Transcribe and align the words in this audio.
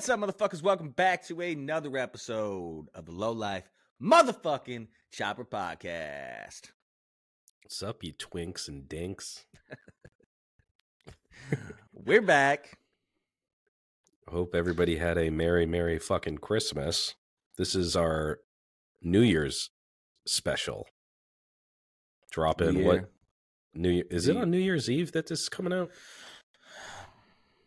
What's 0.00 0.08
up, 0.08 0.20
motherfuckers? 0.20 0.62
Welcome 0.62 0.92
back 0.92 1.26
to 1.26 1.42
another 1.42 1.94
episode 1.98 2.86
of 2.94 3.04
the 3.04 3.12
Low 3.12 3.32
Life 3.32 3.68
Motherfucking 4.02 4.86
Chopper 5.12 5.44
Podcast. 5.44 6.70
What's 7.62 7.82
up, 7.82 8.02
you 8.02 8.14
twinks 8.14 8.66
and 8.66 8.88
dinks? 8.88 9.44
We're 11.92 12.22
back. 12.22 12.78
I 14.26 14.30
hope 14.32 14.54
everybody 14.54 14.96
had 14.96 15.18
a 15.18 15.28
merry, 15.28 15.66
merry 15.66 15.98
fucking 15.98 16.38
Christmas. 16.38 17.14
This 17.58 17.74
is 17.74 17.94
our 17.94 18.38
New 19.02 19.20
Year's 19.20 19.68
special. 20.26 20.86
Drop 22.30 22.62
in 22.62 22.86
what 22.86 23.10
New 23.74 23.90
Year 23.90 24.04
is 24.10 24.28
it 24.28 24.36
on 24.38 24.50
New 24.50 24.56
Year's 24.56 24.88
Eve 24.88 25.12
that 25.12 25.26
this 25.26 25.42
is 25.42 25.48
coming 25.50 25.74
out? 25.74 25.90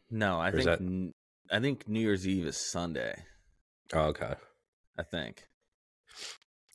No, 0.09 0.39
I 0.39 0.49
Or 0.49 0.51
think 0.53 0.65
that- 0.65 1.13
I 1.51 1.59
think 1.59 1.87
New 1.87 1.99
Year's 1.99 2.27
Eve 2.27 2.47
is 2.47 2.57
Sunday. 2.57 3.15
Oh, 3.93 4.07
okay. 4.07 4.33
I 4.97 5.03
think. 5.03 5.43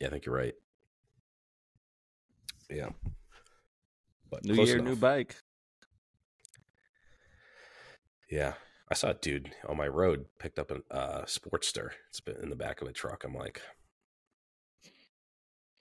Yeah, 0.00 0.08
I 0.08 0.10
think 0.10 0.26
you're 0.26 0.34
right. 0.34 0.54
Yeah. 2.70 2.90
But 4.30 4.44
New 4.44 4.62
year, 4.62 4.76
enough. 4.76 4.88
new 4.88 4.96
bike. 4.96 5.36
Yeah. 8.30 8.54
I 8.90 8.94
saw 8.94 9.10
a 9.10 9.14
dude 9.14 9.50
on 9.68 9.76
my 9.76 9.88
road 9.88 10.26
picked 10.38 10.58
up 10.58 10.70
a 10.70 10.94
uh, 10.94 11.24
Sportster. 11.24 11.90
It's 12.08 12.20
been 12.20 12.36
in 12.42 12.50
the 12.50 12.56
back 12.56 12.80
of 12.80 12.88
a 12.88 12.92
truck. 12.92 13.24
I'm 13.24 13.34
like, 13.34 13.60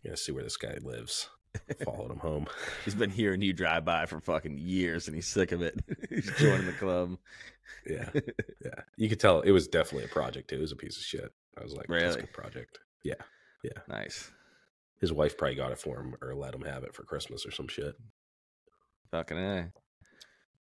gonna 0.03 0.17
see 0.17 0.31
where 0.31 0.43
this 0.43 0.57
guy 0.57 0.77
lives. 0.81 1.29
Followed 1.85 2.11
him 2.11 2.19
home. 2.19 2.47
He's 2.85 2.95
been 2.95 3.09
hearing 3.09 3.41
you 3.41 3.53
drive 3.53 3.85
by 3.85 4.05
for 4.05 4.19
fucking 4.19 4.57
years, 4.57 5.07
and 5.07 5.15
he's 5.15 5.27
sick 5.27 5.51
of 5.51 5.61
it. 5.61 5.79
he's 6.09 6.31
joining 6.37 6.65
the 6.67 6.73
club. 6.73 7.17
Yeah, 7.85 8.09
yeah. 8.63 8.81
You 8.97 9.09
could 9.09 9.19
tell 9.19 9.41
it 9.41 9.51
was 9.51 9.67
definitely 9.67 10.05
a 10.05 10.09
project. 10.13 10.49
Too. 10.49 10.57
It 10.57 10.61
was 10.61 10.71
a 10.71 10.75
piece 10.77 10.97
of 10.97 11.03
shit. 11.03 11.31
I 11.57 11.63
was 11.63 11.73
like, 11.73 11.87
"That's 11.87 12.15
a 12.15 12.19
Really? 12.19 12.27
project." 12.27 12.79
Yeah. 13.03 13.15
Yeah. 13.63 13.79
Nice. 13.87 14.31
His 14.99 15.13
wife 15.13 15.37
probably 15.37 15.55
got 15.55 15.71
it 15.71 15.79
for 15.79 15.99
him 15.99 16.15
or 16.21 16.33
let 16.35 16.55
him 16.55 16.61
have 16.63 16.83
it 16.83 16.93
for 16.95 17.03
Christmas 17.03 17.45
or 17.45 17.51
some 17.51 17.67
shit. 17.67 17.95
Fucking 19.11 19.37
a. 19.37 19.71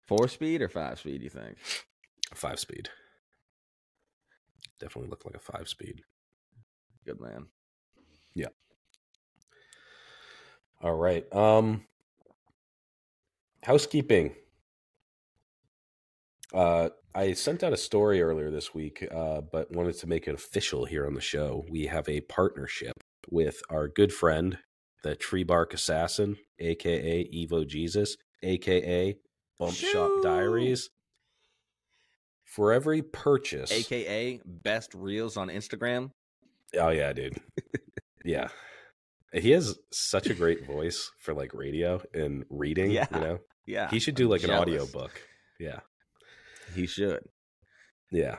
Four 0.06 0.28
speed 0.28 0.62
or 0.62 0.68
five 0.68 0.98
speed? 0.98 1.22
You 1.22 1.30
think? 1.30 1.56
Five 2.34 2.58
speed. 2.60 2.90
Definitely 4.78 5.10
looked 5.10 5.24
like 5.26 5.34
a 5.34 5.38
five 5.40 5.68
speed. 5.68 6.02
Good 7.04 7.20
man. 7.20 7.46
Yeah. 8.34 8.48
All 10.82 10.94
right. 10.94 11.24
Um 11.34 11.86
housekeeping. 13.62 14.34
Uh 16.54 16.90
I 17.14 17.32
sent 17.32 17.62
out 17.64 17.72
a 17.72 17.78
story 17.78 18.20
earlier 18.20 18.50
this 18.50 18.74
week, 18.74 19.06
uh, 19.10 19.40
but 19.40 19.72
wanted 19.72 19.96
to 20.00 20.06
make 20.06 20.28
it 20.28 20.34
official 20.34 20.84
here 20.84 21.06
on 21.06 21.14
the 21.14 21.20
show. 21.22 21.64
We 21.70 21.86
have 21.86 22.06
a 22.10 22.20
partnership 22.20 22.92
with 23.30 23.62
our 23.70 23.88
good 23.88 24.12
friend, 24.12 24.58
the 25.02 25.16
Tree 25.16 25.42
Bark 25.42 25.72
Assassin, 25.72 26.36
aka 26.58 27.24
Evo 27.32 27.66
Jesus, 27.66 28.16
aka 28.42 29.16
Bump 29.58 29.74
Shop 29.74 30.10
Diaries. 30.22 30.90
For 32.44 32.72
every 32.72 33.00
purchase, 33.02 33.72
AKA 33.72 34.40
best 34.44 34.94
reels 34.94 35.36
on 35.38 35.48
Instagram. 35.48 36.10
Oh 36.78 36.90
yeah, 36.90 37.12
dude. 37.14 37.38
yeah. 38.24 38.48
He 39.32 39.50
has 39.52 39.78
such 39.90 40.26
a 40.28 40.34
great 40.34 40.66
voice 40.66 41.10
for 41.20 41.34
like 41.34 41.52
radio 41.54 42.00
and 42.14 42.44
reading, 42.50 42.90
Yeah. 42.92 43.06
you 43.12 43.20
know. 43.20 43.38
Yeah. 43.66 43.88
He 43.90 43.98
should 43.98 44.14
do 44.14 44.24
I'm 44.24 44.30
like 44.30 44.42
an 44.42 44.48
jealous. 44.48 44.60
audio 44.62 44.86
book. 44.86 45.20
Yeah. 45.58 45.80
He 46.76 46.86
should. 46.86 47.22
Yeah. 48.10 48.36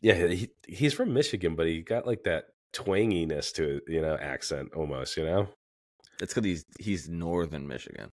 Yeah, 0.00 0.28
he, 0.28 0.48
he's 0.66 0.94
from 0.94 1.12
Michigan, 1.12 1.56
but 1.56 1.66
he 1.66 1.82
got 1.82 2.06
like 2.06 2.24
that 2.24 2.44
twanginess 2.72 3.52
to 3.54 3.80
you 3.88 4.00
know, 4.00 4.16
accent 4.16 4.70
almost, 4.74 5.16
you 5.16 5.24
know. 5.24 5.48
It's 6.20 6.34
because 6.34 6.46
he's 6.46 6.64
he's 6.78 7.08
northern 7.08 7.66
Michigan. 7.66 8.10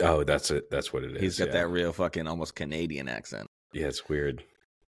Oh, 0.00 0.24
that's 0.24 0.50
it. 0.50 0.70
That's 0.70 0.92
what 0.92 1.04
it 1.04 1.16
is. 1.16 1.20
He's 1.20 1.38
got 1.38 1.48
yeah. 1.48 1.54
that 1.54 1.68
real 1.68 1.92
fucking 1.92 2.26
almost 2.26 2.54
Canadian 2.54 3.08
accent. 3.08 3.48
Yeah, 3.72 3.86
it's 3.86 4.08
weird, 4.08 4.44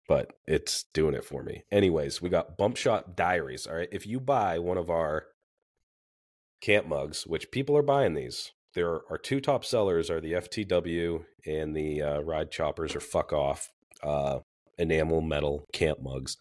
but 0.06 0.32
it's 0.46 0.84
doing 0.94 1.14
it 1.14 1.24
for 1.24 1.42
me. 1.42 1.64
Anyways, 1.72 2.20
we 2.20 2.28
got 2.28 2.56
Bump 2.58 2.76
Shop 2.76 3.16
Diaries. 3.16 3.66
All 3.66 3.76
right. 3.76 3.88
If 3.90 4.06
you 4.06 4.20
buy 4.20 4.58
one 4.58 4.76
of 4.76 4.90
our 4.90 5.24
camp 6.60 6.86
mugs, 6.86 7.26
which 7.26 7.50
people 7.50 7.76
are 7.76 7.82
buying 7.82 8.14
these, 8.14 8.52
there 8.74 9.00
are 9.10 9.18
two 9.18 9.40
top 9.40 9.64
sellers 9.64 10.10
are 10.10 10.20
the 10.20 10.32
FTW 10.32 11.24
and 11.46 11.74
the 11.74 12.02
uh, 12.02 12.20
Ride 12.20 12.50
Choppers 12.50 12.94
or 12.94 13.00
Fuck 13.00 13.32
Off 13.32 13.68
uh, 14.02 14.40
enamel 14.78 15.20
metal 15.20 15.66
camp 15.72 16.00
mugs. 16.02 16.36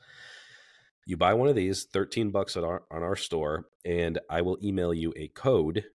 You 1.06 1.16
buy 1.18 1.34
one 1.34 1.48
of 1.48 1.56
these, 1.56 1.86
13 1.86 2.32
bucks 2.32 2.58
on 2.58 2.66
our, 2.66 2.84
on 2.92 3.02
our 3.02 3.16
store, 3.16 3.66
and 3.86 4.20
I 4.30 4.42
will 4.42 4.58
email 4.62 4.94
you 4.94 5.14
a 5.16 5.30
code 5.30 5.86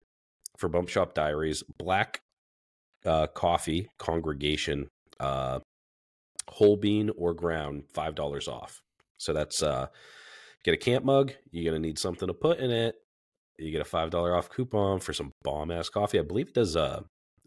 for 0.57 0.69
Bump 0.69 0.89
Shop 0.89 1.15
Diaries, 1.15 1.63
black 1.79 2.23
uh, 3.05 3.27
coffee 3.27 3.89
congregation 3.99 4.89
uh, 5.21 5.61
whole 6.49 6.77
bean 6.77 7.11
or 7.17 7.35
ground, 7.35 7.85
five 7.93 8.15
dollars 8.15 8.49
off. 8.49 8.83
So 9.19 9.33
that's 9.33 9.63
uh 9.63 9.87
get 10.65 10.75
a 10.75 10.79
camp 10.79 11.05
mug, 11.05 11.33
you're 11.51 11.71
gonna 11.71 11.81
need 11.81 11.99
something 11.99 12.29
to 12.29 12.35
put 12.35 12.59
in 12.59 12.71
it. 12.71 12.97
You 13.59 13.71
get 13.71 13.81
a 13.81 13.85
five 13.85 14.11
dollar 14.11 14.37
off 14.37 14.51
coupon 14.51 15.01
for 15.01 15.13
some 15.13 15.33
bomb 15.43 15.71
ass 15.71 15.89
coffee. 15.89 16.19
I 16.19 16.23
believe 16.23 16.49
it 16.49 16.55
does 16.55 16.77
uh 16.77 17.03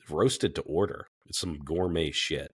roasted 0.09 0.55
to 0.55 0.61
order. 0.61 1.07
It's 1.27 1.39
some 1.39 1.57
gourmet 1.57 2.11
shit. 2.11 2.51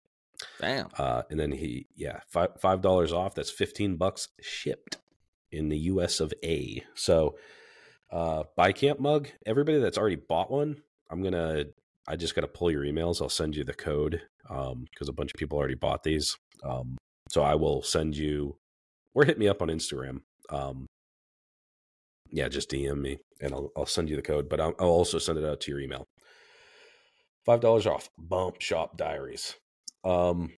Damn. 0.60 0.88
Uh 0.98 1.24
and 1.30 1.40
then 1.40 1.52
he 1.52 1.88
yeah, 1.96 2.20
five 2.28 2.50
five 2.60 2.82
dollars 2.82 3.14
off, 3.14 3.36
that's 3.36 3.52
fifteen 3.52 3.98
bucks 3.98 4.30
shipped 4.42 4.98
in 5.52 5.70
the 5.70 5.78
US 5.78 6.20
of 6.20 6.34
A. 6.44 6.84
So 6.96 7.36
uh 8.12 8.44
buy 8.56 8.72
camp 8.72 9.00
mug. 9.00 9.30
Everybody 9.46 9.80
that's 9.80 9.98
already 9.98 10.16
bought 10.16 10.52
one, 10.52 10.82
I'm 11.10 11.22
gonna 11.22 11.66
I 12.08 12.16
just 12.16 12.36
gotta 12.36 12.48
pull 12.48 12.72
your 12.72 12.84
emails. 12.84 13.22
I'll 13.22 13.30
send 13.30 13.56
you 13.56 13.64
the 13.64 13.74
code 13.74 14.22
um 14.50 14.86
because 14.90 15.10
a 15.10 15.14
bunch 15.14 15.32
of 15.32 15.40
people 15.40 15.58
already 15.58 15.76
bought 15.76 16.04
these. 16.04 16.38
Um 16.64 16.98
so 17.30 17.44
I 17.44 17.56
will 17.56 17.82
send 17.84 18.16
you 18.18 18.58
or 19.14 19.26
hit 19.26 19.38
me 19.38 19.48
up 19.48 19.62
on 19.62 19.68
Instagram. 19.68 20.22
Um 20.50 20.88
yeah, 22.32 22.48
just 22.48 22.72
DM 22.72 23.00
me 23.00 23.18
and 23.42 23.54
I'll 23.54 23.72
I'll 23.76 23.86
send 23.86 24.10
you 24.10 24.16
the 24.16 24.22
code, 24.22 24.50
but 24.50 24.60
I'll, 24.60 24.74
I'll 24.80 24.88
also 24.88 25.18
send 25.20 25.38
it 25.38 25.46
out 25.46 25.60
to 25.62 25.72
your 25.72 25.80
email. 25.80 26.08
Five 27.46 27.60
dollars 27.60 27.88
off. 27.88 28.10
Bump 28.18 28.62
Shop 28.62 28.98
Diaries. 28.98 29.56
Um, 30.04 30.52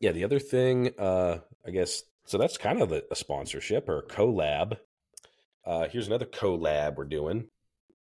yeah, 0.00 0.12
the 0.12 0.24
other 0.24 0.38
thing, 0.38 0.90
uh, 0.98 1.38
I 1.66 1.70
guess, 1.70 2.02
so 2.26 2.38
that's 2.38 2.58
kind 2.58 2.82
of 2.82 2.92
a, 2.92 3.02
a 3.10 3.16
sponsorship 3.16 3.88
or 3.88 3.98
a 3.98 4.06
collab. 4.06 4.76
Uh, 5.64 5.88
here's 5.88 6.06
another 6.06 6.26
collab 6.26 6.96
we're 6.96 7.04
doing 7.04 7.48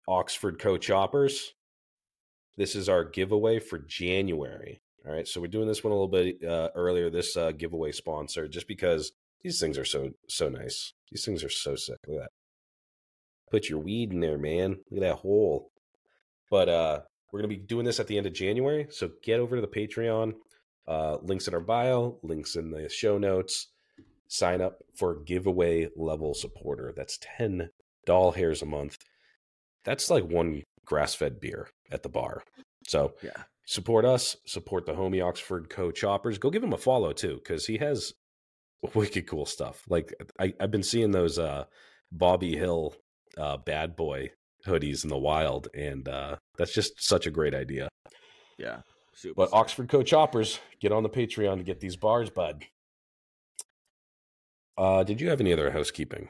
Oxford 0.09 0.59
Co 0.59 0.77
Choppers. 0.77 1.53
This 2.57 2.77
is 2.77 2.89
our 2.89 3.05
giveaway 3.05 3.59
for 3.59 3.79
January. 3.79 4.81
All 5.07 5.13
right, 5.13 5.29
so 5.29 5.41
we're 5.41 5.49
doing 5.49 5.69
this 5.69 5.85
one 5.85 5.93
a 5.93 5.95
little 5.95 6.09
bit 6.09 6.43
uh, 6.43 6.71
earlier. 6.75 7.11
This 7.11 7.37
uh, 7.37 7.53
giveaway 7.53 7.93
sponsor, 7.93 8.49
just 8.49 8.67
because 8.67 9.13
these 9.43 9.61
things 9.61 9.77
are 9.77 9.85
so 9.85 10.11
so 10.29 10.49
nice. 10.49 10.95
These 11.11 11.25
things 11.25 11.45
are 11.45 11.51
so 11.51 11.77
sick. 11.77 11.99
Look 12.07 12.21
at 12.21 12.23
that. 12.23 12.44
Put 13.51 13.69
your 13.69 13.79
weed 13.81 14.13
in 14.13 14.21
there, 14.21 14.39
man. 14.39 14.77
Look 14.91 15.03
at 15.03 15.09
that 15.09 15.17
hole. 15.17 15.71
But 16.51 16.69
uh, 16.69 17.01
we're 17.33 17.41
gonna 17.41 17.49
be 17.49 17.57
doing 17.57 17.85
this 17.85 18.01
at 18.01 18.07
the 18.07 18.17
end 18.19 18.27
of 18.27 18.33
January, 18.33 18.87
so 18.91 19.11
get 19.23 19.41
over 19.41 19.57
to 19.57 19.63
the 19.63 19.69
Patreon. 19.69 20.33
Uh, 20.87 21.17
links 21.23 21.49
in 21.49 21.55
our 21.55 21.61
bio, 21.61 22.19
links 22.23 22.57
in 22.57 22.71
the 22.71 22.89
show 22.89 23.17
notes. 23.19 23.69
Sign 24.29 24.61
up 24.61 24.79
for 24.99 25.23
giveaway 25.25 25.89
level 25.97 26.35
supporter. 26.35 26.93
That's 26.97 27.19
ten 27.21 27.71
doll 28.07 28.33
hairs 28.33 28.63
a 28.63 28.67
month. 28.67 28.99
That's 29.85 30.11
like 30.11 30.25
one 30.25 30.63
grass 30.85 31.15
fed 31.15 31.41
beer 31.41 31.69
at 31.91 32.03
the 32.03 32.09
bar. 32.09 32.43
So 32.87 33.15
Yeah. 33.23 33.45
support 33.67 34.05
us, 34.05 34.37
support 34.47 34.85
the 34.87 34.93
homie 34.95 35.25
Oxford 35.25 35.71
Co 35.71 35.91
Choppers. 35.91 36.39
Go 36.39 36.51
give 36.51 36.63
him 36.65 36.73
a 36.73 36.79
follow 36.79 37.13
too, 37.13 37.37
because 37.37 37.67
he 37.67 37.79
has 37.79 38.13
wicked 38.95 39.27
cool 39.27 39.47
stuff. 39.47 39.83
Like 39.89 40.13
I, 40.39 40.53
I've 40.61 40.71
been 40.71 40.83
seeing 40.83 41.11
those 41.13 41.39
uh 41.39 41.65
Bobby 42.13 42.57
Hill 42.57 42.95
uh 43.39 43.57
bad 43.57 43.97
boy 43.97 44.31
hoodies 44.67 45.05
in 45.05 45.11
the 45.11 45.19
wild, 45.19 45.69
and 45.75 46.09
uh 46.09 46.37
that's 46.57 46.73
just 46.73 47.03
such 47.03 47.27
a 47.27 47.31
great 47.31 47.55
idea. 47.55 47.89
Yeah. 48.59 48.81
Super 49.13 49.35
But. 49.37 49.53
Oxford 49.53 49.89
Co 49.89 50.03
Choppers, 50.03 50.59
get 50.81 50.91
on 50.93 51.03
the 51.03 51.09
Patreon 51.09 51.59
to 51.59 51.63
get 51.63 51.81
these 51.81 51.97
bars, 51.97 52.31
bud. 52.31 52.65
Uh 54.77 55.05
did 55.05 55.21
you 55.21 55.29
have 55.31 55.41
any 55.41 55.53
other 55.53 55.71
housekeeping? 55.71 56.29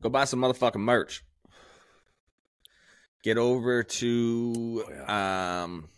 Go 0.00 0.08
buy 0.08 0.24
some 0.24 0.40
motherfucking 0.40 0.76
merch. 0.80 1.22
Get 3.22 3.38
over 3.38 3.82
to 3.82 4.84
Oh, 5.08 5.12
um 5.12 5.88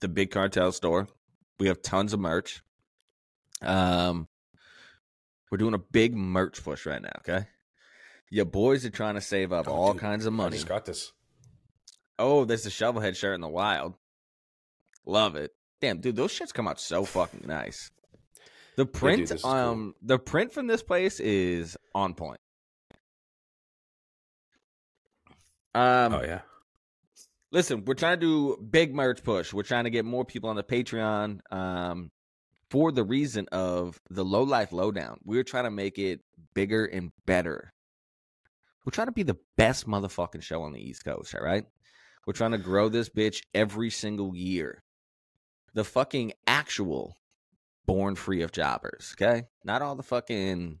the 0.00 0.08
big 0.08 0.30
cartel 0.30 0.70
store. 0.72 1.08
We 1.58 1.68
have 1.68 1.82
tons 1.82 2.12
of 2.12 2.20
merch. 2.20 2.62
Um 3.62 4.28
we're 5.50 5.58
doing 5.58 5.74
a 5.74 5.78
big 5.78 6.14
merch 6.16 6.62
push 6.64 6.84
right 6.84 7.00
now, 7.00 7.12
okay? 7.20 7.46
Your 8.30 8.44
boys 8.44 8.84
are 8.84 8.90
trying 8.90 9.14
to 9.14 9.20
save 9.20 9.52
up 9.52 9.68
Oh, 9.68 9.72
all 9.72 9.92
dude, 9.92 10.00
kinds 10.02 10.26
of 10.26 10.32
money. 10.32 10.54
I 10.54 10.58
just 10.58 10.68
got 10.68 10.84
this. 10.84 11.12
Oh, 12.18 12.44
there's 12.44 12.62
the 12.64 12.70
shovelhead 12.70 13.16
shirt 13.16 13.34
in 13.34 13.40
the 13.40 13.48
wild. 13.48 13.94
Love 15.06 15.36
it. 15.36 15.52
Damn, 15.80 16.00
dude, 16.00 16.16
those 16.16 16.32
shits 16.32 16.52
come 16.52 16.66
out 16.66 16.80
so 16.80 17.04
fucking 17.04 17.44
nice. 17.46 17.90
The 18.76 18.86
print, 18.86 19.30
is 19.30 19.42
cool. 19.42 19.50
um, 19.50 19.94
the 20.02 20.18
print 20.18 20.52
from 20.52 20.66
this 20.66 20.82
place 20.82 21.20
is 21.20 21.76
on 21.94 22.14
point. 22.14 22.40
Um, 25.74 26.14
oh 26.14 26.22
yeah. 26.22 26.40
listen, 27.50 27.84
we're 27.84 27.94
trying 27.94 28.18
to 28.20 28.26
do 28.56 28.62
big 28.64 28.94
merch 28.94 29.22
push. 29.22 29.52
We're 29.52 29.62
trying 29.64 29.84
to 29.84 29.90
get 29.90 30.04
more 30.04 30.24
people 30.24 30.50
on 30.50 30.56
the 30.56 30.62
Patreon. 30.64 31.40
Um, 31.52 32.10
for 32.70 32.90
the 32.92 33.04
reason 33.04 33.46
of 33.52 34.00
the 34.10 34.24
low 34.24 34.42
life 34.42 34.72
lowdown, 34.72 35.18
we're 35.24 35.44
trying 35.44 35.64
to 35.64 35.70
make 35.70 35.98
it 35.98 36.20
bigger 36.54 36.84
and 36.84 37.10
better. 37.26 37.72
We're 38.84 38.90
trying 38.90 39.06
to 39.06 39.12
be 39.12 39.22
the 39.22 39.38
best 39.56 39.86
motherfucking 39.86 40.42
show 40.42 40.62
on 40.62 40.72
the 40.72 40.80
East 40.80 41.04
Coast, 41.04 41.34
all 41.34 41.44
right? 41.44 41.64
We're 42.26 42.34
trying 42.34 42.52
to 42.52 42.58
grow 42.58 42.88
this 42.88 43.08
bitch 43.08 43.42
every 43.54 43.90
single 43.90 44.34
year. 44.34 44.82
The 45.72 45.84
fucking 45.84 46.32
actual 46.46 47.16
born 47.86 48.14
free 48.14 48.42
of 48.42 48.52
jobbers, 48.52 49.14
okay? 49.16 49.44
Not 49.64 49.82
all 49.82 49.96
the 49.96 50.02
fucking 50.02 50.80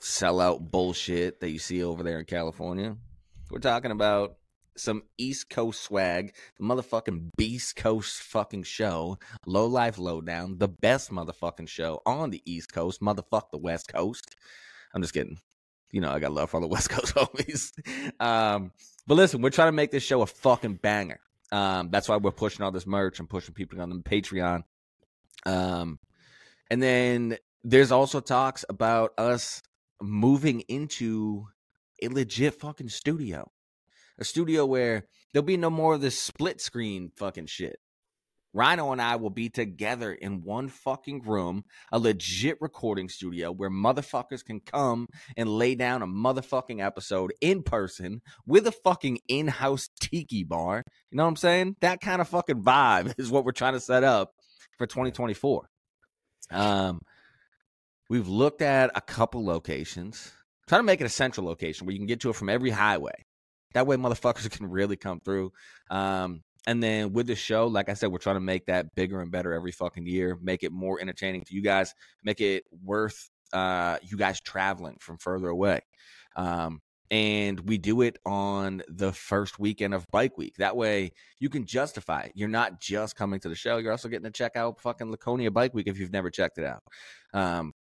sellout 0.00 0.70
bullshit 0.70 1.40
that 1.40 1.50
you 1.50 1.58
see 1.58 1.82
over 1.82 2.02
there 2.02 2.18
in 2.18 2.26
California. 2.26 2.96
We're 3.50 3.58
talking 3.58 3.90
about 3.90 4.36
some 4.76 5.04
East 5.16 5.48
Coast 5.48 5.82
swag, 5.82 6.34
the 6.58 6.64
motherfucking 6.64 7.30
Beast 7.36 7.76
Coast 7.76 8.20
fucking 8.22 8.64
show, 8.64 9.18
Low 9.46 9.66
Life 9.66 9.98
Lowdown, 9.98 10.58
the 10.58 10.68
best 10.68 11.10
motherfucking 11.10 11.68
show 11.68 12.02
on 12.04 12.28
the 12.30 12.42
East 12.44 12.72
Coast, 12.72 13.00
motherfuck 13.00 13.50
the 13.50 13.58
West 13.58 13.92
Coast. 13.92 14.36
I'm 14.94 15.00
just 15.00 15.14
kidding. 15.14 15.38
You 15.90 16.00
know, 16.00 16.10
I 16.10 16.18
got 16.18 16.32
love 16.32 16.50
for 16.50 16.56
all 16.56 16.60
the 16.60 16.66
West 16.72 16.90
Coast 16.90 17.14
homies. 17.14 17.72
Um, 18.20 18.72
but 19.06 19.14
listen, 19.14 19.42
we're 19.42 19.50
trying 19.50 19.68
to 19.68 19.72
make 19.72 19.90
this 19.90 20.02
show 20.02 20.22
a 20.22 20.26
fucking 20.26 20.74
banger. 20.76 21.20
Um, 21.52 21.90
that's 21.90 22.08
why 22.08 22.16
we're 22.16 22.32
pushing 22.32 22.64
all 22.64 22.72
this 22.72 22.86
merch 22.86 23.20
and 23.20 23.28
pushing 23.28 23.54
people 23.54 23.80
on 23.80 23.90
the 23.90 23.96
Patreon. 23.96 24.62
Um, 25.44 25.98
and 26.70 26.82
then 26.82 27.38
there's 27.62 27.92
also 27.92 28.20
talks 28.20 28.64
about 28.68 29.12
us 29.18 29.62
moving 30.00 30.60
into 30.62 31.46
a 32.02 32.08
legit 32.08 32.54
fucking 32.60 32.88
studio. 32.88 33.50
A 34.18 34.24
studio 34.24 34.66
where 34.66 35.06
there'll 35.32 35.44
be 35.44 35.56
no 35.56 35.70
more 35.70 35.94
of 35.94 36.00
this 36.00 36.18
split 36.18 36.60
screen 36.60 37.12
fucking 37.16 37.46
shit. 37.46 37.78
Rhino 38.56 38.90
and 38.90 39.02
I 39.02 39.16
will 39.16 39.28
be 39.28 39.50
together 39.50 40.10
in 40.14 40.42
one 40.42 40.68
fucking 40.68 41.24
room, 41.24 41.64
a 41.92 41.98
legit 41.98 42.56
recording 42.62 43.10
studio 43.10 43.52
where 43.52 43.68
motherfuckers 43.68 44.42
can 44.42 44.60
come 44.60 45.08
and 45.36 45.46
lay 45.46 45.74
down 45.74 46.00
a 46.00 46.06
motherfucking 46.06 46.82
episode 46.82 47.34
in 47.42 47.62
person 47.62 48.22
with 48.46 48.66
a 48.66 48.72
fucking 48.72 49.18
in 49.28 49.46
house 49.46 49.90
tiki 50.00 50.42
bar. 50.42 50.82
You 51.10 51.18
know 51.18 51.24
what 51.24 51.28
I'm 51.28 51.36
saying? 51.36 51.76
That 51.82 52.00
kind 52.00 52.22
of 52.22 52.28
fucking 52.28 52.62
vibe 52.62 53.12
is 53.18 53.30
what 53.30 53.44
we're 53.44 53.52
trying 53.52 53.74
to 53.74 53.80
set 53.80 54.04
up 54.04 54.32
for 54.78 54.86
2024. 54.86 55.68
Um, 56.50 57.02
we've 58.08 58.28
looked 58.28 58.62
at 58.62 58.90
a 58.94 59.02
couple 59.02 59.44
locations, 59.44 60.32
trying 60.66 60.78
to 60.78 60.86
make 60.86 61.02
it 61.02 61.06
a 61.06 61.10
central 61.10 61.46
location 61.46 61.86
where 61.86 61.92
you 61.92 62.00
can 62.00 62.06
get 62.06 62.20
to 62.20 62.30
it 62.30 62.36
from 62.36 62.48
every 62.48 62.70
highway. 62.70 63.26
That 63.74 63.86
way, 63.86 63.96
motherfuckers 63.96 64.50
can 64.56 64.70
really 64.70 64.96
come 64.96 65.20
through. 65.20 65.52
Um, 65.90 66.42
and 66.66 66.82
then 66.82 67.12
with 67.12 67.28
the 67.28 67.36
show, 67.36 67.68
like 67.68 67.88
I 67.88 67.94
said, 67.94 68.10
we're 68.10 68.18
trying 68.18 68.36
to 68.36 68.40
make 68.40 68.66
that 68.66 68.94
bigger 68.94 69.20
and 69.20 69.30
better 69.30 69.52
every 69.52 69.72
fucking 69.72 70.06
year, 70.06 70.36
make 70.42 70.64
it 70.64 70.72
more 70.72 71.00
entertaining 71.00 71.42
to 71.44 71.54
you 71.54 71.62
guys, 71.62 71.94
make 72.24 72.40
it 72.40 72.64
worth 72.82 73.30
uh, 73.52 73.98
you 74.02 74.16
guys 74.16 74.40
traveling 74.40 74.96
from 75.00 75.18
further 75.18 75.48
away. 75.48 75.80
Um, 76.34 76.80
and 77.08 77.60
we 77.60 77.78
do 77.78 78.02
it 78.02 78.18
on 78.26 78.82
the 78.88 79.12
first 79.12 79.60
weekend 79.60 79.94
of 79.94 80.06
bike 80.10 80.36
week. 80.36 80.56
That 80.58 80.76
way 80.76 81.12
you 81.38 81.48
can 81.48 81.64
justify 81.64 82.22
it. 82.22 82.32
You're 82.34 82.48
not 82.48 82.80
just 82.80 83.14
coming 83.14 83.38
to 83.40 83.48
the 83.48 83.54
show, 83.54 83.76
you're 83.76 83.92
also 83.92 84.08
getting 84.08 84.24
to 84.24 84.30
check 84.30 84.56
out 84.56 84.80
fucking 84.80 85.10
Laconia 85.10 85.52
Bike 85.52 85.72
Week 85.72 85.86
if 85.86 86.00
you've 86.00 86.12
never 86.12 86.30
checked 86.30 86.58
it 86.58 86.64
out. 86.64 86.82
Um, 87.32 87.74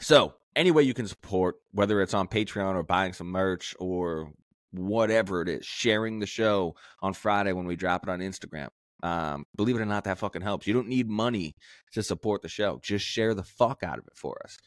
so, 0.00 0.34
any 0.54 0.70
way 0.70 0.82
you 0.82 0.94
can 0.94 1.06
support, 1.06 1.56
whether 1.72 2.02
it's 2.02 2.12
on 2.12 2.28
Patreon 2.28 2.74
or 2.74 2.82
buying 2.82 3.12
some 3.12 3.28
merch 3.28 3.74
or 3.78 4.32
whatever 4.72 5.42
it 5.42 5.48
is, 5.48 5.64
sharing 5.64 6.18
the 6.18 6.26
show 6.26 6.74
on 7.00 7.12
Friday 7.12 7.52
when 7.52 7.66
we 7.66 7.76
drop 7.76 8.04
it 8.04 8.10
on 8.10 8.20
Instagram. 8.20 8.68
Um, 9.02 9.44
believe 9.56 9.76
it 9.76 9.80
or 9.80 9.86
not, 9.86 10.04
that 10.04 10.18
fucking 10.18 10.42
helps. 10.42 10.66
You 10.66 10.74
don't 10.74 10.88
need 10.88 11.08
money 11.08 11.54
to 11.92 12.02
support 12.02 12.42
the 12.42 12.48
show. 12.48 12.80
Just 12.82 13.04
share 13.04 13.34
the 13.34 13.42
fuck 13.42 13.82
out 13.82 13.98
of 13.98 14.06
it 14.06 14.16
for 14.16 14.40
us. 14.44 14.58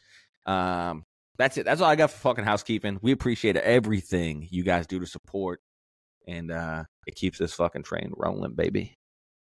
Um, 0.46 1.04
that's 1.38 1.56
it. 1.56 1.64
That's 1.64 1.80
all 1.80 1.90
I 1.90 1.96
got 1.96 2.10
for 2.10 2.18
fucking 2.18 2.44
housekeeping. 2.44 2.98
We 3.02 3.12
appreciate 3.12 3.56
everything 3.56 4.46
you 4.50 4.62
guys 4.62 4.86
do 4.86 5.00
to 5.00 5.06
support, 5.06 5.60
and 6.26 6.50
uh, 6.50 6.84
it 7.06 7.16
keeps 7.16 7.38
this 7.38 7.54
fucking 7.54 7.82
train 7.82 8.12
rolling, 8.16 8.54
baby. 8.54 8.98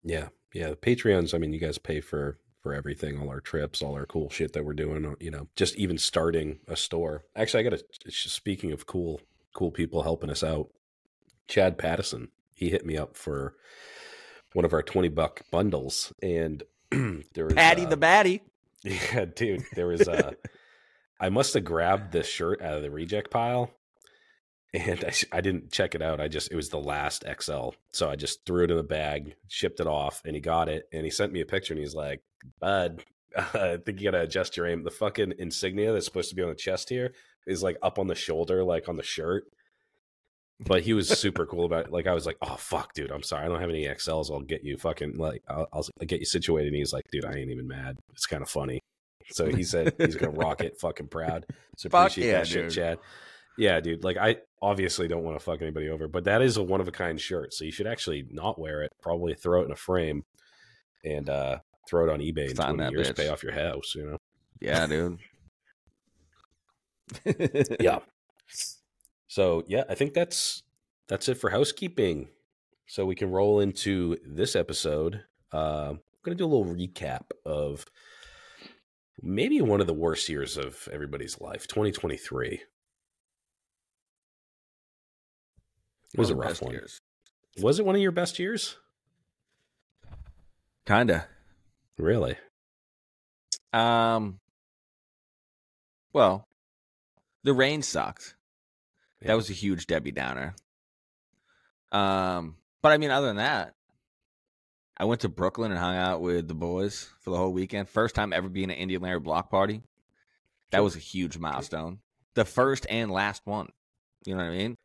Yeah, 0.03 0.29
yeah. 0.53 0.71
The 0.71 0.77
Patreons. 0.77 1.35
I 1.35 1.39
mean, 1.39 1.53
you 1.53 1.61
guys 1.61 1.79
pay 1.79 2.01
for 2.01 2.39
for 2.61 2.75
everything, 2.75 3.21
all 3.21 3.29
our 3.29 3.41
trips, 3.41 3.83
all 3.83 3.95
our 3.95 4.07
cool 4.07 4.31
shit 4.31 4.53
that 4.53 4.65
we're 4.65 4.73
doing. 4.73 5.15
You 5.21 5.31
know, 5.31 5.49
just 5.55 5.77
even 5.77 5.99
starting 5.99 6.59
a 6.67 6.77
store. 6.77 7.25
Actually, 7.37 7.67
I 7.67 7.71
got 7.71 7.79
to. 7.79 8.11
Speaking 8.11 8.73
of 8.73 8.87
cool, 8.87 9.21
cool 9.57 9.71
people 9.71 10.03
helping 10.03 10.31
us 10.31 10.45
out, 10.45 10.69
Chad 11.49 11.79
Pattison. 11.79 12.29
He 12.55 12.69
hit 12.69 12.85
me 12.87 12.97
up 12.97 13.17
for 13.17 13.55
one 14.53 14.65
of 14.65 14.73
our 14.73 14.83
twenty 14.83 15.09
buck 15.09 15.43
bundles, 15.51 16.13
and 16.23 16.63
there 16.91 17.47
was 17.47 17.55
Patty 17.55 17.87
uh, 17.87 17.89
the 17.89 17.97
Batty. 17.97 18.43
Yeah, 18.85 19.25
dude. 19.25 19.65
There 19.75 19.89
was 19.89 20.07
uh 20.07 20.33
I 21.21 21.29
must 21.31 21.55
have 21.55 21.65
grabbed 21.65 22.13
this 22.13 22.29
shirt 22.29 22.63
out 22.63 22.75
of 22.77 22.83
the 22.83 22.91
reject 22.91 23.33
pile 23.33 23.73
and 24.75 25.05
I, 25.05 25.37
I 25.39 25.41
didn't 25.41 25.73
check 25.73 25.95
it 25.95 26.03
out. 26.03 26.21
I 26.21 26.29
just, 26.29 26.53
it 26.53 26.57
was 26.57 26.69
the 26.69 26.79
last 26.79 27.25
XL. 27.41 27.71
So 27.93 28.11
I 28.11 28.17
just 28.17 28.45
threw 28.45 28.65
it 28.65 28.71
in 28.71 28.77
the 28.77 28.83
bag, 28.83 29.35
shipped 29.49 29.81
it 29.81 29.87
off, 29.87 30.23
and 30.25 30.35
he 30.35 30.41
got 30.41 30.69
it. 30.69 30.89
And 30.93 31.05
he 31.05 31.11
sent 31.11 31.33
me 31.33 31.41
a 31.41 31.47
picture 31.47 31.73
and 31.73 31.81
he's 31.81 31.95
like, 31.95 32.23
Bud, 32.61 33.05
I 33.37 33.79
think 33.85 34.01
you 34.01 34.11
got 34.11 34.17
to 34.17 34.23
adjust 34.23 34.57
your 34.57 34.67
aim. 34.67 34.85
The 34.85 34.91
fucking 34.91 35.35
insignia 35.39 35.93
that's 35.93 36.05
supposed 36.05 36.31
to 36.31 36.37
be 36.37 36.43
on 36.43 36.51
the 36.51 36.55
chest 36.55 36.89
here 36.89 37.13
is 37.47 37.63
like 37.63 37.77
up 37.83 37.99
on 37.99 38.07
the 38.07 38.15
shoulder, 38.15 38.65
like 38.65 38.89
on 38.89 38.97
the 38.97 39.03
shirt. 39.03 39.45
But 40.59 40.83
he 40.83 40.95
was 40.95 41.09
super 41.09 41.45
cool 41.45 41.67
about 41.67 41.85
it. 41.85 41.93
Like, 41.93 42.07
I 42.07 42.15
was 42.15 42.25
like, 42.25 42.39
oh, 42.41 42.57
fuck, 42.57 42.95
dude, 42.95 43.11
I'm 43.11 43.23
sorry. 43.23 43.45
I 43.45 43.49
don't 43.49 43.61
have 43.61 43.69
any 43.69 43.85
XLs. 43.85 44.31
I'll 44.31 44.41
get 44.41 44.65
you 44.65 44.79
fucking, 44.79 45.19
like, 45.19 45.43
I'll, 45.51 45.67
I'll 45.71 45.85
get 46.07 46.21
you 46.21 46.25
situated. 46.25 46.69
And 46.69 46.77
he's 46.77 46.95
like, 46.95 47.05
dude, 47.13 47.27
I 47.27 47.35
ain't 47.35 47.51
even 47.51 47.69
mad. 47.69 47.99
It's 48.15 48.25
kind 48.25 48.43
of 48.43 48.49
funny. 48.49 48.81
So 49.31 49.47
he 49.47 49.63
said 49.65 49.95
he's 49.99 50.17
gonna 50.17 50.33
rock 50.33 50.61
it, 50.61 50.79
fucking 50.81 51.09
proud. 51.09 51.47
So 51.77 51.89
Fuck 51.89 52.13
appreciate 52.13 52.31
yeah, 52.31 52.39
that 52.39 52.47
shit, 52.47 52.63
dude. 52.65 52.73
Chad. 52.73 52.99
Yeah, 53.59 53.81
dude. 53.81 54.05
Like 54.05 54.17
I 54.17 54.37
obviously 54.63 55.09
don't 55.09 55.25
want 55.25 55.39
to 55.39 55.45
fuck 55.45 55.63
anybody 55.63 55.89
over, 55.89 56.09
but 56.09 56.25
that 56.25 56.43
is 56.43 56.57
a 56.57 56.63
one 56.63 56.81
of 56.81 56.89
a 56.89 56.93
kind 56.93 57.21
shirt. 57.21 57.55
So 57.55 57.65
you 57.65 57.73
should 57.73 57.87
actually 57.87 58.27
not 58.31 58.59
wear 58.59 58.83
it. 58.83 58.93
Probably 59.03 59.35
throw 59.35 59.63
it 59.63 59.67
in 59.67 59.73
a 59.73 59.77
frame 59.77 60.25
and 61.05 61.29
uh 61.29 61.59
throw 61.89 62.07
it 62.09 62.13
on 62.13 62.21
eBay 62.21 62.55
Sign 62.55 62.75
twenty 62.75 62.85
that 62.85 62.93
years, 62.93 63.11
bitch. 63.11 63.17
pay 63.17 63.29
off 63.29 63.43
your 63.43 63.53
house. 63.53 63.95
You 63.95 64.11
know. 64.11 64.19
Yeah, 64.61 64.87
dude. 64.87 65.19
Yeah. 67.81 68.01
So 69.29 69.65
yeah, 69.67 69.85
I 69.89 69.95
think 69.95 70.15
that's 70.15 70.63
that's 71.09 71.29
it 71.29 71.35
for 71.35 71.51
housekeeping. 71.51 72.29
So 72.87 73.05
we 73.05 73.15
can 73.15 73.31
roll 73.31 73.61
into 73.61 74.17
this 74.25 74.57
episode. 74.57 75.25
Uh, 75.53 75.91
I'm 75.91 76.01
gonna 76.23 76.37
do 76.37 76.47
a 76.47 76.47
little 76.47 76.65
recap 76.75 77.25
of 77.45 77.85
maybe 79.21 79.61
one 79.61 79.81
of 79.83 79.87
the 79.87 79.93
worst 79.93 80.29
years 80.31 80.57
of 80.57 80.89
everybody's 80.91 81.39
life, 81.41 81.67
2023. 81.67 82.63
It 86.15 86.19
was 86.19 86.31
a 86.31 86.35
One 86.37 86.47
rough 86.47 86.63
one. 86.63 86.73
years. 86.73 87.01
Was 87.61 87.79
it 87.79 87.85
one 87.85 87.95
of 87.97 88.01
your 88.01 88.13
best 88.13 88.39
years? 88.39 88.77
Kinda. 90.87 91.27
Really? 91.99 92.37
Um. 93.73 94.41
Well, 96.13 96.46
the 97.47 97.55
rain 97.55 97.81
sucked. 97.81 98.35
Yeah. 99.23 99.29
That 99.29 99.35
was 99.35 99.49
a 99.49 99.55
huge 99.55 99.87
Debbie 99.87 100.11
Downer. 100.11 100.57
Um, 101.93 102.57
but 102.83 102.91
I 102.91 102.99
mean, 102.99 103.11
other 103.11 103.29
than 103.29 103.37
that, 103.37 103.75
I 104.99 105.05
went 105.05 105.21
to 105.21 105.29
Brooklyn 105.29 105.71
and 105.71 105.79
hung 105.79 105.95
out 105.95 106.21
with 106.21 106.49
the 106.49 106.55
boys 106.55 107.09
for 107.21 107.31
the 107.31 107.37
whole 107.37 107.53
weekend. 107.53 107.89
First 107.89 108.17
time 108.17 108.33
ever 108.33 108.49
being 108.49 108.71
at 108.71 108.79
Indian 108.79 109.01
Larry 109.01 109.21
block 109.21 109.49
party. 109.49 109.83
That 110.73 110.83
was 110.83 110.97
a 110.97 110.99
huge 110.99 111.39
milestone. 111.39 112.01
The 112.35 112.45
first 112.45 112.85
and 112.91 113.13
last 113.13 113.43
one. 113.45 113.69
You 114.25 114.35
know 114.35 114.43
what 114.43 114.53
I 114.53 114.57
mean? 114.57 114.77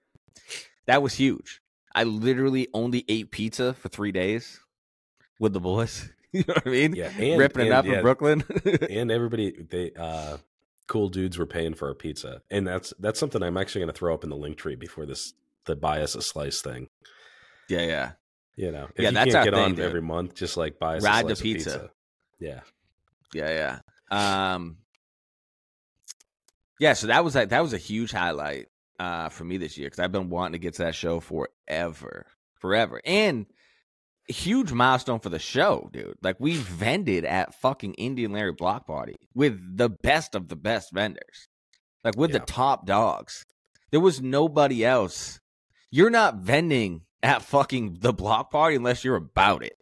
That 0.86 1.02
was 1.02 1.16
huge. 1.16 1.62
I 1.96 2.04
literally 2.04 2.68
only 2.76 3.04
ate 3.10 3.32
pizza 3.32 3.74
for 3.74 3.90
three 3.90 4.12
days 4.12 4.60
with 5.40 5.54
the 5.54 5.60
boys. 5.60 6.10
you 6.32 6.44
know 6.48 6.54
what 6.54 6.68
I 6.68 6.70
mean? 6.70 6.96
Yeah, 6.96 7.10
and- 7.18 7.40
ripping 7.40 7.64
it 7.64 7.70
and, 7.70 7.74
up 7.74 7.86
yeah. 7.86 7.96
in 7.96 8.02
Brooklyn. 8.04 8.44
and 8.90 9.10
everybody 9.10 9.52
they 9.52 9.92
uh 9.98 10.38
cool 10.92 11.08
dudes 11.10 11.38
were 11.38 11.46
paying 11.46 11.74
for 11.74 11.88
our 11.88 11.94
pizza 11.96 12.42
and 12.52 12.68
that's 12.68 12.94
that's 13.00 13.18
something 13.20 13.42
i'm 13.42 13.56
actually 13.58 13.80
going 13.80 13.94
to 13.94 13.98
throw 13.98 14.14
up 14.14 14.26
in 14.26 14.30
the 14.30 14.36
link 14.36 14.58
tree 14.58 14.76
before 14.76 15.06
this 15.06 15.34
the 15.66 15.76
buy 15.76 16.02
us 16.02 16.16
a 16.16 16.22
slice 16.22 16.62
thing 16.62 16.88
yeah, 17.70 17.82
yeah. 17.86 18.12
you 18.58 18.72
know 18.72 18.90
if 18.96 19.02
Yeah, 19.04 19.10
you 19.10 19.16
that's 19.16 19.32
can't 19.32 19.46
get 19.46 19.54
thing, 19.54 19.64
on 19.64 19.76
dude. 19.76 19.86
every 19.86 20.02
month 20.02 20.36
just 20.36 20.58
like 20.58 20.80
buy 20.80 20.98
us 20.98 21.04
Ride 21.04 21.24
a 21.26 21.28
the 21.30 21.36
slice 21.36 21.40
of 21.40 21.44
pizza. 21.44 21.70
pizza 21.70 21.90
yeah 22.40 22.60
Yeah, 23.34 23.80
yeah. 24.12 24.54
Um 24.56 24.78
Yeah, 26.80 26.94
so 26.94 27.08
that 27.08 27.24
was 27.24 27.36
like 27.36 27.50
that 27.50 27.62
was 27.62 27.74
a 27.74 27.78
huge 27.78 28.12
highlight 28.12 28.68
uh 29.00 29.30
for 29.30 29.46
me 29.46 29.58
this 29.58 29.78
year 29.78 29.90
cuz 29.90 30.00
I've 30.00 30.12
been 30.12 30.30
wanting 30.30 30.54
to 30.54 30.60
get 30.60 30.74
to 30.76 30.84
that 30.84 30.96
show 30.96 31.20
forever. 31.22 32.26
Forever. 32.60 33.02
And 33.06 33.46
huge 34.28 34.72
milestone 34.72 35.20
for 35.20 35.30
the 35.30 35.40
show, 35.40 35.90
dude. 35.92 36.16
Like 36.22 36.38
we 36.40 36.56
vended 36.58 37.26
at 37.26 37.54
fucking 37.56 37.94
Indian 37.96 38.32
Larry 38.32 38.54
Block 38.54 38.88
Party 38.88 39.16
with 39.34 39.60
the 39.78 39.90
best 39.90 40.36
of 40.36 40.48
the 40.48 40.56
best 40.56 40.94
vendors, 40.94 41.48
like 42.04 42.18
with 42.18 42.32
Yeah. 42.32 42.40
the 42.40 42.46
top 42.46 42.86
dogs. 42.86 43.46
There 43.92 44.00
was 44.00 44.22
nobody 44.22 44.86
else. 44.86 45.40
You're 45.90 46.10
not 46.10 46.38
vending 46.38 47.02
at 47.22 47.42
fucking 47.42 47.98
the 48.00 48.14
block 48.14 48.50
party 48.52 48.78
unless 48.78 49.04
you're 49.04 49.18
about 49.18 49.64
it. 49.64 49.74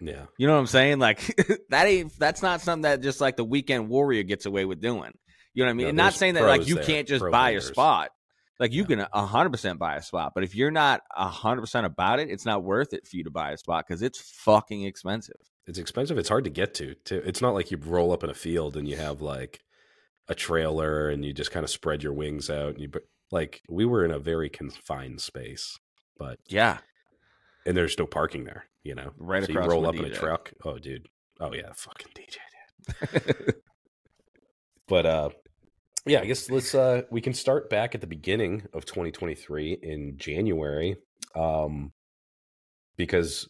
Yeah. 0.00 0.26
You 0.38 0.46
know 0.46 0.54
what 0.54 0.60
I'm 0.60 0.66
saying? 0.66 0.98
Like 0.98 1.20
that 1.70 1.86
ain't 1.86 2.18
that's 2.18 2.42
not 2.42 2.60
something 2.62 2.82
that 2.82 3.00
just 3.02 3.20
like 3.20 3.36
the 3.36 3.44
weekend 3.44 3.88
warrior 3.88 4.22
gets 4.22 4.46
away 4.46 4.64
with 4.64 4.80
doing. 4.80 5.12
You 5.52 5.62
know 5.62 5.68
what 5.68 5.70
I 5.70 5.74
mean? 5.74 5.84
No, 5.84 5.88
And 5.90 5.96
not 5.96 6.14
saying 6.14 6.34
that 6.34 6.42
like 6.44 6.66
you 6.66 6.76
there, 6.76 6.84
can't 6.84 7.06
just 7.06 7.24
buy 7.30 7.50
a 7.50 7.52
vendors. 7.54 7.68
spot. 7.68 8.10
Like 8.60 8.72
you 8.72 8.86
Yeah. 8.88 9.06
can 9.06 9.26
hundred 9.28 9.50
percent 9.50 9.78
buy 9.78 9.96
a 9.96 10.02
spot, 10.02 10.32
but 10.34 10.44
if 10.44 10.54
you're 10.54 10.70
not 10.70 11.02
hundred 11.12 11.60
percent 11.62 11.86
about 11.86 12.20
it, 12.20 12.30
it's 12.30 12.44
not 12.46 12.62
worth 12.62 12.92
it 12.92 13.06
for 13.06 13.16
you 13.16 13.24
to 13.24 13.30
buy 13.30 13.52
a 13.52 13.56
spot 13.56 13.84
because 13.86 14.02
it's 14.02 14.20
fucking 14.20 14.84
expensive. 14.84 15.36
It's 15.66 15.78
expensive. 15.78 16.18
It's 16.18 16.28
hard 16.28 16.44
to 16.44 16.50
get 16.50 16.74
to. 16.74 16.94
Too. 17.04 17.22
It's 17.24 17.40
not 17.40 17.54
like 17.54 17.70
you 17.70 17.78
roll 17.78 18.12
up 18.12 18.22
in 18.22 18.30
a 18.30 18.34
field 18.34 18.76
and 18.76 18.86
you 18.86 18.96
have 18.96 19.20
like 19.22 19.60
a 20.28 20.34
trailer 20.34 21.08
and 21.08 21.24
you 21.24 21.32
just 21.32 21.50
kind 21.50 21.64
of 21.64 21.70
spread 21.70 22.02
your 22.02 22.12
wings 22.12 22.48
out. 22.50 22.74
And 22.74 22.80
you 22.80 22.90
like 23.30 23.62
we 23.68 23.84
were 23.84 24.04
in 24.04 24.10
a 24.10 24.18
very 24.18 24.48
confined 24.50 25.20
space, 25.20 25.78
but 26.18 26.38
Yeah, 26.48 26.78
and 27.66 27.76
there's 27.76 27.98
no 27.98 28.06
parking 28.06 28.44
there. 28.44 28.66
You 28.84 28.94
know, 28.94 29.12
Right 29.16 29.44
so 29.44 29.52
you 29.52 29.60
roll 29.60 29.86
up 29.86 29.94
a 29.94 29.98
in 29.98 30.04
a 30.04 30.14
truck. 30.14 30.52
Oh, 30.64 30.78
dude. 30.78 31.06
Oh 31.40 31.52
yeah, 31.54 31.72
fucking 31.74 32.12
DJ. 32.14 32.36
Dude. 33.46 33.54
but 34.88 35.06
uh, 35.06 35.30
yeah, 36.06 36.20
I 36.20 36.26
guess 36.26 36.50
let's 36.50 36.74
uh 36.74 37.02
we 37.10 37.20
can 37.20 37.32
start 37.34 37.70
back 37.70 37.94
at 37.94 38.00
the 38.00 38.06
beginning 38.06 38.62
of 38.72 38.84
2023 38.84 39.78
in 39.82 40.16
January, 40.18 40.96
um, 41.34 41.92
because 42.96 43.48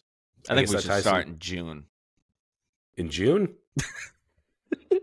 I, 0.49 0.55
think 0.55 0.69
we 0.69 0.79
should 0.81 1.01
start 1.01 1.25
in- 1.25 1.33
in 1.33 1.39
June. 1.39 1.85
in 2.97 3.09
June. 3.09 3.55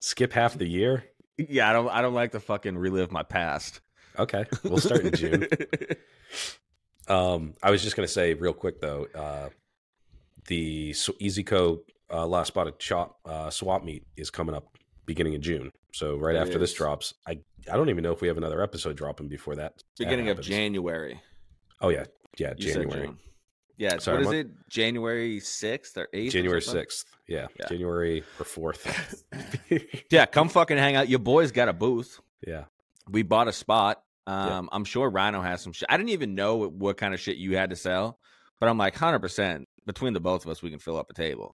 Skip 0.00 0.32
half 0.32 0.58
the 0.58 0.66
year. 0.66 1.04
Yeah, 1.38 1.70
I 1.70 1.72
don't. 1.72 1.88
I 1.88 2.02
don't 2.02 2.14
like 2.14 2.32
to 2.32 2.40
fucking 2.40 2.76
relive 2.76 3.12
my 3.12 3.22
past. 3.22 3.80
Okay, 4.18 4.44
we'll 4.64 4.78
start 4.78 5.04
in 5.04 5.12
June. 5.14 5.48
Um, 7.08 7.54
I 7.62 7.70
was 7.70 7.82
just 7.82 7.96
gonna 7.96 8.06
say 8.08 8.34
real 8.34 8.52
quick 8.52 8.80
though, 8.80 9.06
uh, 9.14 9.48
the 10.46 10.92
EasyCo 10.92 11.80
uh, 12.12 12.26
last 12.26 12.48
spot 12.48 12.68
of 12.68 12.78
chop 12.78 13.18
uh, 13.24 13.50
swap 13.50 13.84
meet 13.84 14.06
is 14.16 14.30
coming 14.30 14.54
up 14.54 14.78
beginning 15.12 15.34
of 15.34 15.40
June. 15.42 15.70
So 15.92 16.16
right 16.16 16.34
It 16.36 16.38
after 16.38 16.58
this 16.58 16.72
drops, 16.72 17.14
I 17.26 17.38
I 17.70 17.76
don't 17.76 17.90
even 17.90 18.02
know 18.02 18.12
if 18.12 18.20
we 18.20 18.28
have 18.28 18.38
another 18.38 18.62
episode 18.62 18.96
dropping 18.96 19.28
before 19.28 19.56
that. 19.56 19.76
that 19.76 19.84
Beginning 19.98 20.28
of. 20.30 20.40
January. 20.40 21.20
Oh 21.80 21.90
yeah, 21.90 22.04
yeah, 22.38 22.54
You 22.56 22.72
January, 22.72 23.10
Yeah. 23.76 23.98
Sorry, 23.98 24.24
what 24.24 24.34
is 24.34 24.40
it? 24.46 24.68
January 24.70 25.38
sixth 25.40 25.96
or 25.98 26.08
eighth? 26.14 26.32
January 26.32 26.62
sixth. 26.62 27.06
Yeah, 27.28 27.48
Yeah. 27.60 27.66
January 27.68 28.24
or 28.38 28.44
fourth. 28.44 29.24
Yeah, 30.10 30.26
come 30.26 30.48
fucking 30.48 30.76
hang 30.78 30.96
out. 30.96 31.08
Your 31.08 31.18
boys 31.18 31.52
got 31.52 31.68
a 31.68 31.72
booth. 31.72 32.20
yeah, 32.46 32.64
We 33.08 33.22
bought 33.22 33.48
a 33.48 33.52
spot. 33.52 34.02
Um, 34.26 34.68
I'm 34.70 34.84
sure 34.84 35.10
Rhino 35.10 35.40
has 35.42 35.60
some 35.62 35.72
shit. 35.72 35.88
I 35.90 35.96
didn't 35.96 36.10
even 36.10 36.34
know 36.34 36.56
what, 36.56 36.72
what 36.72 36.96
kind 36.96 37.12
of 37.14 37.20
shit 37.20 37.36
you 37.38 37.56
had 37.56 37.70
to 37.70 37.76
sell, 37.76 38.18
but 38.60 38.68
I'm 38.68 38.78
like, 38.78 38.94
hundred 38.94 39.18
percent 39.20 39.68
between 39.86 40.12
the 40.12 40.20
both 40.20 40.44
of 40.44 40.50
us, 40.50 40.62
we 40.62 40.70
can 40.70 40.78
fill 40.78 40.96
up 40.96 41.10
a 41.10 41.14
table. 41.14 41.56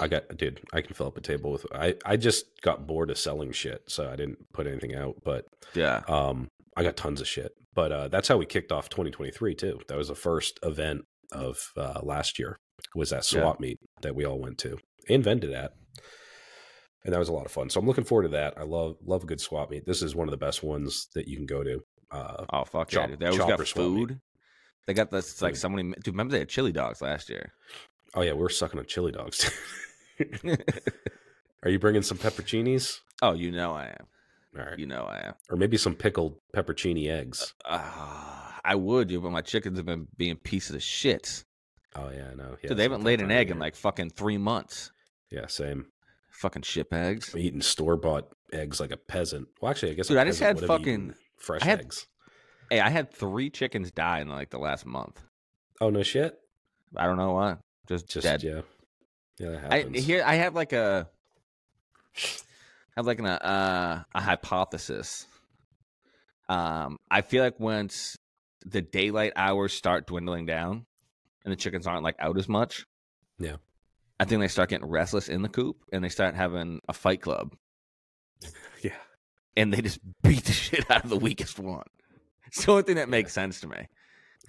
I 0.00 0.08
got 0.08 0.36
dude. 0.36 0.60
I 0.72 0.80
can 0.80 0.94
fill 0.94 1.06
up 1.08 1.16
a 1.18 1.20
table 1.20 1.52
with. 1.52 1.66
I 1.74 1.94
I 2.04 2.16
just 2.16 2.46
got 2.62 2.86
bored 2.86 3.10
of 3.10 3.18
selling 3.18 3.52
shit, 3.52 3.82
so 3.88 4.08
I 4.10 4.16
didn't 4.16 4.38
put 4.52 4.66
anything 4.66 4.94
out. 4.94 5.16
But 5.24 5.44
Yeah. 5.74 6.02
Um, 6.08 6.48
I 6.76 6.82
got 6.82 6.96
tons 6.96 7.20
of 7.20 7.28
shit, 7.28 7.52
but 7.74 7.92
uh, 7.92 8.08
that's 8.08 8.26
how 8.28 8.36
we 8.36 8.46
kicked 8.46 8.72
off 8.72 8.88
2023 8.88 9.54
too. 9.54 9.80
That 9.88 9.96
was 9.98 10.08
the 10.08 10.14
first 10.14 10.58
event 10.62 11.02
of 11.32 11.58
uh, 11.76 12.00
last 12.02 12.38
year. 12.38 12.56
Was 12.94 13.10
that 13.10 13.30
Yeah. 13.32 13.40
swap 13.42 13.60
meet 13.60 13.78
that 14.02 14.14
we 14.14 14.24
all 14.24 14.38
went 14.40 14.58
to 14.58 14.78
and 15.08 15.22
vended 15.22 15.52
at, 15.52 15.72
and 17.04 17.12
that 17.12 17.18
was 17.18 17.28
a 17.28 17.32
lot 17.32 17.46
of 17.46 17.52
fun. 17.52 17.68
So 17.70 17.78
I'm 17.80 17.86
looking 17.86 18.04
forward 18.04 18.24
to 18.24 18.28
that. 18.30 18.54
I 18.56 18.62
love 18.62 18.96
love 19.04 19.22
a 19.24 19.26
good 19.26 19.40
swap 19.40 19.70
meet. 19.70 19.84
This 19.86 20.02
is 20.02 20.14
one 20.14 20.26
of 20.28 20.32
the 20.32 20.38
best 20.38 20.62
ones 20.62 21.08
that 21.14 21.28
you 21.28 21.36
can 21.36 21.46
go 21.46 21.62
to. 21.62 21.80
Uh, 22.10 22.44
Oh 22.52 22.64
fuck 22.64 22.88
Chop- 22.88 23.02
yeah! 23.02 23.06
Dude. 23.08 23.20
They 23.20 23.26
always 23.26 23.38
got 23.38 23.48
swap 23.48 23.58
meet. 23.60 24.08
food. 24.08 24.20
They 24.86 24.94
got 24.94 25.10
this 25.10 25.40
like 25.40 25.54
Food. 25.54 25.60
somebody. 25.60 25.88
Dude, 26.02 26.08
remember 26.08 26.32
they 26.32 26.40
had 26.40 26.48
chili 26.48 26.72
dogs 26.72 27.00
last 27.02 27.28
year. 27.30 27.52
Oh 28.14 28.22
yeah, 28.22 28.32
we're 28.32 28.48
sucking 28.48 28.78
on 28.78 28.86
chili 28.86 29.12
dogs. 29.12 29.50
Are 31.62 31.70
you 31.70 31.78
bringing 31.78 32.02
some 32.02 32.18
pepperoncinis? 32.18 33.00
oh, 33.22 33.32
you 33.32 33.50
know 33.50 33.72
I 33.72 33.86
am. 33.86 34.06
All 34.58 34.64
right, 34.66 34.78
You 34.78 34.86
know 34.86 35.02
I 35.04 35.26
am. 35.28 35.34
or 35.50 35.56
maybe 35.56 35.76
some 35.76 35.94
pickled 35.94 36.36
peppercini 36.54 37.10
eggs. 37.10 37.54
Uh, 37.64 37.80
I 38.64 38.74
would, 38.76 39.08
dude, 39.08 39.22
but 39.22 39.32
my 39.32 39.40
chickens 39.40 39.78
have 39.78 39.86
been 39.86 40.06
being 40.16 40.36
pieces 40.36 40.76
of 40.76 40.82
shit. 40.82 41.44
Oh 41.96 42.10
yeah, 42.10 42.28
I 42.32 42.34
know. 42.34 42.56
Yeah, 42.62 42.68
Dude, 42.68 42.76
they 42.78 42.82
haven't 42.84 43.02
laid 43.04 43.20
an 43.20 43.30
egg 43.30 43.50
in 43.50 43.58
like 43.58 43.74
fucking 43.76 44.10
three 44.10 44.38
months. 44.38 44.92
yeah, 45.30 45.46
same. 45.48 45.86
Fucking 46.30 46.62
shit 46.62 46.88
eggs. 46.92 47.32
I'm 47.34 47.40
eating 47.40 47.60
store 47.62 47.96
bought 47.96 48.28
eggs 48.52 48.80
like 48.80 48.90
a 48.90 48.96
peasant. 48.96 49.48
Well, 49.60 49.70
actually, 49.70 49.92
I 49.92 49.94
guess. 49.94 50.08
Dude, 50.08 50.18
I 50.18 50.24
just 50.24 50.40
had 50.40 50.56
would 50.60 50.68
have 50.68 50.80
eaten 50.80 51.08
fucking- 51.08 51.14
fresh 51.38 51.62
had- 51.62 51.80
eggs. 51.80 52.06
Hey, 52.70 52.80
I 52.80 52.88
had 52.90 53.12
three 53.12 53.50
chickens 53.50 53.90
die 53.92 54.20
in 54.20 54.28
like 54.28 54.50
the 54.50 54.58
last 54.58 54.86
month. 54.86 55.22
Oh 55.80 55.90
no 55.90 56.02
shit! 56.02 56.36
I 56.96 57.06
don't 57.06 57.16
know 57.18 57.32
why. 57.32 57.56
Just, 57.88 58.08
Just 58.08 58.24
dead. 58.24 58.42
yeah, 58.42 58.60
yeah, 59.38 59.50
that 59.60 59.72
I 59.72 59.82
here 59.98 60.22
I 60.24 60.36
have 60.36 60.54
like 60.54 60.72
a 60.72 61.08
I 62.16 62.20
have 62.96 63.06
like 63.06 63.18
an, 63.18 63.26
uh, 63.26 64.04
a 64.14 64.20
hypothesis. 64.20 65.26
Um, 66.48 66.98
I 67.10 67.22
feel 67.22 67.42
like 67.42 67.58
once 67.58 68.16
the 68.64 68.80
daylight 68.82 69.32
hours 69.36 69.72
start 69.72 70.06
dwindling 70.06 70.46
down, 70.46 70.86
and 71.44 71.52
the 71.52 71.56
chickens 71.56 71.86
aren't 71.86 72.02
like 72.04 72.16
out 72.18 72.38
as 72.38 72.48
much, 72.48 72.84
Yeah. 73.38 73.56
I 74.20 74.24
think 74.24 74.40
they 74.40 74.48
start 74.48 74.70
getting 74.70 74.88
restless 74.88 75.28
in 75.28 75.42
the 75.42 75.48
coop, 75.48 75.76
and 75.92 76.04
they 76.04 76.08
start 76.08 76.34
having 76.34 76.80
a 76.88 76.92
fight 76.92 77.20
club, 77.20 77.54
yeah, 78.82 78.92
and 79.56 79.72
they 79.74 79.82
just 79.82 79.98
beat 80.22 80.44
the 80.44 80.52
shit 80.64 80.88
out 80.90 81.04
of 81.04 81.10
the 81.10 81.16
weakest 81.18 81.58
one. 81.58 81.84
It's 82.46 82.64
the 82.64 82.70
only 82.70 82.84
thing 82.84 82.96
that 82.96 83.08
makes 83.08 83.32
sense 83.32 83.60
to 83.60 83.66
me. 83.68 83.88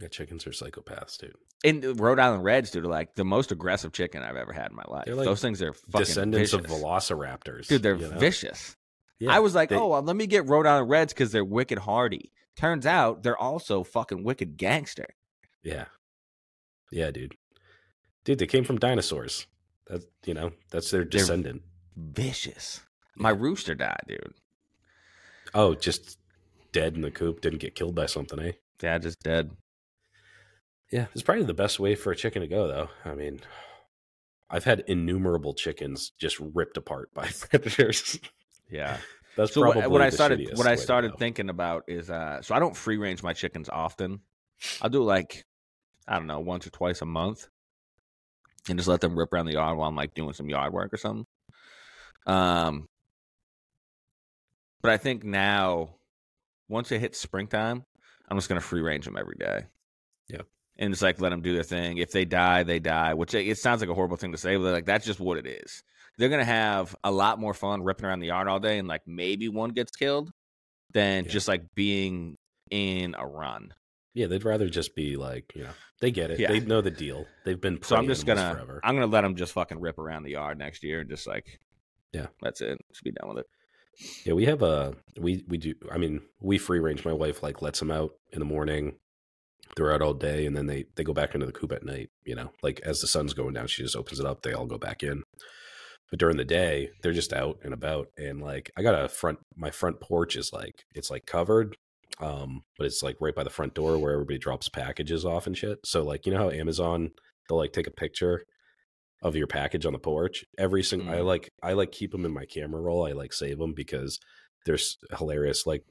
Yeah, 0.02 0.08
chickens 0.10 0.46
are 0.46 0.52
psychopaths, 0.52 1.18
dude. 1.18 1.36
And 1.64 2.00
Rhode 2.00 2.20
Island 2.20 2.44
Reds, 2.44 2.70
dude, 2.72 2.86
are 2.86 2.90
like 2.90 3.16
the 3.16 3.26
most 3.26 3.52
aggressive 3.52 3.92
chicken 3.94 4.22
I've 4.24 4.36
ever 4.36 4.52
had 4.54 4.70
in 4.72 4.76
my 4.76 4.84
life. 4.88 5.08
Like 5.08 5.26
Those 5.26 5.42
things 5.42 5.62
are 5.62 5.74
fucking 5.74 6.00
Descendants 6.06 6.52
vicious. 6.52 6.66
of 6.66 6.72
velociraptors, 6.72 7.68
Dude, 7.68 7.82
they're 7.82 7.96
you 7.96 8.10
know? 8.10 8.18
vicious. 8.18 8.76
Yeah, 9.20 9.34
I 9.34 9.40
was 9.40 9.56
like, 9.56 9.70
they- 9.70 9.78
oh, 9.78 9.88
well, 9.88 10.02
let 10.02 10.16
me 10.16 10.28
get 10.28 10.46
Rhode 10.48 10.66
Island 10.68 10.90
Reds 10.90 11.14
because 11.14 11.32
they're 11.32 11.46
wicked 11.46 11.80
hardy. 11.80 12.32
Turns 12.58 12.86
out 12.86 13.24
they're 13.24 13.38
also 13.38 13.84
fucking 13.84 14.24
wicked 14.24 14.58
gangster. 14.58 15.08
yeah, 15.64 15.86
yeah, 16.92 17.12
dude, 17.12 17.36
dude, 18.24 18.40
they 18.40 18.48
came 18.48 18.64
from 18.64 18.78
dinosaurs. 18.78 19.48
That 19.88 20.04
you 20.26 20.34
know, 20.34 20.52
that's 20.72 20.90
their 20.92 21.04
descendant. 21.04 21.62
Vicious. 21.96 22.82
My 23.16 23.30
rooster 23.30 23.76
died, 23.76 24.02
dude. 24.08 24.34
Oh, 25.54 25.76
just 25.76 26.18
dead 26.72 26.96
in 26.96 27.02
the 27.02 27.12
coop, 27.12 27.40
didn't 27.42 27.60
get 27.60 27.76
killed 27.76 27.96
by 27.96 28.06
something, 28.08 28.40
eh? 28.40 28.52
Dad 28.80 29.04
just 29.04 29.20
dead. 29.22 29.52
Yeah, 30.92 31.08
it's 31.14 31.24
probably 31.24 31.46
the 31.46 31.54
best 31.54 31.80
way 31.80 31.96
for 31.96 32.12
a 32.12 32.16
chicken 32.16 32.42
to 32.42 32.48
go, 32.48 32.68
though. 32.68 32.90
I 33.04 33.16
mean, 33.16 33.42
I've 34.50 34.64
had 34.64 34.84
innumerable 34.88 35.54
chickens 35.54 36.12
just 36.18 36.40
ripped 36.40 36.78
apart 36.78 37.14
by 37.14 37.28
predators. 37.50 38.20
Yeah. 38.70 38.98
That's 39.36 39.54
So 39.54 39.62
probably 39.62 39.82
what, 39.88 40.02
I 40.02 40.10
the 40.10 40.16
started 40.16 40.50
what 40.58 40.68
I 40.68 40.76
started 40.76 41.18
thinking 41.18 41.50
about 41.50 41.84
is 41.88 42.10
uh 42.10 42.42
so 42.42 42.56
I 42.56 42.60
don't 42.60 42.76
free 42.76 42.98
range 42.98 43.22
my 43.22 43.34
chickens 43.34 43.68
often. 43.68 44.22
I'll 44.82 44.90
do 44.90 45.04
like 45.04 45.46
I 46.08 46.16
don't 46.18 46.28
know, 46.28 46.40
once 46.40 46.66
or 46.66 46.70
twice 46.70 47.02
a 47.02 47.06
month. 47.06 47.48
And 48.70 48.80
just 48.80 48.88
let 48.88 49.02
them 49.02 49.18
rip 49.18 49.34
around 49.34 49.48
the 49.48 49.54
yard 49.54 49.78
while 49.78 49.90
I'm 49.90 49.96
like 49.96 50.14
doing 50.14 50.34
some 50.34 50.50
yard 50.50 50.72
work 50.74 50.94
or 50.94 50.98
something. 50.98 51.26
Um 52.26 52.88
but 54.82 54.92
I 54.92 54.98
think 54.98 55.24
now 55.24 55.96
once 56.70 56.92
it 56.92 57.00
hits 57.00 57.20
springtime, 57.20 57.84
I'm 58.30 58.38
just 58.38 58.48
gonna 58.48 58.62
free 58.62 58.82
range 58.82 59.06
them 59.06 59.18
every 59.18 59.36
day. 59.38 59.66
Yeah. 60.30 60.42
And 60.78 60.92
just 60.92 61.02
like 61.02 61.22
let 61.22 61.30
them 61.30 61.42
do 61.42 61.54
their 61.54 61.64
thing. 61.64 61.98
If 62.00 62.12
they 62.12 62.26
die, 62.26 62.64
they 62.64 62.80
die. 62.80 63.14
Which 63.14 63.34
it 63.34 63.58
sounds 63.58 63.80
like 63.82 63.90
a 63.90 63.94
horrible 63.94 64.18
thing 64.18 64.34
to 64.34 64.38
say, 64.38 64.58
but 64.58 64.74
like 64.74 64.86
that's 64.86 65.06
just 65.06 65.20
what 65.22 65.38
it 65.38 65.48
is. 65.48 65.84
They're 66.18 66.30
gonna 66.30 66.44
have 66.46 66.96
a 67.04 67.12
lot 67.12 67.40
more 67.40 67.54
fun 67.54 67.84
ripping 67.84 68.06
around 68.06 68.20
the 68.20 68.28
yard 68.28 68.48
all 68.48 68.60
day, 68.60 68.78
and 68.78 68.88
like 68.88 69.02
maybe 69.08 69.48
one 69.50 69.70
gets 69.72 69.92
killed, 69.96 70.32
than 70.94 71.26
Yeah. 71.26 71.32
just 71.32 71.48
like 71.48 71.64
being 71.76 72.38
in 72.72 73.16
a 73.18 73.26
run. 73.26 73.74
Yeah, 74.14 74.28
they'd 74.28 74.46
rather 74.46 74.70
just 74.70 74.96
be 74.96 75.18
like, 75.18 75.54
you 75.56 75.64
know, 75.64 75.70
they 76.00 76.10
get 76.12 76.32
it. 76.32 76.40
Yeah. 76.40 76.48
They 76.50 76.62
know 76.62 76.82
the 76.82 76.92
deal. 76.92 77.26
They've 77.44 77.60
been 77.60 77.82
So 77.84 77.96
I'm 77.98 78.08
just 78.08 78.26
gonna 78.26 78.54
forever. 78.54 78.80
I'm 78.84 78.96
gonna 78.96 79.08
let 79.08 79.22
them 79.22 79.36
just 79.36 79.54
fucking 79.54 79.80
rip 79.80 79.98
around 80.00 80.24
the 80.24 80.32
yard 80.32 80.58
next 80.58 80.84
year 80.84 81.02
and 81.02 81.10
just 81.10 81.28
like 81.28 81.60
Yeah. 82.14 82.28
that's 82.42 82.62
it. 82.62 82.80
Just 82.92 83.04
be 83.04 83.12
done 83.12 83.30
with 83.30 83.40
it. 83.40 83.48
Yeah, 84.26 84.34
we 84.34 84.46
have 84.46 84.62
a 84.62 84.94
we 85.18 85.44
we 85.48 85.58
do. 85.58 85.74
I 85.92 85.98
mean, 85.98 86.22
we 86.42 86.58
free 86.58 86.80
range. 86.80 87.06
My 87.06 87.14
wife 87.14 87.44
like 87.44 87.62
lets 87.62 87.80
them 87.80 87.92
out 87.92 88.12
in 88.34 88.40
the 88.40 88.46
morning. 88.46 88.98
They're 89.76 89.92
out 89.94 90.02
all 90.02 90.14
day, 90.14 90.46
and 90.46 90.56
then 90.56 90.68
they 90.68 90.86
they 90.96 91.04
go 91.04 91.14
back 91.14 91.34
into 91.34 91.46
the 91.46 91.52
coop 91.52 91.72
at 91.72 91.86
night. 91.86 92.10
You 92.24 92.36
know, 92.36 92.52
like 92.64 92.80
as 92.82 93.02
the 93.02 93.08
sun's 93.08 93.34
going 93.34 93.54
down, 93.54 93.68
she 93.68 93.84
just 93.84 93.96
opens 93.96 94.20
it 94.20 94.26
up. 94.26 94.42
They 94.42 94.54
all 94.54 94.66
go 94.66 94.78
back 94.78 95.04
in. 95.04 95.24
But 96.10 96.20
during 96.20 96.38
the 96.38 96.46
day, 96.46 96.92
they're 97.02 97.14
just 97.14 97.34
out 97.34 97.58
and 97.64 97.74
about. 97.74 98.08
And 98.18 98.42
like, 98.42 98.72
I 98.78 98.84
got 98.84 99.04
a 99.04 99.10
front. 99.10 99.40
My 99.56 99.72
front 99.72 100.00
porch 100.00 100.36
is 100.36 100.52
like 100.54 100.86
it's 100.94 101.10
like 101.10 101.26
covered, 101.26 101.76
um, 102.20 102.64
but 102.78 102.86
it's 102.88 103.02
like 103.04 103.18
right 103.20 103.36
by 103.36 103.44
the 103.44 103.50
front 103.50 103.74
door 103.74 103.98
where 103.98 104.14
everybody 104.14 104.38
drops 104.38 104.70
packages 104.70 105.26
off 105.26 105.48
and 105.48 105.58
shit. 105.58 105.80
So 105.84 106.04
like, 106.04 106.26
you 106.26 106.32
know 106.32 106.38
how 106.40 106.50
Amazon 106.52 107.12
they'll 107.50 107.58
like 107.58 107.74
take 107.74 107.88
a 107.88 107.92
picture 107.92 108.44
of 109.24 109.36
your 109.36 109.48
package 109.48 109.86
on 109.86 109.94
the 109.94 110.00
porch. 110.00 110.46
Every 110.58 110.84
single 110.84 111.10
I 111.10 111.18
Mm. 111.18 111.26
like 111.26 111.50
I 111.64 111.74
like 111.74 111.92
keep 111.92 112.12
them 112.12 112.26
in 112.26 112.32
my 112.34 112.46
camera 112.46 112.80
roll. 112.82 113.06
I 113.06 113.12
like 113.14 113.34
save 113.34 113.58
them 113.58 113.74
because 113.74 114.20
they're 114.66 114.78
hilarious. 115.18 115.66
Like 115.66 115.84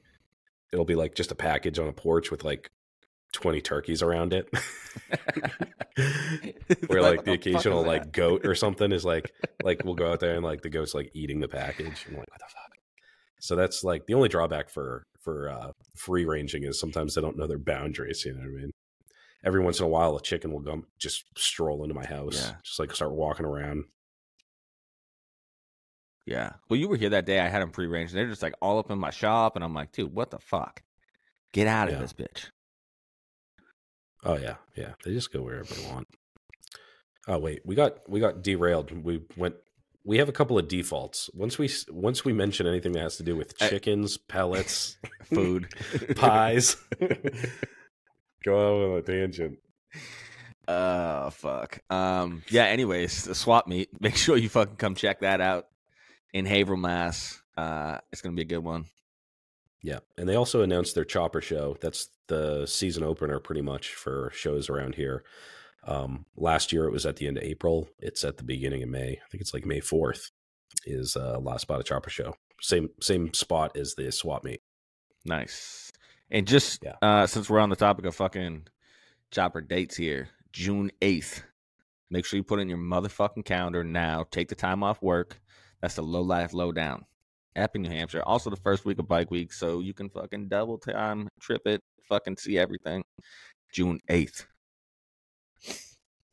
it'll 0.71 0.85
be 0.85 0.95
like 0.95 1.13
just 1.15 1.31
a 1.31 1.35
package 1.35 1.77
on 1.77 1.87
a 1.87 1.93
porch 1.93 2.31
with 2.31 2.43
like 2.45 2.69
20 3.35 3.61
turkeys 3.61 4.01
around 4.01 4.33
it. 4.33 4.49
Where 6.87 7.01
like 7.01 7.23
the 7.23 7.33
occasional 7.33 7.83
like 7.83 8.11
goat 8.11 8.45
or 8.45 8.55
something 8.55 8.91
is 8.91 9.05
like 9.05 9.31
like 9.63 9.83
we'll 9.85 9.95
go 9.95 10.11
out 10.11 10.19
there 10.19 10.35
and 10.35 10.43
like 10.43 10.61
the 10.61 10.69
goat's 10.69 10.93
like 10.93 11.11
eating 11.13 11.39
the 11.39 11.47
package. 11.47 12.05
I'm 12.07 12.15
like, 12.17 12.29
what 12.31 12.39
the 12.39 12.45
fuck? 12.47 12.71
So 13.39 13.55
that's 13.55 13.83
like 13.83 14.05
the 14.07 14.13
only 14.15 14.29
drawback 14.29 14.69
for 14.69 15.05
for 15.21 15.49
uh 15.49 15.71
free 15.95 16.25
ranging 16.25 16.63
is 16.63 16.79
sometimes 16.79 17.15
they 17.15 17.21
don't 17.21 17.37
know 17.37 17.47
their 17.47 17.59
boundaries, 17.59 18.25
you 18.25 18.33
know 18.33 18.39
what 18.39 18.47
I 18.47 18.51
mean? 18.51 18.71
Every 19.43 19.61
once 19.63 19.79
in 19.79 19.85
a 19.85 19.89
while 19.89 20.15
a 20.15 20.21
chicken 20.21 20.51
will 20.51 20.61
come 20.61 20.85
just 20.97 21.25
stroll 21.37 21.83
into 21.83 21.95
my 21.95 22.05
house, 22.05 22.41
Yeah. 22.41 22.55
just 22.63 22.79
like 22.79 22.93
start 22.95 23.11
walking 23.13 23.45
around. 23.45 23.85
Yeah. 26.25 26.53
Well, 26.69 26.79
you 26.79 26.89
were 26.89 26.97
here 26.97 27.09
that 27.11 27.27
day. 27.27 27.39
I 27.39 27.47
had 27.49 27.61
them 27.61 27.71
free 27.71 27.85
range. 27.87 28.11
They're 28.11 28.27
just 28.27 28.41
like 28.41 28.55
all 28.61 28.79
up 28.79 28.89
in 28.89 28.97
my 28.97 29.11
shop, 29.11 29.55
and 29.55 29.63
I'm 29.63 29.75
like, 29.75 29.91
dude, 29.91 30.13
what 30.13 30.31
the 30.31 30.39
fuck? 30.39 30.81
Get 31.53 31.67
out 31.67 31.87
of 31.87 31.93
Yeah. 31.95 31.99
this 32.01 32.13
bitch. 32.13 32.49
Oh 34.25 34.37
yeah, 34.37 34.55
yeah. 34.75 34.93
They 35.03 35.13
just 35.13 35.31
go 35.31 35.41
wherever 35.41 35.71
they 35.73 35.87
want. 35.87 36.07
Oh 37.27 37.37
wait, 37.37 37.61
we 37.65 37.75
got 37.75 38.07
we 38.09 38.19
got 38.19 38.41
derailed. 38.41 38.91
We 38.91 39.21
went. 39.37 39.55
We 40.03 40.17
have 40.19 40.29
a 40.29 40.31
couple 40.33 40.59
of 40.59 40.67
defaults. 40.67 41.29
Once 41.33 41.57
we 41.57 41.69
once 41.89 42.23
we 42.25 42.33
mention 42.33 42.67
anything 42.67 42.91
that 42.93 43.01
has 43.01 43.17
to 43.17 43.23
do 43.23 43.35
with 43.35 43.53
Uh, 43.61 43.69
chickens, 43.69 44.17
pellets, 44.17 44.97
Food, 45.33 45.67
pies, 46.15 46.77
go 48.43 48.57
out 48.83 48.91
on 48.91 48.97
a 48.97 49.01
tangent. 49.01 49.59
Oh 50.67 51.29
fuck. 51.31 51.79
Um. 51.89 52.43
Yeah. 52.49 52.65
Anyways, 52.65 53.25
the 53.25 53.35
swap 53.35 53.67
meet. 53.67 53.89
Make 54.01 54.15
sure 54.17 54.37
you 54.37 54.49
fucking 54.49 54.75
come 54.77 54.95
check 54.95 55.21
that 55.21 55.41
out 55.41 55.67
in 56.33 56.45
Haverhill, 56.45 56.81
Mass. 56.81 57.41
Uh, 57.57 57.99
it's 58.11 58.21
gonna 58.21 58.35
be 58.35 58.41
a 58.41 58.45
good 58.45 58.63
one. 58.63 58.85
Yeah, 59.85 59.99
and 60.17 60.27
they 60.27 60.33
also 60.35 60.63
announced 60.63 60.95
their 60.95 61.05
Chopper 61.05 61.41
show. 61.41 61.77
That's 61.79 62.07
the 62.27 62.65
season 62.65 63.03
opener, 63.03 63.39
pretty 63.39 63.61
much 63.61 63.93
for 63.93 64.31
shows 64.33 64.67
around 64.67 64.95
here. 64.95 65.23
Um, 65.83 66.25
last 66.35 66.73
year 66.73 66.85
it 66.85 66.91
was 66.91 67.05
at 67.05 67.17
the 67.17 67.27
end 67.27 67.37
of 67.37 67.43
April. 67.43 67.87
It's 67.99 68.23
at 68.23 68.37
the 68.37 68.43
beginning 68.43 68.81
of 68.81 68.89
May. 68.89 69.11
I 69.11 69.29
think 69.29 69.41
it's 69.41 69.53
like 69.53 69.63
May 69.65 69.81
fourth. 69.81 70.31
Is 70.87 71.15
uh, 71.15 71.37
last 71.39 71.61
spot 71.61 71.79
of 71.79 71.85
Chopper 71.85 72.09
show. 72.09 72.35
Same 72.61 72.89
same 72.99 73.31
spot 73.35 73.77
as 73.77 73.93
the 73.93 74.11
swap 74.11 74.43
meet. 74.43 74.61
Nice. 75.23 75.91
And 76.31 76.47
just 76.47 76.83
Yeah. 76.83 76.95
uh, 77.03 77.27
since 77.27 77.47
we're 77.47 77.59
on 77.59 77.69
the 77.69 77.75
topic 77.75 78.05
of 78.05 78.15
fucking 78.15 78.67
chopper 79.29 79.61
dates 79.61 79.95
here, 79.95 80.29
June 80.51 80.91
eighth. 81.03 81.43
Make 82.09 82.25
sure 82.25 82.37
you 82.37 82.43
put 82.43 82.57
it 82.57 82.63
in 82.63 82.69
your 82.69 82.79
motherfucking 82.79 83.45
calendar 83.45 83.83
now. 83.83 84.25
Take 84.31 84.49
the 84.49 84.55
time 84.55 84.81
off 84.81 84.99
work. 85.03 85.39
That's 85.81 85.95
the 85.95 86.01
low 86.01 86.21
life 86.21 86.53
lowdown. 86.53 87.05
Epping, 87.55 87.83
New 87.83 87.89
Hampshire. 87.89 88.23
Also 88.23 88.49
the 88.49 88.55
first 88.57 88.85
week 88.85 88.99
of 88.99 89.07
bike 89.07 89.31
week, 89.31 89.53
so 89.53 89.79
you 89.79 89.93
can 89.93 90.09
fucking 90.09 90.47
double 90.47 90.77
time 90.77 91.27
trip 91.39 91.61
it, 91.65 91.81
fucking 92.07 92.37
see 92.37 92.57
everything. 92.57 93.03
June 93.73 93.99
eighth. 94.09 94.45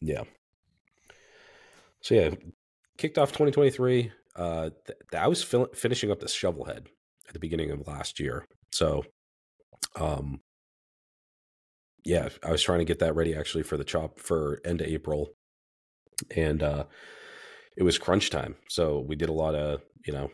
Yeah. 0.01 0.25
So 2.01 2.15
yeah, 2.15 2.31
kicked 2.99 3.19
off 3.19 3.31
2023. 3.31 4.13
Uh, 4.35 4.71
th- 4.87 4.99
I 5.17 5.29
was 5.29 5.43
fil- 5.43 5.71
finishing 5.75 6.11
up 6.11 6.21
the 6.21 6.27
Shovelhead 6.27 6.87
at 7.29 7.33
the 7.33 7.39
beginning 7.39 7.71
of 7.71 7.87
last 7.87 8.19
year. 8.19 8.45
So, 8.73 9.05
um, 9.97 10.41
yeah, 12.05 12.29
I 12.43 12.51
was 12.51 12.63
trying 12.63 12.81
to 12.81 12.85
get 12.85 12.99
that 13.01 13.15
ready 13.15 13.35
actually 13.35 13.63
for 13.63 13.77
the 13.77 13.85
chop 13.85 14.19
for 14.19 14.61
end 14.65 14.81
of 14.81 14.89
April, 14.89 15.31
and 16.35 16.63
uh, 16.63 16.85
it 17.77 17.85
was 17.85 17.99
crunch 17.99 18.31
time. 18.31 18.57
So 18.69 18.99
we 19.01 19.15
did 19.15 19.29
a 19.29 19.35
lot 19.35 19.55
of 19.55 19.83
you 20.07 20.13
know. 20.13 20.31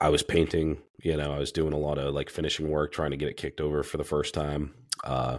I 0.00 0.08
was 0.08 0.22
painting, 0.22 0.78
you 1.02 1.16
know, 1.16 1.32
I 1.32 1.38
was 1.38 1.52
doing 1.52 1.72
a 1.72 1.78
lot 1.78 1.98
of 1.98 2.14
like 2.14 2.30
finishing 2.30 2.70
work, 2.70 2.92
trying 2.92 3.10
to 3.10 3.16
get 3.16 3.28
it 3.28 3.36
kicked 3.36 3.60
over 3.60 3.82
for 3.82 3.98
the 3.98 4.04
first 4.04 4.32
time. 4.32 4.74
Uh, 5.04 5.38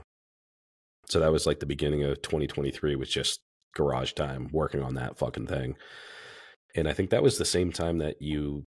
so 1.07 1.19
that 1.19 1.31
was 1.31 1.45
like 1.45 1.59
the 1.59 1.65
beginning 1.65 2.03
of 2.03 2.21
2023 2.21 2.95
was 2.95 3.09
just 3.09 3.41
garage 3.75 4.13
time 4.13 4.49
working 4.51 4.81
on 4.81 4.95
that 4.95 5.17
fucking 5.17 5.47
thing. 5.47 5.75
And 6.75 6.87
I 6.87 6.93
think 6.93 7.09
that 7.09 7.23
was 7.23 7.37
the 7.37 7.45
same 7.45 7.71
time 7.71 7.97
that 7.97 8.21
you 8.21 8.65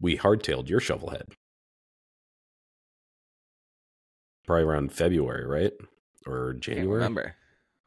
we 0.00 0.16
hardtailed 0.16 0.68
your 0.68 0.80
shovelhead. 0.80 1.32
Probably 4.46 4.64
around 4.64 4.92
February, 4.92 5.46
right? 5.46 5.72
Or 6.26 6.54
January. 6.54 6.94
remember. 6.94 7.36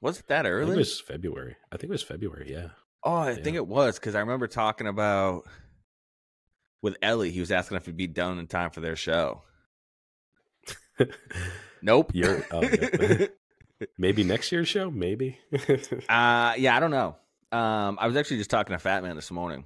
Was 0.02 0.20
it 0.20 0.28
that 0.28 0.46
I 0.46 0.50
think 0.50 0.54
early? 0.54 0.74
it 0.74 0.78
was 0.78 1.02
February. 1.02 1.56
I 1.72 1.78
think 1.78 1.90
it 1.90 1.92
was 1.92 2.04
February, 2.04 2.52
yeah. 2.52 2.70
Oh, 3.04 3.16
I 3.16 3.36
think 3.36 3.58
it 3.58 3.68
was 3.68 4.00
because 4.00 4.16
I 4.16 4.20
remember 4.20 4.48
talking 4.48 4.88
about 4.88 5.44
with 6.84 6.98
Ellie. 7.02 7.32
He 7.32 7.40
was 7.40 7.52
asking 7.52 7.78
if 7.78 7.84
it'd 7.84 7.98
be 7.98 8.06
done 8.06 8.38
in 8.38 8.46
time 8.46 8.70
for 8.70 8.82
their 8.82 8.96
show. 8.96 9.42
Nope. 11.86 12.12
You're- 12.14 12.44
oh, 12.52 12.62
yeah. 12.62 13.28
Maybe 13.98 14.24
next 14.24 14.52
year's 14.54 14.70
show, 14.70 14.90
maybe. 14.90 15.38
uh, 16.08 16.54
yeah, 16.58 16.74
I 16.74 16.80
don't 16.80 16.92
know. 16.92 17.18
Um, 17.52 17.98
I 18.00 18.08
was 18.08 18.16
actually 18.16 18.38
just 18.38 18.50
talking 18.50 18.74
to 18.74 18.80
Fat 18.80 19.04
Man 19.04 19.18
this 19.18 19.30
morning. 19.30 19.66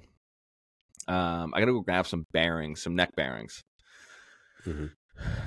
Um, 1.06 1.52
I 1.54 1.60
gotta 1.60 1.70
go 1.72 1.80
grab 1.82 2.04
some 2.08 2.26
bearings, 2.32 2.82
some 2.82 2.96
neck 2.96 3.14
bearings. 3.14 3.62
Mhm. 4.66 4.90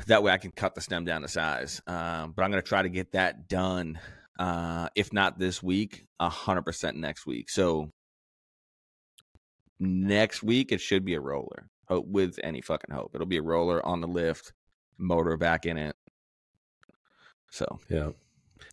That 0.07 0.23
way 0.23 0.31
I 0.31 0.37
can 0.37 0.51
cut 0.51 0.73
the 0.73 0.79
stem 0.79 1.03
down 1.03 1.23
to 1.23 1.27
size. 1.27 1.81
Um, 1.85 2.31
but 2.33 2.43
I'm 2.43 2.51
gonna 2.51 2.61
try 2.61 2.81
to 2.81 2.87
get 2.89 3.11
that 3.11 3.49
done. 3.49 3.99
Uh, 4.39 4.87
if 4.95 5.11
not 5.11 5.37
this 5.37 5.61
week, 5.61 6.05
a 6.21 6.29
hundred 6.29 6.61
percent 6.61 6.95
next 6.95 7.25
week. 7.25 7.49
So 7.49 7.91
next 9.81 10.43
week 10.43 10.71
it 10.71 10.79
should 10.79 11.03
be 11.03 11.15
a 11.15 11.19
roller. 11.19 11.67
Hope 11.87 12.05
with 12.07 12.39
any 12.43 12.61
fucking 12.61 12.95
hope. 12.95 13.11
It'll 13.13 13.27
be 13.27 13.37
a 13.37 13.41
roller 13.41 13.85
on 13.85 13.99
the 13.99 14.07
lift, 14.07 14.53
motor 14.97 15.35
back 15.35 15.65
in 15.65 15.77
it. 15.77 15.95
So 17.49 17.79
Yeah. 17.89 18.11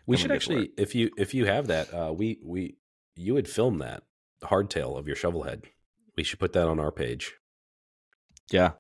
We 0.07 0.17
should 0.17 0.29
gonna 0.29 0.39
get 0.39 0.47
to 0.47 0.53
actually 0.55 0.71
if 0.77 0.95
you 0.95 1.11
if 1.17 1.35
you 1.35 1.47
have 1.47 1.67
that, 1.69 1.93
uh 1.93 2.13
we 2.17 2.39
we 2.45 2.77
you 3.17 3.35
would 3.35 3.49
film 3.49 3.79
that 3.79 4.05
hardtail 4.43 4.97
of 4.97 5.07
your 5.09 5.17
shovelhead. 5.17 5.65
We 6.17 6.23
should 6.23 6.39
put 6.39 6.53
that 6.53 6.69
on 6.69 6.79
our 6.79 6.93
page. 6.93 7.35
Yeah. 8.53 8.73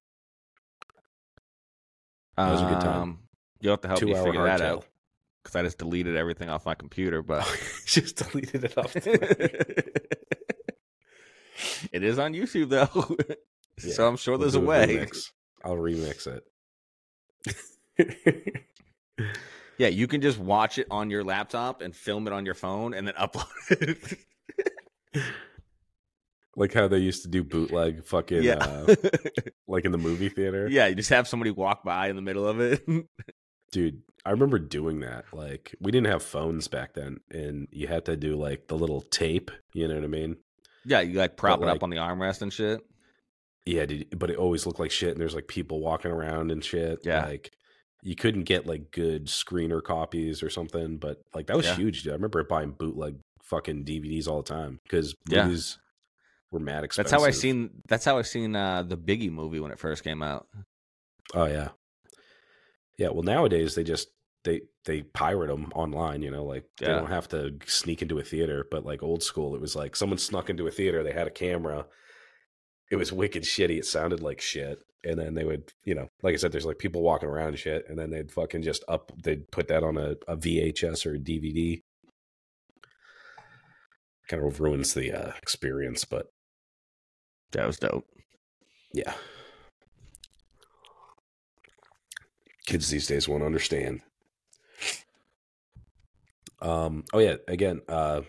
That 2.36 2.52
was 2.52 2.62
a 2.62 2.66
good 2.66 2.80
time. 2.80 3.02
Um, 3.02 3.18
You'll 3.60 3.72
have 3.72 3.80
to 3.80 3.88
help 3.88 3.98
Two 4.00 4.06
me 4.06 4.14
figure 4.14 4.44
that 4.44 4.60
hardtail. 4.60 4.64
out 4.76 4.86
because 5.42 5.56
I 5.56 5.62
just 5.62 5.78
deleted 5.78 6.14
everything 6.14 6.48
off 6.48 6.64
my 6.66 6.74
computer. 6.76 7.22
But 7.22 7.44
Just 7.86 8.16
deleted 8.16 8.62
it 8.64 8.78
off. 8.78 8.94
it 11.92 12.02
is 12.02 12.18
on 12.18 12.32
YouTube 12.34 12.68
though, 12.70 13.16
Yeah, 13.84 13.92
so 13.94 14.08
I'm 14.08 14.16
sure 14.16 14.32
We'll 14.32 14.40
there's 14.40 14.54
a 14.56 14.60
way. 14.60 14.86
remix. 15.06 15.30
I'll 15.64 15.76
remix 15.76 16.26
it. 16.26 16.44
Yeah, 19.78 19.86
you 19.88 20.08
can 20.08 20.20
just 20.20 20.38
watch 20.38 20.78
it 20.78 20.88
on 20.90 21.08
your 21.08 21.22
laptop 21.22 21.82
and 21.82 21.94
film 21.94 22.26
it 22.26 22.32
on 22.32 22.44
your 22.44 22.54
phone 22.54 22.94
and 22.94 23.06
then 23.06 23.14
upload 23.18 23.46
it. 23.70 24.18
like 26.56 26.74
how 26.74 26.88
they 26.88 26.98
used 26.98 27.22
to 27.22 27.28
do 27.28 27.44
bootleg 27.44 28.02
fucking 28.04 28.42
yeah, 28.42 28.54
uh, 28.56 28.92
like 29.68 29.84
in 29.84 29.92
the 29.92 29.98
movie 29.98 30.28
theater. 30.30 30.66
yeah. 30.68 30.88
You 30.88 30.96
just 30.96 31.10
have 31.10 31.28
somebody 31.28 31.52
walk 31.52 31.84
by 31.84 32.08
in 32.08 32.16
the 32.16 32.22
middle 32.22 32.48
of 32.48 32.58
it. 32.60 32.82
Dude, 33.70 34.02
I 34.24 34.30
remember 34.32 34.58
doing 34.58 34.98
that. 35.00 35.26
Like 35.32 35.76
we 35.80 35.92
didn't 35.92 36.08
have 36.08 36.24
phones 36.24 36.66
back 36.66 36.94
then 36.94 37.18
and 37.30 37.68
you 37.70 37.86
had 37.86 38.04
to 38.06 38.16
do 38.16 38.34
like 38.34 38.66
the 38.66 38.76
little 38.76 39.02
tape, 39.02 39.52
you 39.74 39.86
know 39.86 39.94
what 39.94 40.02
I 40.04 40.08
mean? 40.08 40.38
Yeah, 40.88 41.01
you 41.01 41.18
like 41.18 41.37
prop 41.37 41.61
But, 41.61 41.64
it 41.64 41.68
like- 41.68 41.77
up 41.77 41.83
on 41.83 41.90
the 41.90 41.96
armrest 41.96 42.42
and 42.42 42.53
shit. 42.53 42.81
Yeah, 43.66 43.85
dude, 43.85 44.18
but 44.18 44.31
it 44.31 44.37
always 44.38 44.64
looked 44.64 44.81
like 44.81 44.90
shit 44.90 45.11
and 45.11 45.20
there's 45.20 45.35
like 45.35 45.46
people 45.46 45.81
walking 45.81 46.11
around 46.11 46.51
and 46.51 46.64
shit. 46.64 47.01
Yeah. 47.05 47.27
Like 47.27 47.53
you 48.03 48.16
couldn't 48.16 48.44
get 48.44 48.66
like 48.66 48.90
good 48.92 49.27
screener 49.27 49.83
copies 49.83 50.42
or 50.42 50.48
something, 50.48 50.96
but 50.96 51.18
like 51.35 51.48
that 51.48 51.57
was 51.57 51.66
Yeah. 51.66 51.74
huge, 51.77 52.03
dude. 52.03 52.12
I 52.12 52.14
remember 52.16 52.42
buying 52.44 52.70
bootleg 52.70 53.16
fucking 53.42 53.85
DVDs 53.85 54.27
all 54.27 54.42
the 54.42 54.48
time 54.48 54.81
because 54.85 55.14
Yeah. 55.29 55.44
movies 55.44 55.79
were 56.51 56.61
mad 56.61 56.83
expensive. 56.85 57.11
That's 57.11 57.22
how 57.22 57.29
I 57.29 57.31
seen. 57.33 57.70
That's 57.88 58.07
how 58.07 58.16
I 58.16 58.22
seen 58.22 58.57
uh, 58.57 58.85
the 58.85 58.96
Biggie 58.96 59.31
movie 59.31 59.61
when 59.61 59.70
it 59.70 59.79
first 59.79 60.03
came 60.03 60.22
out. 60.22 60.46
Oh 61.35 61.44
yeah, 61.44 61.68
yeah. 62.96 63.09
Well, 63.11 63.22
nowadays 63.22 63.74
they 63.74 63.85
just 63.85 64.09
they 64.44 64.62
they 64.85 65.03
pirate 65.03 65.48
them 65.48 65.70
online. 65.74 66.22
You 66.22 66.31
know, 66.31 66.44
like 66.44 66.64
they 66.79 66.87
don't 66.87 67.09
have 67.11 67.29
to 67.29 67.57
sneak 67.66 68.03
into 68.03 68.18
a 68.18 68.22
theater. 68.24 68.66
But 68.70 68.85
like 68.85 69.03
old 69.03 69.22
school, 69.22 69.55
it 69.55 69.61
was 69.61 69.74
like 69.77 69.96
someone 69.96 70.18
snuck 70.18 70.48
into 70.51 70.66
a 70.66 70.70
theater. 70.70 71.03
They 71.03 71.12
had 71.12 71.27
a 71.27 71.31
camera. 71.31 71.87
It 72.90 72.96
was 72.96 73.12
wicked 73.12 73.42
shitty. 73.42 73.79
It 73.79 73.85
sounded 73.85 74.22
like 74.22 74.40
shit. 74.40 74.83
And 75.05 75.18
then 75.18 75.35
they 75.35 75.44
would, 75.44 75.72
you 75.85 75.94
know, 75.94 76.09
like 76.22 76.33
I 76.35 76.37
said, 76.38 76.51
there's 76.53 76.66
like 76.66 76.79
people 76.79 77.03
walking 77.03 77.29
around 77.29 77.48
and 77.48 77.59
shit. 77.59 77.85
And 77.88 77.98
then 77.98 78.11
they'd 78.11 78.33
fucking 78.33 78.62
just 78.62 78.83
up. 78.88 79.12
They'd 79.22 79.51
put 79.51 79.68
that 79.68 79.83
on 79.85 79.96
a, 79.96 80.12
a 80.27 80.37
VHS 80.37 81.05
or 81.07 81.14
a 81.14 81.18
DVD. 81.18 81.83
Kind 84.29 84.44
of 84.44 84.61
ruins 84.61 84.94
the 84.94 85.12
uh, 85.12 85.33
experience, 85.40 86.05
but 86.05 86.27
That 87.53 87.66
was 87.66 87.79
dope. 87.79 88.07
yeah. 88.92 89.14
Kids 92.66 92.90
these 92.90 93.07
days 93.07 93.29
won't 93.29 93.42
understand. 93.44 94.01
Um. 96.60 97.04
Oh 97.12 97.18
yeah. 97.18 97.36
Again. 97.46 97.80
Uh. 97.88 98.22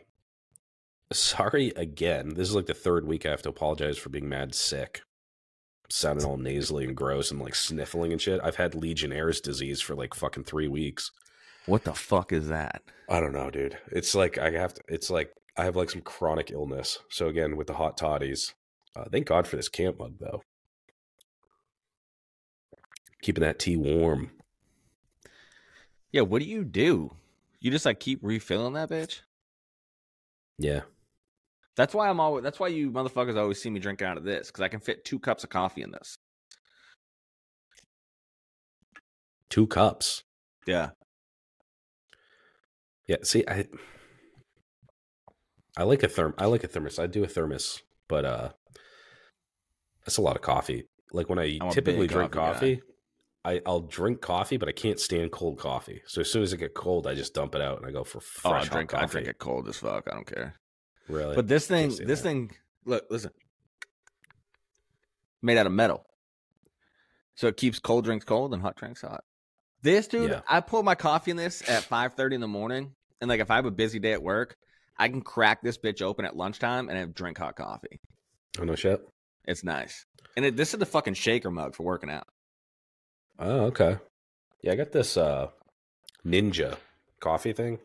Sorry 1.11 1.69
again. 1.75 2.35
This 2.35 2.47
is 2.47 2.55
like 2.55 2.67
the 2.67 2.73
third 2.73 3.07
week 3.07 3.25
I 3.25 3.31
have 3.31 3.41
to 3.43 3.49
apologize 3.49 3.97
for 3.97 4.09
being 4.09 4.29
mad 4.29 4.53
sick, 4.53 5.01
sounding 5.89 6.25
all 6.25 6.37
nasally 6.37 6.85
and 6.85 6.95
gross 6.95 7.31
and 7.31 7.41
like 7.41 7.55
sniffling 7.55 8.11
and 8.11 8.21
shit. 8.21 8.39
I've 8.43 8.57
had 8.57 8.75
Legionnaire's 8.75 9.41
disease 9.41 9.81
for 9.81 9.95
like 9.95 10.13
fucking 10.13 10.43
three 10.43 10.67
weeks. 10.67 11.11
What 11.65 11.83
the 11.83 11.93
fuck 11.93 12.31
is 12.31 12.47
that? 12.49 12.83
I 13.09 13.19
don't 13.19 13.33
know, 13.33 13.49
dude. 13.49 13.77
It's 13.91 14.13
like 14.13 14.37
I 14.37 14.51
have 14.51 14.73
to. 14.75 14.81
It's 14.87 15.09
like 15.09 15.31
I 15.57 15.63
have 15.63 15.75
like 15.75 15.89
some 15.89 16.01
chronic 16.01 16.51
illness. 16.51 16.99
So 17.09 17.27
again, 17.27 17.57
with 17.57 17.67
the 17.67 17.73
hot 17.73 17.97
toddies, 17.97 18.53
uh, 18.95 19.05
thank 19.11 19.27
God 19.27 19.47
for 19.47 19.55
this 19.55 19.69
camp 19.69 19.99
mug 19.99 20.13
though. 20.19 20.41
Keeping 23.21 23.43
that 23.43 23.59
tea 23.59 23.77
warm. 23.77 24.31
Yeah, 26.11 26.21
what 26.21 26.41
do 26.41 26.47
you 26.47 26.63
do? 26.63 27.15
You 27.59 27.71
just 27.71 27.85
like 27.85 27.99
keep 27.99 28.19
refilling 28.21 28.73
that 28.73 28.89
bitch? 28.89 29.21
Yeah. 30.57 30.81
That's 31.75 31.93
why 31.93 32.09
I'm 32.09 32.19
always. 32.19 32.43
That's 32.43 32.59
why 32.59 32.67
you 32.67 32.91
motherfuckers 32.91 33.37
always 33.37 33.61
see 33.61 33.69
me 33.69 33.79
drinking 33.79 34.07
out 34.07 34.17
of 34.17 34.23
this 34.23 34.47
because 34.47 34.61
I 34.61 34.67
can 34.67 34.79
fit 34.79 35.05
two 35.05 35.19
cups 35.19 35.43
of 35.43 35.49
coffee 35.49 35.81
in 35.81 35.91
this. 35.91 36.15
Two 39.49 39.65
cups. 39.65 40.23
Yeah, 40.67 40.89
Yeah. 43.07 43.17
See, 43.23 43.43
I 43.47 43.65
I 45.77 45.83
like 45.83 46.03
a 46.03 46.07
therm. 46.07 46.33
I 46.37 46.45
like 46.45 46.63
a 46.63 46.67
thermos. 46.67 46.99
I 46.99 47.07
do 47.07 47.23
a 47.23 47.27
thermos, 47.27 47.81
but 48.07 48.25
uh, 48.25 48.49
that's 50.05 50.17
a 50.17 50.21
lot 50.21 50.35
of 50.35 50.41
coffee. 50.41 50.83
Like 51.13 51.29
when 51.29 51.39
I 51.39 51.57
I'm 51.61 51.71
typically 51.71 52.07
drink 52.07 52.33
coffee 52.33 52.75
coffee, 52.75 52.81
I 53.45 53.61
I'll 53.65 53.81
drink 53.81 54.21
coffee, 54.21 54.57
but 54.57 54.67
I 54.67 54.73
can't 54.73 54.99
stand 54.99 55.31
cold 55.31 55.57
coffee. 55.59 56.01
So 56.05 56.21
as 56.21 56.31
soon 56.31 56.43
as 56.43 56.53
it 56.53 56.57
get 56.57 56.73
cold, 56.73 57.07
I 57.07 57.15
just 57.15 57.33
dump 57.33 57.55
it 57.55 57.61
out 57.61 57.77
and 57.77 57.87
I 57.87 57.91
go 57.91 58.03
for 58.03 58.19
fresh 58.19 58.53
oh, 58.53 58.55
I 58.55 58.65
drink. 58.65 58.93
I 58.93 59.05
drink 59.05 59.27
it 59.27 59.37
cold 59.39 59.67
as 59.69 59.77
fuck. 59.77 60.07
I 60.11 60.15
don't 60.15 60.27
care. 60.27 60.55
Really? 61.07 61.35
But 61.35 61.47
this 61.47 61.65
thing, 61.65 61.89
this 61.89 61.97
that. 61.97 62.17
thing, 62.17 62.51
look, 62.85 63.05
listen, 63.09 63.31
made 65.41 65.57
out 65.57 65.65
of 65.65 65.71
metal, 65.71 66.05
so 67.35 67.47
it 67.47 67.57
keeps 67.57 67.79
cold 67.79 68.05
drinks 68.05 68.25
cold 68.25 68.53
and 68.53 68.61
hot 68.61 68.75
drinks 68.75 69.01
hot. 69.01 69.23
This 69.81 70.07
dude, 70.07 70.31
Yeah. 70.31 70.41
I 70.47 70.59
pour 70.59 70.83
my 70.83 70.95
coffee 70.95 71.31
in 71.31 71.37
this 71.37 71.67
at 71.67 71.83
five 71.83 72.13
thirty 72.13 72.35
in 72.35 72.41
the 72.41 72.47
morning, 72.47 72.93
and 73.21 73.29
like 73.29 73.39
if 73.39 73.49
I 73.49 73.55
have 73.55 73.65
a 73.65 73.71
busy 73.71 73.99
day 73.99 74.11
at 74.13 74.21
work, 74.21 74.57
I 74.97 75.07
can 75.07 75.21
crack 75.21 75.63
this 75.63 75.77
bitch 75.77 76.01
open 76.01 76.25
at 76.25 76.35
lunchtime 76.35 76.89
and 76.89 76.97
have 76.97 77.15
drink 77.15 77.37
hot 77.37 77.55
coffee. 77.55 77.99
oh 78.59 78.65
no 78.65 78.75
shit. 78.75 79.01
It's 79.45 79.63
nice, 79.63 80.05
and 80.35 80.45
it, 80.45 80.57
this 80.57 80.73
is 80.73 80.79
the 80.79 80.85
fucking 80.85 81.13
shaker 81.15 81.49
mug 81.49 81.73
for 81.73 81.83
working 81.83 82.11
out. 82.11 82.27
Oh, 83.39 83.61
okay. 83.67 83.97
Yeah, 84.61 84.73
I 84.73 84.75
got 84.75 84.91
this 84.91 85.17
uh 85.17 85.47
ninja 86.25 86.77
coffee 87.19 87.53
thing. 87.53 87.79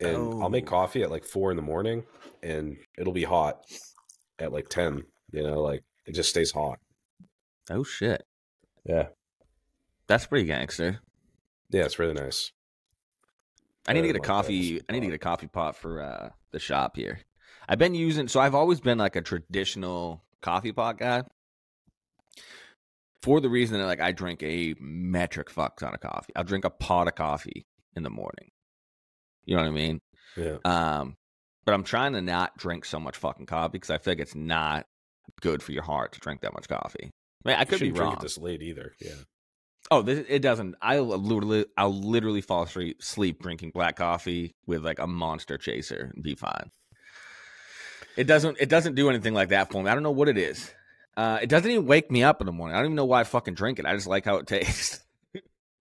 And 0.00 0.16
I'll 0.42 0.48
make 0.48 0.66
Oh. 0.66 0.70
coffee 0.70 1.02
at 1.02 1.10
like 1.10 1.24
four 1.24 1.50
in 1.50 1.56
the 1.56 1.62
morning 1.62 2.04
and 2.42 2.76
it'll 2.96 3.12
be 3.12 3.24
hot 3.24 3.64
at 4.38 4.52
like 4.52 4.68
ten. 4.68 5.02
You 5.32 5.42
know, 5.42 5.60
like 5.60 5.82
it 6.06 6.14
just 6.14 6.30
stays 6.30 6.52
hot. 6.52 6.78
Oh 7.70 7.84
shit, 7.84 8.24
Yeah. 8.84 9.08
that's 10.06 10.26
pretty 10.26 10.46
gangster. 10.46 11.00
Yeah, 11.70 11.84
it's 11.84 11.98
really 11.98 12.14
nice. 12.14 12.50
I 13.86 13.92
need 13.92 14.00
to 14.02 14.06
get 14.08 14.16
a 14.16 14.20
coffee. 14.20 14.80
I 14.88 14.92
need 14.92 15.00
to 15.00 15.06
get 15.06 15.14
a 15.14 15.18
coffee 15.18 15.46
pot 15.46 15.76
for 15.76 16.02
uh, 16.02 16.30
the 16.50 16.58
shop 16.58 16.96
here. 16.96 17.20
I've 17.68 17.78
been 17.78 17.94
using 17.94 18.26
so 18.26 18.40
I've 18.40 18.54
always 18.54 18.80
been 18.80 18.98
like 18.98 19.14
a 19.16 19.20
traditional 19.22 20.24
coffee 20.40 20.72
pot 20.72 20.98
guy. 20.98 21.22
For 23.22 23.40
the 23.40 23.50
reason 23.50 23.78
that 23.78 23.86
like 23.86 24.00
I 24.00 24.12
drink 24.12 24.42
a 24.42 24.74
metric 24.80 25.50
fuck 25.50 25.78
ton 25.78 25.94
of 25.94 26.00
coffee. 26.00 26.32
I'll 26.34 26.44
drink 26.44 26.64
a 26.64 26.70
pot 26.70 27.08
of 27.08 27.14
coffee 27.14 27.66
in 27.94 28.02
the 28.02 28.10
morning. 28.10 28.50
You 29.44 29.56
know 29.56 29.62
what 29.62 29.68
I 29.68 29.72
mean? 29.72 30.00
Yeah. 30.36 30.56
Um, 30.64 31.16
but 31.64 31.74
I'm 31.74 31.84
trying 31.84 32.14
to 32.14 32.22
not 32.22 32.56
drink 32.56 32.84
so 32.84 32.98
much 32.98 33.16
fucking 33.16 33.46
coffee 33.46 33.72
because 33.72 33.90
I 33.90 33.98
feel 33.98 34.12
like 34.12 34.20
it's 34.20 34.34
not 34.34 34.86
good 35.40 35.62
for 35.62 35.72
your 35.72 35.82
heart 35.82 36.12
to 36.12 36.20
drink 36.20 36.40
that 36.40 36.54
much 36.54 36.68
coffee. 36.68 37.10
I, 37.44 37.48
mean, 37.48 37.56
I 37.56 37.60
I 37.60 37.64
could 37.64 37.80
be 37.80 37.90
drink 37.90 38.00
wrong. 38.00 38.12
it 38.14 38.20
this 38.20 38.38
late 38.38 38.62
either. 38.62 38.94
Yeah. 39.00 39.14
Oh, 39.90 40.02
this, 40.02 40.24
it 40.28 40.40
doesn't. 40.40 40.76
I'll 40.80 41.06
literally, 41.06 41.66
I'll 41.76 41.94
literally 41.94 42.42
fall 42.42 42.62
asleep, 42.62 43.02
sleep 43.02 43.42
drinking 43.42 43.72
black 43.74 43.96
coffee 43.96 44.54
with 44.66 44.84
like 44.84 44.98
a 44.98 45.06
monster 45.06 45.58
chaser 45.58 46.12
and 46.14 46.22
be 46.22 46.34
fine. 46.34 46.70
It 48.16 48.24
doesn't. 48.24 48.58
It 48.60 48.68
doesn't 48.68 48.94
do 48.94 49.08
anything 49.08 49.34
like 49.34 49.48
that 49.50 49.70
for 49.72 49.82
me. 49.82 49.90
I 49.90 49.94
don't 49.94 50.02
know 50.02 50.10
what 50.10 50.28
it 50.28 50.38
is. 50.38 50.72
Uh, 51.20 51.38
it 51.42 51.50
doesn't 51.50 51.70
even 51.70 51.84
wake 51.84 52.10
me 52.10 52.22
up 52.22 52.40
in 52.40 52.46
the 52.46 52.52
morning. 52.52 52.74
I 52.74 52.78
don't 52.78 52.86
even 52.86 52.96
know 52.96 53.04
why 53.04 53.20
I 53.20 53.24
fucking 53.24 53.52
drink 53.52 53.78
it. 53.78 53.84
I 53.84 53.94
just 53.94 54.06
like 54.06 54.24
how 54.24 54.36
it 54.36 54.46
tastes. 54.46 55.00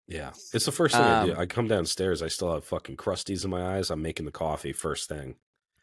Yeah. 0.07 0.31
It's 0.51 0.65
the 0.65 0.71
first 0.71 0.95
thing 0.95 1.03
I 1.03 1.25
do. 1.27 1.33
Um, 1.33 1.39
I 1.39 1.45
come 1.45 1.67
downstairs, 1.67 2.23
I 2.23 2.27
still 2.27 2.51
have 2.51 2.65
fucking 2.65 2.97
crusties 2.97 3.43
in 3.43 3.51
my 3.51 3.75
eyes. 3.77 3.91
I'm 3.91 4.01
making 4.01 4.25
the 4.25 4.31
coffee 4.31 4.73
first 4.73 5.07
thing. 5.07 5.35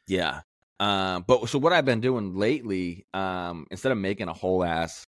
yeah. 0.09 0.41
Um, 0.81 1.25
but 1.29 1.49
so 1.49 1.61
what 1.61 1.73
I've 1.73 1.85
been 1.85 2.01
doing 2.01 2.35
lately, 2.35 3.07
um, 3.15 3.69
instead 3.71 3.93
of 3.93 3.99
making 3.99 4.27
a 4.27 4.33
whole 4.33 4.65
ass 4.65 5.07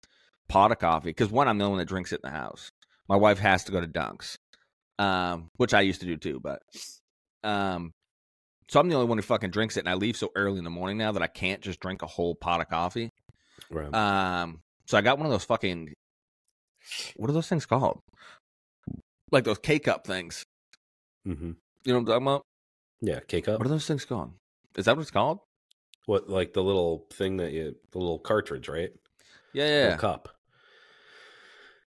pot 0.48 0.72
of 0.72 0.78
coffee, 0.78 1.10
because 1.10 1.28
one, 1.30 1.46
I'm 1.46 1.58
the 1.58 1.64
only 1.64 1.72
one 1.72 1.78
that 1.80 1.88
drinks 1.88 2.12
it 2.12 2.22
in 2.24 2.30
the 2.30 2.34
house. 2.34 2.70
My 3.10 3.16
wife 3.16 3.38
has 3.40 3.64
to 3.64 3.72
go 3.72 3.78
to 3.82 3.86
Dunks, 3.86 4.38
um, 4.98 5.50
which 5.58 5.74
I 5.74 5.82
used 5.82 6.00
to 6.00 6.06
do 6.06 6.16
too. 6.16 6.40
But 6.40 6.62
um, 7.44 7.92
so 8.70 8.80
I'm 8.80 8.88
the 8.88 8.94
only 8.94 9.06
one 9.06 9.18
who 9.18 9.22
fucking 9.22 9.50
drinks 9.50 9.76
it, 9.76 9.80
and 9.80 9.90
I 9.90 9.94
leave 9.94 10.16
so 10.16 10.30
early 10.34 10.56
in 10.56 10.64
the 10.64 10.70
morning 10.70 10.96
now 10.96 11.12
that 11.12 11.22
I 11.22 11.26
can't 11.26 11.60
just 11.60 11.78
drink 11.80 12.00
a 12.00 12.06
whole 12.06 12.34
pot 12.34 12.62
of 12.62 12.70
coffee. 12.70 13.10
Right. 13.70 13.94
Um, 13.94 14.60
so 14.86 14.98
I 14.98 15.00
got 15.00 15.18
one 15.18 15.26
of 15.26 15.32
those 15.32 15.44
fucking 15.44 15.92
what 17.16 17.30
are 17.30 17.32
those 17.32 17.48
things 17.48 17.66
called? 17.66 18.00
Like 19.30 19.44
those 19.44 19.58
K 19.58 19.78
cup 19.78 20.06
things. 20.06 20.44
mm-hmm. 21.26 21.52
You 21.84 21.92
know 21.92 21.94
what 21.94 22.00
I'm 22.00 22.06
talking 22.06 22.26
about? 22.26 22.42
Yeah. 23.00 23.20
K 23.26 23.40
cup. 23.40 23.58
What 23.58 23.66
are 23.66 23.70
those 23.70 23.86
things 23.86 24.04
called? 24.04 24.32
Is 24.76 24.84
that 24.86 24.96
what 24.96 25.02
it's 25.02 25.10
called? 25.10 25.38
What 26.06 26.28
like 26.28 26.52
the 26.52 26.62
little 26.62 27.06
thing 27.12 27.36
that 27.36 27.52
you 27.52 27.76
the 27.92 27.98
little 27.98 28.18
cartridge, 28.18 28.68
right? 28.68 28.90
Yeah, 29.52 29.64
Little 29.64 29.90
yeah. 29.90 29.96
cup. 29.96 30.28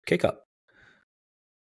K 0.06 0.18
cup. 0.18 0.44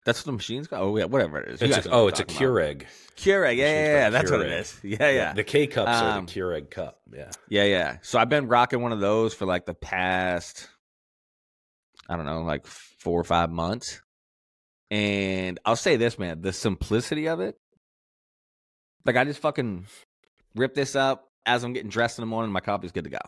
That's 0.04 0.20
what 0.20 0.26
the 0.26 0.32
machine's 0.32 0.68
called. 0.68 0.82
Oh 0.82 0.96
yeah, 0.96 1.04
whatever 1.04 1.40
it 1.40 1.54
is. 1.54 1.62
You 1.62 1.68
It's 1.68 1.86
a, 1.86 1.90
oh, 1.90 2.08
it's 2.08 2.20
a 2.20 2.24
talking 2.24 2.46
about. 2.46 2.56
Keurig. 2.56 2.86
Keurig. 3.16 3.56
Yeah, 3.56 3.72
yeah, 3.72 3.86
yeah. 3.86 4.10
That's 4.10 4.30
what 4.30 4.42
it 4.42 4.52
is. 4.52 4.78
Yeah, 4.82 5.10
yeah, 5.10 5.32
The 5.32 5.44
K 5.44 5.66
cups 5.66 5.88
are 5.88 6.18
Um, 6.18 6.26
the 6.26 6.32
Keurig 6.32 6.70
cup. 6.70 7.00
Yeah. 7.10 7.30
yeah, 7.48 7.64
yeah. 7.64 7.96
So 8.02 8.18
I've 8.18 8.28
been 8.28 8.48
rocking 8.48 8.82
one 8.82 8.92
of 8.92 9.00
those 9.00 9.32
for 9.32 9.46
like 9.46 9.64
the 9.64 9.74
past, 9.74 10.68
I 12.08 12.16
don't 12.16 12.26
know, 12.26 12.42
like 12.42 12.66
four 12.66 13.18
or 13.18 13.24
five 13.24 13.50
months. 13.50 14.02
And 14.90 15.58
I'll 15.64 15.74
say 15.76 15.96
this, 15.96 16.18
man, 16.18 16.42
the 16.42 16.52
simplicity 16.52 17.28
of 17.28 17.40
it. 17.40 17.56
Like 19.06 19.16
I 19.16 19.24
just 19.24 19.40
fucking 19.40 19.86
rip 20.54 20.74
this 20.74 20.94
up 20.96 21.30
as 21.46 21.64
I'm 21.64 21.72
getting 21.72 21.90
dressed 21.90 22.18
in 22.18 22.22
the 22.22 22.26
morning. 22.26 22.52
My 22.52 22.60
coffee's 22.60 22.92
good 22.92 23.04
to 23.04 23.10
go. 23.10 23.18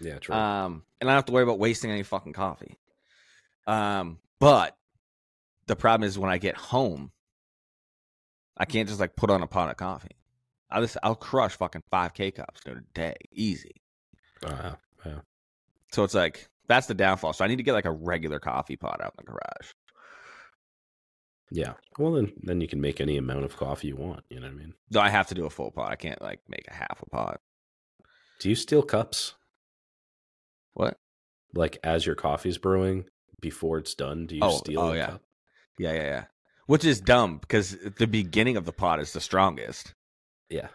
Yeah, 0.00 0.18
true. 0.18 0.34
Um, 0.34 0.84
and 1.00 1.10
I 1.10 1.12
don't 1.12 1.18
have 1.18 1.26
to 1.26 1.32
worry 1.32 1.42
about 1.42 1.58
wasting 1.58 1.90
any 1.90 2.02
fucking 2.02 2.32
coffee. 2.32 2.78
Um, 3.66 4.18
but 4.38 4.76
the 5.68 5.76
problem 5.76 6.06
is 6.06 6.18
when 6.18 6.30
I 6.30 6.38
get 6.38 6.56
home, 6.56 7.12
I 8.56 8.64
can't 8.64 8.88
just 8.88 9.00
like 9.00 9.14
put 9.16 9.30
on 9.30 9.42
a 9.42 9.46
pot 9.46 9.70
of 9.70 9.76
coffee. 9.76 10.16
I'll 10.70 10.82
just 10.82 10.96
I'll 11.02 11.14
crush 11.14 11.56
fucking 11.56 11.84
five 11.90 12.12
K 12.14 12.30
cups 12.30 12.60
in 12.66 12.78
a 12.78 12.80
day, 12.94 13.14
easy. 13.32 13.76
Uh, 14.44 14.72
yeah. 15.06 15.20
So 15.92 16.04
it's 16.04 16.14
like 16.14 16.48
that's 16.66 16.86
the 16.86 16.94
downfall. 16.94 17.32
So 17.32 17.44
I 17.44 17.48
need 17.48 17.56
to 17.56 17.62
get 17.62 17.72
like 17.72 17.86
a 17.86 17.92
regular 17.92 18.38
coffee 18.40 18.76
pot 18.76 19.00
out 19.02 19.14
in 19.18 19.24
the 19.24 19.30
garage. 19.32 19.72
Yeah. 21.50 21.74
Well, 21.98 22.12
then 22.12 22.32
then 22.42 22.60
you 22.60 22.68
can 22.68 22.80
make 22.80 23.00
any 23.00 23.16
amount 23.16 23.44
of 23.44 23.56
coffee 23.56 23.88
you 23.88 23.96
want. 23.96 24.24
You 24.28 24.40
know 24.40 24.46
what 24.48 24.52
I 24.54 24.56
mean? 24.58 24.74
No, 24.90 25.00
I 25.00 25.08
have 25.08 25.28
to 25.28 25.34
do 25.34 25.46
a 25.46 25.50
full 25.50 25.70
pot. 25.70 25.90
I 25.90 25.96
can't 25.96 26.20
like 26.20 26.40
make 26.48 26.66
a 26.68 26.74
half 26.74 27.00
a 27.02 27.08
pot. 27.08 27.40
Do 28.40 28.48
you 28.48 28.54
steal 28.54 28.82
cups 28.82 29.34
What? 30.74 30.98
like 31.54 31.78
as 31.82 32.04
your 32.06 32.14
coffee's 32.14 32.58
brewing 32.58 33.06
before 33.40 33.78
it's 33.78 33.94
done? 33.94 34.26
Do 34.26 34.36
you 34.36 34.42
Oh, 34.44 34.58
steal 34.58 34.80
oh, 34.80 34.92
a 34.92 34.96
yeah. 34.96 35.06
cup? 35.06 35.22
Yeah, 35.78 35.92
yeah, 35.92 36.02
yeah. 36.02 36.24
Which 36.66 36.84
is 36.84 37.00
dumb 37.00 37.38
because 37.38 37.76
the 37.98 38.06
beginning 38.06 38.56
of 38.56 38.64
the 38.64 38.72
pot 38.72 39.00
is 39.00 39.12
the 39.12 39.20
strongest. 39.20 39.94
Yeah. 40.50 40.68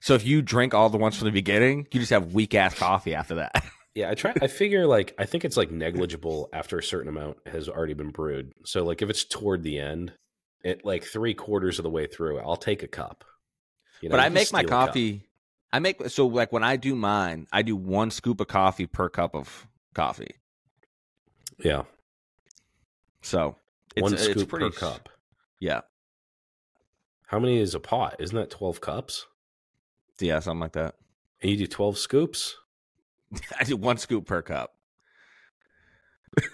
So 0.00 0.14
if 0.14 0.24
you 0.24 0.42
drink 0.42 0.74
all 0.74 0.88
the 0.88 0.98
ones 0.98 1.16
from 1.16 1.26
the 1.26 1.32
beginning, 1.32 1.86
you 1.92 2.00
just 2.00 2.10
have 2.10 2.32
weak 2.34 2.54
ass 2.54 2.74
coffee 2.74 3.14
after 3.14 3.36
that. 3.36 3.64
Yeah, 3.92 4.08
I 4.08 4.14
try. 4.14 4.32
I 4.40 4.46
figure 4.46 4.86
like 4.86 5.16
I 5.18 5.26
think 5.26 5.44
it's 5.44 5.56
like 5.56 5.72
negligible 5.72 6.48
after 6.52 6.78
a 6.78 6.82
certain 6.82 7.08
amount 7.08 7.38
has 7.44 7.68
already 7.68 7.94
been 7.94 8.10
brewed. 8.10 8.52
So 8.64 8.84
like 8.84 9.02
if 9.02 9.10
it's 9.10 9.24
toward 9.24 9.64
the 9.64 9.80
end, 9.80 10.12
it 10.62 10.84
like 10.84 11.02
three 11.02 11.34
quarters 11.34 11.80
of 11.80 11.82
the 11.82 11.90
way 11.90 12.06
through, 12.06 12.38
I'll 12.38 12.56
take 12.56 12.84
a 12.84 12.88
cup. 12.88 13.24
You 14.00 14.08
know, 14.08 14.12
but 14.12 14.20
I 14.20 14.28
make 14.28 14.52
my 14.52 14.60
steal 14.60 14.68
a 14.68 14.70
cup. 14.70 14.88
coffee. 14.90 15.24
I 15.72 15.80
make 15.80 16.08
so 16.08 16.28
like 16.28 16.52
when 16.52 16.62
I 16.62 16.76
do 16.76 16.94
mine, 16.94 17.48
I 17.52 17.62
do 17.62 17.74
one 17.74 18.12
scoop 18.12 18.40
of 18.40 18.46
coffee 18.46 18.86
per 18.86 19.08
cup 19.08 19.34
of 19.34 19.66
coffee. 19.92 20.36
Yeah, 21.58 21.82
So 23.22 23.56
it's, 23.96 24.02
one 24.02 24.16
scoop 24.16 24.48
pretty 24.48 24.70
per 24.70 24.76
cup. 24.76 25.08
Yeah, 25.60 25.80
How 27.26 27.38
many 27.38 27.58
is 27.58 27.74
a 27.74 27.80
pot? 27.80 28.16
Isn't 28.18 28.36
that 28.36 28.50
twelve 28.50 28.80
cups? 28.80 29.26
yeah, 30.20 30.38
something 30.40 30.60
like 30.60 30.72
that. 30.72 30.94
And 31.42 31.50
you 31.50 31.56
do 31.56 31.66
twelve 31.66 31.98
scoops? 31.98 32.56
I 33.58 33.64
do 33.64 33.76
one 33.76 33.96
scoop 33.98 34.26
per 34.26 34.42
cup. 34.42 34.74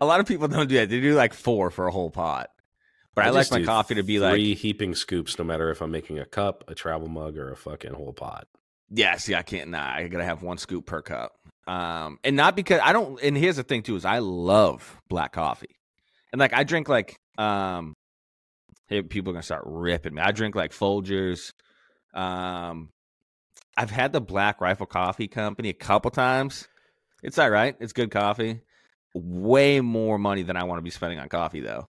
a 0.00 0.06
lot 0.06 0.20
of 0.20 0.26
people 0.26 0.48
don't 0.48 0.68
do 0.68 0.76
that. 0.76 0.88
They 0.88 1.00
do 1.00 1.14
like 1.14 1.34
four 1.34 1.70
for 1.70 1.86
a 1.86 1.92
whole 1.92 2.10
pot. 2.10 2.50
But 3.14 3.24
I, 3.24 3.28
I 3.28 3.30
like 3.30 3.50
my 3.50 3.64
coffee 3.64 3.96
to 3.96 4.02
be 4.02 4.20
like 4.20 4.32
Three 4.32 4.54
heaping 4.54 4.94
scoops, 4.94 5.38
no 5.38 5.44
matter 5.44 5.70
if 5.70 5.80
I'm 5.80 5.90
making 5.90 6.18
a 6.18 6.24
cup, 6.24 6.64
a 6.68 6.74
travel 6.74 7.08
mug, 7.08 7.36
or 7.36 7.50
a 7.50 7.56
fucking 7.56 7.92
whole 7.92 8.12
pot. 8.12 8.46
Yeah, 8.88 9.16
see, 9.16 9.34
I 9.34 9.42
can't. 9.42 9.70
Nah, 9.70 9.94
I 9.94 10.08
gotta 10.08 10.24
have 10.24 10.42
one 10.42 10.58
scoop 10.58 10.86
per 10.86 11.02
cup. 11.02 11.32
Um, 11.70 12.18
and 12.24 12.34
not 12.34 12.56
because 12.56 12.80
I 12.82 12.92
don't. 12.92 13.22
And 13.22 13.36
here's 13.36 13.56
the 13.56 13.62
thing 13.62 13.82
too: 13.82 13.94
is 13.94 14.04
I 14.04 14.18
love 14.18 15.00
black 15.08 15.32
coffee, 15.32 15.76
and 16.32 16.40
like 16.40 16.52
I 16.52 16.64
drink 16.64 16.88
like 16.88 17.16
um, 17.38 17.94
hey, 18.88 19.02
people 19.02 19.30
are 19.30 19.34
gonna 19.34 19.42
start 19.44 19.62
ripping 19.66 20.14
me. 20.14 20.22
I 20.22 20.32
drink 20.32 20.56
like 20.56 20.72
Folgers. 20.72 21.52
Um, 22.12 22.90
I've 23.76 23.90
had 23.90 24.12
the 24.12 24.20
Black 24.20 24.60
Rifle 24.60 24.86
Coffee 24.86 25.28
Company 25.28 25.68
a 25.68 25.74
couple 25.74 26.10
times. 26.10 26.66
It's 27.22 27.38
all 27.38 27.50
right. 27.50 27.76
It's 27.78 27.92
good 27.92 28.10
coffee. 28.10 28.62
Way 29.14 29.80
more 29.80 30.18
money 30.18 30.42
than 30.42 30.56
I 30.56 30.64
want 30.64 30.78
to 30.78 30.82
be 30.82 30.90
spending 30.90 31.20
on 31.20 31.28
coffee 31.28 31.60
though. 31.60 31.86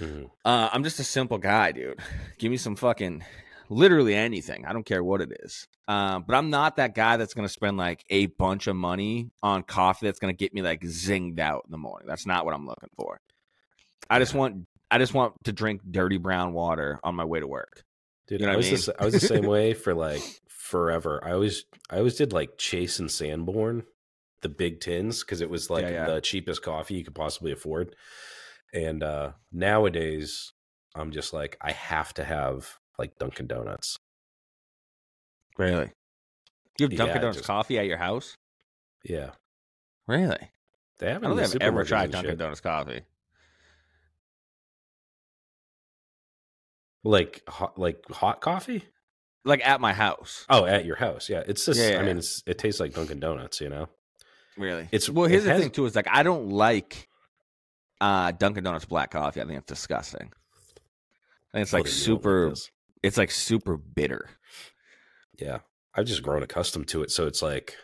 Mhm. 0.00 0.30
Uh, 0.44 0.70
I'm 0.72 0.82
just 0.84 0.98
a 0.98 1.04
simple 1.04 1.38
guy, 1.38 1.72
dude. 1.72 2.00
Give 2.38 2.50
me 2.50 2.56
some 2.56 2.76
fucking 2.76 3.22
literally 3.70 4.14
anything. 4.14 4.64
I 4.66 4.72
don't 4.72 4.84
care 4.86 5.02
what 5.04 5.20
it 5.20 5.32
is. 5.42 5.66
Um, 5.86 6.24
but 6.26 6.34
I'm 6.36 6.50
not 6.50 6.76
that 6.76 6.94
guy 6.94 7.16
that's 7.16 7.34
gonna 7.34 7.48
spend 7.48 7.76
like 7.76 8.04
a 8.10 8.26
bunch 8.26 8.66
of 8.66 8.76
money 8.76 9.30
on 9.42 9.62
coffee 9.62 10.06
that's 10.06 10.18
gonna 10.18 10.32
get 10.32 10.52
me 10.54 10.62
like 10.62 10.80
zinged 10.82 11.38
out 11.40 11.62
in 11.66 11.70
the 11.72 11.78
morning. 11.78 12.06
That's 12.08 12.26
not 12.26 12.44
what 12.44 12.54
I'm 12.54 12.66
looking 12.66 12.90
for. 12.96 13.20
I 14.10 14.18
just 14.18 14.34
want 14.34 14.66
I 14.90 14.98
just 14.98 15.14
want 15.14 15.34
to 15.44 15.52
drink 15.52 15.82
dirty 15.90 16.16
brown 16.18 16.52
water 16.52 16.98
on 17.04 17.14
my 17.14 17.24
way 17.24 17.40
to 17.40 17.46
work. 17.46 17.84
Dude, 18.26 18.40
You 18.40 18.46
know 18.46 18.52
I 18.52 18.56
was 18.56 18.66
I 18.66 18.70
the, 18.70 18.76
s- 18.76 18.88
I 19.00 19.04
was 19.04 19.14
the 19.14 19.20
same 19.20 19.46
way 19.46 19.74
for 19.74 19.94
like 19.94 20.22
forever. 20.48 21.20
I 21.24 21.32
always 21.32 21.64
I 21.90 21.98
always 21.98 22.16
did 22.16 22.32
like 22.32 22.58
Chase 22.58 22.98
and 22.98 23.10
Sanborn, 23.10 23.84
the 24.42 24.48
big 24.48 24.80
tins, 24.80 25.22
because 25.22 25.40
it 25.40 25.50
was 25.50 25.68
like 25.70 25.84
Yeah, 25.84 25.90
yeah. 25.90 26.06
the 26.06 26.20
cheapest 26.20 26.62
coffee 26.62 26.94
you 26.94 27.04
could 27.04 27.14
possibly 27.14 27.52
afford. 27.52 27.94
And 28.72 29.02
uh 29.02 29.32
nowadays, 29.52 30.52
I'm 30.94 31.10
just 31.10 31.32
like 31.32 31.56
I 31.60 31.72
have 31.72 32.12
to 32.14 32.24
have 32.24 32.77
like 32.98 33.18
Dunkin' 33.18 33.46
Donuts. 33.46 33.98
Really? 35.56 35.90
You 36.78 36.88
have 36.88 36.96
Dunkin' 36.96 37.16
I 37.16 37.20
Donuts 37.20 37.38
just- 37.38 37.46
coffee 37.46 37.78
at 37.78 37.86
your 37.86 37.98
house? 37.98 38.36
Yeah, 39.04 39.30
Really? 40.06 40.50
they 40.98 41.12
have. 41.12 41.22
I 41.22 41.26
it 41.26 41.28
don't 41.30 41.38
think 41.38 41.62
I've 41.62 41.68
ever 41.68 41.84
tried 41.84 42.10
Dunkin' 42.10 42.32
shit. 42.32 42.38
Donuts 42.38 42.60
coffee. 42.60 43.02
Like 47.04 47.42
hot, 47.48 47.78
like 47.78 48.04
hot 48.10 48.40
coffee. 48.40 48.84
Like 49.44 49.66
at 49.66 49.80
my 49.80 49.92
house. 49.92 50.44
Oh, 50.50 50.64
at 50.64 50.84
your 50.84 50.96
house, 50.96 51.28
yeah. 51.28 51.42
It's 51.46 51.64
just. 51.64 51.78
Yeah, 51.80 51.90
yeah. 51.92 52.00
I 52.00 52.02
mean, 52.02 52.18
it's, 52.18 52.42
it 52.46 52.58
tastes 52.58 52.80
like 52.80 52.92
Dunkin' 52.92 53.20
Donuts. 53.20 53.60
You 53.60 53.68
know. 53.70 53.88
Really? 54.56 54.88
It's- 54.90 55.08
well. 55.08 55.26
it 55.26 55.30
Here's 55.30 55.44
the 55.44 55.50
has- 55.52 55.62
thing 55.62 55.70
too: 55.70 55.86
is 55.86 55.94
like 55.94 56.08
I 56.10 56.22
don't 56.22 56.48
like 56.50 57.08
uh, 58.00 58.32
Dunkin' 58.32 58.64
Donuts 58.64 58.84
black 58.84 59.12
coffee. 59.12 59.40
I 59.40 59.44
think 59.44 59.58
it's 59.58 59.66
disgusting. 59.68 60.30
I 61.52 61.58
think 61.58 61.62
it's 61.62 61.72
like 61.72 61.86
Fucking 61.86 61.98
you 61.98 62.06
don't 62.06 62.22
super. 62.22 62.54
It's 63.02 63.16
like 63.16 63.30
super 63.30 63.76
bitter. 63.76 64.28
Yeah, 65.38 65.58
I've 65.94 66.06
just 66.06 66.22
grown 66.22 66.42
accustomed 66.42 66.88
to 66.88 67.02
it, 67.02 67.10
so 67.10 67.26
it's 67.26 67.42
like 67.42 67.76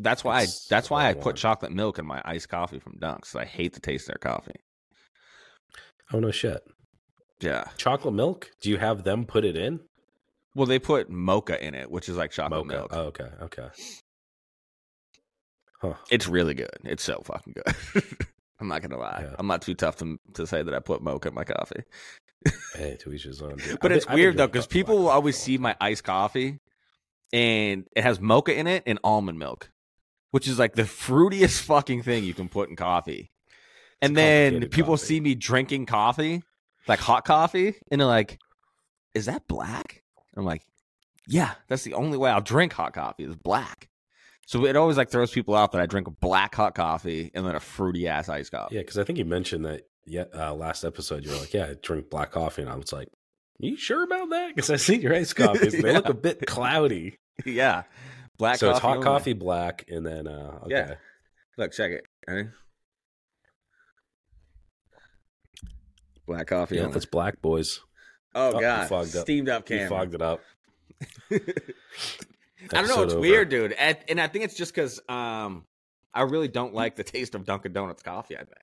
That's 0.00 0.22
why. 0.24 0.40
I, 0.42 0.46
that's 0.68 0.90
why 0.90 1.08
I 1.08 1.14
put 1.14 1.36
chocolate 1.36 1.72
milk 1.72 1.98
in 1.98 2.06
my 2.06 2.20
iced 2.24 2.48
coffee 2.48 2.78
from 2.78 2.98
Dunks. 3.00 3.34
I 3.34 3.44
hate 3.44 3.72
the 3.72 3.80
taste 3.80 4.08
of 4.08 4.14
their 4.14 4.32
coffee. 4.32 4.56
oh 6.12 6.20
no 6.20 6.30
shit. 6.30 6.62
Yeah. 7.40 7.64
Chocolate 7.76 8.14
milk? 8.14 8.50
Do 8.62 8.70
you 8.70 8.78
have 8.78 9.04
them 9.04 9.24
put 9.26 9.44
it 9.44 9.56
in? 9.56 9.80
Well, 10.54 10.66
they 10.66 10.78
put 10.78 11.10
mocha 11.10 11.62
in 11.62 11.74
it, 11.74 11.90
which 11.90 12.08
is 12.08 12.16
like 12.16 12.30
chocolate 12.30 12.66
Mocha. 12.66 12.78
milk. 12.78 12.90
Oh, 12.92 13.02
okay, 13.08 13.28
okay. 13.42 13.68
Huh. 15.82 15.94
It's 16.10 16.26
really 16.26 16.54
good. 16.54 16.70
It's 16.84 17.02
so 17.02 17.20
fucking 17.24 17.54
good. 17.54 18.04
I'm 18.60 18.68
not 18.68 18.80
gonna 18.80 18.96
lie. 18.98 19.24
Yeah. 19.28 19.36
I'm 19.38 19.46
not 19.46 19.60
too 19.62 19.74
tough 19.74 19.96
to 19.96 20.18
to 20.34 20.46
say 20.46 20.62
that 20.62 20.72
I 20.74 20.78
put 20.78 21.02
mocha 21.02 21.28
in 21.28 21.34
my 21.34 21.44
coffee. 21.44 21.82
Hey, 22.74 22.96
to 23.00 23.12
each 23.12 23.24
his 23.24 23.40
own. 23.42 23.56
dude. 23.56 23.78
But 23.80 23.90
I've 23.92 23.96
it's 23.98 24.06
been- 24.06 24.14
weird 24.14 24.36
though 24.36 24.46
because 24.46 24.66
people 24.66 24.96
will 24.98 25.08
always 25.08 25.36
see 25.38 25.58
my 25.58 25.76
iced 25.80 26.04
coffee, 26.04 26.60
and 27.32 27.86
it 27.96 28.02
has 28.02 28.20
mocha 28.20 28.54
in 28.56 28.66
it 28.66 28.82
and 28.86 28.98
almond 29.04 29.38
milk, 29.38 29.70
which 30.30 30.46
is 30.48 30.58
like 30.58 30.74
the 30.74 30.82
fruitiest 30.82 31.60
fucking 31.62 32.02
thing 32.02 32.24
you 32.24 32.34
can 32.34 32.48
put 32.48 32.68
in 32.68 32.76
coffee. 32.76 33.30
And 34.02 34.16
then 34.16 34.68
people 34.68 34.94
coffee. 34.94 35.06
see 35.06 35.20
me 35.20 35.34
drinking 35.34 35.86
coffee, 35.86 36.42
like 36.86 37.00
hot 37.00 37.24
coffee, 37.24 37.74
and 37.90 38.00
they're 38.00 38.06
like, 38.08 38.38
"Is 39.14 39.26
that 39.26 39.48
black?" 39.48 40.02
I'm 40.36 40.44
like, 40.44 40.62
"Yeah, 41.26 41.52
that's 41.68 41.82
the 41.82 41.94
only 41.94 42.18
way 42.18 42.30
I'll 42.30 42.42
drink 42.42 42.74
hot 42.74 42.92
coffee 42.92 43.24
is 43.24 43.34
black." 43.36 43.88
So 44.46 44.64
it 44.66 44.76
always 44.76 44.96
like 44.96 45.10
throws 45.10 45.32
people 45.32 45.54
off 45.54 45.72
that 45.72 45.80
I 45.80 45.86
drink 45.86 46.06
black 46.20 46.54
hot 46.54 46.74
coffee 46.76 47.32
and 47.34 47.44
then 47.44 47.56
a 47.56 47.60
fruity 47.60 48.06
ass 48.06 48.28
iced 48.28 48.52
coffee. 48.52 48.76
Yeah, 48.76 48.82
because 48.82 48.98
I 48.98 49.02
think 49.04 49.18
you 49.18 49.24
mentioned 49.24 49.64
that. 49.64 49.82
Yeah, 50.06 50.24
uh, 50.34 50.54
last 50.54 50.84
episode 50.84 51.24
you 51.24 51.30
were 51.30 51.38
like, 51.38 51.52
"Yeah, 51.52 51.66
I 51.66 51.74
drink 51.82 52.10
black 52.10 52.30
coffee," 52.30 52.62
and 52.62 52.70
I 52.70 52.76
was 52.76 52.92
like, 52.92 53.08
"You 53.58 53.76
sure 53.76 54.04
about 54.04 54.30
that?" 54.30 54.54
Because 54.54 54.70
I 54.70 54.76
see 54.76 54.96
your 54.96 55.14
iced 55.14 55.34
coffees; 55.36 55.72
they 55.72 55.92
look 55.92 56.08
a 56.08 56.14
bit 56.14 56.46
cloudy. 56.46 57.18
Yeah, 57.44 57.82
black. 58.38 58.54
Coffee. 58.54 58.58
So 58.60 58.70
it's 58.70 58.78
hot 58.78 58.96
only. 58.98 59.04
coffee, 59.04 59.32
black, 59.32 59.84
and 59.88 60.06
then 60.06 60.28
uh, 60.28 60.60
okay. 60.62 60.74
Yeah. 60.74 60.94
Look, 61.58 61.72
check 61.72 61.90
it. 61.90 62.04
Ready? 62.28 62.48
Black 66.26 66.46
coffee. 66.46 66.76
Yeah, 66.76 66.82
only. 66.82 66.92
that's 66.92 67.06
black, 67.06 67.42
boys. 67.42 67.80
oh 68.34 68.54
you 68.54 68.60
god, 68.60 68.88
fogged 68.88 69.16
up. 69.16 69.22
steamed 69.22 69.48
up 69.48 69.66
camera. 69.66 69.88
fogged 69.88 70.14
it 70.14 70.22
up. 70.22 70.40
I 71.30 71.38
don't 72.70 72.88
know. 72.88 73.02
It's 73.02 73.12
over. 73.12 73.20
weird, 73.20 73.48
dude, 73.48 73.72
and, 73.72 73.96
and 74.08 74.20
I 74.20 74.28
think 74.28 74.44
it's 74.44 74.54
just 74.54 74.74
because 74.74 75.00
um, 75.08 75.64
I 76.14 76.22
really 76.22 76.48
don't 76.48 76.74
like 76.74 76.96
the 76.96 77.04
taste 77.04 77.34
of 77.34 77.44
Dunkin' 77.44 77.72
Donuts 77.72 78.02
coffee. 78.02 78.36
I 78.36 78.40
think, 78.40 78.58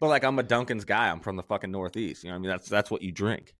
but 0.00 0.08
like 0.08 0.24
I'm 0.24 0.38
a 0.38 0.42
Dunkin's 0.42 0.84
guy. 0.84 1.10
I'm 1.10 1.20
from 1.20 1.36
the 1.36 1.42
fucking 1.42 1.70
Northeast. 1.70 2.24
You 2.24 2.30
know, 2.30 2.34
what 2.34 2.38
I 2.38 2.42
mean, 2.42 2.50
that's 2.50 2.68
that's 2.68 2.90
what 2.90 3.02
you 3.02 3.12
drink. 3.12 3.54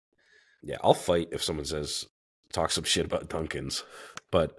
Yeah, 0.62 0.77
I'll 0.83 0.94
fight 0.94 1.29
if 1.33 1.42
someone 1.42 1.64
says 1.66 2.07
talk 2.53 2.70
some 2.70 2.85
shit 2.85 3.07
about 3.07 3.29
Dunkin's, 3.29 3.83
but. 4.31 4.57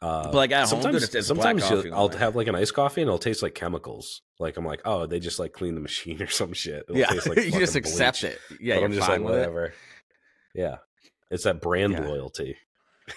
Uh, 0.00 0.24
But, 0.30 0.34
like, 0.34 0.52
at 0.52 0.68
home, 0.68 0.80
dude, 0.80 1.02
sometimes, 1.02 1.10
black 1.10 1.24
sometimes 1.24 1.62
coffee 1.64 1.90
I'll 1.90 2.08
have 2.10 2.36
like 2.36 2.46
an 2.46 2.54
iced 2.54 2.72
coffee 2.72 3.00
and 3.00 3.08
it'll 3.08 3.18
taste 3.18 3.42
like 3.42 3.56
chemicals. 3.56 4.22
Like 4.38 4.56
I'm 4.56 4.64
like, 4.64 4.80
oh, 4.84 5.06
they 5.06 5.18
just 5.18 5.40
like 5.40 5.52
clean 5.52 5.74
the 5.74 5.80
machine 5.80 6.22
or 6.22 6.28
some 6.28 6.52
shit. 6.52 6.84
It'll 6.88 6.96
yeah, 6.96 7.06
taste 7.06 7.28
like 7.28 7.38
you 7.44 7.50
just 7.50 7.74
accept 7.74 8.20
bleach. 8.20 8.32
it. 8.34 8.38
Yeah, 8.60 8.74
but 8.76 8.80
you're 8.80 8.84
I'm 8.90 8.92
just 8.92 9.06
fine 9.08 9.22
like 9.24 9.30
with 9.30 9.34
it. 9.34 9.40
whatever. 9.40 9.72
Yeah, 10.54 10.76
it's 11.32 11.42
that 11.44 11.60
brand 11.60 11.94
Yeah. 11.94 12.06
loyalty. 12.06 12.56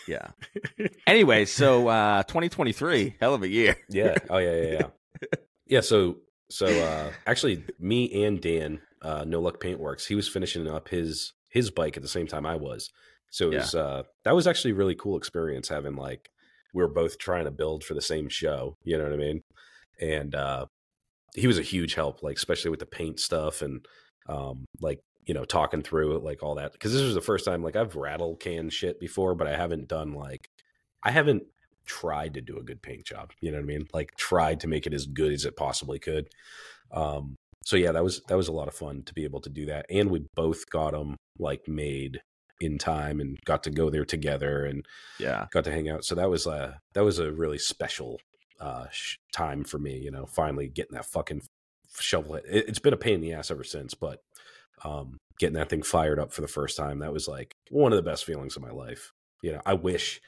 Yeah. 0.08 0.30
anyway, 1.06 1.46
so 1.46 1.88
uh 1.88 2.24
2023, 2.24 3.18
hell 3.20 3.36
of 3.36 3.44
a 3.44 3.48
year. 3.48 3.76
Yeah. 3.88 4.16
Oh 4.30 4.40
yeah, 4.40 4.56
yeah, 4.62 4.72
yeah. 4.72 5.28
yeah. 5.68 5.82
So 5.82 6.18
so 6.52 6.80
uh 6.80 7.14
actually, 7.26 7.66
me 7.80 8.26
and 8.26 8.42
Dan, 8.42 8.82
uh, 9.02 9.24
No 9.28 9.42
Luck 9.42 9.62
Paintworks, 9.62 10.08
he 10.08 10.16
was 10.16 10.28
finishing 10.28 10.68
up 10.68 10.90
his 10.90 11.34
his 11.50 11.72
bike 11.72 11.98
at 11.98 12.04
the 12.04 12.10
same 12.10 12.28
time 12.28 12.46
I 12.46 12.56
was. 12.56 12.90
So 13.32 13.48
it 13.48 13.54
Yeah. 13.54 13.58
was 13.60 13.76
uh 13.76 14.04
that 14.24 14.36
was 14.36 14.48
actually 14.48 14.72
a 14.72 14.76
really 14.76 14.96
cool 14.96 15.18
experience 15.18 15.70
having 15.70 15.96
like 15.96 16.30
we 16.74 16.84
were 16.84 16.90
both 16.90 17.18
trying 17.18 17.46
to 17.46 17.52
build 17.52 17.84
for 17.84 17.94
the 17.94 18.02
same 18.02 18.30
show. 18.30 18.76
You 18.84 18.98
know 18.98 19.04
what 19.06 19.14
I 19.14 19.18
mean? 19.18 19.42
And 20.00 20.36
uh 20.36 20.66
he 21.36 21.48
was 21.48 21.60
a 21.60 21.64
huge 21.64 21.96
help, 21.96 22.24
like 22.24 22.38
especially 22.38 22.72
with 22.72 22.80
the 22.82 22.86
paint 22.86 23.20
stuff 23.20 23.62
and 23.62 23.86
um 24.28 24.66
like 24.82 25.00
you 25.26 25.34
know 25.34 25.46
talking 25.46 25.82
through 25.84 26.18
it, 26.18 26.24
like 26.24 26.44
all 26.44 26.56
that 26.56 26.74
because 26.74 26.94
this 26.94 27.04
was 27.04 27.16
the 27.16 27.22
first 27.22 27.46
time 27.46 27.64
like 27.64 27.76
I've 27.76 27.96
rattle 27.96 28.36
can 28.36 28.70
shit 28.70 29.00
before, 29.00 29.36
but 29.36 29.48
I 29.48 29.56
haven't 29.56 29.88
done 29.88 30.14
like 30.14 30.48
I 31.04 31.12
haven't 31.12 31.44
tried 31.86 32.34
to 32.36 32.42
do 32.42 32.58
a 32.58 32.64
good 32.64 32.82
paint 32.82 33.06
job. 33.06 33.32
You 33.42 33.52
know 33.52 33.58
what 33.58 33.64
I 33.64 33.68
mean? 33.68 33.88
Like 33.94 34.16
tried 34.18 34.60
to 34.62 34.68
make 34.68 34.86
it 34.88 34.94
as 34.94 35.06
good 35.06 35.34
as 35.34 35.46
it 35.46 35.56
possibly 35.56 36.00
could. 36.00 36.30
Um, 36.92 37.36
so 37.64 37.76
yeah, 37.76 37.92
that 37.92 38.04
was 38.04 38.22
that 38.28 38.38
was 38.38 38.48
a 38.48 38.52
lot 38.54 38.68
of 38.68 38.74
fun 38.74 39.04
to 39.04 39.14
be 39.14 39.24
able 39.24 39.42
to 39.42 39.50
do 39.50 39.66
that, 39.68 39.86
and 39.90 40.10
we 40.10 40.26
both 40.36 40.70
got 40.70 40.92
them 40.94 41.16
like 41.38 41.68
made 41.68 42.22
in 42.60 42.78
time 42.78 43.20
and 43.20 43.38
got 43.46 43.64
to 43.64 43.72
go 43.72 43.90
there 43.90 44.06
together 44.06 44.66
and 44.66 44.86
Yeah. 45.20 45.48
got 45.52 45.64
to 45.64 45.72
hang 45.72 45.90
out. 45.90 46.04
So 46.06 46.16
that 46.16 46.30
was 46.30 46.48
uh 46.48 46.74
that 46.94 47.04
was 47.04 47.20
a 47.20 47.32
really 47.32 47.58
special 47.58 48.20
uh 48.60 48.86
sh- 48.92 49.18
time 49.34 49.64
for 49.64 49.80
me. 49.80 49.98
You 49.98 50.12
know, 50.12 50.26
finally 50.26 50.68
getting 50.68 50.96
that 50.96 51.06
fucking 51.06 51.42
shovel. 52.00 52.36
It, 52.36 52.44
it's 52.46 52.80
been 52.80 52.94
a 52.94 52.98
pain 52.98 53.16
in 53.16 53.22
the 53.22 53.34
ass 53.34 53.52
ever 53.52 53.64
since, 53.64 53.94
but 53.94 54.20
um 54.84 55.18
getting 55.40 55.56
that 55.56 55.70
thing 55.70 55.82
fired 55.84 56.20
up 56.20 56.32
for 56.32 56.42
the 56.42 56.48
first 56.48 56.78
time 56.78 57.00
that 57.00 57.14
was 57.14 57.28
like 57.28 57.52
one 57.70 57.92
of 57.92 57.96
the 57.98 58.04
best 58.10 58.26
feelings 58.26 58.56
of 58.56 58.62
my 58.62 58.72
life. 58.72 59.12
You 59.42 59.54
know, 59.54 59.62
I 59.66 59.74
wish 59.74 60.20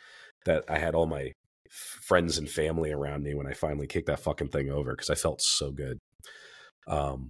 that 0.45 0.65
I 0.67 0.77
had 0.79 0.95
all 0.95 1.05
my 1.05 1.31
friends 1.73 2.37
and 2.37 2.49
family 2.49 2.91
around 2.91 3.23
me 3.23 3.33
when 3.33 3.47
I 3.47 3.53
finally 3.53 3.87
kicked 3.87 4.07
that 4.07 4.19
fucking 4.19 4.49
thing 4.49 4.69
over 4.69 4.91
because 4.91 5.09
I 5.09 5.15
felt 5.15 5.41
so 5.41 5.71
good. 5.71 5.97
Um, 6.87 7.29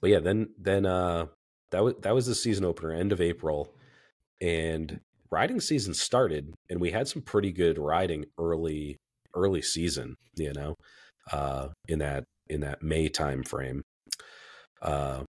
but 0.00 0.10
yeah, 0.10 0.20
then 0.20 0.48
then 0.58 0.84
uh, 0.84 1.26
that 1.70 1.82
was 1.82 1.94
that 2.02 2.14
was 2.14 2.26
the 2.26 2.34
season 2.34 2.64
opener, 2.64 2.92
end 2.92 3.12
of 3.12 3.20
April, 3.20 3.74
and 4.40 5.00
riding 5.30 5.60
season 5.60 5.94
started, 5.94 6.52
and 6.68 6.80
we 6.80 6.90
had 6.90 7.08
some 7.08 7.22
pretty 7.22 7.52
good 7.52 7.78
riding 7.78 8.26
early 8.38 8.98
early 9.34 9.62
season. 9.62 10.16
You 10.36 10.52
know, 10.52 10.74
uh, 11.32 11.68
in 11.88 12.00
that 12.00 12.24
in 12.48 12.60
that 12.60 12.82
May 12.82 13.08
time 13.08 13.42
frame. 13.42 13.82
Uh, 14.82 15.22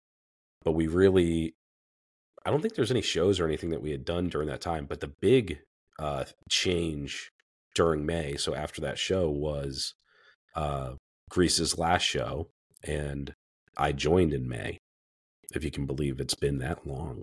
but 0.65 0.73
we 0.73 0.89
really, 0.89 1.55
I 2.45 2.51
don't 2.51 2.61
think 2.61 2.75
there's 2.75 2.91
any 2.91 3.03
shows 3.03 3.39
or 3.39 3.47
anything 3.47 3.71
that 3.71 3.83
we 3.83 3.93
had 3.93 4.05
done 4.05 4.29
during 4.29 4.49
that 4.49 4.61
time. 4.61 4.87
But 4.87 5.01
the 5.01 5.13
big 5.21 5.61
uh, 5.99 6.25
change 6.49 7.31
during 7.75 8.07
May, 8.07 8.37
so 8.37 8.55
after 8.55 8.81
that 8.83 8.99
show 8.99 9.29
was 9.31 9.95
uh, 10.55 10.95
Greece's 11.31 11.79
last 11.79 12.03
show, 12.03 12.49
and 12.83 13.35
I 13.77 13.93
joined 13.93 14.33
in 14.33 14.49
May. 14.49 14.79
if 15.55 15.63
you 15.63 15.71
can 15.71 15.87
believe 15.87 16.19
it's 16.21 16.35
been 16.35 16.59
that 16.59 16.87
long. 16.87 17.23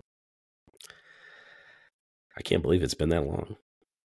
I 2.38 2.42
can't 2.42 2.62
believe 2.62 2.82
it's 2.84 2.94
been 2.94 3.10
that 3.10 3.26
long. 3.26 3.58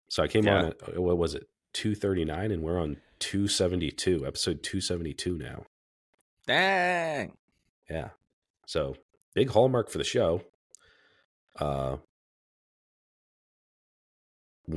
So 0.10 0.23
I 0.23 0.28
came 0.28 0.45
Yeah. 0.45 0.58
on 0.58 0.65
at 0.65 0.99
what 0.99 1.17
was 1.17 1.36
it? 1.36 1.47
239 1.73 2.52
and 2.52 2.63
we're 2.63 2.80
on 2.80 2.97
272, 3.19 4.25
episode 4.25 4.62
272 4.63 5.38
now. 5.38 5.65
Dang. 6.47 7.38
Yeah. 7.89 8.10
So 8.65 8.95
big 9.36 9.49
hallmark 9.52 9.89
for 9.89 9.99
the 9.99 10.04
show. 10.04 10.43
Uh 11.58 11.97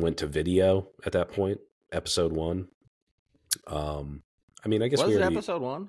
went 0.01 0.17
to 0.19 0.27
video 0.27 0.89
at 1.05 1.13
that 1.13 1.31
point, 1.33 1.61
episode 1.93 2.33
1. 2.33 2.69
Um 3.67 4.23
I 4.65 4.69
mean, 4.69 4.83
I 4.83 4.89
guess 4.89 5.01
Was 5.01 5.09
we 5.09 5.15
it 5.17 5.21
already, 5.21 5.37
episode 5.37 5.61
one? 5.63 5.89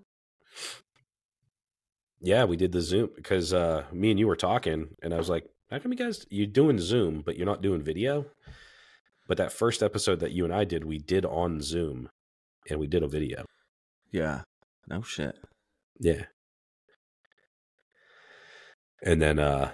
Yeah, 2.19 2.45
we 2.45 2.57
did 2.57 2.71
the 2.71 2.81
Zoom 2.81 3.09
because 3.15 3.53
uh 3.53 3.83
me 3.91 4.11
and 4.11 4.19
you 4.19 4.27
were 4.27 4.35
talking 4.35 4.89
and 5.01 5.13
I 5.13 5.17
was 5.17 5.29
like, 5.29 5.45
how 5.69 5.79
come 5.79 5.91
you 5.91 5.97
guys 5.97 6.25
you're 6.29 6.47
doing 6.47 6.79
Zoom 6.79 7.21
but 7.25 7.37
you're 7.37 7.45
not 7.45 7.61
doing 7.61 7.81
video? 7.81 8.25
But 9.27 9.37
that 9.37 9.53
first 9.53 9.81
episode 9.81 10.19
that 10.19 10.31
you 10.31 10.43
and 10.43 10.53
I 10.53 10.65
did, 10.65 10.83
we 10.83 10.97
did 10.97 11.25
on 11.25 11.61
Zoom 11.61 12.09
and 12.69 12.79
we 12.79 12.87
did 12.87 13.03
a 13.03 13.07
video. 13.07 13.45
Yeah. 14.11 14.41
No 14.87 15.01
shit. 15.01 15.37
Yeah. 15.99 16.25
And 19.01 19.21
then 19.21 19.39
uh 19.39 19.71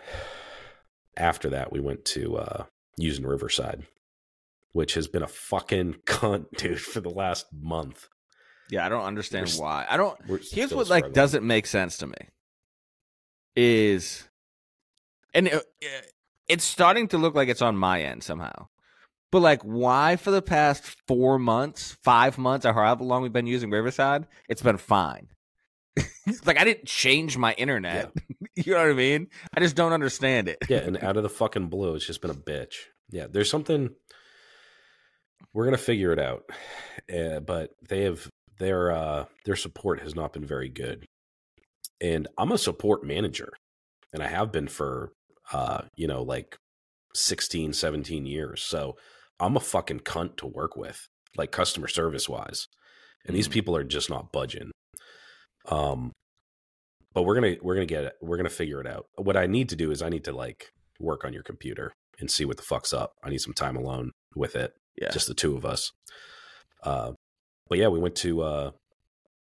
after 1.18 1.50
that 1.50 1.72
we 1.72 1.80
went 1.80 2.06
to 2.06 2.38
uh 2.38 2.64
using 2.98 3.26
Riverside, 3.26 3.84
which 4.72 4.94
has 4.94 5.08
been 5.08 5.24
a 5.24 5.28
fucking 5.28 5.94
cunt, 6.06 6.46
dude, 6.58 6.82
for 6.82 7.02
the 7.02 7.10
last 7.10 7.48
month. 7.54 8.08
Yeah, 8.70 8.86
I 8.86 8.90
don't 8.90 9.06
understand 9.06 9.52
We're 9.58 9.64
why. 9.64 9.86
I 9.90 9.98
don't. 9.98 10.18
Here's 10.52 10.74
what 10.74 10.90
like 10.90 11.14
doesn't 11.14 11.46
make 11.46 11.66
sense 11.66 11.98
to 11.98 12.08
me. 12.08 12.14
Is 13.56 14.30
and 15.34 15.48
it, 15.48 15.66
it's 16.48 16.64
starting 16.64 17.08
to 17.10 17.18
look 17.18 17.36
like 17.36 17.50
it's 17.50 17.62
on 17.62 17.78
my 17.78 18.04
end 18.04 18.24
somehow. 18.24 18.68
But 19.32 19.42
like, 19.42 19.62
why 19.62 20.16
for 20.16 20.32
the 20.32 20.42
past 20.42 20.84
four 21.08 21.38
months, 21.38 21.98
five 22.04 22.38
months, 22.38 22.66
or 22.66 22.74
however 22.74 23.04
long 23.04 23.22
we've 23.22 23.34
been 23.34 23.48
using 23.48 23.70
Riverside, 23.70 24.26
it's 24.48 24.62
been 24.62 24.78
fine. 24.78 25.28
like 26.46 26.60
I 26.60 26.64
didn't 26.64 26.86
change 26.86 27.38
my 27.38 27.54
internet. 27.54 28.12
you 28.56 28.74
know 28.74 28.82
what 28.82 28.90
I 28.90 28.94
mean? 28.94 29.28
I 29.54 29.60
just 29.60 29.76
don't 29.76 29.94
understand 29.94 30.48
it. 30.48 30.58
yeah, 30.68 30.80
and 30.80 31.04
out 31.04 31.18
of 31.18 31.24
the 31.24 31.30
fucking 31.30 31.68
blue, 31.68 31.96
it's 31.96 32.06
just 32.06 32.22
been 32.22 32.32
a 32.32 32.36
bitch. 32.36 32.76
Yeah, 33.12 33.28
there's 33.30 33.50
something 33.50 33.92
we're 35.54 35.66
gonna 35.66 35.78
figure 35.78 36.12
it 36.12 36.20
out, 36.20 36.44
uh, 37.14 37.40
but 37.40 37.72
they 37.88 38.04
have 38.04 38.28
their 38.58 38.92
uh, 38.92 39.26
their 39.46 39.56
support 39.56 40.02
has 40.02 40.16
not 40.16 40.34
been 40.34 40.46
very 40.46 40.70
good, 40.70 41.06
and 42.02 42.28
I'm 42.38 42.52
a 42.52 42.58
support 42.58 43.04
manager, 43.04 43.54
and 44.14 44.22
I 44.24 44.28
have 44.28 44.52
been 44.52 44.68
for 44.68 45.12
uh, 45.52 45.84
you 45.96 46.08
know 46.08 46.22
like 46.24 46.56
16, 47.16 47.74
17 47.74 48.26
years, 48.26 48.62
so 48.62 48.96
I'm 49.40 49.56
a 49.58 49.62
fucking 49.62 50.02
cunt 50.02 50.38
to 50.38 50.48
work 50.48 50.76
with, 50.76 51.08
like 51.36 51.52
customer 51.52 51.88
service 51.88 52.30
wise, 52.30 52.68
and 53.26 53.36
these 53.36 53.48
Mhm. 53.48 53.52
people 53.54 53.76
are 53.76 53.84
just 53.84 54.10
not 54.10 54.32
budging. 54.32 54.72
Um, 55.68 56.12
but 57.14 57.24
we're 57.24 57.36
gonna 57.36 57.56
we're 57.62 57.74
gonna 57.76 57.86
get 57.86 58.04
it. 58.04 58.14
We're 58.22 58.38
gonna 58.38 58.50
figure 58.50 58.80
it 58.82 58.88
out. 58.88 59.06
What 59.16 59.36
I 59.38 59.48
need 59.48 59.70
to 59.70 59.76
do 59.76 59.92
is 59.92 60.02
I 60.02 60.10
need 60.10 60.26
to 60.26 60.32
like 60.32 60.70
work 61.00 61.26
on 61.26 61.34
your 61.34 61.44
computer 61.44 61.92
and 62.20 62.30
see 62.30 62.46
what 62.46 62.58
the 62.58 62.64
fuck's 62.64 62.94
up. 62.94 63.14
I 63.24 63.30
need 63.30 63.40
some 63.42 63.54
time 63.54 63.76
alone 63.76 64.12
with 64.36 64.56
it. 64.56 64.74
Yeah. 65.02 65.10
just 65.12 65.28
the 65.28 65.34
two 65.34 65.56
of 65.56 65.66
us. 65.66 65.92
Uh, 66.84 67.14
but 67.68 67.78
yeah, 67.78 67.88
we 67.88 68.00
went 68.00 68.16
to 68.18 68.42
uh, 68.42 68.72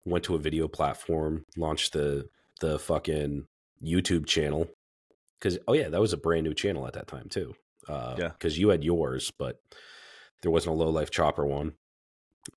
went 0.04 0.24
to 0.24 0.34
a 0.34 0.38
video 0.38 0.68
platform, 0.68 1.44
launched 1.56 1.92
the 1.92 2.28
the 2.60 2.78
fucking 2.78 3.46
YouTube 3.82 4.26
channel 4.26 4.68
because 5.38 5.58
oh 5.68 5.72
yeah, 5.74 5.88
that 5.88 6.00
was 6.00 6.12
a 6.12 6.16
brand 6.18 6.44
new 6.44 6.54
channel 6.54 6.86
at 6.86 6.94
that 6.94 7.06
time 7.06 7.28
too. 7.28 7.54
Uh, 7.88 8.16
Yeah. 8.18 8.28
because 8.30 8.58
you 8.58 8.70
had 8.70 8.82
yours, 8.84 9.32
but 9.38 9.60
there 10.42 10.50
wasn't 10.50 10.74
a 10.74 10.78
low 10.78 10.90
life 10.90 11.10
chopper 11.10 11.46
one. 11.46 11.74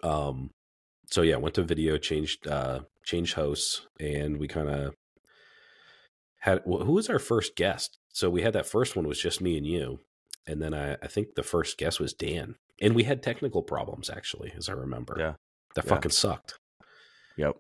Um, 0.03 0.51
so 1.07 1.21
yeah, 1.21 1.35
went 1.37 1.55
to 1.55 1.63
video, 1.63 1.97
changed 1.97 2.47
uh, 2.47 2.81
changed 3.03 3.33
hosts, 3.35 3.85
and 3.99 4.37
we 4.39 4.47
kind 4.47 4.69
of 4.69 4.95
had 6.39 6.59
wh- 6.59 6.83
who 6.85 6.93
was 6.93 7.09
our 7.09 7.19
first 7.19 7.55
guest. 7.55 7.97
So 8.13 8.29
we 8.29 8.41
had 8.41 8.53
that 8.53 8.65
first 8.65 8.95
one 8.95 9.07
was 9.07 9.21
just 9.21 9.41
me 9.41 9.57
and 9.57 9.65
you, 9.67 9.99
and 10.47 10.61
then 10.61 10.73
I, 10.73 10.93
I 11.01 11.07
think 11.07 11.35
the 11.35 11.43
first 11.43 11.77
guest 11.77 11.99
was 11.99 12.13
Dan, 12.13 12.55
and 12.81 12.95
we 12.95 13.03
had 13.03 13.21
technical 13.23 13.61
problems 13.63 14.09
actually, 14.09 14.53
as 14.57 14.69
I 14.69 14.73
remember. 14.73 15.15
Yeah. 15.19 15.33
that 15.75 15.85
Yeah. 15.85 15.89
fucking 15.89 16.11
sucked. 16.11 16.59
Yep. 17.37 17.55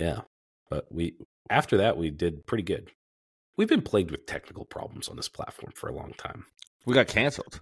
Yeah, 0.00 0.20
but 0.70 0.86
we 0.90 1.16
after 1.48 1.76
that 1.78 1.96
we 1.96 2.10
did 2.10 2.46
pretty 2.46 2.64
good. 2.64 2.90
We've 3.56 3.68
been 3.68 3.82
plagued 3.82 4.10
with 4.10 4.26
technical 4.26 4.66
problems 4.66 5.08
on 5.08 5.16
this 5.16 5.28
platform 5.30 5.72
for 5.74 5.88
a 5.88 5.94
long 5.94 6.12
time. 6.18 6.44
We 6.84 6.92
got 6.94 7.06
canceled. 7.06 7.60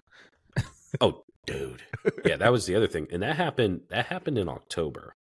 Oh, 1.01 1.23
dude. 1.45 1.81
Yeah, 2.25 2.37
that 2.37 2.51
was 2.51 2.65
the 2.65 2.75
other 2.75 2.87
thing. 2.87 3.07
And 3.11 3.21
that 3.23 3.35
happened 3.35 3.81
that 3.89 4.05
happened 4.07 4.37
in 4.37 4.47
October. 4.49 5.15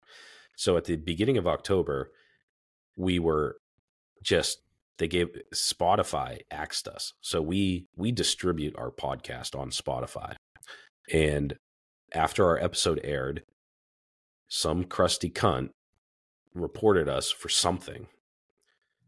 So 0.56 0.76
at 0.76 0.85
the 0.85 0.96
beginning 0.96 1.38
of 1.38 1.46
October, 1.46 2.11
we 2.96 3.18
were 3.18 3.56
just 4.22 4.62
they 4.98 5.09
gave 5.09 5.28
Spotify 5.54 6.40
axed 6.50 6.87
us. 6.88 7.14
So 7.20 7.40
we 7.40 7.87
we 7.96 8.12
distribute 8.12 8.74
our 8.76 8.90
podcast 8.90 9.59
on 9.59 9.70
Spotify. 9.70 10.35
And 11.12 11.57
after 12.12 12.46
our 12.46 12.59
episode 12.59 13.01
aired, 13.03 13.42
some 14.49 14.85
crusty 14.85 15.31
cunt 15.31 15.70
reported 16.55 17.09
us 17.09 17.31
for 17.31 17.49
something 17.49 18.07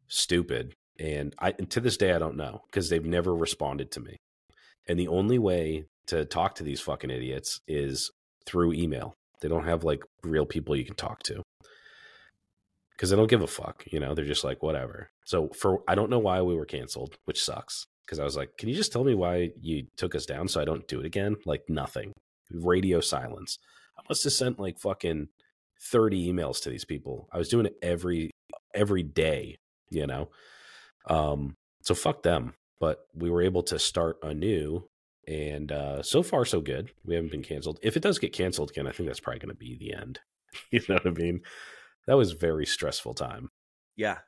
stupid. 0.06 0.74
And 0.98 1.34
I 1.38 1.54
and 1.58 1.68
to 1.70 1.80
this 1.80 1.96
day 1.96 2.12
I 2.12 2.18
don't 2.18 2.36
know 2.36 2.62
because 2.66 2.88
they've 2.88 3.04
never 3.04 3.34
responded 3.34 3.90
to 3.92 4.00
me. 4.00 4.16
And 4.88 4.98
the 4.98 5.08
only 5.08 5.38
way 5.38 5.86
to 6.06 6.24
talk 6.24 6.54
to 6.56 6.62
these 6.62 6.80
fucking 6.80 7.10
idiots 7.10 7.60
is 7.66 8.10
through 8.46 8.72
email. 8.72 9.14
They 9.40 9.48
don't 9.48 9.64
have 9.64 9.84
like 9.84 10.04
real 10.22 10.46
people 10.46 10.76
you 10.76 10.84
can 10.84 10.94
talk 10.94 11.22
to. 11.24 11.42
Cuz 12.98 13.10
they 13.10 13.16
don't 13.16 13.30
give 13.30 13.42
a 13.42 13.48
fuck, 13.48 13.84
you 13.90 13.98
know, 13.98 14.14
they're 14.14 14.24
just 14.24 14.44
like 14.44 14.62
whatever. 14.62 15.10
So 15.24 15.48
for 15.48 15.82
I 15.88 15.94
don't 15.94 16.10
know 16.10 16.18
why 16.18 16.42
we 16.42 16.54
were 16.54 16.66
canceled, 16.66 17.16
which 17.24 17.42
sucks 17.42 17.86
because 18.04 18.18
I 18.18 18.24
was 18.24 18.36
like, 18.36 18.56
"Can 18.58 18.68
you 18.68 18.74
just 18.74 18.92
tell 18.92 19.04
me 19.04 19.14
why 19.14 19.50
you 19.60 19.86
took 19.96 20.14
us 20.14 20.26
down 20.26 20.48
so 20.48 20.60
I 20.60 20.64
don't 20.64 20.86
do 20.88 21.00
it 21.00 21.06
again?" 21.06 21.36
Like 21.46 21.62
nothing. 21.68 22.12
Radio 22.50 23.00
silence. 23.00 23.58
I 23.98 24.02
must 24.08 24.24
have 24.24 24.32
sent 24.32 24.58
like 24.58 24.78
fucking 24.78 25.28
30 25.90 26.32
emails 26.32 26.62
to 26.62 26.70
these 26.70 26.84
people. 26.84 27.28
I 27.32 27.38
was 27.38 27.48
doing 27.48 27.66
it 27.66 27.76
every 27.82 28.30
every 28.74 29.02
day, 29.02 29.56
you 29.90 30.06
know. 30.06 30.30
Um 31.06 31.54
so 31.82 31.94
fuck 31.94 32.22
them. 32.22 32.54
But 32.80 33.06
we 33.14 33.30
were 33.30 33.42
able 33.42 33.62
to 33.64 33.78
start 33.78 34.18
anew 34.22 34.88
and 35.28 35.70
uh, 35.70 36.02
so 36.02 36.22
far 36.22 36.44
so 36.44 36.60
good. 36.60 36.90
We 37.04 37.14
haven't 37.14 37.30
been 37.30 37.44
canceled. 37.44 37.78
If 37.82 37.96
it 37.96 38.02
does 38.02 38.18
get 38.18 38.32
canceled 38.32 38.70
again, 38.70 38.88
I 38.88 38.92
think 38.92 39.08
that's 39.08 39.20
probably 39.20 39.38
going 39.38 39.54
to 39.54 39.54
be 39.54 39.76
the 39.76 39.94
end. 39.94 40.18
you 40.70 40.80
know 40.88 40.96
what 40.96 41.06
I 41.06 41.10
mean? 41.10 41.42
That 42.06 42.16
was 42.16 42.32
very 42.32 42.66
stressful 42.66 43.14
time, 43.14 43.50
Yeah. 43.96 44.18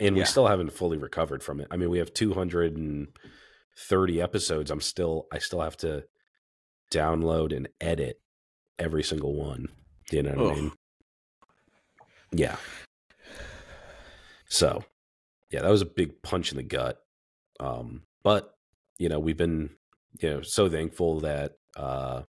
And 0.00 0.16
Yeah. 0.16 0.22
we 0.22 0.26
still 0.26 0.46
haven't 0.46 0.72
fully 0.72 0.96
recovered 0.96 1.42
from 1.42 1.60
it. 1.60 1.66
I 1.70 1.76
mean, 1.76 1.90
we 1.90 1.98
have 1.98 2.14
230 2.14 4.22
episodes. 4.22 4.70
I'm 4.70 4.80
still, 4.80 5.26
I 5.32 5.38
still 5.38 5.60
have 5.60 5.76
to 5.78 6.04
download 6.92 7.54
and 7.56 7.68
edit 7.80 8.20
every 8.78 9.02
single 9.02 9.34
one. 9.34 9.68
You 10.10 10.22
know 10.22 10.34
what 10.34 10.52
I 10.52 10.54
mean? 10.60 10.72
Yeah. 12.32 12.56
So, 14.48 14.84
yeah, 15.50 15.62
that 15.62 15.70
was 15.70 15.82
a 15.82 15.86
big 15.86 16.22
punch 16.22 16.50
in 16.52 16.56
the 16.56 16.62
gut. 16.62 16.98
Um, 17.60 18.02
but 18.22 18.54
you 18.98 19.08
know, 19.08 19.18
we've 19.18 19.36
been 19.36 19.70
you 20.20 20.30
know 20.30 20.42
so 20.42 20.68
thankful 20.68 21.20
that 21.20 21.52
uh 21.76 22.22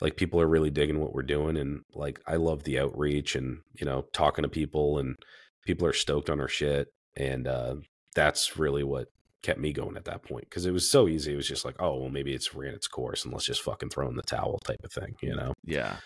like 0.00 0.16
people 0.16 0.40
are 0.40 0.46
really 0.46 0.70
digging 0.70 1.00
what 1.00 1.14
we're 1.14 1.22
doing 1.22 1.56
and 1.56 1.82
like 1.94 2.20
I 2.26 2.36
love 2.36 2.64
the 2.64 2.78
outreach 2.78 3.34
and 3.34 3.60
you 3.74 3.86
know 3.86 4.02
talking 4.12 4.42
to 4.42 4.48
people 4.48 4.98
and 4.98 5.16
people 5.64 5.86
are 5.86 5.92
stoked 5.92 6.30
on 6.30 6.40
our 6.40 6.48
shit 6.48 6.88
and 7.16 7.46
uh 7.46 7.74
that's 8.14 8.56
really 8.56 8.82
what 8.84 9.08
kept 9.42 9.58
me 9.58 9.72
going 9.72 9.96
at 9.96 10.04
that 10.04 10.22
point 10.22 10.44
because 10.48 10.66
it 10.66 10.72
was 10.72 10.88
so 10.88 11.08
easy 11.08 11.32
it 11.32 11.36
was 11.36 11.48
just 11.48 11.64
like 11.64 11.76
oh 11.78 11.96
well 11.96 12.10
maybe 12.10 12.34
it's 12.34 12.54
ran 12.54 12.74
its 12.74 12.86
course 12.86 13.24
and 13.24 13.32
let's 13.32 13.46
just 13.46 13.62
fucking 13.62 13.88
throw 13.88 14.08
in 14.08 14.16
the 14.16 14.22
towel 14.22 14.58
type 14.64 14.80
of 14.84 14.92
thing 14.92 15.14
you 15.22 15.34
know? 15.34 15.54
Yeah. 15.64 15.96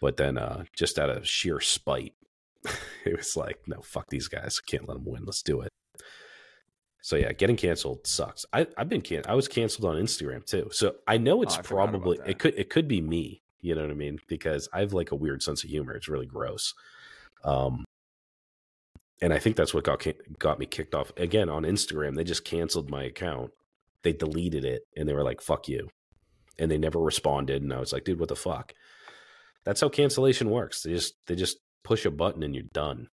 but 0.00 0.16
then 0.16 0.38
uh 0.38 0.64
just 0.74 0.98
out 0.98 1.10
of 1.10 1.28
sheer 1.28 1.60
spite 1.60 2.14
it 3.04 3.16
was 3.16 3.36
like 3.36 3.58
no 3.66 3.80
fuck 3.82 4.06
these 4.08 4.28
guys 4.28 4.58
can't 4.60 4.88
let 4.88 4.94
them 4.94 5.04
win 5.04 5.24
let's 5.24 5.42
do 5.42 5.60
it. 5.60 5.70
So 7.02 7.16
yeah 7.16 7.32
getting 7.32 7.56
canceled 7.56 8.06
sucks. 8.06 8.46
I 8.52 8.66
i've 8.78 8.88
been 8.88 9.02
can 9.02 9.22
i 9.28 9.34
was 9.34 9.48
canceled 9.48 9.84
on 9.84 10.02
instagram 10.02 10.44
too 10.46 10.68
so 10.72 10.96
i 11.06 11.18
know 11.18 11.42
it's 11.42 11.56
Oh, 11.56 11.60
I 11.60 11.62
probably 11.62 12.18
it 12.26 12.38
could 12.38 12.54
it 12.56 12.70
could 12.70 12.88
be 12.88 13.00
me 13.00 13.42
you 13.60 13.74
know 13.74 13.82
what 13.82 13.90
i 13.90 13.94
mean? 13.94 14.18
Because 14.28 14.68
i 14.72 14.80
have 14.80 14.92
like 14.94 15.10
a 15.12 15.16
weird 15.16 15.42
sense 15.42 15.62
of 15.62 15.68
humor 15.70 15.94
it's 15.94 16.08
really 16.08 16.26
gross. 16.26 16.74
Um 17.44 17.84
and 19.20 19.32
i 19.32 19.38
think 19.38 19.56
that's 19.56 19.74
what 19.74 19.84
got 19.84 20.04
got 20.38 20.58
me 20.58 20.66
kicked 20.66 20.94
off 20.94 21.12
again 21.16 21.48
on 21.48 21.62
instagram 21.64 22.14
they 22.16 22.24
just 22.24 22.44
canceled 22.44 22.90
my 22.90 23.02
account 23.04 23.50
they 24.02 24.12
deleted 24.12 24.64
it 24.64 24.82
and 24.96 25.08
they 25.08 25.12
were 25.14 25.22
like 25.24 25.40
fuck 25.40 25.68
you 25.68 25.88
and 26.58 26.70
they 26.70 26.78
never 26.78 26.98
responded 27.00 27.62
and 27.62 27.72
i 27.72 27.78
was 27.80 27.92
like 27.92 28.04
dude 28.04 28.18
what 28.20 28.28
the 28.28 28.36
fuck 28.36 28.72
that's 29.64 29.80
how 29.80 29.88
cancellation 29.88 30.50
works 30.50 30.82
they 30.82 30.90
just 30.90 31.14
they 31.26 31.34
just 31.34 31.58
push 31.84 32.04
a 32.04 32.10
button 32.10 32.42
and 32.42 32.54
you're 32.54 32.64
done 32.72 33.08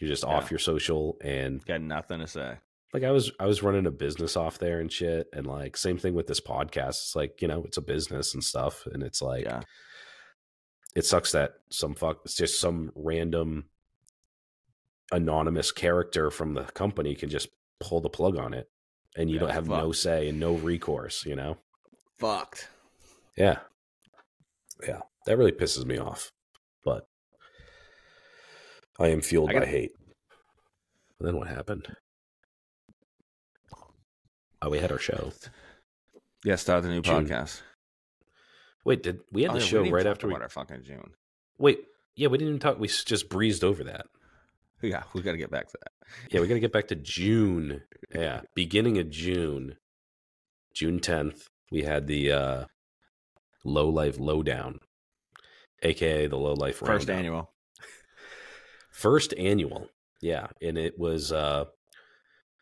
You're 0.00 0.08
just 0.10 0.24
Yeah. 0.24 0.30
off 0.30 0.50
your 0.50 0.58
social 0.58 1.16
and 1.22 1.64
Got 1.64 1.80
nothing 1.80 2.20
to 2.20 2.26
say. 2.26 2.56
like 2.92 3.02
I 3.04 3.10
was 3.10 3.30
I 3.40 3.46
was 3.46 3.62
running 3.62 3.86
a 3.86 3.90
business 3.90 4.36
off 4.36 4.58
there 4.58 4.80
and 4.80 4.90
shit 4.92 5.26
and 5.32 5.46
like 5.46 5.76
same 5.76 5.96
thing 5.98 6.14
with 6.14 6.26
this 6.26 6.40
podcast. 6.40 6.88
It's 7.02 7.16
like, 7.16 7.40
you 7.42 7.48
know, 7.48 7.62
it's 7.64 7.76
a 7.76 7.82
business 7.82 8.34
and 8.34 8.42
stuff 8.44 8.86
and 8.92 9.02
it's 9.02 9.22
like 9.22 9.44
Yeah. 9.44 9.62
it 10.94 11.04
sucks 11.04 11.32
that 11.32 11.54
some 11.70 11.94
fuck 11.94 12.20
it's 12.24 12.34
just 12.36 12.58
some 12.60 12.90
random 12.94 13.64
anonymous 15.12 15.70
character 15.72 16.30
from 16.30 16.54
the 16.54 16.64
company 16.64 17.14
can 17.14 17.28
just 17.28 17.48
pull 17.80 18.00
the 18.00 18.08
plug 18.08 18.36
on 18.36 18.52
it 18.54 18.68
and 19.16 19.28
you 19.30 19.36
Yeah, 19.36 19.40
don't 19.40 19.50
have 19.50 19.66
fuck. 19.66 19.78
no 19.78 19.92
say 19.92 20.28
and 20.28 20.40
no 20.40 20.54
recourse, 20.54 21.24
you 21.24 21.36
know? 21.36 21.58
Fucked. 22.18 22.68
Yeah. 23.36 23.60
Yeah. 24.86 25.00
That 25.26 25.36
really 25.36 25.52
pisses 25.52 25.84
me 25.84 25.98
off. 25.98 26.32
But 26.84 27.06
I 28.98 29.08
am 29.08 29.20
fueled 29.20 29.50
I 29.50 29.52
by 29.54 29.58
gotta- 29.60 29.70
hate. 29.70 29.92
And 31.18 31.28
then 31.28 31.36
what 31.36 31.48
happened? 31.48 31.94
Oh, 34.62 34.70
we 34.70 34.78
had 34.78 34.92
our 34.92 34.98
show. 34.98 35.32
Yeah, 36.44 36.56
start 36.56 36.82
the 36.82 36.88
new 36.88 37.02
June. 37.02 37.26
podcast. 37.26 37.62
Wait, 38.84 39.02
did 39.02 39.20
we 39.32 39.42
had 39.42 39.50
Oh, 39.50 39.54
the 39.54 39.58
yeah, 39.60 39.64
we 39.64 39.68
show 39.68 39.82
didn't 39.82 39.94
right 39.94 40.06
after 40.06 40.28
we 40.28 40.34
our 40.34 40.48
fucking 40.48 40.82
June. 40.84 41.12
Wait, 41.58 41.80
yeah, 42.14 42.28
we 42.28 42.38
didn't 42.38 42.48
even 42.54 42.60
talk 42.60 42.78
we 42.78 42.88
just 42.88 43.28
breezed 43.28 43.64
over 43.64 43.84
that. 43.84 44.06
Yeah, 44.86 45.02
we 45.14 45.22
got 45.22 45.32
to 45.32 45.38
get 45.38 45.50
back 45.50 45.66
to 45.68 45.78
that. 45.82 45.92
Yeah, 46.30 46.40
we 46.40 46.48
got 46.48 46.54
to 46.54 46.60
get 46.60 46.72
back 46.72 46.88
to 46.88 46.94
June. 46.96 47.82
Yeah, 48.14 48.42
beginning 48.54 48.98
of 48.98 49.10
June. 49.10 49.76
June 50.74 51.00
10th, 51.00 51.44
we 51.72 51.82
had 51.82 52.06
the 52.06 52.30
uh 52.32 52.64
Low 53.64 53.88
Life 53.88 54.18
Lowdown, 54.18 54.78
aka 55.82 56.26
the 56.26 56.36
Low 56.36 56.52
Life 56.54 56.76
First 56.76 57.08
Roundup. 57.08 57.16
annual. 57.16 57.52
First 58.92 59.34
annual. 59.36 59.88
Yeah, 60.22 60.48
and 60.62 60.78
it 60.78 60.98
was 60.98 61.32
uh 61.32 61.64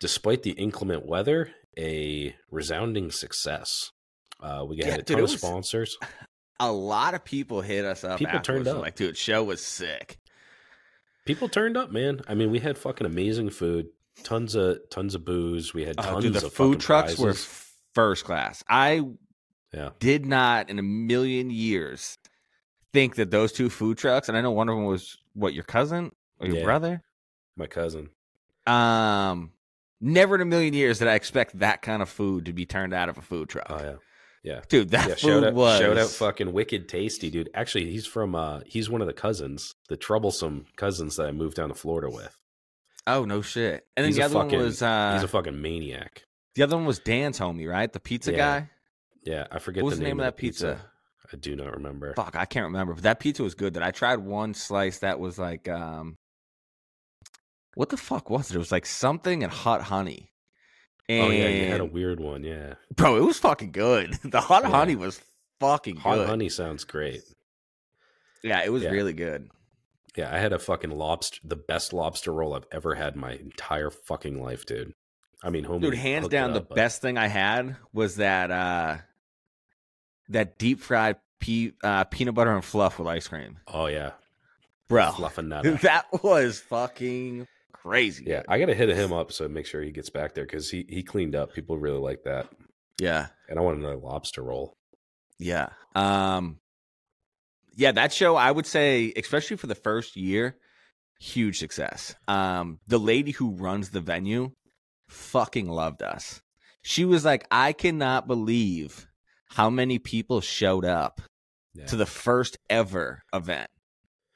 despite 0.01 0.43
the 0.43 0.53
inclement 0.53 1.07
weather, 1.07 1.51
a 1.79 2.35
resounding 2.51 3.11
success. 3.11 3.91
Uh 4.41 4.65
we 4.69 4.77
got 4.77 4.87
Yeah, 4.87 4.95
a 4.97 5.03
ton 5.03 5.19
it 5.19 5.25
of 5.25 5.31
sponsors. 5.31 5.97
A 6.61 6.71
lot 6.71 7.15
of 7.15 7.25
people 7.25 7.63
hit 7.63 7.85
us 7.85 8.05
up. 8.05 8.21
People 8.21 8.39
turned 8.39 8.69
up. 8.69 8.81
Like, 8.81 8.95
dude, 8.95 9.17
show 9.17 9.43
was 9.43 9.61
sick. 9.61 10.19
People 11.25 11.49
turned 11.49 11.77
up, 11.77 11.91
man. 11.91 12.21
I 12.29 12.35
mean, 12.35 12.51
we 12.51 12.59
had 12.59 12.77
fucking 12.77 13.07
amazing 13.07 13.51
food, 13.51 13.89
tons 14.23 14.55
of 14.55 14.79
tons 14.91 15.15
of 15.15 15.25
booze. 15.25 15.73
We 15.73 15.85
had 15.85 15.97
Oh, 15.99 16.03
tons 16.03 16.25
dude, 16.25 16.35
the 16.35 16.47
of 16.47 16.53
food 16.53 16.81
trucks 16.81 17.19
were 17.19 17.35
first 17.95 18.25
class. 18.25 18.63
I 18.69 19.03
Yeah. 19.73 19.91
did 19.99 20.27
not 20.27 20.69
in 20.71 20.79
a 20.79 20.83
million 20.83 21.51
years 21.51 22.19
think 22.93 23.17
that 23.17 23.31
those 23.31 23.53
two 23.53 23.71
food 23.71 23.99
trucks, 23.99 24.29
and 24.29 24.37
I 24.37 24.41
know 24.41 24.51
one 24.53 24.69
of 24.69 24.77
them 24.77 24.85
was 24.85 25.17
what 25.33 25.55
your 25.55 25.65
cousin 25.65 26.13
or 26.39 26.47
your 26.47 26.59
Yeah. 26.59 26.65
brother. 26.65 27.03
my 27.57 27.69
cousin. 27.69 28.11
Um, 28.67 29.53
never 30.01 30.35
in 30.35 30.41
a 30.41 30.45
million 30.45 30.75
years 30.75 30.99
did 30.99 31.07
I 31.07 31.15
expect 31.15 31.57
that 31.61 31.83
kind 31.83 32.03
of 32.03 32.09
food 32.09 32.47
to 32.47 32.53
be 32.53 32.67
turned 32.67 32.93
out 32.93 33.09
of 33.09 33.17
a 33.17 33.23
food 33.23 33.49
truck. 33.49 33.67
Oh 33.71 33.79
yeah. 33.79 33.95
Yeah. 34.45 34.61
Dude, 34.69 34.91
that 34.91 35.09
Yeah, 35.09 35.15
food 35.15 35.19
shout 35.21 35.45
out, 35.45 35.55
was 35.55 35.81
shout 35.81 35.99
out, 35.99 36.09
fucking 36.11 36.53
wicked 36.53 36.89
tasty, 36.89 37.31
dude. 37.31 37.49
Actually, 37.55 37.91
he's 37.91 38.07
from 38.07 38.35
uh, 38.37 38.61
he's 38.67 38.89
one 38.91 39.01
of 39.01 39.07
the 39.09 39.13
cousins, 39.15 39.75
the 39.89 39.97
troublesome 39.97 40.67
cousins 40.77 41.17
that 41.17 41.27
I 41.27 41.33
moved 41.33 41.57
down 41.57 41.71
to 41.71 41.75
Florida 41.75 42.11
with. 42.11 42.37
Oh 43.07 43.25
no 43.25 43.41
shit! 43.43 43.87
And 43.97 44.05
then 44.05 44.11
He's 44.11 44.17
the 44.17 44.23
other 44.23 44.35
fucking- 44.35 44.59
one 44.59 44.67
was 44.67 44.83
uh, 44.83 45.15
he's 45.15 45.23
a 45.25 45.29
fucking 45.29 45.61
maniac. 45.61 46.25
the 46.55 46.63
other 46.63 46.77
one 46.77 46.85
was 46.87 46.99
Dan's 46.99 47.39
homie, 47.41 47.69
right? 47.69 47.91
The 47.93 48.01
pizza 48.01 48.31
Yeah. 48.33 48.37
guy. 48.37 48.71
Yeah, 49.25 49.47
I 49.51 49.59
forget 49.59 49.83
What 49.83 49.91
was 49.91 49.99
the 49.99 50.05
name 50.05 50.21
of 50.21 50.25
that 50.27 50.37
pizza? 50.37 50.79
I 51.33 51.37
do 51.37 51.57
not 51.57 51.73
remember. 51.75 52.13
Fuck, 52.15 52.37
I 52.37 52.45
can't 52.45 52.65
remember. 52.67 52.93
But 52.93 53.05
that 53.05 53.19
pizza 53.21 53.43
was 53.43 53.55
good. 53.55 53.75
That 53.75 53.83
I 53.83 53.91
tried 53.93 54.19
one 54.19 54.53
slice 54.53 54.99
that 54.99 55.19
was 55.19 55.39
like, 55.39 55.67
um, 55.69 56.19
what 57.75 57.89
the 57.89 57.97
fuck 57.97 58.29
was 58.31 58.51
it? 58.51 58.57
It 58.57 58.59
was 58.59 58.71
like 58.71 58.85
something 58.87 59.43
and 59.43 59.51
hot 59.51 59.81
honey. 59.83 60.31
And 61.09 61.23
oh 61.27 61.31
yeah, 61.31 61.49
you 61.49 61.67
had 61.67 61.81
a 61.81 61.85
weird 61.85 62.19
one. 62.21 62.45
Yeah, 62.45 62.75
bro, 62.95 63.17
it 63.17 63.21
was 63.25 63.39
fucking 63.39 63.73
good. 63.73 64.15
The 64.25 64.41
hot 64.41 64.63
Yeah. 64.65 64.71
honey 64.71 64.97
was 64.97 65.21
fucking 65.61 65.97
hot 65.97 66.17
good. 66.17 66.27
honey 66.29 66.49
sounds 66.49 66.85
great. 66.85 67.23
Yeah, 68.43 68.63
it 68.65 68.73
was 68.73 68.83
Yeah. 68.83 68.91
really 68.91 69.13
good. 69.13 69.51
Yeah, 70.17 70.33
I 70.35 70.39
had 70.39 70.53
a 70.53 70.59
fucking 70.59 70.91
lobster, 70.91 71.41
the 71.45 71.57
best 71.57 71.93
lobster 71.93 72.33
roll 72.33 72.55
I've 72.55 72.67
ever 72.71 72.95
had 72.95 73.15
in 73.15 73.21
my 73.21 73.33
entire 73.33 73.91
fucking 73.91 74.41
life, 74.43 74.65
dude. 74.65 74.95
I 75.43 75.51
mean, 75.51 75.65
homie, 75.65 75.83
Dude, 75.83 75.95
hands 75.95 76.29
down, 76.29 76.53
the 76.55 76.61
but- 76.61 76.75
best 76.77 77.03
thing 77.03 77.19
I 77.19 77.27
had 77.27 77.77
was 77.93 78.17
that 78.17 78.51
uh 78.51 78.99
that 80.29 80.57
deep 80.59 80.81
fried 80.81 81.17
pe- 81.41 81.73
uh, 81.83 82.05
peanut 82.05 82.35
butter 82.35 82.55
and 82.55 82.65
fluff 82.65 82.99
with 82.99 83.07
ice 83.09 83.29
cream, 83.29 83.59
Oh 83.69 83.87
yeah, 83.87 84.13
bro. 84.89 85.11
That 85.19 86.05
was 86.23 86.61
fucking 86.61 87.47
crazy. 87.85 88.25
Yeah. 88.27 88.43
I 88.49 88.59
got 88.59 88.67
to 88.67 88.75
hit 88.75 88.89
him 88.89 89.13
up 89.13 89.33
so 89.33 89.49
make 89.49 89.67
sure 89.67 89.83
he 89.83 89.91
gets 89.93 90.11
back 90.11 90.35
there 90.35 90.45
because 90.45 90.71
he 90.71 90.87
he 90.89 91.03
cleaned 91.03 91.35
up. 91.35 91.53
People 91.55 91.79
really 91.79 91.99
like 91.99 92.23
that, 92.25 92.49
yeah, 93.01 93.27
and 93.49 93.59
I 93.59 93.63
want 93.63 93.79
another 93.79 93.97
lobster 93.97 94.43
roll. 94.43 94.77
yeah. 95.39 95.69
Um, 95.95 96.59
yeah, 97.77 97.93
that 97.93 98.13
show 98.13 98.37
I 98.37 98.51
would 98.51 98.67
say, 98.67 99.13
especially 99.17 99.57
for 99.57 99.67
the 99.67 99.75
first 99.75 100.17
year, 100.17 100.57
huge 101.19 101.59
success. 101.59 102.15
Um, 102.29 102.79
the 102.87 102.99
lady 102.99 103.33
who 103.33 103.51
runs 103.51 103.91
the 103.91 104.01
venue 104.01 104.53
fucking 105.09 105.69
loved 105.69 106.03
us. 106.03 106.41
She 106.83 107.05
was 107.05 107.25
like, 107.25 107.47
I 107.51 107.73
cannot 107.73 108.27
believe 108.29 109.09
how 109.49 109.71
many 109.71 109.99
people 109.99 110.41
showed 110.41 110.85
up 110.85 111.21
Yeah. 111.75 111.87
to 111.87 111.97
the 111.97 112.07
first 112.07 112.59
ever 112.71 113.23
event. 113.33 113.71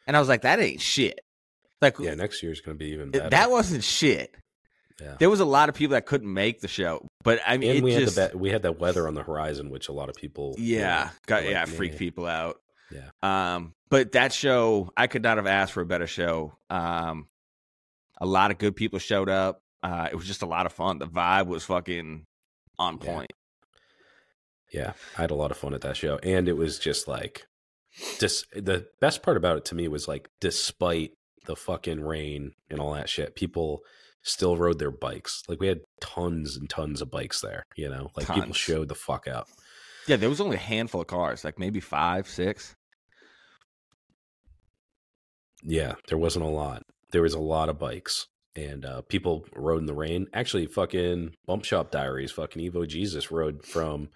And 0.06 0.16
I 0.16 0.20
was 0.20 0.28
like, 0.28 0.42
that 0.42 0.58
ain't 0.60 0.80
shit. 0.80 1.20
Like 1.80 1.98
yeah, 1.98 2.14
next 2.14 2.42
year's 2.42 2.60
gonna 2.60 2.76
be 2.76 2.86
even 2.86 3.10
better. 3.10 3.30
that 3.30 3.50
wasn't 3.50 3.84
shit. 3.84 4.34
Yeah. 5.00 5.14
There 5.20 5.30
was 5.30 5.38
a 5.38 5.44
lot 5.44 5.68
of 5.68 5.76
people 5.76 5.92
that 5.94 6.06
couldn't 6.06 6.32
make 6.32 6.60
the 6.60 6.66
show, 6.66 7.06
but 7.22 7.38
I 7.46 7.56
mean, 7.56 7.84
we 7.84 7.94
just 7.94 8.16
had 8.16 8.32
the 8.32 8.38
we 8.38 8.50
had 8.50 8.62
that 8.62 8.80
weather 8.80 9.06
on 9.06 9.14
the 9.14 9.22
horizon, 9.22 9.70
which 9.70 9.88
a 9.88 9.92
lot 9.92 10.08
of 10.08 10.16
people, 10.16 10.56
you 10.58 10.78
yeah, 10.78 11.04
know, 11.04 11.10
got 11.26 11.44
were 11.44 11.50
yeah, 11.50 11.60
like, 11.60 11.68
freaked 11.68 11.94
"Nah." 11.94 11.98
people 11.98 12.26
out. 12.26 12.56
Yeah. 12.90 13.10
Um, 13.54 13.74
but 13.90 14.12
that 14.12 14.32
show, 14.32 14.90
I 14.96 15.06
could 15.06 15.22
not 15.22 15.36
have 15.36 15.46
asked 15.46 15.72
for 15.72 15.82
a 15.82 15.86
better 15.86 16.06
show. 16.08 16.56
Um, 16.68 17.28
a 18.20 18.26
lot 18.26 18.50
of 18.50 18.58
good 18.58 18.74
people 18.74 18.98
showed 18.98 19.28
up. 19.28 19.62
Uh, 19.84 20.08
it 20.10 20.16
was 20.16 20.26
just 20.26 20.42
a 20.42 20.46
lot 20.46 20.66
of 20.66 20.72
fun. 20.72 20.98
The 20.98 21.06
vibe 21.06 21.46
was 21.46 21.62
fucking 21.64 22.26
on 22.78 22.98
Yeah. 23.00 23.12
point. 23.14 23.32
Yeah, 24.72 24.92
I 25.16 25.20
had 25.22 25.30
a 25.30 25.34
lot 25.36 25.50
of 25.52 25.56
fun 25.56 25.74
at 25.74 25.80
that 25.82 25.96
show, 25.96 26.18
and 26.22 26.48
it 26.48 26.56
was 26.56 26.78
just 26.78 27.06
like, 27.08 27.46
just 28.18 28.50
the 28.50 28.86
best 29.00 29.22
part 29.22 29.36
about 29.36 29.56
it 29.58 29.64
to 29.66 29.74
me 29.74 29.86
was 29.88 30.08
like, 30.08 30.28
despite 30.40 31.12
the 31.48 31.56
fucking 31.56 32.00
rain 32.00 32.52
and 32.70 32.78
all 32.78 32.92
that 32.92 33.08
shit, 33.08 33.34
people 33.34 33.80
still 34.22 34.56
rode 34.56 34.78
their 34.78 34.92
bikes. 34.92 35.42
Like 35.48 35.58
we 35.58 35.66
had 35.66 35.80
tons 36.00 36.56
and 36.56 36.70
tons 36.70 37.02
of 37.02 37.10
bikes 37.10 37.40
there. 37.40 37.64
You 37.76 37.88
know, 37.88 38.10
like 38.16 38.28
people 38.32 38.52
showed 38.52 38.88
the 38.88 38.94
fuck 38.94 39.26
out. 39.26 39.48
Yeah, 40.06 40.16
there 40.16 40.28
was 40.28 40.40
only 40.40 40.56
a 40.56 40.60
handful 40.60 41.00
of 41.00 41.08
cars, 41.08 41.42
like 41.44 41.58
maybe 41.58 41.80
five, 41.80 42.28
six. 42.28 42.76
Yeah, 45.64 45.94
there 46.06 46.18
wasn't 46.18 46.44
a 46.44 46.48
lot. 46.48 46.82
There 47.10 47.22
was 47.22 47.34
a 47.34 47.40
lot 47.40 47.68
of 47.68 47.80
bikes. 47.80 48.26
And 48.56 48.84
uh, 48.84 49.02
people 49.02 49.44
rode 49.54 49.80
in 49.80 49.86
the 49.86 49.94
rain. 49.94 50.26
Actually, 50.32 50.66
fucking 50.66 51.34
Bump 51.46 51.64
Shop 51.64 51.90
Diaries, 51.90 52.32
fucking 52.32 52.60
Evo 52.60 52.88
Jesus 52.88 53.30
rode 53.30 53.64
from, 53.64 54.08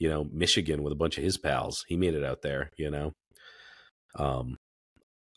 you 0.00 0.08
know, 0.08 0.26
Michigan 0.32 0.82
with 0.82 0.92
a 0.92 0.96
bunch 0.96 1.16
of 1.16 1.24
his 1.24 1.38
pals. 1.38 1.84
He 1.86 1.96
made 1.96 2.14
it 2.14 2.24
out 2.24 2.42
there, 2.42 2.70
you 2.76 2.90
know. 2.90 3.12
Um, 4.16 4.56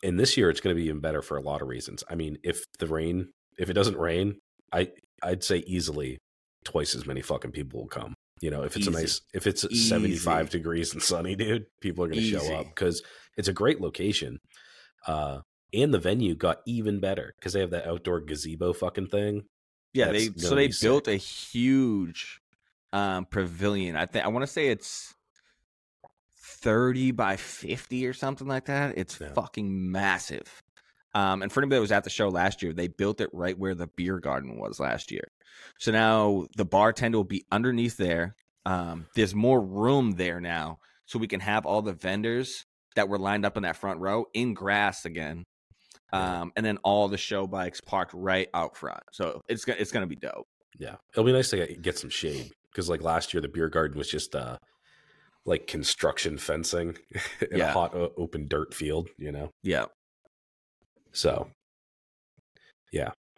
and 0.02 0.18
this 0.18 0.36
year 0.36 0.50
it's 0.50 0.60
going 0.60 0.74
to 0.74 0.80
be 0.80 0.86
even 0.88 1.00
better 1.00 1.22
for 1.22 1.36
a 1.36 1.42
lot 1.42 1.62
of 1.62 1.68
reasons. 1.68 2.02
I 2.10 2.14
mean, 2.14 2.38
if 2.42 2.64
the 2.78 2.86
rain, 2.86 3.28
if 3.58 3.70
it 3.70 3.74
doesn't 3.74 3.96
rain, 3.96 4.36
I 4.72 4.88
I'd 5.22 5.44
say 5.44 5.58
easily 5.66 6.18
twice 6.64 6.94
as 6.94 7.06
many 7.06 7.20
fucking 7.22 7.52
people 7.52 7.80
will 7.80 7.88
come. 7.88 8.14
You 8.40 8.50
know, 8.50 8.62
if 8.62 8.76
it's 8.76 8.88
Easy. 8.88 8.96
a 8.96 9.00
nice, 9.00 9.20
if 9.32 9.46
it's 9.46 9.64
Easy. 9.64 9.88
75 9.88 10.50
degrees 10.50 10.92
and 10.92 11.02
sunny, 11.02 11.36
dude, 11.36 11.66
people 11.80 12.04
are 12.04 12.08
going 12.08 12.20
to 12.20 12.26
show 12.28 12.54
up 12.56 12.66
because 12.66 13.02
it's 13.36 13.48
a 13.48 13.52
great 13.52 13.80
location. 13.80 14.38
Uh, 15.06 15.40
and 15.72 15.94
the 15.94 15.98
venue 15.98 16.34
got 16.34 16.58
even 16.66 17.00
better 17.00 17.32
because 17.38 17.52
they 17.52 17.60
have 17.60 17.70
that 17.70 17.86
outdoor 17.86 18.20
gazebo 18.20 18.72
fucking 18.72 19.06
thing. 19.06 19.42
Yeah, 19.94 20.10
That's 20.10 20.28
they 20.30 20.40
so 20.40 20.54
they 20.54 20.68
built 20.80 21.06
sick. 21.06 21.14
a 21.14 21.16
huge 21.16 22.40
um 22.92 23.26
pavilion. 23.26 23.96
I 23.96 24.06
think 24.06 24.24
I 24.24 24.28
want 24.28 24.42
to 24.42 24.52
say 24.52 24.68
it's 24.68 25.14
30 26.62 27.10
by 27.12 27.36
50 27.36 28.06
or 28.06 28.12
something 28.12 28.46
like 28.46 28.66
that. 28.66 28.96
It's 28.96 29.20
Yeah. 29.20 29.32
fucking 29.34 29.90
massive. 29.92 30.62
Um 31.14 31.42
and 31.42 31.52
for 31.52 31.60
anybody 31.60 31.76
that 31.76 31.82
was 31.82 31.92
at 31.92 32.04
the 32.04 32.10
show 32.10 32.28
last 32.28 32.62
year, 32.62 32.72
they 32.72 32.88
built 32.88 33.20
it 33.20 33.28
right 33.32 33.58
where 33.58 33.74
the 33.74 33.88
beer 33.96 34.18
garden 34.18 34.58
was 34.58 34.80
last 34.80 35.10
year. 35.10 35.28
So 35.78 35.92
now 35.92 36.46
the 36.56 36.64
bartender 36.64 37.18
will 37.18 37.24
be 37.24 37.44
underneath 37.52 37.96
there. 37.96 38.34
Um 38.64 39.06
there's 39.14 39.34
more 39.34 39.60
room 39.60 40.12
there 40.12 40.40
now 40.40 40.78
so 41.06 41.18
we 41.18 41.26
can 41.28 41.40
have 41.40 41.66
all 41.66 41.82
the 41.82 41.92
vendors 41.92 42.64
that 42.94 43.08
were 43.08 43.18
lined 43.18 43.44
up 43.44 43.56
in 43.56 43.64
that 43.64 43.76
front 43.76 44.00
row 44.00 44.26
in 44.32 44.54
grass 44.54 45.04
again. 45.04 45.44
Um, 46.14 46.52
and 46.56 46.64
then 46.66 46.76
all 46.84 47.08
the 47.08 47.16
show 47.16 47.46
bikes 47.46 47.80
parked 47.80 48.12
right 48.12 48.48
out 48.52 48.76
front. 48.76 49.00
So 49.12 49.40
it's 49.48 49.64
gonna 49.64 49.78
it's 49.80 49.90
gonna 49.90 50.06
be 50.06 50.16
dope. 50.16 50.46
Yeah, 50.78 50.96
it'll 51.12 51.24
be 51.24 51.32
nice 51.32 51.48
to 51.50 51.56
get, 51.56 51.80
get 51.82 51.98
some 51.98 52.10
shade 52.10 52.52
because 52.70 52.88
like 52.90 53.00
last 53.02 53.32
year 53.32 53.40
the 53.40 53.48
beer 53.48 53.68
garden 53.70 53.96
was 53.96 54.10
just 54.10 54.34
uh 54.34 54.58
like 55.44 55.66
construction 55.66 56.38
fencing 56.38 56.96
in 57.50 57.60
a 57.60 57.72
hot 57.72 57.94
o- 57.94 58.12
open 58.16 58.46
dirt 58.48 58.72
field, 58.74 59.08
you 59.18 59.32
know. 59.32 59.50
Yeah. 59.62 59.86
So 61.12 61.48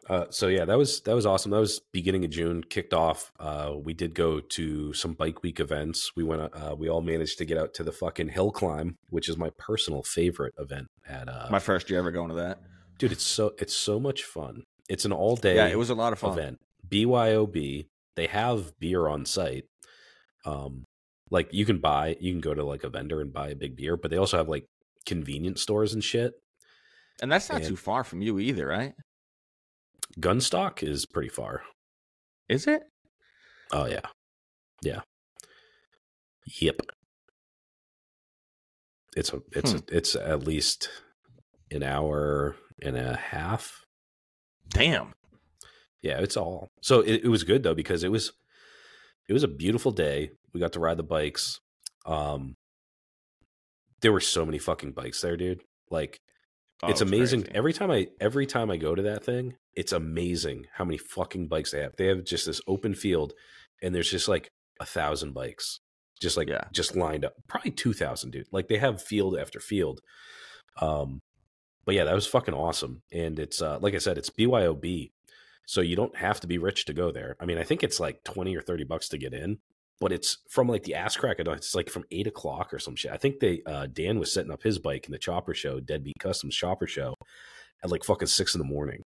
Uh, 0.09 0.26
so 0.28 0.48
yeah, 0.48 0.66
that 0.66 0.76
was 0.76 1.00
that 1.02 1.14
was 1.14 1.24
awesome. 1.24 1.50
That 1.50 1.61
was 1.61 1.80
beginning 1.90 2.26
of 2.26 2.30
June, 2.30 2.62
kicked 2.62 2.92
off. 2.92 3.32
Uh, 3.40 3.72
we 3.82 3.94
did 3.94 4.14
go 4.14 4.38
to 4.38 4.92
some 4.92 5.14
bike 5.14 5.42
week 5.42 5.61
events. 5.61 6.12
We 6.14 6.22
went. 6.24 6.42
Uh, 6.55 6.76
we 6.76 6.90
all 6.90 7.00
managed 7.00 7.38
to 7.38 7.46
get 7.46 7.57
out 7.57 7.72
to 7.74 7.82
the 7.82 7.90
fucking 7.90 8.28
hill 8.28 8.50
climb, 8.50 8.96
which 9.09 9.30
is 9.30 9.38
my 9.38 9.48
personal 9.57 10.02
favorite 10.02 10.52
event. 10.59 10.88
At 11.09 11.30
uh, 11.30 11.46
My 11.50 11.59
first 11.59 11.88
year 11.88 11.98
ever 12.00 12.11
going 12.11 12.28
to 12.28 12.34
that. 12.34 12.59
dude, 12.98 13.12
it's 13.12 13.24
so 13.24 13.52
it's 13.59 13.74
so 13.74 13.98
much 13.98 14.24
fun. 14.24 14.64
It's 14.90 15.07
an 15.07 15.12
all 15.12 15.36
day. 15.36 15.57
Yeah, 15.57 15.68
it 15.68 15.78
was 15.78 15.88
a 15.88 15.94
lot 15.94 16.12
of 16.12 16.18
fun. 16.18 16.38
event. 16.38 16.59
BYOB. 16.86 17.86
They 18.16 18.26
have 18.26 18.78
beer 18.78 19.09
on 19.09 19.24
site. 19.24 19.64
Um, 20.44 20.84
like 21.31 21.53
you 21.53 21.64
can 21.64 21.79
buy, 21.79 22.16
you 22.20 22.33
can 22.33 22.41
go 22.41 22.55
to 22.55 22.64
like 22.64 22.85
a 22.85 22.89
vendor 22.91 23.20
and 23.20 23.33
buy 23.33 23.49
a 23.51 23.55
big 23.57 23.77
beer, 23.77 23.97
but 23.97 24.11
they 24.11 24.16
also 24.16 24.37
have 24.37 24.49
like 24.49 24.66
convenience 25.07 25.61
stores 25.62 25.93
and 25.95 26.03
shit. 26.05 26.33
And 27.22 27.31
that's 27.31 27.49
not 27.49 27.59
And- 27.61 27.68
too 27.68 27.77
far 27.77 28.05
from 28.05 28.22
you 28.22 28.39
either, 28.39 28.66
right? 28.66 28.95
Gunstock 30.20 30.83
is 30.83 31.07
pretty 31.07 31.29
far. 31.31 31.62
Is 32.49 32.66
it? 32.66 32.83
Oh 33.72 33.87
yeah, 33.87 34.07
yeah, 34.83 35.01
yep. 36.61 36.77
It's 39.16 39.33
a 39.33 39.41
it's 39.53 39.72
Hmm. 39.72 39.79
a, 39.79 39.83
it's 39.97 40.16
at 40.16 40.45
least 40.47 40.91
an 41.70 41.83
hour 41.83 42.57
and 42.83 42.97
a 42.97 43.16
half. 43.16 43.85
Damn. 44.68 45.14
Yeah, 46.03 46.18
it's 46.20 46.37
all. 46.37 46.68
So 46.83 47.01
it, 47.01 47.22
it 47.25 47.29
was 47.29 47.45
good 47.45 47.62
though 47.62 47.75
because 47.75 48.05
it 48.05 48.11
was 48.11 48.33
it 49.29 49.33
was 49.33 49.43
a 49.43 49.49
beautiful 49.49 49.91
day. 49.93 50.31
We 50.53 50.61
got 50.61 50.72
to 50.75 50.81
ride 50.81 50.97
the 50.97 51.03
bikes. 51.03 51.61
Um, 52.07 52.57
there 54.01 54.12
were 54.12 54.20
so 54.20 54.45
many 54.45 54.59
fucking 54.59 54.93
bikes 54.93 55.20
there, 55.20 55.37
dude. 55.37 55.62
Like 55.91 56.20
Oh, 56.83 56.89
it's 56.89 57.01
it 57.01 57.09
amazing 57.09 57.43
crazy. 57.45 57.57
every 57.57 57.72
time 57.72 57.91
I 57.91 58.09
every 58.20 58.47
time 58.47 58.70
I 58.70 58.77
go 58.77 58.95
to 58.95 59.03
that 59.03 59.25
thing. 59.25 59.55
It's 59.75 59.93
amazing 59.93 60.66
how 60.72 60.85
many 60.85 60.99
fucking 60.99 61.49
bikes 61.49 61.70
they 61.72 61.81
have. 61.81 61.97
They 61.97 62.07
have 62.07 62.25
just 62.25 62.47
this 62.47 62.61
open 62.68 62.95
field, 62.95 63.33
and 63.83 63.95
there's 63.95 64.11
just 64.11 64.29
like 64.29 64.51
a 64.81 64.85
thousand 64.85 65.33
bikes, 65.35 65.81
just 66.20 66.37
like 66.37 66.49
Yeah. 66.49 66.64
just 66.72 66.95
lined 66.97 67.25
up. 67.25 67.35
Probably 67.49 67.70
two 67.70 67.93
thousand, 67.93 68.31
dude. 68.33 68.47
Like 68.53 68.68
they 68.68 68.79
have 68.79 69.01
field 69.03 69.37
after 69.39 69.61
field. 69.61 70.01
Um, 70.81 71.20
but 71.87 71.95
yeah, 71.95 72.05
that 72.05 72.14
was 72.14 72.27
fucking 72.27 72.55
awesome. 72.55 73.03
And 73.12 73.39
it's 73.39 73.62
uh, 73.62 73.79
like 73.81 73.95
I 73.95 73.99
said, 73.99 74.18
it's 74.18 74.31
BYOB, 74.31 75.11
so 75.67 75.81
you 75.81 75.97
don't 75.97 76.17
have 76.17 76.41
to 76.41 76.47
be 76.47 76.59
rich 76.59 76.85
to 76.87 76.93
go 76.93 77.11
there. 77.11 77.37
I 77.41 77.47
mean, 77.47 77.59
I 77.59 77.65
think 77.65 77.83
it's 77.83 78.01
like 78.01 78.25
twenty 78.25 78.57
or 78.57 78.62
thirty 78.62 78.85
bucks 78.85 79.09
to 79.11 79.19
get 79.19 79.35
in, 79.35 79.59
but 80.01 80.12
it's 80.12 80.39
from 80.49 80.69
like 80.69 80.85
the 80.85 80.95
ass 80.95 81.17
crack. 81.17 81.37
It's 81.39 81.75
like 81.75 81.91
from 81.91 82.05
eight 82.11 82.27
o'clock 82.27 82.73
or 82.73 82.79
some 82.79 82.97
shit. 82.97 83.12
I 83.12 83.17
think 83.17 83.41
they 83.41 83.62
uh, 83.67 83.87
Dan 83.87 84.19
was 84.19 84.33
setting 84.33 84.53
up 84.53 84.62
his 84.62 84.79
bike 84.79 85.07
in 85.07 85.12
the 85.12 85.19
Chopper 85.19 85.55
Show, 85.55 85.81
Deadbeat 85.81 86.19
Customs 86.19 86.55
Chopper 86.55 86.87
Show, 86.87 87.15
at 87.83 87.91
like 87.91 88.05
fucking 88.05 88.29
six 88.29 88.55
in 88.55 88.59
the 88.59 88.65
morning. 88.65 89.03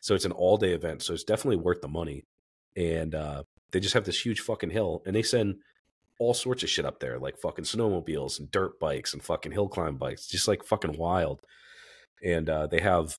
So 0.00 0.14
it's 0.14 0.24
an 0.24 0.32
all 0.32 0.56
day 0.56 0.72
event. 0.72 1.02
So 1.02 1.12
it's 1.12 1.24
definitely 1.24 1.56
worth 1.56 1.80
the 1.80 1.88
money. 1.88 2.22
And 2.76 3.14
uh, 3.14 3.42
they 3.72 3.80
just 3.80 3.94
have 3.94 4.04
this 4.04 4.24
huge 4.24 4.40
fucking 4.40 4.70
hill, 4.70 5.02
and 5.04 5.14
they 5.14 5.22
send 5.22 5.56
all 6.20 6.34
sorts 6.34 6.62
of 6.62 6.70
shit 6.70 6.84
up 6.84 7.00
there, 7.00 7.18
like 7.18 7.38
fucking 7.38 7.64
snowmobiles 7.64 8.38
and 8.38 8.50
dirt 8.50 8.78
bikes 8.80 9.12
and 9.12 9.22
fucking 9.22 9.52
hill 9.52 9.68
climb 9.68 9.96
bikes, 9.96 10.26
just 10.26 10.48
like 10.48 10.64
fucking 10.64 10.96
wild. 10.96 11.40
And 12.24 12.48
uh, 12.48 12.66
they 12.66 12.80
have 12.80 13.18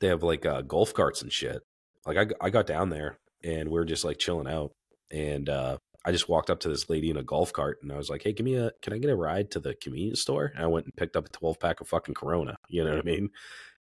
they 0.00 0.08
have 0.08 0.22
like 0.22 0.46
uh, 0.46 0.62
golf 0.62 0.94
carts 0.94 1.22
and 1.22 1.32
shit. 1.32 1.62
Like 2.06 2.16
I, 2.16 2.46
I 2.46 2.50
got 2.50 2.66
down 2.66 2.90
there 2.90 3.18
and 3.44 3.68
we 3.68 3.78
are 3.78 3.84
just 3.84 4.04
like 4.04 4.18
chilling 4.18 4.46
out, 4.48 4.72
and 5.10 5.48
uh, 5.48 5.78
I 6.04 6.12
just 6.12 6.28
walked 6.28 6.50
up 6.50 6.60
to 6.60 6.68
this 6.68 6.88
lady 6.88 7.10
in 7.10 7.16
a 7.16 7.22
golf 7.22 7.52
cart 7.52 7.78
and 7.82 7.92
I 7.92 7.96
was 7.96 8.08
like, 8.10 8.22
"Hey, 8.22 8.32
give 8.32 8.44
me 8.44 8.54
a 8.56 8.70
can 8.82 8.92
I 8.92 8.98
get 8.98 9.10
a 9.10 9.16
ride 9.16 9.50
to 9.52 9.60
the 9.60 9.74
convenience 9.74 10.20
store?" 10.22 10.52
And 10.54 10.62
I 10.64 10.66
went 10.66 10.86
and 10.86 10.96
picked 10.96 11.16
up 11.16 11.26
a 11.26 11.30
twelve 11.30 11.58
pack 11.60 11.80
of 11.80 11.88
fucking 11.88 12.14
Corona. 12.14 12.56
You 12.68 12.84
know 12.84 12.90
what 12.90 13.00
I 13.00 13.02
mean? 13.02 13.30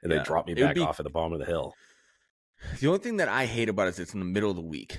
And 0.02 0.12
Yeah. 0.12 0.18
they 0.18 0.24
dropped 0.24 0.48
me 0.48 0.54
back 0.54 0.74
be- 0.76 0.80
off 0.82 1.00
at 1.00 1.04
the 1.04 1.10
bottom 1.10 1.32
of 1.32 1.38
the 1.40 1.44
hill. 1.46 1.74
The 2.80 2.86
only 2.86 3.00
thing 3.00 3.18
that 3.18 3.28
I 3.28 3.44
hate 3.46 3.68
about 3.68 3.86
it 3.86 3.90
is 3.90 3.98
it's 3.98 4.14
in 4.14 4.20
the 4.20 4.26
middle 4.26 4.50
of 4.50 4.56
the 4.56 4.62
week. 4.62 4.98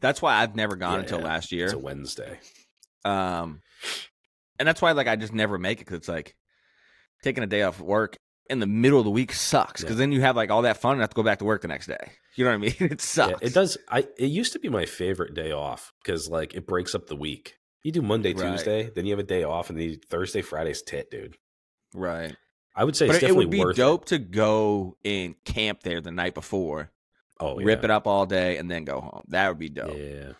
That's 0.00 0.20
why 0.20 0.34
I've 0.42 0.54
never 0.54 0.76
gone 0.76 0.94
Yeah, 0.94 1.00
until 1.00 1.18
yeah. 1.20 1.24
last 1.24 1.50
year. 1.50 1.64
It's 1.64 1.72
a 1.74 1.78
Wednesday. 1.78 2.38
Um, 3.06 3.60
and 4.58 4.68
that's 4.68 4.82
why 4.82 4.92
like 4.92 5.08
I 5.08 5.16
just 5.16 5.32
never 5.32 5.56
make 5.58 5.78
it 5.78 5.86
because 5.86 5.98
it's 5.98 6.08
like 6.08 6.34
taking 7.22 7.42
a 7.42 7.46
day 7.46 7.62
off 7.62 7.80
work 7.80 8.16
in 8.50 8.60
the 8.60 8.66
middle 8.66 8.98
of 8.98 9.04
the 9.06 9.10
week 9.10 9.32
sucks 9.32 9.80
because 9.80 9.96
Yeah. 9.96 10.00
then 10.00 10.12
you 10.12 10.20
have 10.20 10.36
like 10.36 10.50
all 10.50 10.62
that 10.62 10.76
fun 10.76 10.92
and 10.92 11.00
have 11.00 11.10
to 11.10 11.14
go 11.16 11.22
back 11.22 11.38
to 11.38 11.44
work 11.46 11.62
the 11.62 11.68
next 11.68 11.86
day. 11.86 12.12
You 12.36 12.44
know 12.44 12.50
what 12.50 12.56
I 12.56 12.58
mean? 12.58 12.74
It 12.92 13.00
sucks. 13.00 13.30
Yeah, 13.42 13.46
it 13.48 13.54
does. 13.54 13.78
I 13.88 14.06
it 14.18 14.26
used 14.26 14.52
to 14.54 14.58
be 14.58 14.68
my 14.68 14.86
favorite 14.86 15.34
day 15.34 15.52
off 15.52 15.92
because 16.02 16.28
like 16.28 16.54
it 16.54 16.66
breaks 16.66 16.94
up 16.94 17.06
the 17.06 17.16
week. 17.16 17.54
You 17.82 17.92
do 17.92 18.02
Monday, 18.02 18.32
Right. 18.32 18.50
Tuesday, 18.52 18.90
then 18.94 19.04
you 19.06 19.12
have 19.12 19.18
a 19.18 19.22
day 19.24 19.42
off, 19.44 19.68
and 19.70 19.78
then 19.78 19.90
you, 19.90 19.98
Thursday, 20.08 20.40
Friday's 20.42 20.82
tit, 20.82 21.10
dude. 21.10 21.36
right? 21.94 22.34
I 22.74 22.82
would 22.82 22.96
say 22.96 23.06
But 23.06 23.16
it's 23.16 23.24
it, 23.24 23.30
it 23.30 23.36
would 23.36 23.50
be 23.50 23.60
worth 23.60 23.76
dope 23.76 24.06
to 24.06 24.18
go 24.18 24.96
and 25.04 25.36
camp 25.44 25.82
there 25.84 26.00
the 26.00 26.10
night 26.10 26.34
before, 26.34 26.80
it. 26.80 26.88
Oh, 27.40 27.56
rip 27.56 27.84
it 27.84 27.90
up 27.90 28.06
all 28.08 28.26
day, 28.26 28.56
and 28.56 28.68
then 28.70 28.84
go 28.84 29.00
home. 29.00 29.22
That 29.28 29.48
would 29.48 29.58
be 29.58 29.68
dope. 29.68 29.96
Yeah. 29.96 30.32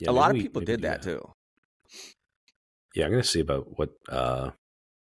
Yeah, 0.00 0.10
a 0.10 0.12
lot 0.12 0.30
of 0.30 0.36
we- 0.36 0.42
people 0.42 0.62
did 0.62 0.80
do 0.80 0.88
that 0.88 1.02
too. 1.02 1.22
Yeah, 2.94 3.04
I'm 3.06 3.10
gonna 3.10 3.22
see 3.22 3.40
about 3.40 3.78
what 3.78 3.90
uh 4.08 4.50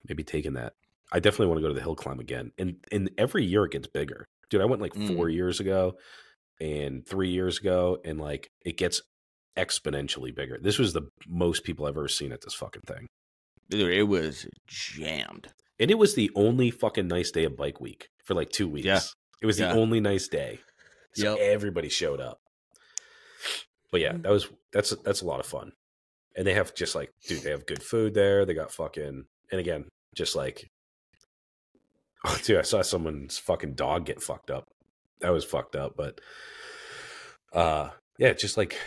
maybe 0.08 0.24
taking 0.24 0.54
that. 0.54 0.74
I 1.12 1.20
definitely 1.20 1.48
want 1.48 1.58
to 1.60 1.62
go 1.64 1.68
to 1.70 1.74
the 1.74 1.82
hill 1.82 1.96
climb 1.96 2.20
again. 2.20 2.52
And 2.58 2.78
and 2.92 3.12
every 3.18 3.44
year 3.44 3.66
it 3.66 3.72
gets 3.72 3.88
bigger. 3.88 4.28
Dude, 4.50 4.62
I 4.62 4.66
went 4.66 4.82
like 4.82 4.94
Mm. 4.94 5.16
four 5.16 5.30
years 5.30 5.60
ago 5.60 5.98
and 6.60 7.06
three 7.08 7.30
years 7.30 7.60
ago, 7.60 8.00
and 8.06 8.20
like 8.20 8.50
it 8.66 8.78
gets 8.78 9.02
exponentially 9.58 10.34
bigger. 10.36 10.58
This 10.62 10.78
was 10.78 10.94
the 10.94 11.04
most 11.28 11.64
people 11.64 11.86
I've 11.86 11.98
ever 11.98 12.08
seen 12.08 12.32
at 12.32 12.42
this 12.42 12.54
fucking 12.54 12.84
thing. 12.86 13.08
Dude, 13.70 13.92
it 13.92 14.04
was 14.04 14.48
jammed. 14.68 15.50
And 15.80 15.90
it 15.92 15.98
was 15.98 16.16
the 16.16 16.32
only 16.36 16.72
fucking 16.72 17.08
nice 17.08 17.32
day 17.32 17.44
of 17.46 17.58
bike 17.58 17.80
week 17.82 18.08
for 18.26 18.34
like 18.34 18.50
two 18.50 18.68
weeks. 18.68 18.86
Yeah. 18.86 19.00
It 19.42 19.46
was 19.46 19.60
Yeah. 19.60 19.74
the 19.74 19.80
only 19.80 20.00
nice 20.00 20.28
day. 20.28 20.60
So 21.14 21.36
Yep. 21.36 21.40
everybody 21.40 21.90
showed 21.90 22.20
up. 22.20 22.40
But 23.92 24.02
yeah, 24.02 24.14
that 24.18 24.30
was 24.32 24.48
that's 24.74 24.92
that's 25.04 25.22
a 25.22 25.26
lot 25.26 25.40
of 25.40 25.46
fun. 25.46 25.72
And 26.36 26.46
they 26.46 26.54
have 26.54 26.76
just 26.76 26.96
like, 26.96 27.12
dude, 27.28 27.44
they 27.44 27.52
have 27.52 27.66
good 27.66 27.82
food 27.84 28.14
there. 28.14 28.46
They 28.46 28.54
got 28.54 28.72
fucking 28.72 29.26
and 29.52 29.60
again, 29.60 29.86
just 30.16 30.36
like 30.36 30.68
oh, 32.28 32.38
dude, 32.44 32.58
I 32.60 32.64
saw 32.64 32.82
someone's 32.82 33.38
fucking 33.38 33.74
dog 33.76 34.06
get 34.06 34.22
fucked 34.22 34.50
up. 34.52 34.68
That 35.22 35.32
was 35.32 35.46
fucked 35.46 35.76
up, 35.76 35.96
but 35.96 36.20
uh 37.54 37.90
yeah, 38.18 38.34
just 38.34 38.58
like 38.58 38.78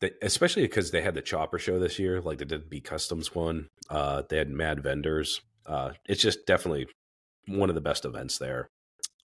they, 0.00 0.10
especially 0.22 0.62
because 0.62 0.90
they 0.90 1.00
had 1.00 1.14
the 1.14 1.22
chopper 1.22 1.58
show 1.58 1.78
this 1.78 1.98
year, 1.98 2.20
like 2.20 2.38
they 2.38 2.44
did 2.44 2.68
B 2.68 2.80
Customs 2.80 3.34
one. 3.34 3.68
Uh 3.88 4.22
they 4.28 4.36
had 4.36 4.50
mad 4.50 4.82
vendors. 4.82 5.40
Uh 5.64 5.92
it's 6.06 6.20
just 6.22 6.46
definitely 6.46 6.86
one 7.48 7.68
of 7.68 7.74
the 7.74 7.80
best 7.80 8.04
events 8.04 8.38
there. 8.38 8.68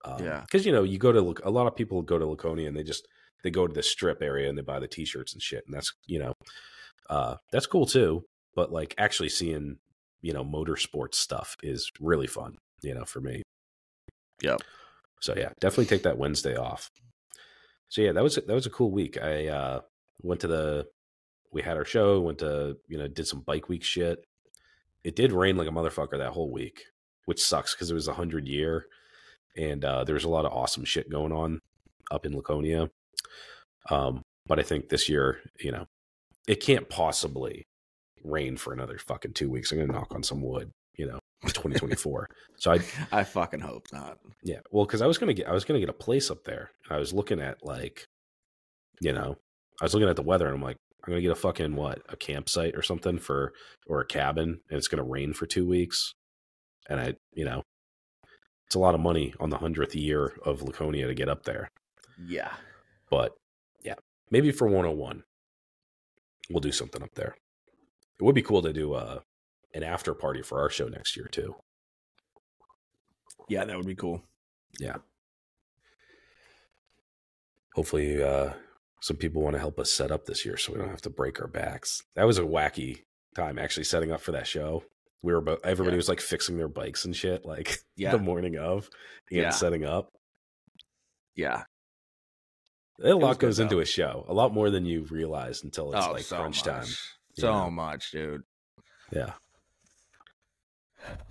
Um, 0.04 0.24
Yeah. 0.24 0.40
because 0.40 0.66
you 0.66 0.72
know 0.72 0.82
you 0.82 0.98
go 0.98 1.12
to 1.12 1.34
a 1.44 1.50
lot 1.50 1.66
of 1.66 1.76
people 1.76 2.02
go 2.02 2.18
to 2.18 2.26
Laconia 2.26 2.68
and 2.68 2.76
they 2.76 2.82
just 2.84 3.06
they 3.44 3.50
go 3.50 3.66
to 3.66 3.72
the 3.74 3.82
strip 3.82 4.22
area 4.22 4.48
and 4.48 4.58
they 4.58 4.62
buy 4.62 4.80
the 4.80 4.88
t-shirts 4.88 5.32
and 5.32 5.42
shit, 5.42 5.64
and 5.66 5.74
that's 5.74 5.92
you 6.06 6.18
know 6.18 6.32
uh 7.08 7.36
that's 7.52 7.66
cool 7.66 7.86
too. 7.86 8.24
But 8.54 8.72
like 8.72 8.94
actually 8.98 9.28
seeing 9.28 9.78
you 10.22 10.32
know 10.32 10.44
motorsports 10.44 11.14
stuff 11.14 11.56
is 11.62 11.90
really 12.00 12.26
fun. 12.26 12.56
You 12.82 12.94
know 12.94 13.04
for 13.04 13.20
me. 13.20 13.42
Yep. 14.42 14.60
So 15.20 15.34
yeah, 15.36 15.50
definitely 15.60 15.86
take 15.86 16.02
that 16.02 16.18
Wednesday 16.18 16.56
off. 16.56 16.90
So 17.88 18.02
yeah, 18.02 18.12
that 18.12 18.22
was 18.22 18.36
that 18.36 18.48
was 18.48 18.66
a 18.66 18.70
cool 18.70 18.90
week. 18.90 19.20
I 19.20 19.48
uh 19.48 19.80
went 20.22 20.40
to 20.42 20.46
the 20.46 20.86
we 21.52 21.62
had 21.62 21.76
our 21.76 21.84
show, 21.84 22.20
went 22.20 22.38
to 22.38 22.76
you 22.88 22.98
know 22.98 23.08
did 23.08 23.26
some 23.26 23.40
bike 23.40 23.68
week 23.68 23.82
shit. 23.82 24.24
It 25.04 25.16
did 25.16 25.32
rain 25.32 25.56
like 25.56 25.68
a 25.68 25.72
motherfucker 25.72 26.18
that 26.18 26.32
whole 26.32 26.50
week, 26.50 26.82
which 27.26 27.42
sucks 27.42 27.74
because 27.74 27.90
it 27.90 27.94
was 27.94 28.08
a 28.08 28.14
hundred 28.14 28.48
year, 28.48 28.86
and 29.56 29.84
uh, 29.84 30.04
there 30.04 30.14
was 30.14 30.24
a 30.24 30.28
lot 30.28 30.44
of 30.44 30.52
awesome 30.52 30.84
shit 30.84 31.10
going 31.10 31.32
on 31.32 31.60
up 32.10 32.26
in 32.26 32.34
Laconia. 32.34 32.90
Um, 33.88 34.22
but 34.46 34.58
I 34.58 34.62
think 34.62 34.88
this 34.88 35.08
year, 35.08 35.38
you 35.60 35.72
know, 35.72 35.86
it 36.46 36.56
can't 36.56 36.88
possibly 36.88 37.66
rain 38.24 38.56
for 38.56 38.72
another 38.72 38.98
fucking 38.98 39.32
two 39.32 39.48
weeks. 39.48 39.70
I'm 39.72 39.78
gonna 39.78 39.92
knock 39.92 40.14
on 40.14 40.22
some 40.22 40.42
wood, 40.42 40.72
you 40.96 41.06
know, 41.06 41.18
2024. 41.46 42.28
so 42.58 42.72
I 42.72 42.80
I 43.12 43.24
fucking 43.24 43.60
hope 43.60 43.86
not. 43.92 44.18
yeah, 44.42 44.60
well, 44.70 44.84
because 44.86 45.02
I 45.02 45.06
was 45.06 45.18
gonna 45.18 45.34
get 45.34 45.48
I 45.48 45.52
was 45.52 45.64
gonna 45.64 45.80
get 45.80 45.88
a 45.88 45.92
place 45.94 46.30
up 46.30 46.44
there. 46.44 46.70
I 46.90 46.96
was 46.98 47.12
looking 47.12 47.40
at 47.40 47.58
like, 47.64 48.04
you 49.00 49.12
know, 49.12 49.36
I 49.80 49.84
was 49.84 49.94
looking 49.94 50.08
at 50.08 50.16
the 50.16 50.22
weather, 50.22 50.46
and 50.46 50.54
I'm 50.56 50.62
like, 50.62 50.76
I'm 51.04 51.12
gonna 51.12 51.22
get 51.22 51.30
a 51.30 51.34
fucking 51.36 51.74
what 51.76 52.00
a 52.08 52.16
campsite 52.16 52.74
or 52.74 52.82
something 52.82 53.18
for 53.18 53.52
or 53.86 54.00
a 54.00 54.06
cabin, 54.06 54.60
and 54.70 54.78
it's 54.78 54.88
gonna 54.88 55.04
rain 55.04 55.32
for 55.34 55.46
two 55.46 55.66
weeks, 55.66 56.12
and 56.88 56.98
I, 57.00 57.14
you 57.32 57.44
know, 57.44 57.62
it's 58.66 58.74
a 58.74 58.78
lot 58.80 58.94
of 58.94 59.00
money 59.00 59.34
on 59.38 59.50
the 59.50 59.58
hundredth 59.58 59.94
year 59.94 60.32
of 60.44 60.62
Laconia 60.62 61.06
to 61.06 61.14
get 61.14 61.28
up 61.28 61.44
there, 61.44 61.70
Yeah. 62.26 62.52
but 63.10 63.32
yeah, 63.84 63.94
maybe 64.30 64.50
for 64.50 64.66
101, 64.66 65.22
we'll 66.50 66.60
do 66.60 66.72
something 66.72 67.02
up 67.02 67.14
there. 67.14 67.36
It 68.18 68.24
would 68.24 68.34
be 68.34 68.42
cool 68.42 68.62
to 68.62 68.72
do 68.72 68.94
uh 68.94 69.20
an 69.74 69.82
after 69.82 70.14
party 70.14 70.42
for 70.42 70.60
our 70.60 70.70
show 70.70 70.88
next 70.88 71.16
year 71.16 71.26
too. 71.30 71.54
Yeah, 73.48 73.64
that 73.64 73.76
would 73.76 73.86
be 73.86 73.94
cool. 73.94 74.22
yeah 74.80 74.96
hopefully 77.74 78.22
uh 78.22 78.50
some 79.02 79.16
people 79.16 79.42
want 79.42 79.54
to 79.54 79.60
help 79.60 79.78
us 79.78 79.90
set 79.90 80.10
up 80.10 80.24
this 80.24 80.44
year 80.44 80.56
so 80.56 80.72
we 80.72 80.78
don't 80.78 80.88
have 80.88 81.02
to 81.02 81.10
break 81.10 81.40
our 81.40 81.46
backs 81.46 82.02
that 82.14 82.24
was 82.26 82.38
a 82.38 82.42
wacky 82.42 83.02
time 83.34 83.58
actually 83.58 83.84
setting 83.84 84.10
up 84.12 84.20
for 84.20 84.32
that 84.32 84.46
show 84.46 84.82
we 85.22 85.32
were 85.32 85.40
both 85.42 85.60
everybody 85.64 85.94
Yeah. 85.94 85.98
was 85.98 86.08
like 86.08 86.20
fixing 86.20 86.56
their 86.56 86.68
bikes 86.68 87.04
and 87.04 87.14
shit 87.14 87.44
like 87.44 87.78
Yeah. 87.96 88.12
the 88.12 88.18
morning 88.18 88.56
of 88.56 88.88
and 89.30 89.40
Yeah. 89.42 89.50
setting 89.50 89.84
up 89.84 90.08
Yeah. 91.34 91.64
A 93.04 93.12
lot 93.12 93.38
goes 93.38 93.58
into 93.58 93.74
though. 93.74 93.80
a 93.82 93.84
show, 93.84 94.24
a 94.26 94.32
lot 94.32 94.54
more 94.54 94.70
than 94.70 94.86
you 94.86 95.04
realize 95.10 95.62
until 95.64 95.92
it's 95.92 96.06
oh, 96.06 96.12
like 96.12 96.22
so 96.22 96.36
crunch 96.36 96.64
much. 96.64 96.74
time. 96.74 96.86
So 97.34 97.52
know? 97.52 97.70
much, 97.70 98.10
dude. 98.10 98.40
Yeah, 99.12 99.34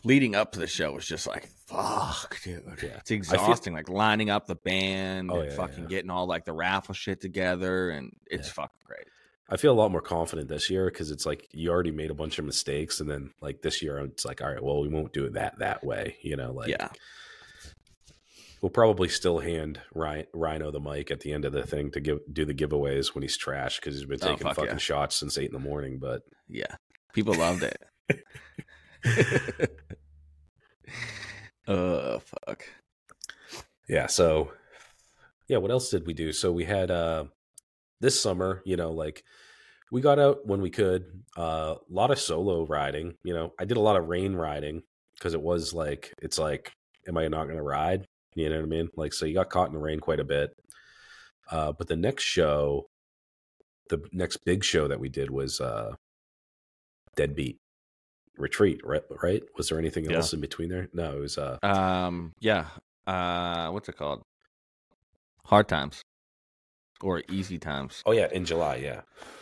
Leading 0.03 0.35
up 0.35 0.51
to 0.53 0.59
the 0.59 0.67
show 0.67 0.91
was 0.93 1.05
just 1.07 1.25
like, 1.27 1.47
fuck, 1.67 2.39
dude. 2.43 2.63
Yeah. 2.83 2.89
It's 2.97 3.11
exhausting. 3.11 3.73
like 3.73 3.89
lining 3.89 4.29
up 4.29 4.45
the 4.45 4.55
band 4.55 5.31
Oh, 5.31 5.39
and 5.41 5.49
yeah, 5.49 5.55
fucking 5.55 5.83
yeah. 5.83 5.89
getting 5.89 6.09
all 6.11 6.27
like 6.27 6.45
the 6.45 6.53
raffle 6.53 6.93
shit 6.93 7.21
together, 7.21 7.89
and 7.89 8.11
it's 8.27 8.49
fucking 8.49 8.77
great. 8.85 9.05
I 9.49 9.57
feel 9.57 9.71
a 9.73 9.79
lot 9.79 9.91
more 9.91 10.01
confident 10.01 10.47
this 10.49 10.69
year 10.69 10.85
because 10.89 11.11
it's 11.11 11.25
like 11.25 11.47
you 11.51 11.69
already 11.69 11.91
made 11.91 12.09
a 12.11 12.15
bunch 12.15 12.39
of 12.39 12.45
mistakes, 12.45 12.99
and 12.99 13.09
then 13.09 13.31
like 13.41 13.61
this 13.61 13.81
year, 13.81 13.99
it's 13.99 14.25
like, 14.25 14.41
all 14.41 14.51
right, 14.51 14.63
well, 14.63 14.81
we 14.81 14.87
won't 14.89 15.13
do 15.13 15.25
it 15.25 15.33
that 15.33 15.59
that 15.59 15.83
way. 15.83 16.17
You 16.21 16.35
know, 16.35 16.51
like 16.51 16.69
yeah. 16.69 16.89
we'll 18.61 18.69
probably 18.71 19.07
still 19.09 19.39
hand 19.39 19.79
Rhino 19.93 20.71
the 20.71 20.79
mic 20.79 21.11
at 21.11 21.19
the 21.19 21.31
end 21.33 21.45
of 21.45 21.51
the 21.53 21.65
thing 21.65 21.91
to 21.91 21.99
give 21.99 22.19
do 22.31 22.45
the 22.45 22.53
giveaways 22.55 23.13
when 23.13 23.21
he's 23.21 23.37
trashed 23.37 23.81
because 23.81 23.95
he's 23.95 24.05
been 24.05 24.19
Oh, 24.21 24.27
taking 24.31 24.47
fuck 24.47 24.55
fucking 24.55 24.71
yeah. 24.71 24.77
shots 24.77 25.15
since 25.17 25.37
eight 25.37 25.47
in 25.51 25.53
the 25.53 25.59
morning. 25.59 25.97
But 25.99 26.21
Yeah. 26.47 26.75
People 27.13 27.35
loved 27.35 27.63
it. 27.63 27.81
Oh 31.67 32.19
fuck. 32.47 32.63
yeah, 33.87 34.07
so 34.07 34.51
yeah, 35.47 35.57
what 35.57 35.71
else 35.71 35.89
did 35.89 36.05
we 36.05 36.13
do? 36.13 36.31
So 36.31 36.51
we 36.51 36.63
had 36.63 36.91
uh 36.91 37.25
this 38.01 38.19
summer, 38.19 38.61
you 38.65 38.75
know, 38.75 38.91
like 38.91 39.23
we 39.91 40.01
got 40.01 40.19
out 40.19 40.45
when 40.45 40.61
we 40.61 40.69
could. 40.69 41.05
A 41.37 41.41
uh, 41.41 41.75
lot 41.89 42.11
of 42.11 42.19
solo 42.19 42.65
riding. 42.65 43.15
You 43.23 43.33
know, 43.33 43.53
I 43.59 43.65
did 43.65 43.77
a 43.77 43.81
lot 43.81 43.97
of 43.97 44.07
rain 44.07 44.33
riding 44.33 44.83
because 45.17 45.33
it 45.33 45.41
was 45.41 45.73
like 45.73 46.13
it's 46.21 46.37
like, 46.37 46.71
am 47.07 47.17
I 47.17 47.27
not 47.27 47.45
going 47.45 47.57
to 47.57 47.63
ride? 47.63 48.05
You 48.35 48.49
know 48.49 48.57
what 48.57 48.63
I 48.63 48.67
mean? 48.67 48.89
Like, 48.95 49.13
so 49.13 49.25
you 49.25 49.33
got 49.33 49.49
caught 49.49 49.67
in 49.67 49.73
the 49.73 49.79
rain 49.79 49.99
quite 49.99 50.19
a 50.19 50.25
bit. 50.25 50.51
Uh, 51.49 51.71
but 51.71 51.87
the 51.87 51.95
next 51.95 52.23
show, 52.23 52.89
the 53.89 54.01
next 54.11 54.37
big 54.45 54.63
show 54.63 54.87
that 54.87 54.99
we 54.99 55.09
did 55.09 55.29
was 55.29 55.61
uh, 55.61 55.95
Deadbeat 57.15 57.59
Retreat. 58.37 58.81
Right? 58.83 59.03
Right? 59.23 59.43
Was 59.57 59.69
there 59.69 59.79
anything 59.79 60.05
Yeah. 60.05 60.17
else 60.17 60.33
in 60.33 60.41
between 60.41 60.69
there? 60.69 60.87
No, 60.93 61.17
it 61.17 61.19
was. 61.19 61.37
Uh, 61.37 61.57
Um 61.63 62.33
yeah. 62.39 62.67
Uh 63.07 63.69
what's 63.71 63.89
it 63.89 63.97
called? 63.97 64.23
Hard 65.45 65.67
times. 65.67 66.01
Or 67.01 67.21
easy 67.29 67.57
times. 67.59 68.01
Oh 68.05 68.11
yeah, 68.13 68.27
in 68.31 68.45
July, 68.45 68.77
yeah. 68.77 69.01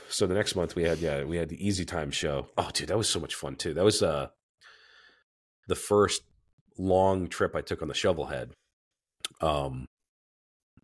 So 0.10 0.28
the 0.28 0.34
next 0.36 0.56
month 0.56 0.76
we 0.76 0.84
had 0.84 1.00
yeah, 1.00 1.24
we 1.24 1.38
had 1.38 1.50
the 1.50 1.66
Easy 1.66 1.86
Time 1.86 2.12
show. 2.12 2.48
Oh 2.58 2.70
dude, 2.74 2.90
that 2.90 2.98
was 2.98 3.10
so 3.10 3.20
much 3.20 3.36
fun 3.36 3.56
too. 3.56 3.74
That 3.74 3.84
was 3.86 4.02
uh 4.04 4.28
the 5.68 5.76
first 5.76 6.24
long 6.78 7.28
trip 7.28 7.56
I 7.56 7.62
took 7.62 7.82
on 7.82 7.88
the 7.88 7.94
Shovelhead. 7.94 8.52
Um 9.42 9.86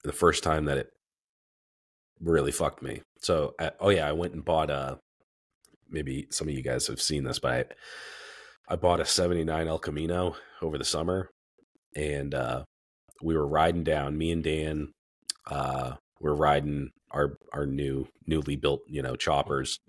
the 0.03 0.13
first 0.13 0.43
time 0.43 0.65
that 0.65 0.77
it 0.77 0.89
really 2.21 2.51
fucked 2.51 2.81
me. 2.81 3.01
So 3.21 3.53
I, 3.59 3.71
oh 3.79 3.89
yeah, 3.89 4.07
I 4.07 4.13
went 4.13 4.33
and 4.33 4.45
bought 4.45 4.69
uh 4.71 4.95
maybe 5.89 6.27
some 6.31 6.47
of 6.47 6.53
you 6.53 6.63
guys 6.63 6.87
have 6.87 7.01
seen 7.01 7.23
this, 7.23 7.39
but 7.39 7.51
I 8.69 8.73
I 8.73 8.75
bought 8.75 8.99
a 8.99 9.05
79 9.05 9.67
El 9.67 9.79
Camino 9.79 10.35
over 10.61 10.77
the 10.77 10.85
summer 10.85 11.29
and 11.95 12.33
uh 12.35 12.63
we 13.21 13.35
were 13.35 13.47
riding 13.47 13.83
down 13.83 14.17
me 14.17 14.31
and 14.31 14.43
Dan 14.43 14.89
uh 15.49 15.93
we're 16.21 16.35
riding 16.35 16.91
our 17.11 17.37
our 17.51 17.65
new 17.65 18.07
newly 18.27 18.55
built 18.55 18.81
you 18.87 19.01
know 19.01 19.15
choppers. 19.15 19.79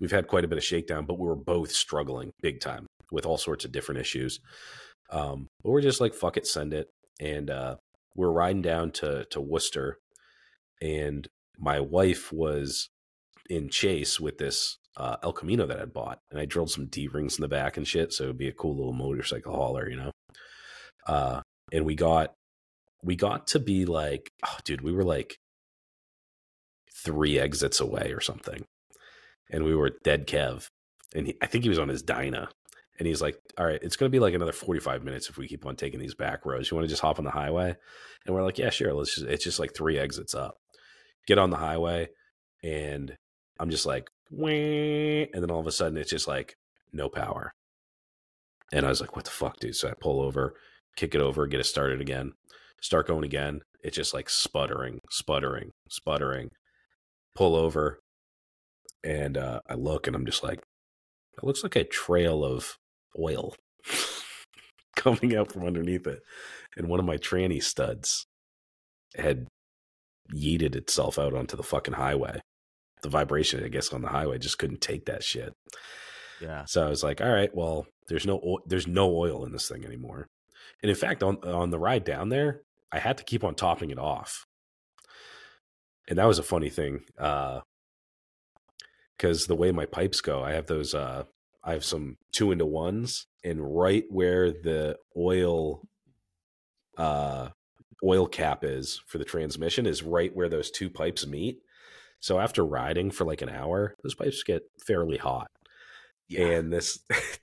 We've 0.00 0.10
had 0.10 0.26
quite 0.26 0.44
a 0.44 0.48
bit 0.48 0.58
of 0.58 0.64
shakedown 0.64 1.06
but 1.06 1.18
we 1.18 1.26
were 1.26 1.36
both 1.36 1.70
struggling 1.70 2.32
big 2.42 2.60
time 2.60 2.86
with 3.12 3.24
all 3.24 3.38
sorts 3.38 3.64
of 3.64 3.72
different 3.72 4.00
issues. 4.00 4.40
Um 5.10 5.46
but 5.62 5.70
we're 5.70 5.80
just 5.80 6.00
like 6.00 6.14
fuck 6.14 6.36
it 6.36 6.46
send 6.46 6.74
it. 6.74 6.88
And 7.20 7.50
uh 7.50 7.76
we're 8.16 8.32
riding 8.32 8.62
down 8.62 8.90
to 8.92 9.24
to 9.26 9.40
worcester 9.40 9.98
and 10.82 11.28
my 11.58 11.78
wife 11.78 12.32
was 12.32 12.88
in 13.48 13.68
chase 13.68 14.18
with 14.18 14.38
this 14.38 14.78
uh, 14.96 15.16
El 15.22 15.32
Camino 15.32 15.66
that 15.66 15.80
I'd 15.80 15.92
bought, 15.92 16.20
and 16.30 16.38
I 16.38 16.44
drilled 16.44 16.70
some 16.70 16.86
D 16.86 17.08
rings 17.08 17.36
in 17.36 17.42
the 17.42 17.48
back 17.48 17.76
and 17.76 17.86
shit, 17.86 18.12
so 18.12 18.24
it'd 18.24 18.38
be 18.38 18.48
a 18.48 18.52
cool 18.52 18.76
little 18.76 18.92
motorcycle 18.92 19.54
hauler, 19.54 19.88
you 19.88 19.96
know. 19.96 20.10
Uh, 21.06 21.40
and 21.72 21.84
we 21.84 21.94
got 21.94 22.32
we 23.02 23.16
got 23.16 23.48
to 23.48 23.58
be 23.58 23.84
like, 23.84 24.30
oh, 24.46 24.56
dude, 24.64 24.80
we 24.80 24.92
were 24.92 25.04
like 25.04 25.36
three 27.04 27.38
exits 27.38 27.80
away 27.80 28.12
or 28.12 28.20
something, 28.20 28.64
and 29.50 29.64
we 29.64 29.74
were 29.74 29.90
dead 30.04 30.26
Kev, 30.26 30.68
and 31.14 31.26
he, 31.26 31.36
I 31.42 31.46
think 31.46 31.64
he 31.64 31.70
was 31.70 31.78
on 31.78 31.88
his 31.88 32.02
Dyna, 32.02 32.48
and 32.98 33.08
he's 33.08 33.20
like, 33.20 33.36
all 33.58 33.66
right, 33.66 33.82
it's 33.82 33.96
gonna 33.96 34.10
be 34.10 34.20
like 34.20 34.34
another 34.34 34.52
forty 34.52 34.80
five 34.80 35.02
minutes 35.02 35.28
if 35.28 35.36
we 35.36 35.48
keep 35.48 35.66
on 35.66 35.76
taking 35.76 36.00
these 36.00 36.14
back 36.14 36.46
roads. 36.46 36.70
You 36.70 36.76
want 36.76 36.84
to 36.84 36.92
just 36.92 37.02
hop 37.02 37.18
on 37.18 37.24
the 37.24 37.30
highway? 37.30 37.74
And 38.26 38.34
we're 38.34 38.44
like, 38.44 38.58
yeah, 38.58 38.70
sure. 38.70 38.94
Let's 38.94 39.16
just. 39.16 39.26
It's 39.26 39.44
just 39.44 39.58
like 39.58 39.74
three 39.74 39.98
exits 39.98 40.34
up. 40.34 40.56
Get 41.26 41.38
on 41.38 41.50
the 41.50 41.56
highway, 41.56 42.08
and 42.62 43.16
I'm 43.58 43.70
just 43.70 43.86
like, 43.86 44.08
and 44.30 45.28
then 45.32 45.50
all 45.50 45.60
of 45.60 45.66
a 45.66 45.72
sudden 45.72 45.96
it's 45.96 46.10
just 46.10 46.26
like 46.28 46.56
no 46.92 47.08
power. 47.08 47.52
And 48.72 48.84
I 48.84 48.88
was 48.88 49.00
like, 49.00 49.14
what 49.14 49.24
the 49.24 49.30
fuck, 49.30 49.60
dude? 49.60 49.76
So 49.76 49.88
I 49.88 49.94
pull 50.00 50.20
over, 50.20 50.54
kick 50.96 51.14
it 51.14 51.20
over, 51.20 51.46
get 51.46 51.60
it 51.60 51.64
started 51.64 52.00
again, 52.00 52.32
start 52.80 53.06
going 53.06 53.24
again. 53.24 53.60
It's 53.82 53.96
just 53.96 54.14
like 54.14 54.30
sputtering, 54.30 54.98
sputtering, 55.10 55.70
sputtering. 55.88 56.50
Pull 57.34 57.56
over, 57.56 57.98
and 59.02 59.36
uh, 59.36 59.60
I 59.68 59.74
look, 59.74 60.06
and 60.06 60.14
I'm 60.14 60.24
just 60.24 60.42
like, 60.42 60.60
it 61.36 61.44
looks 61.44 61.62
like 61.62 61.76
a 61.76 61.84
trail 61.84 62.44
of 62.44 62.76
oil 63.18 63.54
coming 64.96 65.36
out 65.36 65.52
from 65.52 65.66
underneath 65.66 66.06
it. 66.06 66.20
And 66.76 66.88
one 66.88 67.00
of 67.00 67.06
my 67.06 67.16
tranny 67.16 67.62
studs 67.62 68.24
had 69.16 69.48
yeeted 70.32 70.74
itself 70.74 71.18
out 71.18 71.34
onto 71.34 71.56
the 71.56 71.62
fucking 71.62 71.94
highway. 71.94 72.40
The 73.04 73.10
vibration, 73.10 73.62
I 73.62 73.68
guess, 73.68 73.92
on 73.92 74.00
the 74.00 74.08
highway 74.08 74.38
just 74.38 74.58
couldn't 74.58 74.80
take 74.80 75.04
that 75.04 75.22
shit. 75.22 75.54
Yeah. 76.40 76.64
So 76.64 76.84
I 76.86 76.88
was 76.88 77.02
like, 77.02 77.20
all 77.20 77.30
right, 77.30 77.54
well, 77.54 77.86
there's 78.08 78.24
no 78.26 78.36
o- 78.42 78.62
there's 78.66 78.86
no 78.86 79.14
oil 79.14 79.44
in 79.44 79.52
this 79.52 79.68
thing 79.68 79.84
anymore. 79.84 80.26
And 80.82 80.88
in 80.88 80.96
fact, 80.96 81.22
on 81.22 81.36
on 81.44 81.68
the 81.68 81.78
ride 81.78 82.04
down 82.04 82.30
there, 82.30 82.62
I 82.90 82.98
had 82.98 83.18
to 83.18 83.24
keep 83.24 83.44
on 83.44 83.54
topping 83.54 83.90
it 83.90 83.98
off. 83.98 84.46
And 86.08 86.18
that 86.18 86.26
was 86.26 86.38
a 86.38 86.42
funny 86.42 86.70
thing. 86.70 87.02
Uh 87.18 87.60
because 89.16 89.46
the 89.46 89.54
way 89.54 89.70
my 89.70 89.86
pipes 89.86 90.20
go, 90.22 90.42
I 90.42 90.52
have 90.52 90.66
those 90.66 90.94
uh 90.94 91.24
I 91.62 91.72
have 91.72 91.84
some 91.84 92.16
two 92.32 92.52
into 92.52 92.66
ones, 92.66 93.26
and 93.44 93.76
right 93.76 94.04
where 94.08 94.50
the 94.50 94.96
oil 95.16 95.82
uh 96.96 97.50
oil 98.02 98.26
cap 98.26 98.64
is 98.64 99.02
for 99.06 99.18
the 99.18 99.24
transmission 99.24 99.86
is 99.86 100.02
right 100.02 100.34
where 100.34 100.48
those 100.48 100.70
two 100.70 100.88
pipes 100.90 101.26
meet. 101.26 101.58
So 102.24 102.38
after 102.40 102.64
riding 102.64 103.10
for 103.10 103.26
like 103.26 103.42
an 103.42 103.50
hour, 103.50 103.94
those 104.02 104.14
pipes 104.14 104.42
get 104.44 104.62
fairly 104.86 105.18
hot 105.18 105.48
Yeah. 106.28 106.46
and 106.46 106.72
this 106.72 106.98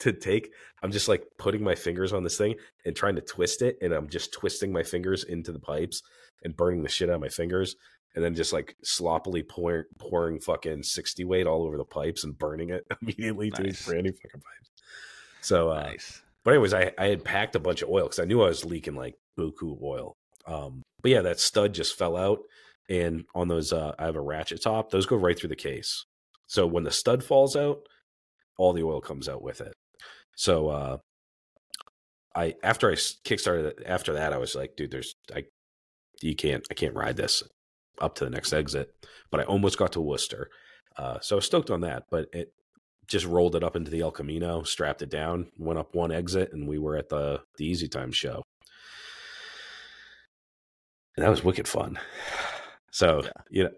to 0.00 0.12
take 0.12 0.52
i'm 0.82 0.92
just 0.92 1.08
like 1.08 1.24
putting 1.38 1.64
my 1.64 1.74
fingers 1.74 2.12
on 2.12 2.22
this 2.22 2.38
thing 2.38 2.54
and 2.84 2.94
trying 2.94 3.16
to 3.16 3.20
twist 3.20 3.62
it 3.62 3.76
and 3.82 3.92
i'm 3.92 4.08
just 4.08 4.32
twisting 4.32 4.72
my 4.72 4.84
fingers 4.84 5.24
into 5.24 5.50
the 5.50 5.58
pipes 5.58 6.02
and 6.44 6.56
burning 6.56 6.84
the 6.84 6.88
shit 6.88 7.08
out 7.10 7.16
of 7.16 7.20
my 7.20 7.28
fingers 7.28 7.74
and 8.14 8.24
then 8.24 8.32
just 8.36 8.52
like 8.52 8.76
sloppily 8.84 9.42
pouring 9.42 9.82
pouring 9.98 10.38
fucking 10.38 10.84
60 10.84 11.24
weight 11.24 11.48
all 11.48 11.64
over 11.64 11.76
the 11.76 11.84
pipes 11.84 12.22
and 12.22 12.38
burning 12.38 12.70
it 12.70 12.86
immediately 13.02 13.50
to 13.50 13.62
these 13.64 13.80
Nice. 13.80 13.86
brand 13.86 14.04
new 14.04 14.12
fucking 14.12 14.40
pipes 14.40 14.70
so 15.40 15.70
uh 15.70 15.82
nice. 15.82 16.22
but 16.44 16.52
anyways, 16.54 16.74
I, 16.74 16.92
I 16.96 17.06
had 17.08 17.24
packed 17.24 17.56
a 17.56 17.60
bunch 17.60 17.82
of 17.82 17.88
oil 17.88 18.04
because 18.04 18.20
I 18.20 18.24
knew 18.24 18.40
I 18.42 18.48
was 18.48 18.64
leaking 18.64 18.94
like 18.94 19.16
buku 19.36 19.76
oil. 19.82 20.14
Um, 20.46 20.82
but 21.02 21.10
yeah, 21.10 21.22
that 21.22 21.40
stud 21.40 21.72
just 21.74 21.96
fell 21.98 22.16
out, 22.16 22.38
and 22.88 23.24
on 23.34 23.48
those, 23.48 23.72
uh, 23.72 23.94
I 23.98 24.06
have 24.06 24.16
a 24.16 24.20
ratchet 24.20 24.62
top. 24.62 24.90
Those 24.90 25.06
go 25.06 25.16
right 25.16 25.38
through 25.38 25.50
the 25.50 25.56
case. 25.56 26.04
So 26.46 26.66
when 26.66 26.84
the 26.84 26.90
stud 26.90 27.22
falls 27.22 27.54
out, 27.56 27.80
all 28.56 28.72
the 28.72 28.82
oil 28.82 29.00
comes 29.00 29.28
out 29.28 29.42
with 29.42 29.60
it. 29.60 29.74
So 30.36 30.68
uh, 30.68 30.98
I 32.34 32.54
after 32.62 32.90
I 32.90 32.94
kickstarted 32.94 33.82
after 33.86 34.14
that, 34.14 34.32
I 34.32 34.38
was 34.38 34.54
like, 34.54 34.76
dude, 34.76 34.90
there's 34.90 35.14
I, 35.34 35.44
you 36.22 36.34
can't, 36.34 36.66
I 36.70 36.74
can't 36.74 36.94
ride 36.94 37.16
this 37.16 37.42
up 38.00 38.14
to 38.16 38.24
the 38.24 38.30
next 38.30 38.52
exit. 38.52 38.90
But 39.30 39.40
I 39.40 39.44
almost 39.44 39.78
got 39.78 39.92
to 39.92 40.00
Worcester, 40.00 40.48
uh, 40.96 41.20
so 41.20 41.36
I 41.36 41.38
was 41.38 41.44
stoked 41.44 41.70
on 41.70 41.82
that. 41.82 42.04
But 42.10 42.28
it 42.32 42.52
just 43.06 43.26
rolled 43.26 43.56
it 43.56 43.64
up 43.64 43.76
into 43.76 43.90
the 43.90 44.00
El 44.00 44.10
Camino, 44.10 44.62
strapped 44.62 45.02
it 45.02 45.10
down, 45.10 45.50
went 45.58 45.78
up 45.78 45.94
one 45.94 46.12
exit, 46.12 46.52
and 46.52 46.66
we 46.68 46.78
were 46.78 46.96
at 46.96 47.08
the 47.08 47.42
the 47.56 47.66
Easy 47.66 47.88
Time 47.88 48.12
show. 48.12 48.42
And 51.16 51.24
that 51.24 51.30
was 51.30 51.42
wicked 51.44 51.66
fun. 51.66 51.98
So 52.98 53.22
Yeah. 53.22 53.30
you 53.50 53.64
know, 53.64 53.70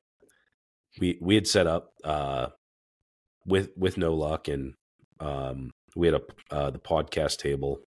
we 0.99 1.19
we 1.21 1.35
had 1.35 1.47
set 1.47 1.67
up 1.67 1.91
uh, 2.05 2.47
with 3.45 3.69
with 3.77 3.99
no 3.99 4.15
luck, 4.15 4.49
and 4.49 4.73
um, 5.21 5.71
we 5.95 6.07
had 6.07 6.15
a 6.15 6.23
uh, 6.51 6.71
the 6.71 6.79
podcast 6.79 7.37
table. 7.37 7.81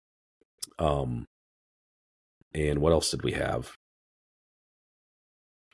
Um, 0.78 1.26
and 2.54 2.80
what 2.80 2.92
else 2.92 3.12
did 3.12 3.24
we 3.24 3.32
have? 3.32 3.72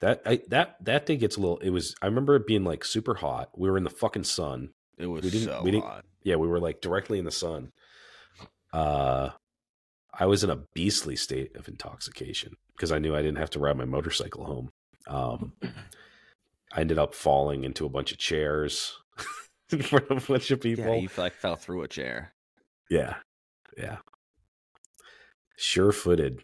That 0.02 0.22
I, 0.28 0.42
that 0.50 0.76
that 0.86 1.08
day 1.08 1.18
gets 1.18 1.38
a 1.38 1.40
little. 1.40 1.58
It 1.58 1.72
was. 1.72 1.96
I 2.04 2.06
remember 2.06 2.36
it 2.36 2.46
being 2.46 2.64
like 2.64 2.86
super 2.86 3.16
hot. 3.16 3.50
We 3.58 3.68
were 3.68 3.78
in 3.78 3.84
the 3.84 3.90
fucking 3.90 4.26
sun. 4.26 4.70
It 5.00 5.08
was 5.08 5.24
we 5.24 5.32
didn't- 5.32 5.48
so 5.48 5.62
we 5.64 5.72
didn't- 5.72 5.86
hot. 5.86 6.06
Yeah, 6.24 6.36
we 6.36 6.48
were 6.48 6.60
like 6.60 6.82
directly 6.82 7.18
in 7.20 7.26
the 7.26 7.32
sun. 7.32 7.72
Uh, 8.74 9.30
I 10.14 10.26
was 10.28 10.44
in 10.44 10.50
a 10.52 10.60
beastly 10.76 11.16
state 11.16 11.56
of 11.56 11.68
intoxication 11.68 12.54
because 12.76 12.92
I 12.92 13.00
knew 13.00 13.16
I 13.16 13.22
didn't 13.24 13.38
have 13.40 13.50
to 13.52 13.60
ride 13.60 13.78
my 13.78 13.86
motorcycle 13.86 14.46
home. 14.46 14.70
Um, 15.08 15.54
I 16.74 16.82
ended 16.82 17.00
up 17.00 17.14
falling 17.14 17.64
into 17.64 17.86
a 17.86 17.90
bunch 17.90 18.12
of 18.12 18.18
chairs 18.18 18.98
in 19.72 19.82
front 19.82 20.10
of 20.10 20.24
a 20.30 20.34
bunch 20.34 20.52
of 20.52 20.62
people. 20.62 20.86
Yeah, 20.86 21.02
you 21.02 21.10
like 21.18 21.34
fell 21.34 21.56
through 21.56 21.84
a 21.84 21.88
chair. 21.88 22.34
Yeah. 22.90 23.16
Yeah. 23.78 23.98
Sure 25.56 25.92
footed. 25.92 26.44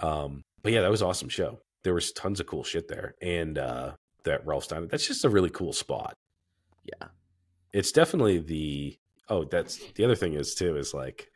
Um, 0.00 0.42
but 0.62 0.72
yeah, 0.72 0.82
that 0.82 0.90
was 0.90 1.02
awesome 1.02 1.28
show. 1.28 1.60
There 1.84 1.94
was 1.94 2.12
tons 2.12 2.40
of 2.40 2.46
cool 2.46 2.64
shit 2.64 2.88
there. 2.88 3.14
And 3.22 3.58
uh 3.58 3.92
that 4.24 4.46
Ralph 4.46 4.64
Stein, 4.64 4.88
that's 4.90 5.06
just 5.06 5.24
a 5.24 5.30
really 5.30 5.50
cool 5.50 5.72
spot. 5.72 6.14
Yeah. 6.84 7.08
It's 7.72 7.92
definitely 7.92 8.38
the 8.38 8.98
oh, 9.28 9.44
that's 9.44 9.78
the 9.94 10.04
other 10.04 10.16
thing 10.16 10.34
is 10.34 10.54
too, 10.54 10.76
is 10.76 10.92
like 10.92 11.30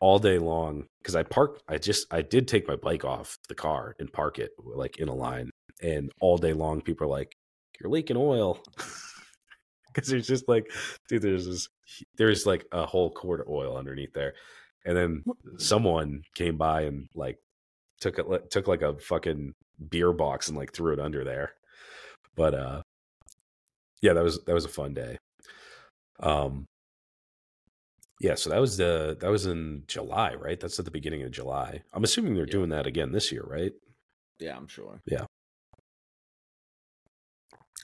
all 0.00 0.18
day 0.18 0.38
long 0.38 0.86
because 1.02 1.16
I 1.16 1.22
parked 1.22 1.62
I 1.68 1.78
just 1.78 2.12
I 2.12 2.22
did 2.22 2.48
take 2.48 2.68
my 2.68 2.76
bike 2.76 3.04
off 3.04 3.38
the 3.48 3.54
car 3.54 3.94
and 3.98 4.12
park 4.12 4.38
it 4.38 4.50
like 4.58 4.98
in 4.98 5.08
a 5.08 5.14
line. 5.14 5.50
And 5.82 6.10
all 6.20 6.38
day 6.38 6.52
long 6.52 6.80
people 6.80 7.06
are 7.06 7.10
like, 7.10 7.36
You're 7.80 7.90
leaking 7.90 8.16
oil. 8.16 8.62
because 9.92 10.08
there's 10.08 10.26
just 10.26 10.48
like 10.48 10.66
dude 11.08 11.22
there's 11.22 11.46
this 11.46 11.68
there's 12.16 12.46
like 12.46 12.64
a 12.72 12.84
whole 12.84 13.10
quart 13.10 13.40
of 13.40 13.48
oil 13.48 13.76
underneath 13.76 14.12
there. 14.12 14.34
And 14.84 14.96
then 14.96 15.24
someone 15.58 16.22
came 16.34 16.56
by 16.58 16.82
and 16.82 17.08
like 17.14 17.38
took 18.00 18.18
it 18.18 18.50
took 18.50 18.66
like 18.66 18.82
a 18.82 18.98
fucking 18.98 19.54
beer 19.88 20.12
box 20.12 20.48
and 20.48 20.56
like 20.58 20.72
threw 20.72 20.92
it 20.92 21.00
under 21.00 21.24
there. 21.24 21.52
But 22.34 22.54
uh 22.54 22.82
yeah 24.02 24.12
that 24.14 24.24
was 24.24 24.42
that 24.44 24.54
was 24.54 24.64
a 24.64 24.68
fun 24.68 24.94
day. 24.94 25.16
Um 26.20 26.66
yeah 28.20 28.34
so 28.34 28.50
that 28.50 28.60
was 28.60 28.76
the 28.76 29.16
that 29.20 29.30
was 29.30 29.46
in 29.46 29.84
july 29.86 30.34
right? 30.34 30.58
That's 30.58 30.78
at 30.78 30.84
the 30.84 30.90
beginning 30.90 31.22
of 31.22 31.30
july. 31.30 31.82
I'm 31.92 32.04
assuming 32.04 32.34
they're 32.34 32.46
Yeah. 32.46 32.52
doing 32.52 32.70
that 32.70 32.86
again 32.86 33.12
this 33.12 33.30
year 33.30 33.44
right? 33.46 33.72
Yeah, 34.40 34.56
I'm 34.56 34.66
sure. 34.66 35.00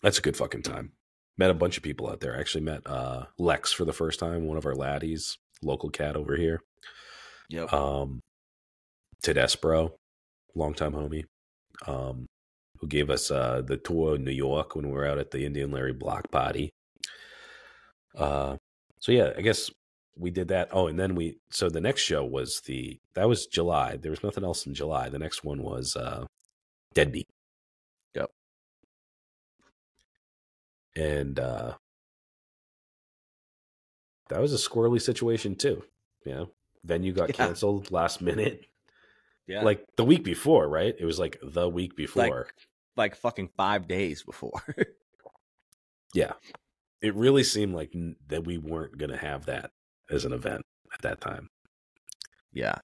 That's 0.03 0.19
a 0.19 0.23
good 0.23 0.37
fucking 0.37 0.63
time 0.63 0.93
met 1.39 1.51
a 1.51 1.55
bunch 1.55 1.77
of 1.77 1.83
people 1.83 2.09
out 2.09 2.21
there 2.21 2.37
I 2.37 2.41
actually 2.41 2.65
met 2.65 2.83
uh 2.87 3.27
lex 3.39 3.73
for 3.73 3.85
the 3.85 3.93
first 3.93 4.19
time 4.21 4.47
one 4.47 4.57
of 4.59 4.67
our 4.67 4.75
laddies 4.75 5.37
local 5.63 5.91
cat 5.91 6.17
over 6.17 6.37
here 6.37 6.61
Yep. 7.51 7.73
um 7.73 8.21
Tedesbro, 9.23 9.93
longtime 10.55 10.93
homie, 10.93 11.25
um, 11.87 12.27
who 12.79 12.87
gave 12.87 13.11
us 13.11 13.31
uh 13.31 13.61
the 13.61 13.77
tour 13.77 14.15
of 14.15 14.21
New 14.21 14.31
York 14.31 14.75
when 14.75 14.87
we 14.87 14.93
were 14.93 15.07
out 15.07 15.19
at 15.19 15.31
the 15.31 15.45
Indian 15.45 15.71
Larry 15.71 15.93
Block 15.93 16.31
Party. 16.31 16.71
Uh 18.17 18.57
so 18.99 19.13
yeah, 19.13 19.33
I 19.37 19.41
guess 19.43 19.71
we 20.17 20.31
did 20.31 20.49
that. 20.49 20.69
Oh, 20.73 20.87
and 20.87 20.99
then 20.99 21.15
we 21.15 21.39
so 21.51 21.69
the 21.69 21.81
next 21.81 22.03
show 22.03 22.25
was 22.25 22.61
the 22.63 22.99
that 23.15 23.29
was 23.29 23.47
July. 23.47 23.97
There 23.97 24.11
was 24.11 24.23
nothing 24.23 24.45
else 24.45 24.67
in 24.67 24.75
July. 24.75 25.09
The 25.09 25.19
next 25.19 25.45
one 25.45 25.63
was 25.63 25.97
uh 25.97 26.25
Deadbeat. 26.95 27.29
And 30.97 31.38
uh 31.38 31.74
that 34.28 34.41
was 34.41 34.53
a 34.53 34.57
squirrely 34.68 35.01
situation 35.01 35.57
too. 35.57 35.82
You 36.24 36.32
know, 36.34 36.51
venue 36.84 37.12
got 37.14 37.30
Yeah. 37.30 37.34
canceled 37.47 37.91
last 37.91 38.20
minute 38.20 38.64
yeah. 39.47 39.62
like 39.62 39.84
the 39.97 40.05
week 40.05 40.22
before, 40.24 40.68
right? 40.68 40.95
It 40.99 41.05
was 41.05 41.18
like 41.18 41.38
the 41.43 41.68
week 41.68 41.97
before. 41.97 42.49
like 42.97 43.16
fucking 43.16 43.51
five 43.57 43.88
days 43.88 44.22
before. 44.22 44.62
yeah. 46.14 46.32
It 47.03 47.14
really 47.14 47.43
seemed 47.45 47.74
like 47.74 47.91
n- 47.95 48.16
that 48.28 48.45
we 48.45 48.59
weren't 48.59 48.99
going 48.99 49.11
to 49.11 49.16
have 49.16 49.47
that 49.47 49.70
as 50.11 50.24
an 50.24 50.32
event 50.32 50.62
at 50.93 51.03
that 51.03 51.20
time. 51.20 51.49
yeah. 52.53 52.78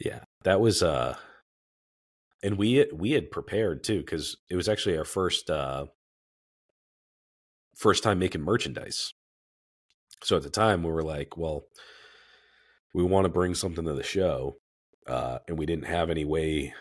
Yeah. 0.00 0.20
That 0.42 0.60
was 0.60 0.82
uh 0.82 1.16
and 2.42 2.56
we 2.58 2.86
we 2.92 3.12
had 3.12 3.30
prepared 3.30 3.84
too 3.84 4.02
cuz 4.02 4.36
it 4.50 4.56
was 4.56 4.68
actually 4.68 4.96
our 4.98 5.04
first 5.04 5.48
uh 5.48 5.86
first 7.74 8.02
time 8.02 8.18
making 8.18 8.42
merchandise. 8.42 9.14
So 10.22 10.36
at 10.36 10.42
the 10.42 10.50
time 10.50 10.82
we 10.82 10.90
were 10.90 11.02
like, 11.02 11.36
well, 11.36 11.64
we 12.94 13.02
want 13.02 13.24
to 13.24 13.30
bring 13.30 13.54
something 13.54 13.84
to 13.84 13.94
the 13.94 14.02
show 14.02 14.56
uh 15.08 15.38
and 15.48 15.58
we 15.58 15.66
didn't 15.66 15.86
have 15.86 16.10
any 16.10 16.24
way 16.24 16.72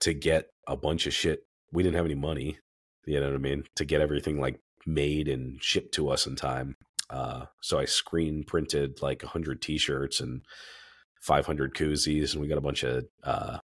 to 0.00 0.12
get 0.12 0.48
a 0.66 0.76
bunch 0.76 1.06
of 1.06 1.14
shit. 1.14 1.46
We 1.72 1.82
didn't 1.82 1.96
have 1.96 2.04
any 2.04 2.14
money, 2.14 2.58
you 3.06 3.18
know 3.18 3.26
what 3.26 3.34
I 3.34 3.38
mean, 3.38 3.64
to 3.76 3.84
get 3.84 4.02
everything 4.02 4.38
like 4.38 4.60
made 4.84 5.28
and 5.28 5.62
shipped 5.62 5.94
to 5.94 6.10
us 6.10 6.26
in 6.26 6.36
time. 6.36 6.76
Uh 7.08 7.46
so 7.62 7.78
I 7.78 7.86
screen 7.86 8.44
printed 8.44 9.00
like 9.00 9.22
100 9.22 9.62
t-shirts 9.62 10.20
and 10.20 10.42
500 11.22 11.74
koozies 11.74 12.32
and 12.32 12.42
we 12.42 12.48
got 12.48 12.58
a 12.58 12.62
bunch 12.62 12.82
of 12.82 13.04
uh 13.22 13.58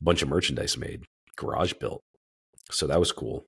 a 0.00 0.04
bunch 0.04 0.22
of 0.22 0.28
merchandise 0.28 0.76
made 0.76 1.04
garage 1.36 1.74
built 1.74 2.02
so 2.70 2.86
that 2.88 2.98
was 2.98 3.12
cool 3.12 3.46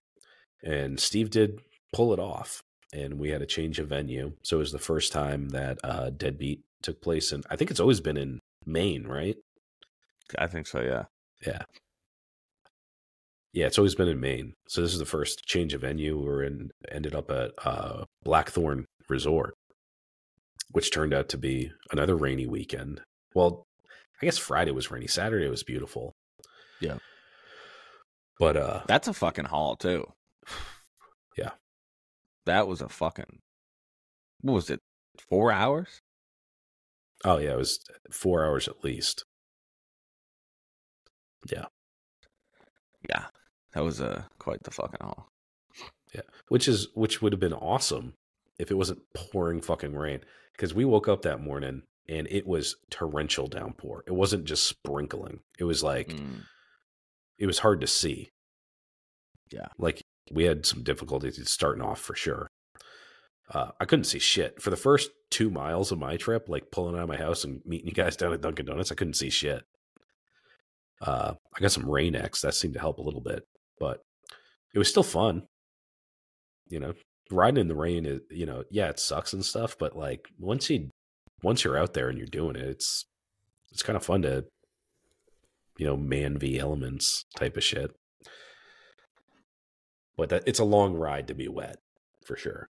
and 0.62 0.98
steve 1.00 1.30
did 1.30 1.60
pull 1.92 2.12
it 2.12 2.18
off 2.18 2.62
and 2.92 3.18
we 3.18 3.30
had 3.30 3.42
a 3.42 3.46
change 3.46 3.78
of 3.78 3.88
venue 3.88 4.32
so 4.42 4.56
it 4.56 4.60
was 4.60 4.72
the 4.72 4.78
first 4.78 5.12
time 5.12 5.48
that 5.50 5.78
uh 5.84 6.10
deadbeat 6.10 6.60
took 6.82 7.00
place 7.00 7.32
and 7.32 7.44
i 7.50 7.56
think 7.56 7.70
it's 7.70 7.80
always 7.80 8.00
been 8.00 8.16
in 8.16 8.38
maine 8.66 9.06
right 9.06 9.36
I 10.38 10.46
think 10.46 10.68
so. 10.68 10.80
Yeah. 10.80 11.04
yeah 11.44 11.62
yeah 13.52 13.66
it's 13.66 13.78
always 13.78 13.96
been 13.96 14.06
in 14.08 14.20
maine 14.20 14.52
so 14.68 14.80
this 14.80 14.92
is 14.92 14.98
the 15.00 15.04
first 15.04 15.44
change 15.44 15.74
of 15.74 15.80
venue 15.80 16.16
we 16.16 16.24
were 16.24 16.42
in 16.44 16.70
ended 16.88 17.14
up 17.16 17.30
at 17.30 17.50
uh 17.64 18.04
blackthorn 18.22 18.86
resort 19.08 19.54
which 20.70 20.92
turned 20.92 21.12
out 21.12 21.28
to 21.30 21.38
be 21.38 21.72
another 21.90 22.14
rainy 22.14 22.46
weekend 22.46 23.00
well 23.34 23.64
i 24.22 24.24
guess 24.26 24.38
friday 24.38 24.70
was 24.70 24.90
rainy 24.90 25.08
saturday 25.08 25.48
was 25.48 25.64
beautiful 25.64 26.12
Yeah. 26.80 26.98
but 28.38 28.56
uh 28.56 28.82
That's 28.86 29.08
a 29.08 29.12
fucking 29.14 29.46
haul 29.46 29.74
too. 29.76 30.06
Yeah. 31.36 31.50
That 32.46 32.66
was 32.68 32.80
a 32.80 32.88
fucking. 32.88 33.40
What 34.40 34.54
was 34.54 34.70
it? 34.70 34.80
Four 35.28 35.52
hours? 35.52 36.00
oh 37.22 37.36
yeah 37.36 37.50
it 37.52 37.58
was 37.58 37.78
four 38.10 38.42
hours 38.46 38.66
at 38.66 38.82
least 38.82 39.24
Yeah. 41.50 41.66
Yeah. 43.08 43.26
That 43.74 43.84
was 43.84 44.00
a 44.00 44.26
quite 44.38 44.62
the 44.62 44.70
fucking 44.70 45.00
haul. 45.02 45.28
Yeah. 46.14 46.22
Which 46.48 46.66
is 46.66 46.88
which 46.94 47.20
would 47.22 47.32
have 47.32 47.40
been 47.40 47.52
awesome 47.52 48.14
if 48.58 48.70
it 48.70 48.74
wasn't 48.76 49.00
pouring 49.14 49.60
fucking 49.60 49.94
rain 49.94 50.20
because 50.52 50.74
we 50.74 50.84
woke 50.84 51.08
up 51.08 51.22
that 51.22 51.40
morning 51.42 51.82
and 52.08 52.26
it 52.30 52.46
was 52.46 52.76
torrential 52.90 53.46
downpour 53.46 54.02
it 54.06 54.12
wasn't 54.14 54.44
just 54.44 54.64
sprinkling 54.66 55.40
it 55.58 55.64
was 55.64 55.82
like 55.82 56.08
Mm. 56.08 56.42
it 57.38 57.46
was 57.46 57.58
hard 57.60 57.80
to 57.82 57.86
see 57.86 58.30
Yeah. 59.50 59.68
like 59.78 60.02
we 60.30 60.44
had 60.44 60.64
some 60.66 60.82
difficulties 60.82 61.40
starting 61.50 61.82
off 61.82 62.00
for 62.00 62.14
sure. 62.14 62.46
Uh, 63.52 63.70
i 63.80 63.84
couldn't 63.84 64.04
see 64.04 64.18
shit. 64.18 64.60
For 64.62 64.70
the 64.70 64.76
first 64.76 65.10
two 65.30 65.50
miles 65.50 65.92
of 65.92 65.98
my 65.98 66.16
trip 66.16 66.48
like 66.48 66.70
pulling 66.70 66.96
out 66.96 67.02
of 67.02 67.08
my 67.08 67.16
house 67.16 67.44
and 67.44 67.60
meeting 67.64 67.88
you 67.88 67.92
guys 67.92 68.16
down 68.18 68.32
at 68.32 68.40
dunkin 68.40 68.66
donuts 68.66 68.92
i 68.92 68.94
couldn't 68.94 69.14
see 69.14 69.30
shit. 69.30 69.64
Uh, 71.00 71.34
i 71.56 71.60
got 71.60 71.72
some 71.72 71.90
rain 71.90 72.14
x 72.14 72.42
that 72.42 72.54
seemed 72.54 72.74
to 72.74 72.80
help 72.80 72.98
a 72.98 73.02
little 73.02 73.22
bit 73.22 73.44
but 73.78 74.00
it 74.74 74.78
was 74.78 74.88
still 74.88 75.02
fun. 75.02 75.42
You 76.68 76.80
know 76.80 76.94
riding 77.30 77.60
in 77.60 77.68
the 77.68 77.76
rain 77.76 78.06
is 78.06 78.20
you 78.30 78.46
know 78.46 78.64
yeah 78.70 78.88
it 78.88 78.98
sucks 78.98 79.32
and 79.32 79.44
stuff 79.44 79.76
but 79.78 79.96
like 79.96 80.28
once 80.38 80.68
you 80.68 80.90
once 81.42 81.64
you're 81.64 81.78
out 81.78 81.94
there 81.94 82.08
and 82.08 82.18
you're 82.18 82.26
doing 82.26 82.56
it 82.56 82.62
it's 82.62 83.06
it's 83.70 83.82
kind 83.82 83.96
of 83.96 84.04
fun 84.04 84.22
to 84.22 84.44
you 85.78 85.86
know 85.86 85.96
man 85.96 86.36
v 86.38 86.58
elements 86.58 87.24
type 87.36 87.56
of 87.56 87.62
shit 87.62 87.92
but 90.20 90.28
that 90.28 90.42
it's 90.46 90.58
a 90.58 90.64
long 90.64 90.92
ride 90.94 91.26
to 91.26 91.34
be 91.34 91.48
wet 91.48 91.78
for 92.26 92.36
sure 92.36 92.68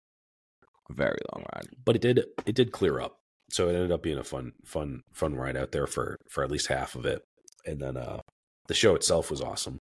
Very 0.90 1.18
long 1.32 1.44
ride. 1.55 1.66
but 1.82 1.96
it 1.96 2.03
did 2.03 2.24
it 2.44 2.55
did 2.55 2.72
clear 2.72 3.01
up 3.01 3.20
so 3.51 3.68
it 3.68 3.74
ended 3.74 3.90
up 3.90 4.03
being 4.03 4.18
a 4.18 4.22
fun 4.24 4.53
fun 4.66 5.03
fun 5.14 5.34
ride 5.34 5.57
out 5.57 5.72
there 5.72 5.86
for 5.86 6.18
for 6.28 6.44
at 6.44 6.51
least 6.51 6.66
half 6.66 6.94
of 6.94 7.07
it 7.07 7.22
and 7.64 7.80
then 7.80 7.96
uh 7.96 8.20
the 8.66 8.74
show 8.74 8.94
itself 8.94 9.30
was 9.30 9.40
awesome 9.40 9.78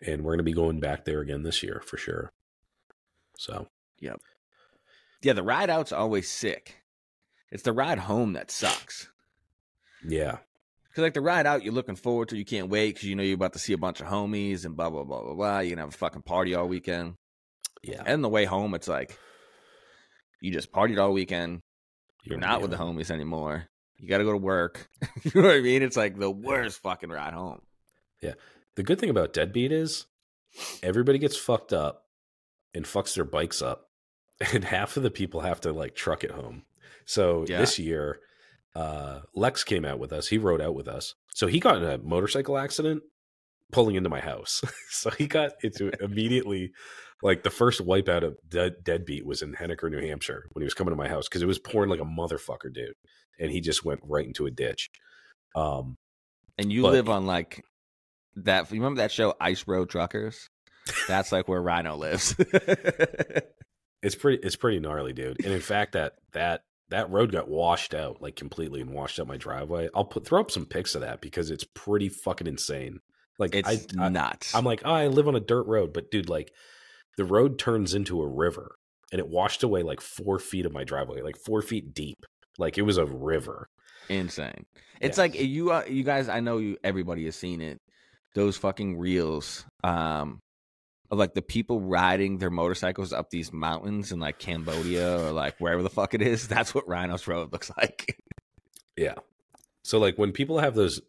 and 0.00 0.22
we're 0.24 0.32
going 0.32 0.38
to 0.38 0.42
be 0.44 0.54
going 0.54 0.80
back 0.80 1.04
there 1.04 1.20
again 1.20 1.42
this 1.42 1.62
year 1.62 1.82
for 1.84 1.98
sure 1.98 2.32
so 3.36 3.66
yep. 4.00 4.18
Yeah, 5.20 5.34
the 5.34 5.42
ride 5.42 5.68
out's 5.68 5.92
always 5.92 6.30
sick. 6.30 6.76
It's 7.50 7.64
the 7.64 7.72
ride 7.72 7.98
home 7.98 8.32
that 8.34 8.50
sucks. 8.50 9.10
yeah 10.06 10.38
Because 10.98 11.06
like 11.06 11.14
the 11.14 11.20
ride 11.20 11.46
out, 11.46 11.62
you're 11.62 11.72
looking 11.72 11.94
forward 11.94 12.30
to. 12.30 12.36
You 12.36 12.44
can't 12.44 12.70
wait 12.70 12.94
because 12.96 13.08
you 13.08 13.14
know 13.14 13.22
you're 13.22 13.36
about 13.36 13.52
to 13.52 13.60
see 13.60 13.72
a 13.72 13.78
bunch 13.78 14.00
of 14.00 14.08
homies 14.08 14.64
and 14.64 14.76
blah 14.76 14.90
blah 14.90 15.04
blah 15.04 15.22
blah 15.22 15.34
blah. 15.34 15.58
You're 15.60 15.76
gonna 15.76 15.82
have 15.82 15.94
a 15.94 15.96
fucking 15.96 16.22
party 16.22 16.56
all 16.56 16.66
weekend. 16.66 17.14
yeah 17.84 18.02
And 18.04 18.24
the 18.24 18.28
way 18.28 18.46
home, 18.46 18.74
it's 18.74 18.88
like 18.88 19.16
you 20.40 20.50
just 20.52 20.72
partied 20.72 21.00
all 21.00 21.12
weekend. 21.12 21.60
You're 22.24 22.36
not 22.40 22.60
with 22.60 22.72
the 22.72 22.76
homies 22.78 23.12
anymore. 23.12 23.68
You 23.96 24.08
got 24.08 24.18
to 24.18 24.24
go 24.24 24.32
to 24.32 24.38
work. 24.38 24.88
you 25.22 25.30
know 25.40 25.42
what 25.46 25.54
I 25.56 25.60
mean? 25.60 25.84
It's 25.84 25.96
like 25.96 26.18
the 26.18 26.32
worst 26.32 26.82
fucking 26.82 27.10
ride 27.10 27.32
home. 27.32 27.60
Yeah. 28.20 28.34
The 28.74 28.82
good 28.82 28.98
thing 28.98 29.08
about 29.10 29.32
deadbeat 29.32 29.70
is 29.70 30.06
everybody 30.82 31.20
gets 31.20 31.36
fucked 31.36 31.72
up 31.72 32.06
and 32.74 32.84
fucks 32.84 33.14
their 33.14 33.24
bikes 33.24 33.62
up 33.62 33.88
and 34.52 34.64
half 34.64 34.96
of 34.96 35.04
the 35.04 35.12
people 35.12 35.42
have 35.42 35.60
to 35.60 35.72
like 35.72 35.94
truck 35.94 36.24
it 36.24 36.32
home 36.32 36.64
so 37.06 37.44
Yeah. 37.48 37.58
this 37.58 37.78
year 37.78 38.18
uh, 38.78 39.20
Lex 39.34 39.64
came 39.64 39.84
out 39.84 39.98
with 39.98 40.12
us. 40.12 40.28
He 40.28 40.38
rode 40.38 40.60
out 40.60 40.74
with 40.74 40.86
us. 40.86 41.14
So 41.34 41.46
he 41.48 41.58
got 41.58 41.76
in 41.78 41.84
a 41.84 41.98
motorcycle 41.98 42.56
accident 42.56 43.02
pulling 43.72 43.96
into 43.96 44.08
my 44.08 44.20
house. 44.20 44.62
so 44.90 45.10
he 45.10 45.26
got 45.26 45.52
into 45.62 45.90
immediately. 46.02 46.70
Like 47.20 47.42
the 47.42 47.50
first 47.50 47.84
wipeout 47.84 48.22
of 48.22 48.36
dead, 48.48 48.84
Deadbeat 48.84 49.26
was 49.26 49.42
in 49.42 49.52
Henniker, 49.52 49.90
New 49.90 50.00
Hampshire, 50.00 50.44
when 50.52 50.62
he 50.62 50.64
was 50.64 50.74
coming 50.74 50.92
to 50.92 50.96
my 50.96 51.08
house 51.08 51.28
because 51.28 51.42
it 51.42 51.46
was 51.46 51.58
pouring 51.58 51.90
like 51.90 51.98
a 51.98 52.04
motherfucker, 52.04 52.72
dude. 52.72 52.94
And 53.40 53.50
he 53.50 53.60
just 53.60 53.84
went 53.84 54.00
right 54.04 54.24
into 54.24 54.46
a 54.46 54.50
ditch. 54.52 54.88
Um, 55.56 55.96
And 56.56 56.70
you 56.72 56.82
But- 56.82 56.92
live 56.92 57.08
on 57.08 57.26
like 57.26 57.64
that. 58.36 58.70
You 58.70 58.76
remember 58.80 58.98
that 59.00 59.10
show, 59.10 59.34
Ice 59.40 59.66
Road 59.66 59.90
Truckers? 59.90 60.48
That's 61.08 61.32
like 61.32 61.48
where 61.48 61.60
Rhino 61.60 61.96
lives. 61.96 62.36
it's 64.02 64.14
pretty 64.14 64.38
it's 64.42 64.56
pretty 64.56 64.78
gnarly, 64.80 65.12
dude. 65.12 65.44
And 65.44 65.52
in 65.52 65.60
fact, 65.60 65.92
that 65.92 66.14
that 66.32 66.62
that 66.90 67.10
road 67.10 67.32
got 67.32 67.48
washed 67.48 67.94
out 67.94 68.22
like 68.22 68.36
completely 68.36 68.80
and 68.80 68.90
washed 68.90 69.20
out 69.20 69.26
my 69.26 69.36
driveway. 69.36 69.88
I'll 69.94 70.04
put 70.04 70.26
throw 70.26 70.40
up 70.40 70.50
some 70.50 70.66
pics 70.66 70.94
of 70.94 71.02
that 71.02 71.20
because 71.20 71.50
it's 71.50 71.64
pretty 71.74 72.08
fucking 72.08 72.46
insane. 72.46 73.00
Like 73.38 73.54
it's 73.54 73.68
I, 73.68 74.04
I 74.04 74.08
nuts. 74.08 74.54
I'm 74.54 74.64
like, 74.64 74.82
oh, 74.84 74.92
I 74.92 75.06
live 75.08 75.28
on 75.28 75.36
a 75.36 75.40
dirt 75.40 75.66
road, 75.66 75.92
but 75.92 76.10
dude, 76.10 76.28
like 76.28 76.50
the 77.16 77.24
road 77.24 77.58
turns 77.58 77.94
into 77.94 78.20
a 78.22 78.26
river 78.26 78.76
and 79.12 79.18
it 79.20 79.28
washed 79.28 79.62
away 79.62 79.82
like 79.82 80.00
four 80.00 80.38
feet 80.38 80.66
of 80.66 80.72
my 80.72 80.84
driveway, 80.84 81.22
like 81.22 81.36
four 81.36 81.62
feet 81.62 81.94
deep. 81.94 82.18
Like 82.58 82.78
it 82.78 82.82
was 82.82 82.96
a 82.96 83.06
river. 83.06 83.68
insane. 84.08 84.64
It's 85.00 85.18
Yeah. 85.18 85.22
like 85.22 85.34
you, 85.40 85.70
uh, 85.70 85.84
you 85.88 86.02
guys. 86.02 86.28
I 86.28 86.40
know 86.40 86.58
you. 86.58 86.76
Everybody 86.82 87.24
has 87.26 87.36
seen 87.36 87.60
it. 87.60 87.78
Those 88.34 88.56
fucking 88.56 88.98
reels, 88.98 89.64
um, 89.84 90.40
of 91.10 91.18
like 91.18 91.34
the 91.34 91.42
people 91.42 91.80
riding 91.80 92.38
their 92.38 92.50
motorcycles 92.50 93.12
up 93.12 93.30
these 93.30 93.52
mountains 93.52 94.12
in 94.12 94.20
like 94.20 94.38
Cambodia 94.38 95.18
or 95.26 95.32
like 95.32 95.58
wherever 95.58 95.82
the 95.82 95.90
fuck 95.90 96.12
it 96.14 96.22
is. 96.22 96.46
That's 96.48 96.74
what 96.74 96.86
Rhino's 96.88 97.26
Road 97.26 97.52
looks 97.52 97.70
like. 97.76 98.18
Yeah. 98.96 99.14
So 99.82 99.98
like 99.98 100.18
when 100.18 100.32
people 100.32 100.58
have 100.58 100.74
those 100.74 101.00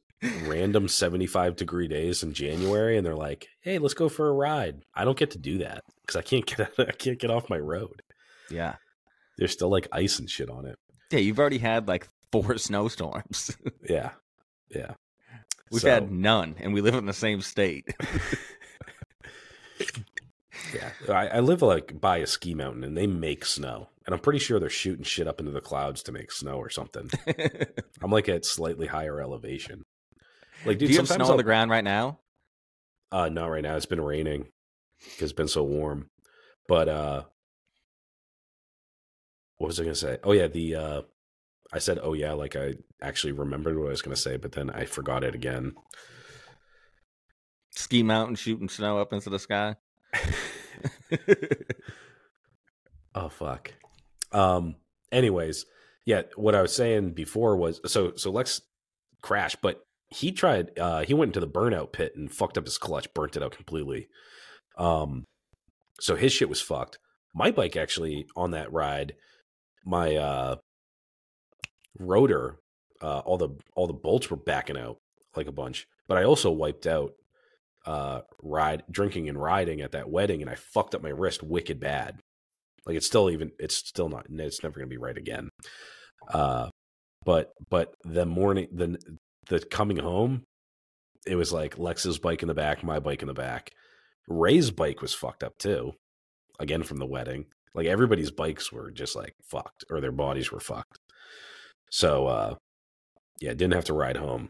random 0.43 0.87
75 0.87 1.55
degree 1.55 1.87
days 1.87 2.23
in 2.23 2.33
January 2.33 2.97
and 2.97 3.05
they're 3.05 3.15
like, 3.15 3.47
"Hey, 3.61 3.77
let's 3.77 3.93
go 3.93 4.09
for 4.09 4.29
a 4.29 4.33
ride." 4.33 4.83
I 4.93 5.03
don't 5.05 5.17
get 5.17 5.31
to 5.31 5.37
do 5.37 5.57
that 5.59 5.83
cuz 6.07 6.15
I 6.15 6.21
can't 6.21 6.45
get 6.45 6.71
I 6.79 6.91
can't 6.91 7.19
get 7.19 7.31
off 7.31 7.49
my 7.49 7.57
road. 7.59 8.01
yeah, 8.49 8.75
There's 9.37 9.51
still 9.51 9.69
like 9.69 9.87
ice 9.91 10.19
and 10.19 10.29
shit 10.29 10.49
on 10.49 10.65
it. 10.65 10.77
yeah. 11.11 11.19
You've 11.19 11.39
already 11.39 11.57
had 11.57 11.87
like 11.87 12.07
four 12.31 12.57
snowstorms. 12.57 13.55
Yeah. 13.89 14.11
Yeah. 14.69 14.93
We've 15.71 15.81
So, 15.81 15.89
had 15.89 16.11
none, 16.11 16.55
and 16.59 16.73
we 16.73 16.81
live 16.81 16.95
in 16.95 17.05
the 17.05 17.13
same 17.13 17.41
state. 17.41 17.87
yeah. 20.73 20.91
I, 21.09 21.27
I 21.27 21.39
live 21.39 21.61
like 21.61 21.99
by 21.99 22.17
a 22.17 22.27
ski 22.27 22.53
mountain 22.53 22.83
and 22.83 22.97
they 22.97 23.07
make 23.07 23.45
snow. 23.45 23.89
And 24.05 24.13
I'm 24.15 24.21
pretty 24.21 24.39
sure 24.39 24.59
they're 24.59 24.69
shooting 24.69 25.03
shit 25.03 25.27
up 25.27 25.39
into 25.39 25.51
the 25.51 25.61
clouds 25.61 26.01
to 26.03 26.11
make 26.11 26.31
snow 26.31 26.55
or 26.57 26.69
something. 26.69 27.09
I'm 28.01 28.11
like 28.11 28.27
at 28.29 28.43
slightly 28.45 28.87
higher 28.87 29.21
elevation. 29.21 29.83
Like 30.65 30.79
Do 30.79 30.85
you 30.87 30.97
have 30.97 31.07
snow 31.07 31.25
on 31.25 31.31
I'll- 31.31 31.37
the 31.37 31.43
ground 31.43 31.69
right 31.71 31.83
now? 31.83 32.19
Uh, 33.11 33.29
not 33.29 33.47
right 33.47 33.63
now. 33.63 33.75
It's 33.75 33.85
been 33.87 34.01
raining 34.01 34.47
because 35.03 35.21
it's 35.29 35.33
been 35.33 35.47
so 35.47 35.63
warm. 35.63 36.09
But 36.67 36.87
uh, 36.87 37.23
what 39.57 39.67
was 39.67 39.79
I 39.79 39.83
gonna 39.83 39.95
say? 39.95 40.17
Oh 40.23 40.31
yeah, 40.31 40.47
the 40.47 40.75
uh, 40.75 41.01
I 41.73 41.79
said 41.79 41.99
oh 42.01 42.13
yeah, 42.13 42.33
like 42.33 42.55
I 42.55 42.75
actually 43.01 43.33
remembered 43.33 43.77
what 43.77 43.87
I 43.87 43.89
was 43.89 44.01
gonna 44.01 44.15
say, 44.15 44.37
but 44.37 44.51
then 44.51 44.69
I 44.69 44.85
forgot 44.85 45.23
it 45.23 45.33
again. 45.35 45.73
Ski 47.79 48.03
mountain 48.03 48.35
shooting 48.35 48.67
snow 48.67 48.97
up 48.99 49.13
into 49.13 49.29
the 49.29 49.39
sky. 49.39 49.77
oh 53.15 53.29
fuck. 53.29 53.71
Um. 54.33 54.75
Anyways, 55.13 55.65
yeah. 56.05 56.23
What 56.35 56.55
I 56.55 56.61
was 56.61 56.75
saying 56.75 57.11
before 57.13 57.55
was 57.55 57.79
so 57.85 58.11
so 58.17 58.31
Lex 58.31 58.59
crashed, 59.21 59.61
but 59.61 59.81
he 60.09 60.33
tried. 60.33 60.77
uh 60.77 61.03
He 61.05 61.13
went 61.13 61.29
into 61.29 61.39
the 61.39 61.47
burnout 61.47 61.93
pit 61.93 62.11
and 62.17 62.29
fucked 62.29 62.57
up 62.57 62.65
his 62.65 62.77
clutch, 62.77 63.13
burnt 63.13 63.37
it 63.37 63.43
out 63.43 63.55
completely. 63.55 64.09
Um. 64.77 65.23
So 66.01 66.17
his 66.17 66.33
shit 66.33 66.49
was 66.49 66.61
fucked. 66.61 66.99
My 67.33 67.49
bike 67.49 67.77
actually 67.77 68.27
on 68.35 68.51
that 68.51 68.73
ride, 68.73 69.13
my 69.85 70.17
uh 70.17 70.55
rotor, 71.97 72.59
uh 73.01 73.19
all 73.19 73.37
the 73.37 73.51
all 73.73 73.87
the 73.87 73.93
bolts 73.93 74.29
were 74.29 74.35
backing 74.35 74.77
out 74.77 74.97
like 75.33 75.47
a 75.47 75.53
bunch. 75.53 75.87
But 76.09 76.17
I 76.17 76.25
also 76.25 76.51
wiped 76.51 76.85
out 76.85 77.13
uh 77.89 78.21
ride 78.43 78.83
drinking 78.91 79.27
and 79.29 79.41
riding 79.41 79.81
at 79.81 79.93
that 79.93 80.09
wedding 80.09 80.41
and 80.41 80.49
I 80.49 80.53
fucked 80.53 80.93
up 80.93 81.01
my 81.01 81.09
wrist 81.09 81.41
wicked 81.41 81.79
bad. 81.79 82.19
Like 82.85 82.95
it's 82.95 83.07
still 83.07 83.31
even 83.31 83.51
it's 83.57 83.75
still 83.75 84.09
not 84.09 84.27
it's 84.29 84.61
never 84.61 84.79
to 84.79 84.85
be 84.85 84.97
right 84.97 85.17
again. 85.17 85.49
Uh 86.31 86.69
but 87.25 87.51
but 87.71 87.95
the 88.03 88.27
morning 88.27 88.67
the 88.71 88.99
the 89.47 89.59
coming 89.59 89.97
home 89.97 90.43
it 91.25 91.35
was 91.35 91.51
like 91.51 91.79
Lex's 91.79 92.19
bike 92.19 92.43
in 92.43 92.47
the 92.47 92.53
back, 92.53 92.83
my 92.83 92.99
bike 92.99 93.23
in 93.23 93.27
the 93.27 93.33
back. 93.33 93.71
Ray's 94.27 94.69
bike 94.69 95.01
was 95.01 95.15
fucked 95.15 95.43
up 95.43 95.57
too. 95.57 95.93
Again 96.59 96.83
from 96.83 96.97
the 96.97 97.07
wedding. 97.07 97.45
Like 97.73 97.87
everybody's 97.87 98.29
bikes 98.31 98.71
were 98.71 98.91
just 98.91 99.15
like 99.15 99.33
fucked 99.49 99.83
or 99.89 99.99
their 99.99 100.11
bodies 100.11 100.51
were 100.51 100.59
fucked. 100.59 100.99
So 101.89 102.27
uh 102.27 102.55
yeah, 103.41 103.53
didn't 103.53 103.73
have 103.73 103.85
to 103.85 103.93
ride 103.93 104.17
home. 104.17 104.49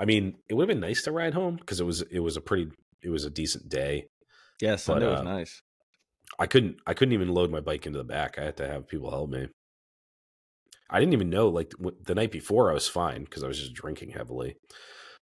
I 0.00 0.06
mean, 0.06 0.38
it 0.48 0.54
would 0.54 0.68
have 0.68 0.74
been 0.74 0.88
nice 0.88 1.02
to 1.02 1.12
ride 1.12 1.34
home 1.34 1.56
because 1.56 1.78
it 1.78 1.84
was 1.84 2.00
it 2.02 2.20
was 2.20 2.36
a 2.36 2.40
pretty 2.40 2.70
it 3.02 3.10
was 3.10 3.26
a 3.26 3.30
decent 3.30 3.68
day. 3.68 4.06
Yeah, 4.60 4.76
Sunday 4.76 5.06
was 5.06 5.20
uh, 5.20 5.24
nice. 5.24 5.62
I 6.38 6.46
couldn't 6.46 6.76
I 6.86 6.94
couldn't 6.94 7.12
even 7.12 7.28
load 7.28 7.50
my 7.50 7.60
bike 7.60 7.86
into 7.86 7.98
the 7.98 8.04
back. 8.04 8.38
I 8.38 8.44
had 8.44 8.56
to 8.56 8.66
have 8.66 8.88
people 8.88 9.10
help 9.10 9.30
me. 9.30 9.48
I 10.88 10.98
didn't 10.98 11.12
even 11.12 11.30
know 11.30 11.48
like 11.48 11.70
w- 11.70 11.96
the 12.02 12.14
night 12.14 12.32
before 12.32 12.70
I 12.70 12.74
was 12.74 12.88
fine 12.88 13.24
because 13.24 13.44
I 13.44 13.48
was 13.48 13.58
just 13.60 13.74
drinking 13.74 14.10
heavily. 14.10 14.56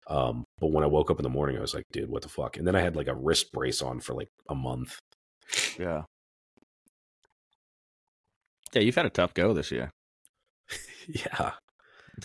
Um, 0.08 0.44
but 0.58 0.70
when 0.70 0.84
I 0.84 0.88
woke 0.88 1.10
up 1.10 1.18
in 1.18 1.22
the 1.22 1.30
morning, 1.30 1.56
I 1.56 1.60
was 1.60 1.72
like, 1.72 1.84
dude, 1.92 2.10
what 2.10 2.22
the 2.22 2.28
fuck? 2.28 2.56
And 2.56 2.66
then 2.66 2.76
I 2.76 2.80
had 2.80 2.96
like 2.96 3.08
a 3.08 3.14
wrist 3.14 3.52
brace 3.52 3.80
on 3.80 4.00
for 4.00 4.14
like 4.14 4.28
a 4.50 4.54
month. 4.54 4.98
Yeah. 5.78 6.02
Yeah, 8.74 8.82
you've 8.82 8.96
had 8.96 9.06
a 9.06 9.10
tough 9.10 9.32
go 9.34 9.54
this 9.54 9.70
year. 9.70 9.90
yeah. 11.08 11.52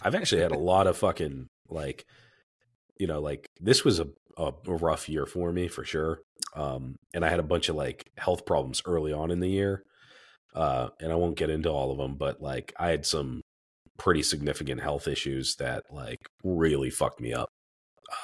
I've 0.02 0.16
actually 0.16 0.42
had 0.42 0.52
a 0.52 0.60
lot 0.60 0.88
of 0.88 0.98
fucking 0.98 1.48
like, 1.70 2.04
you 3.00 3.08
know, 3.08 3.20
like 3.20 3.48
this 3.60 3.84
was 3.84 4.00
a, 4.00 4.08
a 4.38 4.52
rough 4.66 5.10
year 5.10 5.26
for 5.26 5.52
me 5.52 5.68
for 5.68 5.84
sure. 5.84 6.20
Um, 6.56 6.98
and 7.14 7.26
I 7.26 7.30
had 7.30 7.40
a 7.40 7.44
bunch 7.44 7.70
of 7.70 7.76
like 7.76 8.12
health 8.18 8.46
problems 8.46 8.82
early 8.86 9.14
on 9.14 9.32
in 9.32 9.40
the 9.40 9.50
year. 9.50 9.84
Uh, 10.54 10.90
and 11.00 11.12
I 11.12 11.16
won't 11.16 11.38
get 11.38 11.50
into 11.50 11.70
all 11.70 11.92
of 11.92 11.98
them, 11.98 12.16
but 12.16 12.42
like 12.42 12.74
I 12.78 12.90
had 12.90 13.06
some 13.06 13.42
pretty 13.98 14.24
significant 14.24 14.82
health 14.82 15.08
issues 15.08 15.56
that 15.58 15.84
like 15.92 16.20
really 16.44 16.90
fucked 16.90 17.22
me 17.22 17.34
up 17.34 17.50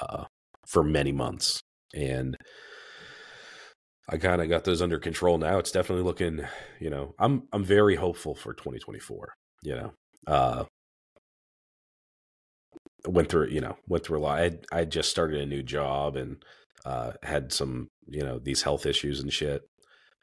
uh, 0.02 0.24
for 0.66 0.82
many 0.82 1.12
months. 1.12 1.60
And 1.94 2.36
I 4.08 4.18
kind 4.18 4.42
of 4.42 4.48
got 4.48 4.64
those 4.64 4.82
under 4.82 4.98
control 4.98 5.38
now. 5.38 5.58
It's 5.58 5.72
definitely 5.72 6.04
looking, 6.04 6.44
you 6.80 6.90
know, 6.90 7.14
I'm 7.18 7.44
I'm 7.52 7.64
very 7.64 7.96
hopeful 7.96 8.34
for 8.34 8.54
2024. 8.54 9.34
You 9.62 9.74
know, 9.74 9.92
uh, 10.26 10.64
went 13.06 13.28
through, 13.28 13.48
you 13.48 13.60
know, 13.60 13.76
went 13.86 14.04
through 14.04 14.18
a 14.18 14.20
lot. 14.20 14.38
I 14.38 14.42
had, 14.42 14.66
I 14.72 14.78
had 14.78 14.90
just 14.90 15.10
started 15.10 15.40
a 15.40 15.46
new 15.46 15.62
job 15.62 16.16
and 16.16 16.42
uh, 16.84 17.12
had 17.22 17.52
some, 17.52 17.88
you 18.06 18.22
know, 18.22 18.38
these 18.38 18.62
health 18.62 18.86
issues 18.86 19.20
and 19.20 19.32
shit. 19.32 19.62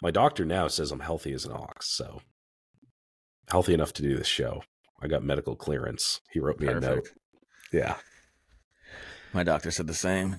My 0.01 0.11
doctor 0.11 0.45
now 0.45 0.67
says 0.67 0.91
I'm 0.91 0.99
healthy 0.99 1.33
as 1.33 1.45
an 1.45 1.53
ox, 1.53 1.89
so 1.89 2.21
healthy 3.49 3.73
enough 3.73 3.93
to 3.93 4.01
do 4.01 4.17
this 4.17 4.27
show. 4.27 4.63
I 5.01 5.07
got 5.07 5.23
medical 5.23 5.55
clearance. 5.55 6.21
He 6.31 6.39
wrote 6.39 6.59
me 6.59 6.67
a 6.67 6.79
note. 6.79 7.09
Yeah. 7.71 7.95
My 9.33 9.43
doctor 9.43 9.71
said 9.71 9.87
the 9.87 9.93
same 9.93 10.37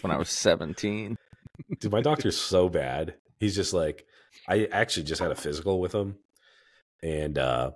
when 0.00 0.10
I 0.10 0.16
was 0.16 0.28
17. 0.30 1.16
Dude, 1.78 1.92
my 1.92 2.00
doctor's 2.00 2.38
so 2.40 2.68
bad. 2.68 3.14
He's 3.38 3.54
just 3.54 3.72
like, 3.72 4.04
I 4.48 4.66
actually 4.72 5.04
just 5.04 5.20
had 5.20 5.30
a 5.30 5.36
physical 5.36 5.80
with 5.80 5.94
him, 5.94 6.16
and 7.02 7.36
uh, 7.38 7.72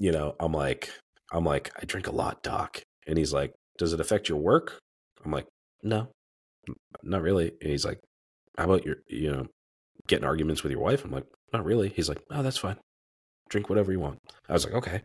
you 0.00 0.12
know, 0.12 0.34
I'm 0.40 0.52
like, 0.52 0.90
I'm 1.34 1.44
like, 1.44 1.70
I 1.80 1.84
drink 1.84 2.06
a 2.06 2.12
lot, 2.12 2.42
doc, 2.42 2.80
and 3.06 3.18
he's 3.18 3.32
like, 3.32 3.52
does 3.76 3.92
it 3.92 4.00
affect 4.00 4.28
your 4.28 4.38
work? 4.38 4.78
I'm 5.24 5.32
like, 5.32 5.46
no, 5.82 6.08
not 7.02 7.22
really. 7.22 7.52
And 7.60 7.70
he's 7.70 7.84
like, 7.84 7.98
how 8.56 8.64
about 8.64 8.86
your, 8.86 8.96
you 9.08 9.30
know, 9.30 9.46
getting 10.06 10.24
arguments 10.24 10.62
with 10.62 10.72
your 10.72 10.80
wife? 10.80 11.04
I'm 11.04 11.10
like, 11.10 11.26
not 11.52 11.64
really. 11.64 11.88
He's 11.88 12.08
like, 12.08 12.22
oh, 12.30 12.42
that's 12.42 12.56
fine. 12.58 12.76
Drink 13.50 13.68
whatever 13.68 13.92
you 13.92 14.00
want. 14.00 14.18
I 14.48 14.52
was 14.54 14.64
like, 14.64 14.74
okay. 14.74 15.02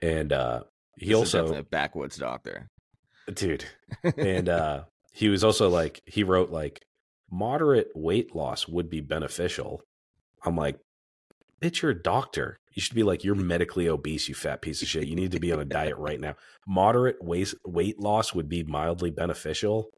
And 0.00 0.32
uh, 0.32 0.62
he 0.96 1.08
This 1.08 1.16
also, 1.16 1.54
a 1.54 1.62
backwoods 1.62 2.16
doctor. 2.16 2.68
dude, 3.34 3.64
and 4.16 4.48
uh 4.60 4.84
he 5.12 5.28
was 5.28 5.42
also 5.42 5.68
like 5.68 6.00
he 6.06 6.22
wrote 6.22 6.50
like 6.50 6.80
moderate 7.30 7.88
weight 7.94 8.36
loss 8.36 8.68
would 8.68 8.88
be 8.88 9.00
beneficial 9.00 9.80
i'm 10.44 10.54
like 10.56 10.78
bitch 11.60 11.82
you're 11.82 11.90
a 11.90 12.02
doctor 12.02 12.56
you 12.76 12.82
should 12.82 12.94
be 12.94 13.02
like 13.02 13.24
you're 13.24 13.34
medically 13.34 13.88
obese 13.88 14.28
you 14.28 14.34
fat 14.34 14.62
piece 14.62 14.82
of 14.82 14.88
shit 14.88 15.08
you 15.08 15.16
need 15.16 15.32
to 15.32 15.40
be 15.40 15.52
on 15.52 15.58
a 15.58 15.64
diet 15.64 15.96
right 15.98 16.20
now 16.20 16.34
moderate 16.66 17.16
weight 17.20 17.52
weight 17.66 17.98
loss 17.98 18.32
would 18.32 18.48
be 18.48 18.62
mildly 18.62 19.10
beneficial 19.10 19.90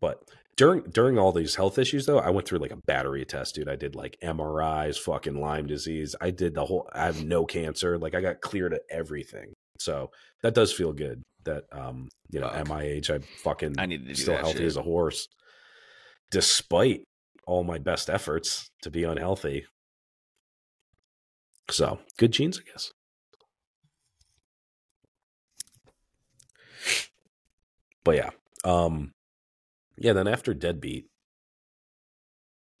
but 0.00 0.18
during 0.56 0.82
during 0.90 1.16
all 1.16 1.32
these 1.32 1.54
health 1.54 1.78
issues 1.78 2.04
though, 2.04 2.18
I 2.18 2.30
went 2.30 2.46
through 2.46 2.58
like 2.58 2.72
a 2.72 2.80
battery 2.86 3.24
test, 3.24 3.54
dude. 3.54 3.68
I 3.68 3.76
did 3.76 3.94
like 3.94 4.18
MRIs, 4.22 4.98
fucking 4.98 5.40
Lyme 5.40 5.66
disease. 5.66 6.14
I 6.20 6.30
did 6.30 6.54
the 6.54 6.64
whole. 6.64 6.88
I 6.92 7.06
have 7.06 7.24
no 7.24 7.46
cancer. 7.46 7.96
Like 7.98 8.14
I 8.14 8.20
got 8.20 8.40
cleared 8.40 8.74
of 8.74 8.80
everything. 8.90 9.54
So 9.78 10.10
that 10.42 10.54
does 10.54 10.72
feel 10.72 10.92
good. 10.92 11.22
That 11.44 11.64
um, 11.72 12.08
you 12.30 12.40
know, 12.40 12.48
Fuck. 12.48 12.56
at 12.56 12.68
my 12.68 12.82
age, 12.82 13.10
I 13.10 13.20
fucking 13.42 13.76
I 13.78 13.86
needed 13.86 14.08
to 14.08 14.14
still 14.14 14.36
healthy 14.36 14.58
shit. 14.58 14.66
as 14.66 14.76
a 14.76 14.82
horse, 14.82 15.26
despite 16.30 17.04
all 17.46 17.64
my 17.64 17.78
best 17.78 18.10
efforts 18.10 18.68
to 18.82 18.90
be 18.90 19.04
unhealthy. 19.04 19.64
So 21.70 22.00
good 22.18 22.32
genes, 22.32 22.58
I 22.58 22.70
guess. 22.70 22.92
But 28.04 28.16
yeah, 28.16 28.30
um, 28.64 29.12
yeah. 29.96 30.12
Then 30.12 30.26
after 30.26 30.54
Deadbeat, 30.54 31.06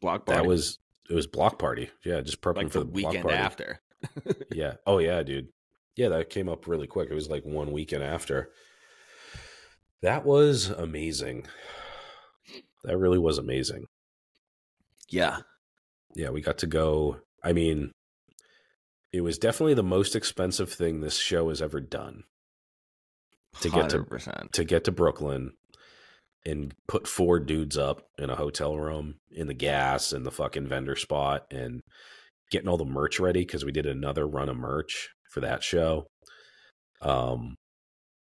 Block 0.00 0.26
party. 0.26 0.40
that 0.40 0.48
was 0.48 0.78
it 1.08 1.14
was 1.14 1.26
Block 1.26 1.58
Party. 1.58 1.90
Yeah, 2.04 2.20
just 2.20 2.40
prepping 2.40 2.56
like 2.56 2.72
for 2.72 2.80
the 2.80 2.84
the 2.86 2.90
weekend 2.90 3.30
after. 3.30 3.80
Yeah. 4.52 4.74
Oh 4.84 4.98
yeah, 4.98 5.22
dude. 5.22 5.48
Yeah, 5.94 6.08
that 6.08 6.28
came 6.30 6.48
up 6.48 6.66
really 6.66 6.88
quick. 6.88 7.08
It 7.10 7.14
was 7.14 7.28
like 7.30 7.44
one 7.44 7.70
weekend 7.70 8.02
after. 8.02 8.50
That 10.00 10.24
was 10.24 10.70
amazing. 10.70 11.46
That 12.82 12.98
really 12.98 13.18
was 13.18 13.38
amazing. 13.38 13.86
Yeah. 15.08 15.38
Yeah, 16.16 16.30
we 16.30 16.40
got 16.40 16.58
to 16.58 16.66
go. 16.66 17.18
I 17.44 17.52
mean, 17.52 17.92
it 19.12 19.20
was 19.20 19.38
definitely 19.38 19.74
the 19.74 19.82
most 19.82 20.16
expensive 20.16 20.72
thing 20.72 21.00
this 21.00 21.18
show 21.18 21.48
has 21.50 21.60
ever 21.60 21.80
done 21.80 22.24
To 23.60 23.68
get 23.70 23.90
to- 23.90 23.98
to 24.52 24.64
get 24.64 24.84
to 24.84 24.92
Brooklyn 24.92 25.52
and 26.44 26.74
put 26.88 27.06
four 27.06 27.38
dudes 27.38 27.76
up 27.78 28.02
in 28.18 28.30
a 28.30 28.36
hotel 28.36 28.76
room 28.76 29.16
in 29.30 29.46
the 29.46 29.54
gas 29.54 30.12
and 30.12 30.24
the 30.26 30.30
fucking 30.30 30.66
vendor 30.66 30.96
spot 30.96 31.46
and 31.50 31.80
getting 32.50 32.68
all 32.68 32.76
the 32.78 32.84
merch 32.84 33.20
ready 33.20 33.40
because 33.40 33.64
we 33.64 33.70
did 33.72 33.86
another 33.86 34.26
run 34.26 34.48
of 34.48 34.56
merch 34.56 35.10
for 35.30 35.40
that 35.40 35.62
show. 35.62 36.06
Um, 37.00 37.54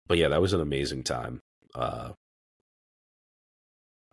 but 0.06 0.18
yeah, 0.18 0.28
that 0.28 0.40
was 0.40 0.52
an 0.52 0.60
amazing 0.60 1.02
time. 1.02 1.40
Uh, 1.74 2.12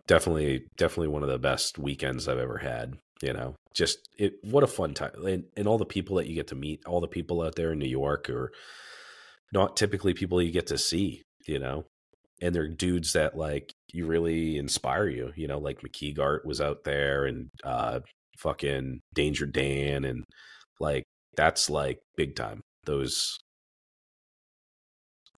definitely, 0.06 0.66
definitely 0.76 1.08
one 1.08 1.22
of 1.22 1.28
the 1.28 1.38
best 1.38 1.78
weekends 1.78 2.28
I've 2.28 2.38
ever 2.38 2.58
had. 2.58 2.94
You 3.22 3.32
know, 3.34 3.54
just 3.74 4.08
it. 4.18 4.34
What 4.42 4.64
a 4.64 4.68
fun 4.68 4.94
time, 4.94 5.12
and, 5.26 5.44
and 5.56 5.66
all 5.66 5.78
the 5.78 5.84
people 5.84 6.16
that 6.16 6.26
you 6.26 6.34
get 6.34 6.48
to 6.48 6.54
meet, 6.54 6.84
all 6.86 7.00
the 7.00 7.08
people 7.08 7.42
out 7.42 7.56
there 7.56 7.72
in 7.72 7.78
New 7.78 7.86
York, 7.86 8.28
are 8.30 8.52
not 9.52 9.76
typically 9.76 10.14
people 10.14 10.40
you 10.40 10.52
get 10.52 10.68
to 10.68 10.78
see. 10.78 11.22
You 11.46 11.58
know, 11.58 11.84
and 12.40 12.54
they're 12.54 12.68
dudes 12.68 13.12
that 13.14 13.36
like 13.36 13.72
you 13.92 14.06
really 14.06 14.56
inspire 14.56 15.08
you. 15.08 15.32
You 15.36 15.48
know, 15.48 15.58
like 15.58 15.80
McKeegart 15.80 16.44
was 16.44 16.60
out 16.60 16.84
there, 16.84 17.24
and 17.24 17.48
uh, 17.64 18.00
fucking 18.38 19.00
Danger 19.14 19.46
Dan, 19.46 20.04
and 20.04 20.24
like 20.80 21.04
that's 21.36 21.70
like 21.70 21.98
big 22.16 22.36
time. 22.36 22.62
Those 22.84 23.38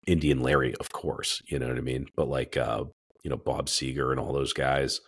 Indian 0.06 0.40
Larry, 0.40 0.74
of 0.76 0.90
course, 0.90 1.40
you 1.46 1.58
know 1.58 1.68
what 1.68 1.78
I 1.78 1.82
mean. 1.82 2.06
But 2.16 2.28
like, 2.28 2.56
uh, 2.56 2.84
you 3.22 3.30
know, 3.30 3.36
Bob 3.36 3.66
Seger 3.66 4.10
and 4.10 4.20
all 4.20 4.32
those 4.32 4.52
guys. 4.52 5.00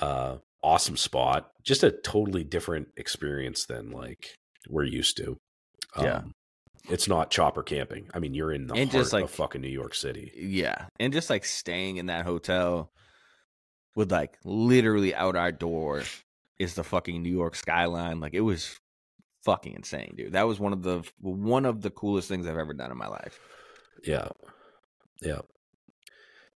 Uh, 0.00 0.36
awesome 0.66 0.96
spot. 0.96 1.50
Just 1.62 1.82
a 1.84 1.90
totally 1.90 2.44
different 2.44 2.88
experience 2.96 3.66
than 3.66 3.90
like 3.90 4.34
we're 4.68 4.84
used 4.84 5.16
to. 5.18 5.38
Yeah. 6.00 6.16
Um, 6.18 6.32
it's 6.88 7.08
not 7.08 7.30
chopper 7.30 7.62
camping. 7.62 8.08
I 8.14 8.18
mean, 8.18 8.34
you're 8.34 8.52
in 8.52 8.66
the 8.66 8.74
And 8.74 8.90
heart 8.90 9.02
just, 9.02 9.12
like- 9.12 9.24
of 9.24 9.30
fucking 9.30 9.60
New 9.60 9.68
York 9.68 9.94
City. 9.94 10.32
Yeah. 10.36 10.86
And 11.00 11.12
just 11.12 11.30
like 11.30 11.44
staying 11.44 11.96
in 11.96 12.06
that 12.06 12.24
hotel 12.24 12.90
with 13.94 14.12
like 14.12 14.38
literally 14.44 15.14
out 15.14 15.36
our 15.36 15.52
door 15.52 16.02
is 16.58 16.74
the 16.74 16.84
fucking 16.84 17.22
New 17.22 17.32
York 17.32 17.54
skyline. 17.56 18.20
Like 18.20 18.34
it 18.34 18.40
was 18.40 18.78
fucking 19.44 19.74
insane, 19.74 20.14
dude. 20.16 20.32
That 20.32 20.46
was 20.46 20.58
one 20.60 20.72
of 20.72 20.82
the 20.82 21.02
one 21.20 21.64
of 21.64 21.80
the 21.82 21.90
coolest 21.90 22.28
things 22.28 22.46
I've 22.46 22.58
ever 22.58 22.74
done 22.74 22.90
in 22.90 22.98
my 22.98 23.08
life. 23.08 23.38
Yeah. 24.04 24.28
Yeah. 25.22 25.40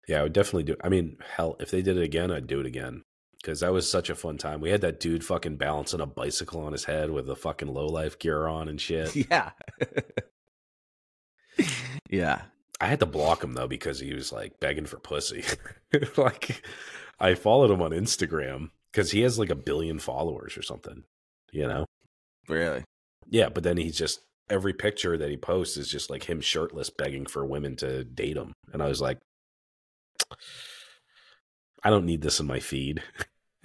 Yeah, 0.09 0.21
I 0.21 0.23
would 0.23 0.33
definitely 0.33 0.63
do. 0.65 0.77
I 0.83 0.89
mean, 0.89 1.17
hell, 1.37 1.57
if 1.59 1.71
they 1.73 1.83
did 1.83 1.97
it 1.97 2.03
again, 2.05 2.31
I'd 2.31 2.47
do 2.47 2.61
it 2.61 2.67
again 2.67 3.03
because 3.47 3.61
that 3.61 3.73
was 3.73 3.89
such 3.89 4.11
a 4.11 4.17
fun 4.17 4.37
time. 4.39 4.61
We 4.61 4.71
had 4.71 4.81
that 4.81 4.99
dude 4.99 5.25
fucking 5.25 5.55
balancing 5.55 6.01
a 6.01 6.07
bicycle 6.07 6.63
on 6.63 6.73
his 6.73 6.83
head 6.83 7.13
with 7.13 7.27
the 7.27 7.37
fucking 7.37 7.73
low 7.73 7.87
life 7.87 8.19
gear 8.19 8.49
on 8.49 8.69
and 8.69 8.81
shit. 8.81 9.15
Yeah. 9.31 9.51
yeah. 12.11 12.43
I 12.81 12.87
had 12.89 12.99
to 13.01 13.07
block 13.07 13.45
him 13.45 13.53
though 13.53 13.69
because 13.69 14.01
he 14.01 14.13
was 14.15 14.33
like 14.33 14.59
begging 14.59 14.87
for 14.87 14.99
pussy. 14.99 15.45
like, 16.17 16.61
I 17.21 17.35
followed 17.35 17.71
him 17.71 17.83
on 17.83 17.93
Instagram 17.93 18.71
because 18.91 19.13
he 19.13 19.21
has 19.21 19.39
like 19.39 19.51
a 19.51 19.55
billion 19.55 20.01
followers 20.01 20.59
or 20.59 20.63
something, 20.63 21.05
you 21.53 21.69
know? 21.69 21.87
Really. 22.49 22.83
Yeah, 23.29 23.49
but 23.49 23.63
then 23.63 23.77
he's 23.77 23.97
just 23.97 24.23
every 24.51 24.73
picture 24.73 25.17
that 25.17 25.31
he 25.31 25.37
posts 25.37 25.77
is 25.77 25.89
just 25.89 26.11
like 26.11 26.25
him 26.25 26.41
shirtless 26.41 26.91
begging 26.91 27.27
for 27.27 27.47
women 27.47 27.77
to 27.77 28.03
date 28.03 28.37
him. 28.37 28.53
And 28.73 28.83
I 28.83 28.89
was 28.89 29.01
like, 29.01 29.19
I 31.85 31.91
don't 31.91 32.07
need 32.07 32.23
this 32.23 32.41
in 32.41 32.47
my 32.47 32.59
feed. 32.59 33.05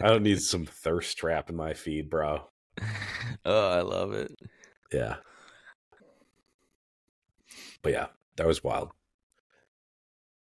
I 0.00 0.08
don't 0.08 0.22
need 0.22 0.40
some 0.40 0.66
thirst 0.66 1.16
trap 1.16 1.48
in 1.50 1.56
my 1.56 1.74
feed, 1.74 2.10
bro. 2.10 2.48
oh, 3.44 3.68
I 3.68 3.80
love 3.82 4.12
it. 4.12 4.32
Yeah. 4.92 5.16
But 7.82 7.92
yeah, 7.92 8.06
that 8.36 8.46
was 8.46 8.62
wild. 8.64 8.90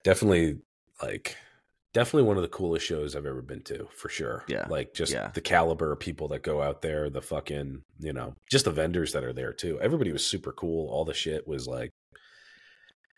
Definitely 0.03 0.59
like 1.03 1.37
definitely 1.93 2.27
one 2.27 2.37
of 2.37 2.43
the 2.43 2.49
coolest 2.49 2.85
shows 2.87 3.15
I've 3.17 3.27
ever 3.27 3.41
been 3.43 3.63
to, 3.63 3.87
for 3.97 4.09
sure. 4.09 4.45
Yeah. 4.49 4.67
Like 4.69 4.93
just 4.95 5.13
Yeah. 5.13 5.31
the 5.33 5.41
caliber 5.41 5.93
of 5.93 6.01
people 6.01 6.29
that 6.29 6.43
go 6.43 6.61
out 6.61 6.83
there, 6.83 7.09
the 7.09 7.23
fucking, 7.23 7.83
you 8.01 8.13
know, 8.13 8.35
just 8.51 8.65
the 8.67 8.71
vendors 8.71 9.13
that 9.13 9.25
are 9.25 9.33
there 9.33 9.53
too. 9.53 9.81
Everybody 9.81 10.13
was 10.13 10.25
super 10.27 10.53
cool. 10.53 10.89
All 10.91 11.05
the 11.05 11.15
shit 11.15 11.47
was 11.47 11.67
like 11.67 11.93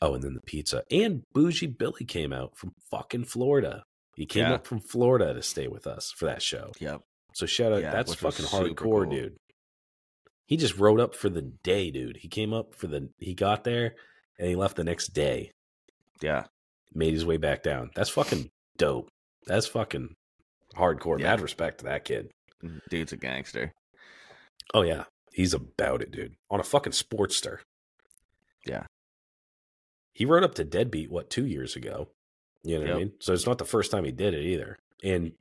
Oh, 0.02 0.12
and 0.14 0.22
then 0.22 0.34
the 0.34 0.42
pizza. 0.42 0.82
And 0.90 1.22
Bougie 1.32 1.68
Billy 1.68 2.04
came 2.04 2.30
out 2.32 2.56
from 2.58 2.74
fucking 2.90 3.24
Florida. 3.24 3.84
He 4.16 4.26
came 4.26 4.44
Yeah. 4.46 4.54
up 4.54 4.66
from 4.66 4.80
Florida 4.80 5.32
to 5.34 5.42
stay 5.42 5.68
with 5.68 5.86
us 5.86 6.10
for 6.16 6.24
that 6.24 6.42
show. 6.42 6.72
Yep. 6.80 7.02
So 7.34 7.46
shout 7.46 7.72
out, 7.72 7.82
Yeah, 7.82 7.92
that's 7.92 8.14
fucking 8.14 8.46
hardcore, 8.46 8.76
cool. 8.76 9.04
dude. 9.06 9.36
He 10.46 10.56
just 10.56 10.78
rode 10.78 11.00
up 11.00 11.14
for 11.14 11.28
the 11.28 11.42
day, 11.42 11.90
dude. 11.90 12.16
He 12.18 12.28
came 12.28 12.52
up 12.54 12.74
for 12.74 12.86
the, 12.86 13.10
he 13.18 13.34
got 13.34 13.64
there 13.64 13.94
and 14.38 14.48
he 14.48 14.56
left 14.56 14.76
the 14.76 14.84
next 14.84 15.08
day, 15.12 15.50
Yeah. 16.22 16.46
made 16.94 17.12
his 17.14 17.26
way 17.26 17.36
back 17.36 17.62
down. 17.62 17.90
That's 17.94 18.10
fucking 18.10 18.48
dope. 18.78 19.08
That's 19.46 19.66
fucking 19.66 20.14
hardcore. 20.74 21.18
Yeah. 21.20 21.26
Mad 21.26 21.40
respect 21.42 21.78
to 21.78 21.84
that 21.84 22.04
kid. 22.04 22.30
Mm, 22.64 22.80
dude's 22.88 23.12
a 23.12 23.16
gangster. 23.18 23.72
Oh 24.72 24.82
yeah, 24.82 25.04
he's 25.32 25.52
about 25.52 26.00
it, 26.00 26.10
dude. 26.10 26.34
On 26.50 26.58
a 26.58 26.64
fucking 26.64 26.92
Sportster. 26.92 27.58
Yeah. 28.66 28.86
He 30.14 30.24
rode 30.24 30.42
up 30.44 30.54
to 30.54 30.64
Deadbeat 30.64 31.10
what 31.10 31.28
two 31.28 31.44
years 31.46 31.76
ago. 31.76 32.08
You 32.66 32.78
know 32.78 32.84
what 32.84 32.94
I 32.94 32.98
mean? 32.98 33.12
So 33.20 33.32
it's 33.32 33.46
not 33.46 33.58
the 33.58 33.64
first 33.64 33.90
time 33.90 34.04
he 34.04 34.12
did 34.12 34.34
it 34.34 34.44
either. 34.44 34.78
And 35.04 35.32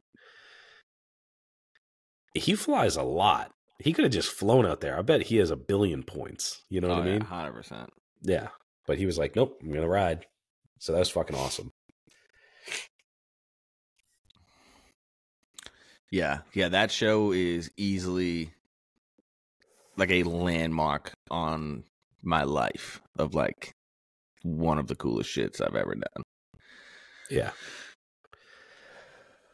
he 2.34 2.56
flies 2.56 2.96
a 2.96 3.04
lot. 3.04 3.52
He 3.80 3.94
could 3.94 4.04
have 4.06 4.14
just 4.14 4.30
flown 4.30 4.66
out 4.66 4.82
there. 4.82 4.98
I 4.98 5.02
bet 5.02 5.24
he 5.24 5.38
has 5.38 5.50
a 5.50 5.56
billion 5.56 6.04
points. 6.04 6.64
You 6.70 6.82
know 6.82 6.90
what 6.90 7.00
oh, 7.00 7.02
I 7.02 7.06
mean? 7.06 7.22
Hundred 7.22 7.54
percent. 7.54 7.90
Yeah. 8.22 8.50
But 8.86 8.98
he 8.98 9.06
was 9.06 9.18
like, 9.18 9.36
Nope, 9.36 9.60
I'm 9.64 9.74
gonna 9.74 9.88
ride. 9.88 10.26
So 10.80 10.94
that 10.94 11.00
was 11.00 11.10
fucking 11.10 11.36
awesome. 11.36 11.72
Yeah, 16.12 16.40
yeah. 16.54 16.70
That 16.70 16.92
show 16.92 17.32
is 17.32 17.72
easily 17.76 18.52
like 19.98 20.12
a 20.12 20.24
landmark 20.24 21.12
on 21.32 21.84
my 22.22 22.44
life 22.44 23.02
of 23.18 23.34
like 23.34 23.74
one 24.44 24.78
of 24.78 24.88
the 24.88 24.96
coolest 24.96 25.30
shits 25.30 25.60
I've 25.60 25.76
ever 25.76 25.96
done. 25.96 26.24
Yeah. 27.30 27.52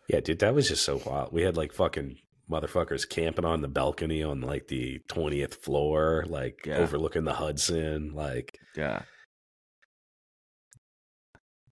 Yeah, 0.07 0.19
dude, 0.19 0.39
that 0.39 0.53
was 0.53 0.67
just 0.67 0.83
so 0.83 1.01
wild. 1.05 1.31
We 1.31 1.43
had 1.43 1.55
like 1.55 1.71
fucking 1.73 2.17
motherfuckers 2.49 3.07
camping 3.07 3.45
on 3.45 3.61
the 3.61 3.67
balcony 3.69 4.23
on 4.23 4.41
like 4.41 4.67
the 4.67 4.99
20th 5.09 5.55
floor, 5.55 6.25
like 6.27 6.65
Yeah. 6.65 6.77
overlooking 6.77 7.23
the 7.23 7.33
Hudson, 7.33 8.11
like 8.13 8.57
Yeah, 8.75 9.03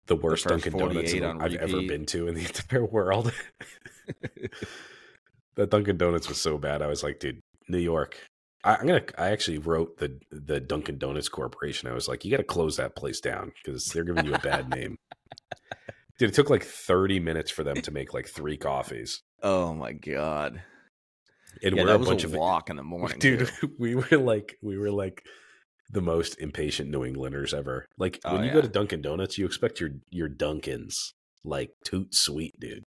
the 0.07 0.15
worst 0.15 0.43
first 0.43 0.63
Dunkin' 0.63 0.79
Donuts 0.79 1.11
48 1.11 1.17
in- 1.17 1.23
on 1.23 1.41
I've 1.41 1.55
ever 1.55 1.81
been 1.81 2.05
to 2.07 2.27
in 2.27 2.35
the 2.35 2.41
entire 2.45 2.85
world. 2.85 3.31
that 5.55 5.69
Dunkin' 5.69 5.97
Donuts 5.97 6.29
was 6.29 6.39
so 6.41 6.57
bad. 6.57 6.81
I 6.81 6.87
was 6.87 7.03
like, 7.03 7.19
dude, 7.19 7.41
New 7.67 7.77
York. 7.77 8.17
I, 8.63 8.75
I'm 8.75 8.87
gonna. 8.87 9.03
I 9.17 9.29
actually 9.31 9.57
wrote 9.57 9.97
the 9.97 10.19
the 10.31 10.59
Dunkin' 10.59 10.97
Donuts 10.97 11.29
Corporation. 11.29 11.89
I 11.89 11.93
was 11.93 12.07
like, 12.07 12.23
you 12.25 12.31
got 12.31 12.37
to 12.37 12.43
close 12.43 12.77
that 12.77 12.95
place 12.95 13.19
down 13.21 13.51
because 13.63 13.85
they're 13.85 14.03
giving 14.03 14.25
you 14.25 14.33
a 14.33 14.39
bad 14.39 14.69
name. 14.75 14.97
Dude, 16.17 16.29
it 16.29 16.33
took 16.33 16.49
like 16.49 16.63
30 16.63 17.19
minutes 17.21 17.49
for 17.49 17.63
them 17.63 17.81
to 17.81 17.91
make 17.91 18.13
like 18.13 18.27
three 18.27 18.57
coffees. 18.57 19.21
Oh 19.41 19.73
my 19.73 19.93
god. 19.93 20.61
And 21.63 21.77
yeah, 21.77 21.83
we're 21.83 21.95
a 21.95 21.99
bunch 21.99 22.23
a 22.23 22.27
of 22.27 22.33
walk 22.33 22.69
in 22.69 22.75
the 22.75 22.83
morning, 22.83 23.19
dude 23.19 23.47
too. 23.47 23.71
we 23.79 23.95
were 23.95 24.17
like 24.17 24.57
we 24.61 24.77
were 24.77 24.91
like 24.91 25.23
the 25.89 26.01
most 26.01 26.39
impatient 26.39 26.89
New 26.89 27.05
Englanders 27.05 27.53
ever. 27.53 27.87
Like 27.97 28.19
Oh, 28.25 28.33
when 28.33 28.41
you 28.43 28.47
yeah. 28.49 28.53
go 28.53 28.61
to 28.61 28.67
Dunkin' 28.67 29.01
Donuts, 29.01 29.37
you 29.37 29.45
expect 29.45 29.79
your 29.79 29.91
your 30.09 30.27
Dunkins 30.29 31.13
like 31.43 31.71
toot 31.85 32.13
sweet, 32.13 32.59
dude. 32.59 32.83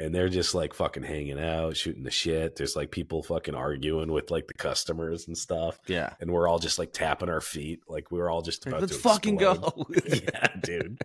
And 0.00 0.14
they're 0.14 0.28
just 0.28 0.54
like 0.54 0.74
fucking 0.74 1.02
hanging 1.04 1.40
out, 1.40 1.76
shooting 1.76 2.04
the 2.04 2.10
shit. 2.10 2.54
There's 2.56 2.76
like 2.76 2.90
people 2.92 3.22
fucking 3.22 3.54
arguing 3.56 4.12
with 4.12 4.30
like 4.30 4.46
the 4.46 4.54
customers 4.54 5.26
and 5.26 5.36
stuff. 5.36 5.78
Yeah. 5.88 6.12
And 6.20 6.30
we're 6.32 6.46
all 6.48 6.58
just 6.60 6.78
like 6.78 6.92
tapping 6.92 7.28
our 7.28 7.40
feet, 7.40 7.80
like 7.88 8.10
we 8.12 8.18
were 8.18 8.30
all 8.30 8.42
just 8.42 8.64
about 8.66 8.80
Let's 8.80 8.94
to 8.94 8.98
fucking 9.00 9.40
explode. 9.40 9.60
go. 9.60 9.86
yeah, 10.06 10.48
dude. 10.62 11.00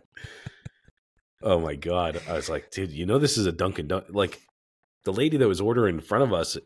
Oh 1.44 1.60
my 1.60 1.76
god! 1.76 2.22
I 2.28 2.34
was 2.34 2.48
like, 2.50 2.72
dude, 2.72 2.92
you 2.92 3.06
know 3.06 3.20
this 3.20 3.38
is 3.38 3.46
a 3.46 3.52
Dunkin' 3.52 3.88
Don 3.90 4.04
Like 4.10 4.40
the 5.04 5.12
lady 5.14 5.36
that 5.38 5.48
was 5.48 5.60
ordering 5.62 5.96
in 5.96 6.02
front 6.02 6.24
of 6.24 6.32
us, 6.34 6.58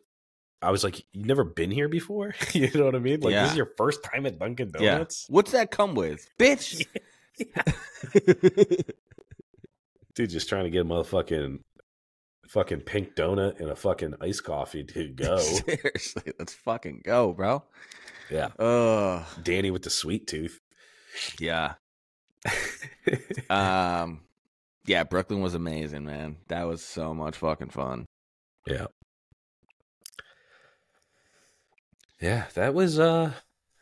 I 0.61 0.69
was 0.71 0.83
like, 0.83 1.01
you've 1.11 1.25
never 1.25 1.43
been 1.43 1.71
here 1.71 1.89
before? 1.89 2.35
you 2.53 2.69
know 2.75 2.85
what 2.85 2.95
I 2.95 2.99
mean? 2.99 3.19
Like 3.21 3.31
Yeah. 3.31 3.41
this 3.43 3.51
is 3.51 3.57
your 3.57 3.71
first 3.77 4.03
time 4.03 4.25
at 4.27 4.37
Dunkin' 4.39 4.71
yeah. 4.79 4.91
Donuts, 4.91 5.25
What's 5.29 5.51
that 5.51 5.71
come 5.71 5.95
with, 5.95 6.29
bitch? 6.39 6.85
dude. 10.15 10.29
Just 10.29 10.49
trying 10.49 10.63
to 10.65 10.69
get 10.69 10.81
a 10.81 10.85
motherfucking 10.85 11.59
fucking 12.47 12.81
pink 12.81 13.15
donut 13.15 13.59
and 13.59 13.69
a 13.69 13.75
fucking 13.75 14.13
iced 14.21 14.43
coffee 14.43 14.83
to 14.83 15.07
go. 15.15 15.37
Seriously, 15.39 16.33
let's 16.39 16.53
fucking 16.53 17.01
go, 17.03 17.33
bro. 17.33 17.63
yeah, 18.29 18.47
Ugh. 18.59 19.25
Danny 19.43 19.71
with 19.71 19.83
the 19.83 19.89
sweet 19.89 20.27
tooth. 20.27 20.59
Yeah. 21.39 21.73
Um. 23.49 24.21
Yeah, 24.87 25.03
Brooklyn 25.03 25.41
was 25.41 25.53
amazing, 25.53 26.05
man. 26.05 26.37
That 26.47 26.63
was 26.63 26.81
so 26.81 27.13
much 27.13 27.35
fucking 27.35 27.69
fun. 27.69 28.05
Yeah. 28.65 28.87
Yeah, 32.21 32.45
that 32.55 32.73
was 32.73 32.97
uh 32.97 33.33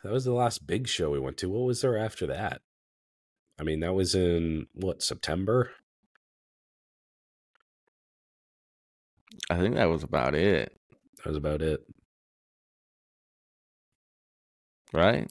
that 0.04 0.12
was 0.12 0.26
the 0.26 0.34
last 0.34 0.66
big 0.68 0.88
show 0.88 1.12
we 1.12 1.20
went 1.20 1.38
to. 1.38 1.50
What 1.50 1.66
was 1.66 1.82
there 1.82 1.98
after 1.98 2.26
that? 2.28 2.62
I 3.60 3.64
mean, 3.64 3.80
that 3.82 3.94
was 3.94 4.14
in 4.16 4.68
what, 4.74 5.02
September? 5.02 5.72
I 9.50 9.58
think 9.58 9.76
that 9.76 9.86
was 9.90 10.04
about 10.04 10.34
it, 10.34 10.76
That 11.18 11.28
was 11.28 11.38
about 11.38 11.62
it. 11.62 11.82
right? 14.92 15.30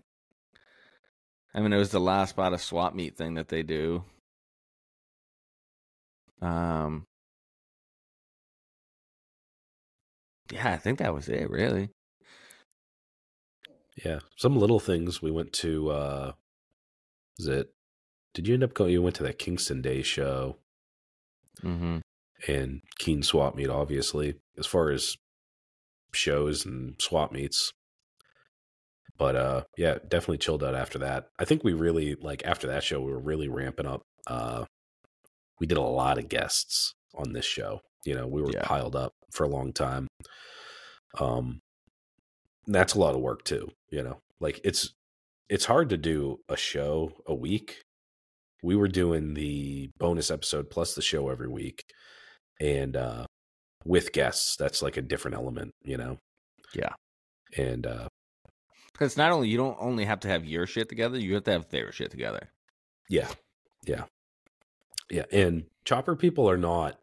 I 1.53 1.61
mean, 1.61 1.73
it 1.73 1.79
was 1.79 1.91
the 1.91 2.01
last 2.01 2.31
spot 2.31 2.53
of 2.53 2.61
swap 2.63 2.95
meet 2.95 3.17
thing 3.17 3.35
that 3.35 3.49
they 3.49 3.63
do. 3.63 4.05
Um. 6.45 7.07
Yeah, 10.53 10.73
I 10.73 10.77
think 10.77 10.99
that 10.99 11.15
was 11.15 11.29
it, 11.29 11.49
really. 11.51 11.91
Yeah. 14.05 14.21
Some 14.37 14.57
little 14.57 14.81
things 14.81 15.23
we 15.23 15.31
went 15.31 15.53
to 15.55 15.91
uh 15.91 16.33
is 17.39 17.47
it 17.47 17.69
did 18.35 18.47
you 18.49 18.55
end 18.55 18.65
up 18.65 18.75
going 18.75 18.93
you 18.93 19.03
went 19.03 19.17
to 19.17 19.23
that 19.23 19.39
Kingston 19.39 19.83
Day 19.83 20.03
show 20.03 20.59
Mm-hmm. 21.63 21.99
and 22.49 22.81
Keen 22.99 23.23
Swap 23.23 23.55
Meet, 23.55 23.71
obviously, 23.71 24.35
as 24.59 24.67
far 24.67 24.91
as 24.91 25.17
shows 26.13 26.67
and 26.67 26.97
swap 27.01 27.31
meets. 27.33 27.73
But 29.17 29.37
uh 29.37 29.63
yeah, 29.79 29.99
definitely 30.07 30.39
chilled 30.39 30.65
out 30.65 30.75
after 30.75 30.99
that. 30.99 31.29
I 31.39 31.45
think 31.45 31.63
we 31.65 31.73
really 31.73 32.17
like 32.17 32.45
after 32.45 32.67
that 32.67 32.83
show 32.83 33.01
we 33.01 33.13
were 33.13 33.21
really 33.21 33.49
ramping 33.49 33.87
up. 33.87 34.03
Uh 34.27 34.65
we 35.61 35.67
did 35.67 35.79
a 35.79 35.83
lot 35.83 36.19
of 36.19 36.29
guests 36.29 36.93
on 37.15 37.33
this 37.33 37.45
show. 37.47 37.81
You 38.05 38.15
know, 38.15 38.27
we 38.27 38.43
were 38.43 38.51
Yeah. 38.53 38.63
piled 38.65 38.97
up 38.97 39.13
for 39.33 39.45
a 39.45 39.49
long 39.49 39.73
time. 39.73 40.09
Um 41.19 41.61
that's 42.67 42.95
a 42.95 42.99
lot 42.99 43.15
of 43.15 43.21
work 43.21 43.45
too, 43.45 43.71
you 43.91 44.03
know. 44.03 44.19
Like 44.41 44.61
it's 44.65 44.93
it's 45.49 45.67
hard 45.67 45.91
to 45.91 45.97
do 45.97 46.39
a 46.49 46.57
show 46.57 47.13
a 47.27 47.35
week. 47.35 47.83
We 48.63 48.77
were 48.77 48.89
doing 48.89 49.35
the 49.35 49.91
bonus 49.99 50.31
episode 50.31 50.71
plus 50.71 50.95
the 50.95 51.03
show 51.03 51.29
every 51.29 51.49
week 51.49 51.83
and 52.61 52.97
uh 52.97 53.27
with 53.85 54.13
guests 54.13 54.57
that's 54.57 54.81
like 54.81 54.97
a 54.97 55.03
different 55.03 55.37
element 55.37 55.71
you 55.83 55.99
know 55.99 56.17
Yeah. 56.75 56.95
and 57.59 57.87
uh 57.87 58.09
Because 58.93 59.17
not 59.19 59.33
only 59.33 59.49
you 59.49 59.59
don't 59.59 59.77
only 59.79 60.07
have 60.07 60.21
to 60.21 60.29
have 60.29 60.47
your 60.47 60.67
shit 60.67 60.89
together, 60.89 61.19
you 61.19 61.35
have 61.35 61.45
to 61.45 61.51
have 61.53 61.69
their 61.69 61.93
shit 61.93 62.11
together. 62.11 62.49
yeah 63.11 63.29
yeah 63.87 64.05
yeah 65.11 65.25
and 65.33 65.65
chopper 65.85 66.17
people 66.17 66.49
are 66.49 66.57
not 66.57 66.99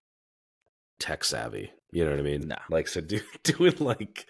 tech 0.99 1.23
savvy 1.23 1.71
you 1.91 2.03
know 2.03 2.11
what 2.11 2.19
i 2.19 2.23
mean 2.23 2.47
No. 2.47 2.55
like 2.69 2.87
so 2.87 3.01
do, 3.01 3.19
doing 3.43 3.75
like 3.79 4.25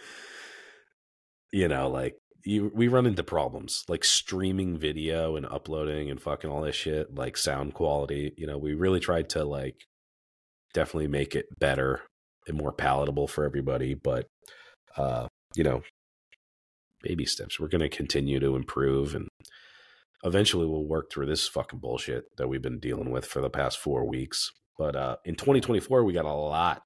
you 1.51 1.67
know 1.67 1.89
like 1.89 2.15
you, 2.43 2.71
we 2.73 2.87
run 2.87 3.05
into 3.05 3.23
problems 3.23 3.83
like 3.87 4.03
streaming 4.03 4.77
video 4.77 5.35
and 5.35 5.45
uploading 5.45 6.09
and 6.09 6.19
fucking 6.19 6.49
all 6.49 6.61
this 6.61 6.75
shit 6.75 7.13
like 7.13 7.37
sound 7.37 7.73
quality 7.73 8.33
you 8.37 8.47
know 8.47 8.57
we 8.57 8.73
really 8.73 8.99
tried 8.99 9.29
to 9.29 9.43
like 9.43 9.75
definitely 10.73 11.07
make 11.07 11.35
it 11.35 11.45
better 11.59 12.01
and 12.47 12.57
more 12.57 12.71
palatable 12.71 13.27
for 13.27 13.45
everybody 13.45 13.93
but 13.93 14.27
uh 14.97 15.27
you 15.55 15.63
know 15.63 15.83
baby 17.03 17.25
steps 17.25 17.59
we're 17.59 17.67
going 17.67 17.81
to 17.81 17.89
continue 17.89 18.39
to 18.39 18.55
improve 18.55 19.13
and 19.15 19.27
eventually 20.23 20.65
we'll 20.65 20.85
work 20.85 21.11
through 21.11 21.25
this 21.25 21.47
fucking 21.47 21.79
bullshit 21.79 22.25
that 22.37 22.47
we've 22.47 22.61
been 22.61 22.79
dealing 22.79 23.11
with 23.11 23.25
for 23.25 23.41
the 23.41 23.49
past 23.49 23.79
4 23.79 24.07
weeks. 24.07 24.51
But 24.77 24.95
uh 24.95 25.17
in 25.25 25.35
2024 25.35 26.03
we 26.03 26.13
got 26.13 26.25
a 26.25 26.33
lot 26.33 26.83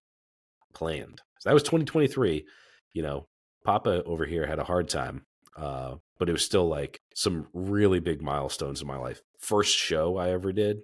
planned. 0.73 1.21
So 1.39 1.49
that 1.49 1.53
was 1.53 1.63
2023 1.63 2.45
you 2.93 3.03
know 3.03 3.27
papa 3.65 4.03
over 4.03 4.25
here 4.25 4.45
had 4.45 4.59
a 4.59 4.63
hard 4.63 4.89
time 4.89 5.25
uh 5.57 5.95
but 6.17 6.29
it 6.29 6.31
was 6.31 6.45
still 6.45 6.67
like 6.67 6.99
some 7.13 7.47
really 7.53 7.99
big 7.99 8.21
milestones 8.21 8.81
in 8.81 8.87
my 8.87 8.97
life. 8.97 9.21
First 9.39 9.75
show 9.75 10.17
i 10.17 10.29
ever 10.29 10.51
did 10.51 10.77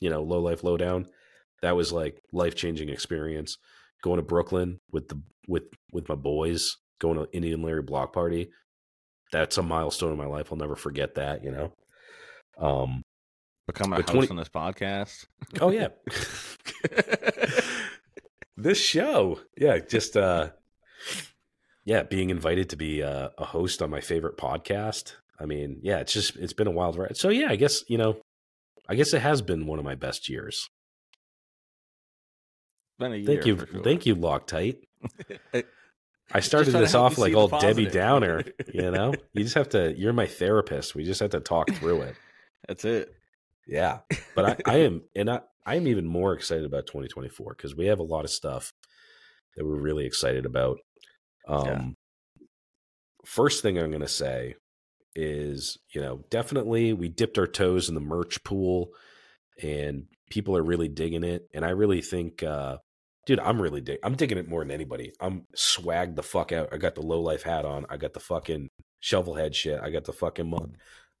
you 0.00 0.10
know 0.10 0.22
low 0.22 0.40
life 0.40 0.62
lowdown 0.64 1.06
that 1.62 1.76
was 1.76 1.92
like 1.92 2.20
life 2.32 2.54
changing 2.54 2.88
experience. 2.88 3.58
Going 4.02 4.18
to 4.18 4.22
brooklyn 4.22 4.78
with 4.92 5.08
the 5.08 5.20
with 5.48 5.64
with 5.92 6.08
my 6.08 6.14
boys 6.14 6.76
going 7.00 7.16
to 7.16 7.28
indian 7.32 7.62
larry 7.62 7.82
block 7.82 8.12
party 8.12 8.50
that's 9.32 9.58
a 9.58 9.62
milestone 9.62 10.12
in 10.12 10.18
my 10.18 10.26
life. 10.26 10.48
I'll 10.50 10.58
never 10.58 10.76
forget 10.76 11.14
that 11.16 11.44
you 11.44 11.50
know? 11.50 11.72
Um 12.58 13.02
Become 13.66 13.92
a 13.92 13.96
host 13.96 14.08
20 14.08 14.28
on 14.30 14.36
this 14.36 14.48
podcast. 14.48 15.26
oh 15.60 15.70
yeah. 15.70 15.88
This 18.56 18.78
show. 18.78 19.38
Yeah 19.56 19.78
just 19.78 20.16
uh 20.16 20.50
yeah 21.84 22.02
being 22.02 22.30
invited 22.30 22.70
to 22.70 22.76
be 22.76 23.02
uh, 23.02 23.28
a 23.38 23.44
host 23.44 23.80
on 23.82 23.90
my 23.90 24.00
favorite 24.00 24.36
podcast. 24.36 25.14
I 25.38 25.46
mean 25.46 25.78
yeah 25.82 25.98
it's 25.98 26.12
just 26.12 26.36
it's 26.36 26.52
been 26.52 26.66
a 26.66 26.72
wild 26.72 26.98
ride. 26.98 27.16
So 27.16 27.28
yeah 27.28 27.50
i 27.50 27.56
guess 27.56 27.84
you 27.88 27.98
know 27.98 28.16
i 28.88 28.94
guess 28.96 29.14
it 29.14 29.20
has 29.20 29.42
been 29.42 29.66
one 29.66 29.78
of 29.78 29.84
my 29.84 29.94
best 29.94 30.28
years. 30.28 30.68
Been 32.98 33.12
a 33.12 33.16
year, 33.16 33.26
thank 33.26 33.46
you 33.46 33.56
sure. 33.58 33.82
thank 33.84 34.06
you 34.06 34.16
loctite 34.16 34.78
i 36.32 36.40
started 36.40 36.72
this 36.72 36.94
off 36.94 37.18
like 37.18 37.34
old 37.34 37.50
debbie 37.60 37.86
downer 37.86 38.42
you 38.72 38.90
know 38.90 39.14
you 39.32 39.42
just 39.42 39.54
have 39.54 39.68
to 39.68 39.94
you're 39.98 40.12
my 40.12 40.26
therapist 40.26 40.94
we 40.94 41.04
just 41.04 41.20
have 41.20 41.30
to 41.30 41.40
talk 41.40 41.70
through 41.74 42.02
it 42.02 42.16
That's 42.66 42.84
it. 42.84 43.14
Yeah, 43.66 43.98
but 44.34 44.44
I, 44.66 44.72
I 44.72 44.76
am, 44.78 45.02
and 45.16 45.30
I, 45.30 45.40
I 45.66 45.76
am 45.76 45.86
even 45.86 46.06
more 46.06 46.32
excited 46.32 46.64
about 46.64 46.86
2024 46.86 47.54
because 47.54 47.76
we 47.76 47.86
have 47.86 47.98
a 47.98 48.04
lot 48.04 48.24
of 48.24 48.30
stuff 48.30 48.72
that 49.56 49.64
we're 49.64 49.80
really 49.80 50.06
excited 50.06 50.46
about. 50.46 50.78
Um, 51.46 51.66
Yeah. 51.66 51.88
First 53.24 53.62
thing 53.62 53.78
I'm 53.78 53.90
going 53.90 54.00
to 54.00 54.08
say 54.08 54.54
is, 55.14 55.76
you 55.94 56.00
know, 56.00 56.24
definitely 56.30 56.94
we 56.94 57.08
dipped 57.08 57.38
our 57.38 57.46
toes 57.46 57.88
in 57.90 57.94
the 57.94 58.00
merch 58.00 58.42
pool, 58.42 58.88
and 59.62 60.04
people 60.30 60.56
are 60.56 60.62
really 60.62 60.88
digging 60.88 61.24
it. 61.24 61.46
And 61.52 61.64
I 61.64 61.70
really 61.70 62.00
think, 62.00 62.42
uh, 62.42 62.78
dude, 63.28 63.40
I'm 63.40 63.60
really 63.60 63.82
dig. 63.82 63.98
I'm 64.02 64.14
digging 64.14 64.38
it 64.38 64.48
more 64.48 64.62
than 64.62 64.70
anybody. 64.70 65.12
I'm 65.20 65.46
swagged 65.54 66.16
the 66.16 66.22
fuck 66.22 66.50
out. 66.50 66.70
I 66.72 66.78
got 66.78 66.94
the 66.94 67.02
low 67.02 67.20
life 67.20 67.42
hat 67.42 67.66
on. 67.66 67.84
I 67.90 67.98
got 67.98 68.14
the 68.14 68.20
fucking 68.20 68.70
shovel 69.00 69.34
head 69.34 69.54
shit. 69.54 69.78
I 69.82 69.90
got 69.90 70.04
the 70.04 70.14
fucking 70.14 70.48
mug. 70.48 70.74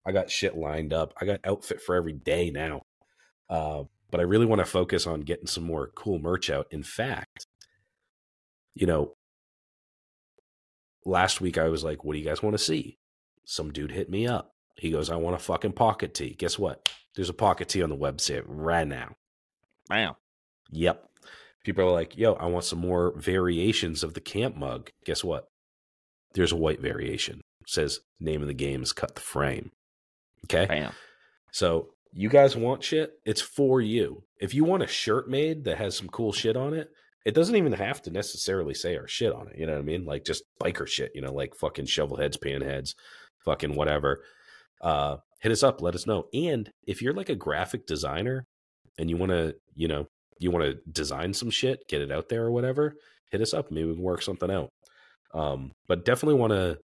I 0.06 0.12
got 0.12 0.30
shit 0.30 0.56
lined 0.56 0.94
up. 0.94 1.12
I 1.20 1.26
got 1.26 1.40
outfit 1.44 1.82
for 1.82 1.94
every 1.94 2.14
day 2.14 2.50
now. 2.50 2.80
Uh, 3.50 3.82
but 4.10 4.20
I 4.20 4.22
really 4.22 4.46
want 4.46 4.60
to 4.60 4.64
focus 4.64 5.06
on 5.06 5.20
getting 5.20 5.46
some 5.46 5.64
more 5.64 5.90
cool 5.94 6.18
merch 6.18 6.48
out. 6.48 6.66
In 6.70 6.82
fact, 6.82 7.46
you 8.74 8.86
know, 8.86 9.12
last 11.04 11.42
week 11.42 11.58
I 11.58 11.68
was 11.68 11.84
like, 11.84 12.04
what 12.04 12.14
do 12.14 12.20
you 12.20 12.24
guys 12.24 12.42
want 12.42 12.54
to 12.56 12.64
see? 12.64 12.96
Some 13.44 13.70
dude 13.70 13.92
hit 13.92 14.08
me 14.08 14.26
up. 14.26 14.54
He 14.76 14.90
goes, 14.90 15.10
I 15.10 15.16
want 15.16 15.36
a 15.36 15.40
fucking 15.40 15.72
pocket 15.72 16.14
tee. 16.14 16.34
Guess 16.38 16.58
what? 16.58 16.88
There's 17.14 17.28
a 17.28 17.34
pocket 17.34 17.68
tee 17.68 17.82
on 17.82 17.90
the 17.90 17.96
website 17.98 18.44
right 18.46 18.88
now. 18.88 19.14
Bam. 19.90 20.14
Yep. 20.70 21.07
People 21.68 21.84
are 21.84 21.92
like, 21.92 22.16
yo, 22.16 22.32
I 22.32 22.46
want 22.46 22.64
some 22.64 22.78
more 22.78 23.12
variations 23.18 24.02
of 24.02 24.14
the 24.14 24.22
camp 24.22 24.56
mug. 24.56 24.88
Guess 25.04 25.22
what? 25.22 25.48
There's 26.32 26.50
a 26.50 26.56
white 26.56 26.80
variation. 26.80 27.42
says 27.66 28.00
name 28.18 28.40
of 28.40 28.48
the 28.48 28.54
game 28.54 28.82
is 28.82 28.94
cut 28.94 29.14
the 29.14 29.20
frame. 29.20 29.68
Okay. 30.46 30.64
Bam. 30.64 30.94
So 31.52 31.90
you 32.10 32.30
guys 32.30 32.56
want 32.56 32.84
shit? 32.84 33.10
It's 33.26 33.42
for 33.42 33.82
you. 33.82 34.22
If 34.40 34.54
you 34.54 34.64
want 34.64 34.82
a 34.82 34.86
shirt 34.86 35.28
made 35.28 35.64
that 35.64 35.76
has 35.76 35.94
some 35.94 36.08
cool 36.08 36.32
shit 36.32 36.56
on 36.56 36.72
it, 36.72 36.88
it 37.26 37.34
doesn't 37.34 37.56
even 37.56 37.74
have 37.74 38.00
to 38.00 38.10
necessarily 38.10 38.72
say 38.72 38.96
our 38.96 39.06
shit 39.06 39.34
on 39.34 39.48
it. 39.48 39.58
You 39.58 39.66
know 39.66 39.74
what 39.74 39.80
I 39.80 39.84
mean? 39.84 40.06
Like 40.06 40.24
just 40.24 40.44
biker 40.62 40.86
shit, 40.86 41.12
you 41.14 41.20
know, 41.20 41.34
like 41.34 41.54
fucking 41.54 41.84
shovel 41.84 42.16
heads, 42.16 42.38
pan 42.38 42.62
heads, 42.62 42.94
fucking 43.44 43.74
whatever. 43.74 44.22
Uh, 44.80 45.18
hit 45.42 45.52
us 45.52 45.62
up, 45.62 45.82
let 45.82 45.94
us 45.94 46.06
know. 46.06 46.28
And 46.32 46.70
if 46.86 47.02
you're 47.02 47.12
like 47.12 47.28
a 47.28 47.36
graphic 47.36 47.86
designer 47.86 48.46
and 48.98 49.10
you 49.10 49.18
want 49.18 49.32
to, 49.32 49.54
you 49.74 49.86
know, 49.86 50.06
you 50.38 50.50
want 50.50 50.64
to 50.64 50.78
design 50.90 51.32
some 51.32 51.50
shit, 51.50 51.80
get 51.88 52.00
it 52.00 52.12
out 52.12 52.28
there 52.28 52.44
or 52.44 52.50
whatever, 52.50 52.94
hit 53.30 53.40
us 53.40 53.54
up. 53.54 53.70
Maybe 53.70 53.88
we 53.88 53.94
can 53.94 54.02
work 54.02 54.22
something 54.22 54.50
out. 54.50 54.68
Um, 55.34 55.72
but 55.86 56.04
definitely 56.04 56.40
want 56.40 56.52
to 56.52 56.78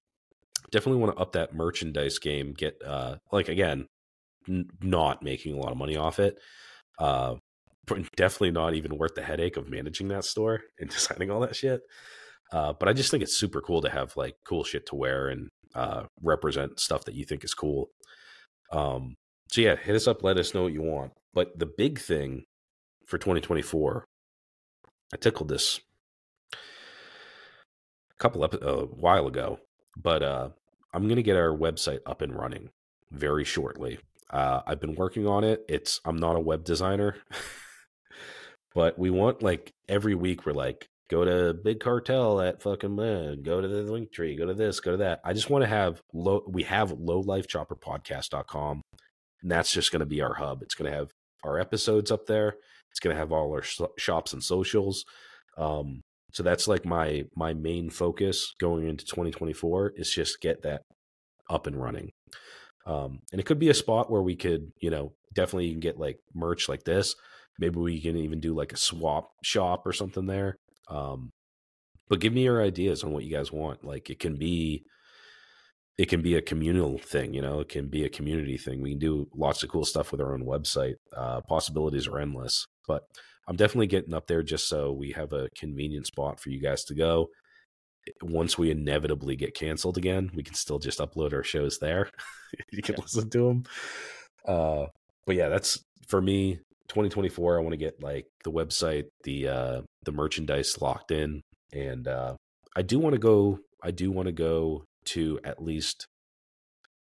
definitely 0.70 1.00
want 1.00 1.16
to 1.16 1.22
up 1.22 1.32
that 1.32 1.54
merchandise 1.54 2.18
game. 2.18 2.52
Get 2.52 2.74
uh, 2.84 3.16
like 3.32 3.48
again, 3.48 3.86
n- 4.48 4.68
not 4.82 5.22
making 5.22 5.54
a 5.54 5.58
lot 5.58 5.72
of 5.72 5.78
money 5.78 5.96
off 5.96 6.18
it. 6.18 6.38
Uh, 6.98 7.36
definitely 8.16 8.50
not 8.50 8.74
even 8.74 8.96
worth 8.96 9.14
the 9.14 9.22
headache 9.22 9.56
of 9.56 9.68
managing 9.68 10.08
that 10.08 10.24
store 10.24 10.60
and 10.78 10.90
designing 10.90 11.30
all 11.30 11.40
that 11.40 11.56
shit. 11.56 11.80
Uh, 12.52 12.72
but 12.78 12.88
I 12.88 12.92
just 12.92 13.10
think 13.10 13.22
it's 13.22 13.36
super 13.36 13.60
cool 13.60 13.82
to 13.82 13.90
have 13.90 14.16
like 14.16 14.34
cool 14.46 14.64
shit 14.64 14.86
to 14.86 14.94
wear 14.94 15.28
and 15.28 15.48
uh, 15.74 16.04
represent 16.22 16.78
stuff 16.78 17.04
that 17.04 17.14
you 17.14 17.24
think 17.24 17.42
is 17.42 17.54
cool. 17.54 17.88
Um, 18.70 19.14
so 19.50 19.60
yeah, 19.60 19.76
hit 19.76 19.96
us 19.96 20.06
up, 20.06 20.22
let 20.22 20.38
us 20.38 20.54
know 20.54 20.64
what 20.64 20.72
you 20.72 20.82
want. 20.82 21.12
But 21.32 21.58
the 21.58 21.66
big 21.66 21.98
thing 21.98 22.44
for 23.06 23.18
2024, 23.18 24.04
I 25.12 25.16
tickled 25.16 25.48
this 25.48 25.80
a 26.52 26.56
couple 28.18 28.44
of 28.44 28.54
a 28.54 28.68
uh, 28.68 28.82
while 28.86 29.26
ago, 29.26 29.60
but 29.96 30.22
uh, 30.22 30.48
I'm 30.92 31.08
gonna 31.08 31.22
get 31.22 31.36
our 31.36 31.56
website 31.56 32.00
up 32.06 32.22
and 32.22 32.34
running 32.34 32.70
very 33.10 33.44
shortly. 33.44 33.98
Uh, 34.30 34.62
I've 34.66 34.80
been 34.80 34.94
working 34.94 35.26
on 35.26 35.44
it. 35.44 35.64
It's 35.68 36.00
I'm 36.04 36.16
not 36.16 36.36
a 36.36 36.40
web 36.40 36.64
designer, 36.64 37.16
but 38.74 38.98
we 38.98 39.10
want 39.10 39.42
like 39.42 39.72
every 39.88 40.14
week 40.14 40.46
we're 40.46 40.52
like 40.52 40.88
go 41.08 41.24
to 41.24 41.54
Big 41.54 41.80
Cartel 41.80 42.40
at 42.40 42.62
fucking 42.62 42.94
man, 42.94 43.42
go 43.42 43.60
to 43.60 43.68
the 43.68 43.82
Linktree, 43.82 44.38
go 44.38 44.46
to 44.46 44.54
this, 44.54 44.80
go 44.80 44.92
to 44.92 44.96
that. 44.98 45.20
I 45.24 45.32
just 45.32 45.50
want 45.50 45.62
to 45.62 45.68
have 45.68 46.02
low. 46.12 46.42
We 46.48 46.64
have 46.64 46.90
lowlifechopperpodcast.com, 46.92 48.82
and 49.42 49.50
that's 49.50 49.72
just 49.72 49.92
going 49.92 50.00
to 50.00 50.06
be 50.06 50.22
our 50.22 50.34
hub. 50.34 50.62
It's 50.62 50.74
going 50.74 50.90
to 50.90 50.96
have 50.96 51.12
our 51.44 51.60
episodes 51.60 52.10
up 52.10 52.26
there. 52.26 52.56
It's 52.94 53.00
going 53.00 53.12
to 53.12 53.18
have 53.18 53.32
all 53.32 53.50
our 53.50 53.64
shops 53.98 54.32
and 54.32 54.40
socials. 54.40 55.04
Um, 55.58 56.02
so 56.32 56.44
that's 56.44 56.68
like 56.68 56.84
my 56.84 57.24
my 57.34 57.54
main 57.54 57.90
focus 57.90 58.54
going 58.60 58.86
into 58.88 59.04
2024 59.04 59.94
is 59.96 60.10
just 60.10 60.40
get 60.40 60.62
that 60.62 60.82
up 61.50 61.66
and 61.66 61.80
running. 61.80 62.10
Um, 62.86 63.18
and 63.32 63.40
it 63.40 63.46
could 63.46 63.58
be 63.58 63.68
a 63.68 63.74
spot 63.74 64.12
where 64.12 64.22
we 64.22 64.36
could, 64.36 64.70
you 64.80 64.90
know, 64.90 65.12
definitely 65.34 65.66
you 65.66 65.72
can 65.72 65.80
get 65.80 65.98
like 65.98 66.18
merch 66.34 66.68
like 66.68 66.84
this. 66.84 67.16
Maybe 67.58 67.80
we 67.80 68.00
can 68.00 68.16
even 68.16 68.38
do 68.38 68.54
like 68.54 68.72
a 68.72 68.76
swap 68.76 69.30
shop 69.42 69.82
or 69.86 69.92
something 69.92 70.26
there. 70.26 70.56
Um, 70.88 71.30
but 72.08 72.20
give 72.20 72.32
me 72.32 72.44
your 72.44 72.62
ideas 72.62 73.02
on 73.02 73.12
what 73.12 73.24
you 73.24 73.34
guys 73.34 73.50
want. 73.50 73.84
Like 73.84 74.08
it 74.08 74.20
can 74.20 74.36
be, 74.36 74.84
it 75.96 76.08
can 76.08 76.22
be 76.22 76.34
a 76.36 76.42
communal 76.42 76.98
thing, 76.98 77.34
you 77.34 77.42
know, 77.42 77.60
it 77.60 77.68
can 77.68 77.88
be 77.88 78.04
a 78.04 78.08
community 78.08 78.58
thing. 78.58 78.82
We 78.82 78.90
can 78.90 78.98
do 78.98 79.28
lots 79.34 79.62
of 79.62 79.70
cool 79.70 79.84
stuff 79.84 80.12
with 80.12 80.20
our 80.20 80.34
own 80.34 80.44
website. 80.44 80.94
Uh, 81.16 81.40
possibilities 81.42 82.06
are 82.08 82.18
endless, 82.18 82.66
but 82.86 83.04
I'm 83.46 83.56
definitely 83.56 83.88
getting 83.88 84.14
up 84.14 84.26
there 84.26 84.42
just 84.42 84.68
so 84.68 84.92
we 84.92 85.12
have 85.12 85.32
a 85.32 85.48
convenient 85.56 86.06
spot 86.06 86.40
for 86.40 86.50
you 86.50 86.60
guys 86.60 86.84
to 86.84 86.94
go. 86.94 87.28
Once 88.22 88.58
we 88.58 88.70
inevitably 88.70 89.36
get 89.36 89.54
canceled 89.54 89.96
again, 89.96 90.30
we 90.34 90.42
can 90.42 90.54
still 90.54 90.78
just 90.78 90.98
upload 90.98 91.32
our 91.32 91.42
shows 91.42 91.78
there. 91.78 92.10
you 92.72 92.82
can 92.82 92.94
yeah. 92.96 93.02
listen 93.02 93.30
to 93.30 93.48
them. 93.48 93.64
Uh, 94.46 94.86
but 95.26 95.36
yeah, 95.36 95.48
that's 95.48 95.82
for 96.06 96.20
me. 96.20 96.60
2024 96.88 97.58
i 97.58 97.62
want 97.62 97.72
to 97.72 97.78
get 97.78 98.02
like 98.02 98.26
the 98.44 98.52
website 98.52 99.06
the 99.22 99.48
uh 99.48 99.80
the 100.04 100.12
merchandise 100.12 100.82
locked 100.82 101.10
in 101.10 101.40
and 101.72 102.06
uh 102.06 102.34
i 102.76 102.82
do 102.82 102.98
want 102.98 103.14
to 103.14 103.18
go 103.18 103.58
i 103.82 103.90
do 103.90 104.10
want 104.10 104.26
to 104.26 104.32
go 104.32 104.84
to 105.06 105.40
at 105.44 105.62
least 105.62 106.06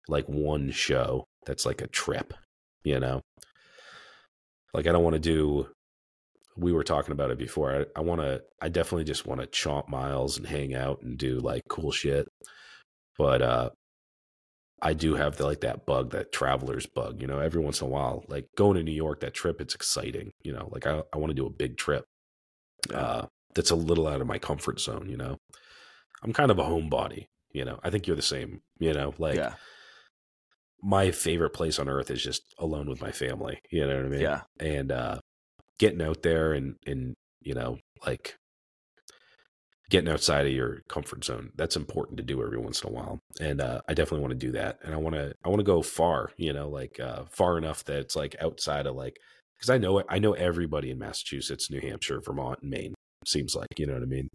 like 0.07 0.25
one 0.29 0.71
show 0.71 1.25
that's 1.45 1.65
like 1.65 1.81
a 1.81 1.87
trip 1.87 2.33
you 2.85 2.97
know 2.97 3.19
like 4.73 4.87
i 4.87 4.91
don't 4.91 5.03
want 5.03 5.15
to 5.15 5.19
do 5.19 5.67
we 6.55 6.71
were 6.71 6.83
talking 6.83 7.11
about 7.11 7.31
it 7.31 7.37
before 7.37 7.75
i, 7.75 7.99
I 7.99 8.01
want 8.01 8.21
to 8.21 8.41
i 8.61 8.69
definitely 8.69 9.05
just 9.05 9.25
want 9.25 9.41
to 9.41 9.47
chomp 9.47 9.89
miles 9.89 10.37
and 10.37 10.47
hang 10.47 10.73
out 10.73 11.01
and 11.01 11.17
do 11.17 11.39
like 11.39 11.63
cool 11.69 11.91
shit 11.91 12.27
but 13.17 13.41
uh 13.41 13.69
I 14.83 14.91
do 14.91 15.15
have 15.15 15.37
the, 15.37 15.45
like 15.45 15.61
that 15.61 15.85
bug, 15.85 16.11
that 16.11 16.33
traveler's 16.33 16.85
bug, 16.85 17.21
you 17.21 17.27
know, 17.27 17.39
every 17.39 17.61
once 17.61 17.79
in 17.79 17.87
a 17.87 17.89
while, 17.89 18.25
like 18.27 18.47
going 18.57 18.75
to 18.75 18.83
New 18.83 18.91
York, 18.91 19.21
that 19.21 19.33
trip, 19.33 19.61
it's 19.61 19.73
exciting, 19.73 20.33
you 20.43 20.51
know, 20.51 20.67
like 20.73 20.85
I, 20.85 21.01
I 21.13 21.17
want 21.19 21.29
to 21.29 21.35
do 21.35 21.45
a 21.45 21.49
big 21.49 21.77
trip. 21.77 22.03
Uh, 22.93 23.27
that's 23.55 23.71
a 23.71 23.75
little 23.75 24.07
out 24.07 24.19
of 24.19 24.27
my 24.27 24.37
comfort 24.39 24.81
zone, 24.81 25.07
you 25.09 25.15
know, 25.15 25.37
I'm 26.21 26.33
kind 26.33 26.51
of 26.51 26.59
a 26.59 26.63
homebody, 26.63 27.27
you 27.53 27.63
know, 27.63 27.79
I 27.81 27.91
think 27.91 28.07
you're 28.07 28.17
the 28.17 28.21
same, 28.21 28.61
you 28.77 28.93
know, 28.93 29.13
like 29.17 29.37
yeah. 29.37 29.53
My 30.83 31.11
favorite 31.11 31.51
place 31.51 31.79
on 31.79 31.87
earth 31.87 32.11
is 32.11 32.23
just 32.23 32.43
alone 32.59 32.89
with 32.89 33.01
my 33.01 33.11
family, 33.11 33.59
you 33.71 33.87
know 33.87 33.95
what 33.95 34.05
I 34.05 34.09
mean? 34.09 34.21
Yeah. 34.21 34.41
And, 34.59 34.91
uh, 34.91 35.19
getting 35.79 36.01
out 36.01 36.21
there 36.21 36.53
and, 36.53 36.75
and, 36.85 37.15
you 37.41 37.53
know, 37.53 37.77
like 38.05 38.35
getting 39.93 40.11
outside 40.11 40.47
of 40.47 40.51
your 40.51 40.81
comfort 40.89 41.23
zone 41.23 41.51
that's 41.55 41.75
important 41.75 42.17
to 42.17 42.23
do 42.23 42.41
every 42.43 42.57
once 42.57 42.81
in 42.81 42.89
a 42.89 42.91
while 42.91 43.19
and 43.39 43.61
uh, 43.61 43.79
i 43.87 43.93
definitely 43.93 44.21
want 44.21 44.31
to 44.31 44.47
do 44.47 44.51
that 44.51 44.79
and 44.83 44.91
i 44.91 44.97
want 44.97 45.15
to 45.15 45.31
i 45.45 45.49
want 45.49 45.59
to 45.59 45.63
go 45.63 45.83
far 45.83 46.31
you 46.35 46.51
know 46.51 46.67
like 46.67 46.99
uh, 46.99 47.23
far 47.29 47.59
enough 47.59 47.83
that 47.83 47.99
it's 47.99 48.15
like 48.15 48.35
outside 48.41 48.87
of 48.87 48.95
like 48.95 49.17
because 49.55 49.69
i 49.69 49.77
know 49.77 50.01
i 50.09 50.17
know 50.17 50.33
everybody 50.33 50.89
in 50.89 50.97
massachusetts 50.97 51.69
new 51.69 51.79
hampshire 51.79 52.19
vermont 52.21 52.57
and 52.63 52.71
maine 52.71 52.95
seems 53.27 53.55
like 53.55 53.67
you 53.77 53.85
know 53.85 53.93
what 53.93 54.01
i 54.01 54.07
mean 54.07 54.27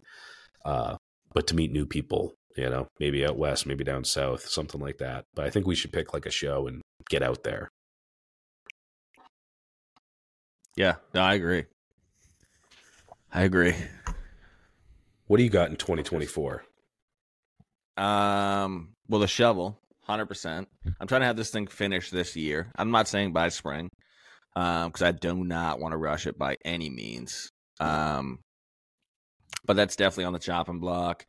uh, 0.63 0.95
but 1.33 1.45
to 1.45 1.55
meet 1.55 1.73
new 1.73 1.85
people 1.85 2.33
you 2.59 2.69
know 2.69 2.87
maybe 2.99 3.25
out 3.25 3.37
west 3.37 3.65
maybe 3.65 3.83
down 3.83 4.03
south 4.03 4.47
something 4.47 4.81
like 4.81 4.97
that 4.97 5.23
but 5.35 5.45
i 5.45 5.49
think 5.49 5.65
we 5.65 5.75
should 5.75 5.93
pick 5.93 6.13
like 6.13 6.25
a 6.25 6.31
show 6.31 6.67
and 6.67 6.81
get 7.09 7.23
out 7.23 7.43
there 7.43 7.69
yeah 10.75 10.95
no 11.13 11.21
i 11.21 11.33
agree 11.33 11.65
i 13.33 13.41
agree 13.41 13.75
what 15.29 15.37
do 15.37 15.43
you 15.43 15.51
got 15.51 15.69
in 15.69 15.75
2024? 15.75 16.63
Um, 17.97 18.95
well, 19.07 19.21
the 19.21 19.27
shovel, 19.27 19.79
hundred 20.01 20.25
percent. 20.25 20.67
I'm 20.99 21.05
trying 21.05 21.21
to 21.21 21.27
have 21.27 21.37
this 21.37 21.51
thing 21.51 21.67
finished 21.67 22.11
this 22.11 22.35
year. 22.35 22.71
I'm 22.75 22.89
not 22.89 23.07
saying 23.07 23.31
by 23.31 23.49
spring, 23.49 23.89
um, 24.55 24.87
because 24.87 25.03
I 25.03 25.11
do 25.11 25.35
not 25.35 25.79
want 25.79 25.91
to 25.91 25.97
rush 25.97 26.25
it 26.25 26.39
by 26.39 26.57
any 26.65 26.89
means. 26.89 27.51
Um, 27.79 28.39
but 29.65 29.75
that's 29.75 29.95
definitely 29.95 30.25
on 30.25 30.33
the 30.33 30.39
chopping 30.39 30.79
block 30.79 31.27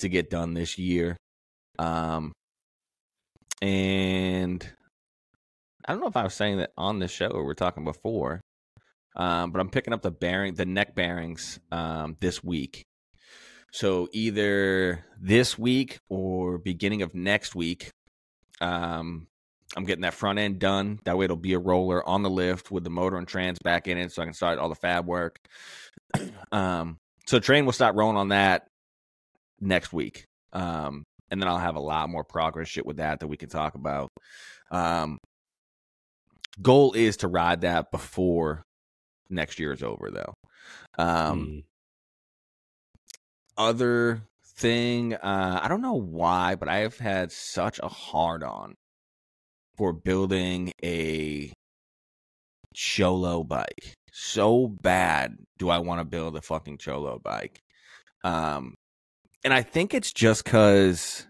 to 0.00 0.08
get 0.08 0.30
done 0.30 0.54
this 0.54 0.78
year. 0.78 1.16
Um, 1.78 2.32
and 3.62 4.66
I 5.86 5.92
don't 5.92 6.00
know 6.00 6.08
if 6.08 6.16
I 6.16 6.24
was 6.24 6.34
saying 6.34 6.58
that 6.58 6.72
on 6.76 6.98
the 6.98 7.08
show 7.08 7.28
or 7.28 7.44
we're 7.44 7.54
talking 7.54 7.84
before, 7.84 8.40
um, 9.16 9.50
but 9.50 9.60
I'm 9.60 9.70
picking 9.70 9.92
up 9.92 10.02
the 10.02 10.10
bearing, 10.10 10.54
the 10.54 10.66
neck 10.66 10.94
bearings, 10.94 11.58
um, 11.72 12.16
this 12.20 12.44
week. 12.44 12.84
So 13.72 14.08
either 14.12 15.04
this 15.20 15.58
week 15.58 15.98
or 16.08 16.58
beginning 16.58 17.02
of 17.02 17.14
next 17.14 17.54
week, 17.54 17.90
um, 18.60 19.28
I'm 19.76 19.84
getting 19.84 20.02
that 20.02 20.14
front 20.14 20.38
end 20.38 20.58
done. 20.58 20.98
That 21.04 21.16
way 21.16 21.26
it'll 21.26 21.36
be 21.36 21.54
a 21.54 21.58
roller 21.58 22.06
on 22.06 22.22
the 22.22 22.30
lift 22.30 22.70
with 22.70 22.82
the 22.82 22.90
motor 22.90 23.16
and 23.16 23.28
trans 23.28 23.58
back 23.60 23.86
in 23.86 23.98
it 23.98 24.12
so 24.12 24.22
I 24.22 24.24
can 24.24 24.34
start 24.34 24.58
all 24.58 24.68
the 24.68 24.74
fab 24.74 25.06
work. 25.06 25.38
um, 26.52 26.98
so 27.26 27.38
train 27.38 27.64
will 27.64 27.72
start 27.72 27.94
rolling 27.94 28.16
on 28.16 28.28
that 28.28 28.66
next 29.60 29.92
week. 29.92 30.24
Um, 30.52 31.04
and 31.30 31.40
then 31.40 31.48
I'll 31.48 31.58
have 31.58 31.76
a 31.76 31.80
lot 31.80 32.08
more 32.08 32.24
progress 32.24 32.68
shit 32.68 32.86
with 32.86 32.96
that 32.96 33.20
that 33.20 33.28
we 33.28 33.36
can 33.36 33.48
talk 33.48 33.74
about. 33.74 34.08
Um, 34.70 35.18
goal 36.60 36.92
is 36.92 37.18
to 37.18 37.28
ride 37.28 37.62
that 37.62 37.90
before 37.90 38.62
next 39.28 39.58
year 39.58 39.72
is 39.72 39.82
over 39.82 40.10
though. 40.10 40.34
Um, 40.98 41.46
mm 41.46 41.62
other 43.60 44.22
thing, 44.56 45.14
uh, 45.14 45.60
I 45.62 45.68
don't 45.68 45.82
know 45.82 46.00
why, 46.00 46.54
but 46.54 46.68
I 46.68 46.78
have 46.78 46.98
had 46.98 47.30
such 47.30 47.78
a 47.82 47.88
hard 47.88 48.42
on 48.42 48.74
for 49.76 49.92
building 49.92 50.72
a 50.82 51.52
cholo 52.74 53.44
bike. 53.44 53.94
So 54.12 54.66
bad 54.66 55.36
do 55.58 55.68
I 55.68 55.78
want 55.78 56.00
to 56.00 56.04
build 56.04 56.36
a 56.36 56.42
fucking 56.42 56.78
cholo 56.78 57.18
bike. 57.22 57.60
Um, 58.24 58.74
and 59.44 59.52
I 59.54 59.62
think 59.62 59.94
it's 59.94 60.12
just 60.12 60.44
because 60.44 61.26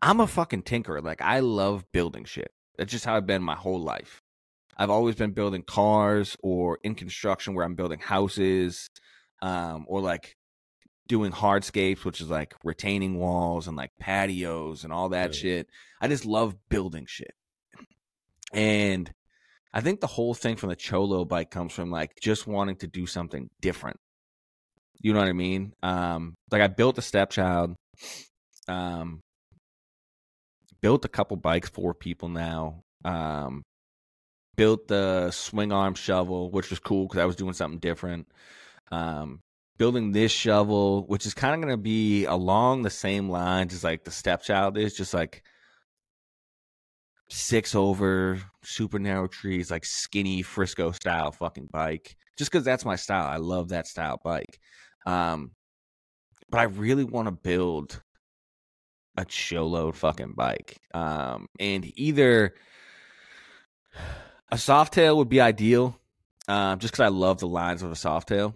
I'm 0.00 0.20
a 0.20 0.26
fucking 0.26 0.62
tinkerer. 0.62 1.02
Like 1.02 1.22
I 1.22 1.40
love 1.40 1.84
building 1.92 2.24
shit. 2.24 2.52
That's 2.76 2.92
just 2.92 3.04
how 3.04 3.16
I've 3.16 3.26
been 3.26 3.42
my 3.42 3.56
whole 3.56 3.80
life. 3.80 4.22
I've 4.76 4.90
always 4.90 5.16
been 5.16 5.32
building 5.32 5.62
cars 5.62 6.36
or 6.40 6.78
in 6.84 6.94
construction 6.94 7.54
where 7.54 7.64
I'm 7.64 7.74
building 7.74 7.98
houses, 7.98 8.88
um, 9.42 9.84
or 9.88 10.00
like 10.00 10.36
doing 11.08 11.32
hardscapes, 11.32 12.04
which 12.04 12.20
is 12.20 12.30
like 12.30 12.54
retaining 12.62 13.18
walls 13.18 13.66
and 13.66 13.76
like 13.76 13.90
patios 13.98 14.84
and 14.84 14.92
all 14.92 15.08
that 15.08 15.34
yeah. 15.34 15.40
shit. 15.40 15.66
I 16.00 16.06
just 16.06 16.24
love 16.24 16.54
building 16.68 17.06
shit. 17.08 17.34
And 18.52 19.12
I 19.72 19.80
think 19.80 20.00
the 20.00 20.06
whole 20.06 20.34
thing 20.34 20.56
from 20.56 20.68
the 20.68 20.76
Cholo 20.76 21.24
bike 21.24 21.50
comes 21.50 21.72
from 21.72 21.90
like 21.90 22.12
just 22.20 22.46
wanting 22.46 22.76
to 22.76 22.86
do 22.86 23.06
something 23.06 23.50
different. 23.60 23.98
You 25.00 25.12
know 25.12 25.20
what 25.20 25.28
I 25.28 25.32
mean? 25.32 25.72
Um, 25.82 26.34
like 26.50 26.62
I 26.62 26.66
built 26.66 26.98
a 26.98 27.02
stepchild. 27.02 27.76
Um, 28.66 29.20
built 30.80 31.04
a 31.04 31.08
couple 31.08 31.36
bikes 31.36 31.68
for 31.68 31.94
people 31.94 32.28
now. 32.28 32.82
Um, 33.04 33.62
built 34.56 34.88
the 34.88 35.30
swing 35.30 35.72
arm 35.72 35.94
shovel, 35.94 36.50
which 36.50 36.70
was 36.70 36.80
cool 36.80 37.06
because 37.06 37.20
I 37.20 37.24
was 37.24 37.36
doing 37.36 37.52
something 37.52 37.78
different. 37.78 38.26
Um, 38.90 39.40
building 39.78 40.12
this 40.12 40.32
shovel, 40.32 41.06
which 41.06 41.24
is 41.26 41.34
kind 41.34 41.54
of 41.54 41.60
going 41.60 41.72
to 41.72 41.82
be 41.82 42.24
along 42.24 42.82
the 42.82 42.90
same 42.90 43.30
lines 43.30 43.72
as 43.72 43.84
like 43.84 44.04
the 44.04 44.10
stepchild 44.10 44.76
is, 44.76 44.96
just 44.96 45.14
like 45.14 45.42
six 47.30 47.74
over, 47.74 48.40
super 48.64 48.98
narrow 48.98 49.28
trees, 49.28 49.70
like 49.70 49.84
skinny 49.84 50.42
Frisco 50.42 50.90
style 50.92 51.30
fucking 51.30 51.68
bike. 51.72 52.16
Just 52.36 52.50
because 52.50 52.64
that's 52.64 52.84
my 52.84 52.96
style. 52.96 53.26
I 53.26 53.36
love 53.36 53.68
that 53.68 53.86
style 53.86 54.20
bike. 54.22 54.58
Um, 55.08 55.52
but 56.50 56.58
I 56.60 56.64
really 56.64 57.04
want 57.04 57.28
to 57.28 57.32
build 57.32 58.02
a 59.16 59.24
cholo 59.24 59.90
fucking 59.90 60.34
bike. 60.36 60.76
Um, 60.92 61.46
and 61.58 61.90
either 61.98 62.54
a 64.50 64.56
Softail 64.56 65.16
would 65.16 65.30
be 65.30 65.40
ideal, 65.40 65.98
um, 66.46 66.78
just 66.78 66.92
because 66.92 67.04
I 67.04 67.08
love 67.08 67.40
the 67.40 67.48
lines 67.48 67.82
of 67.82 67.90
a 67.90 67.94
Softail. 67.94 68.54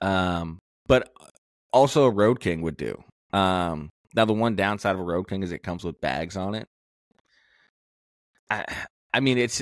Um, 0.00 0.58
but 0.86 1.12
also 1.72 2.04
a 2.04 2.10
Road 2.10 2.38
King 2.38 2.62
would 2.62 2.76
do. 2.76 3.02
Um, 3.32 3.90
now 4.14 4.24
the 4.24 4.32
one 4.32 4.54
downside 4.54 4.94
of 4.94 5.00
a 5.00 5.04
Road 5.04 5.24
King 5.28 5.42
is 5.42 5.50
it 5.50 5.64
comes 5.64 5.82
with 5.82 6.00
bags 6.00 6.36
on 6.36 6.54
it. 6.54 6.68
I, 8.48 8.64
I 9.12 9.20
mean, 9.20 9.38
it's 9.38 9.60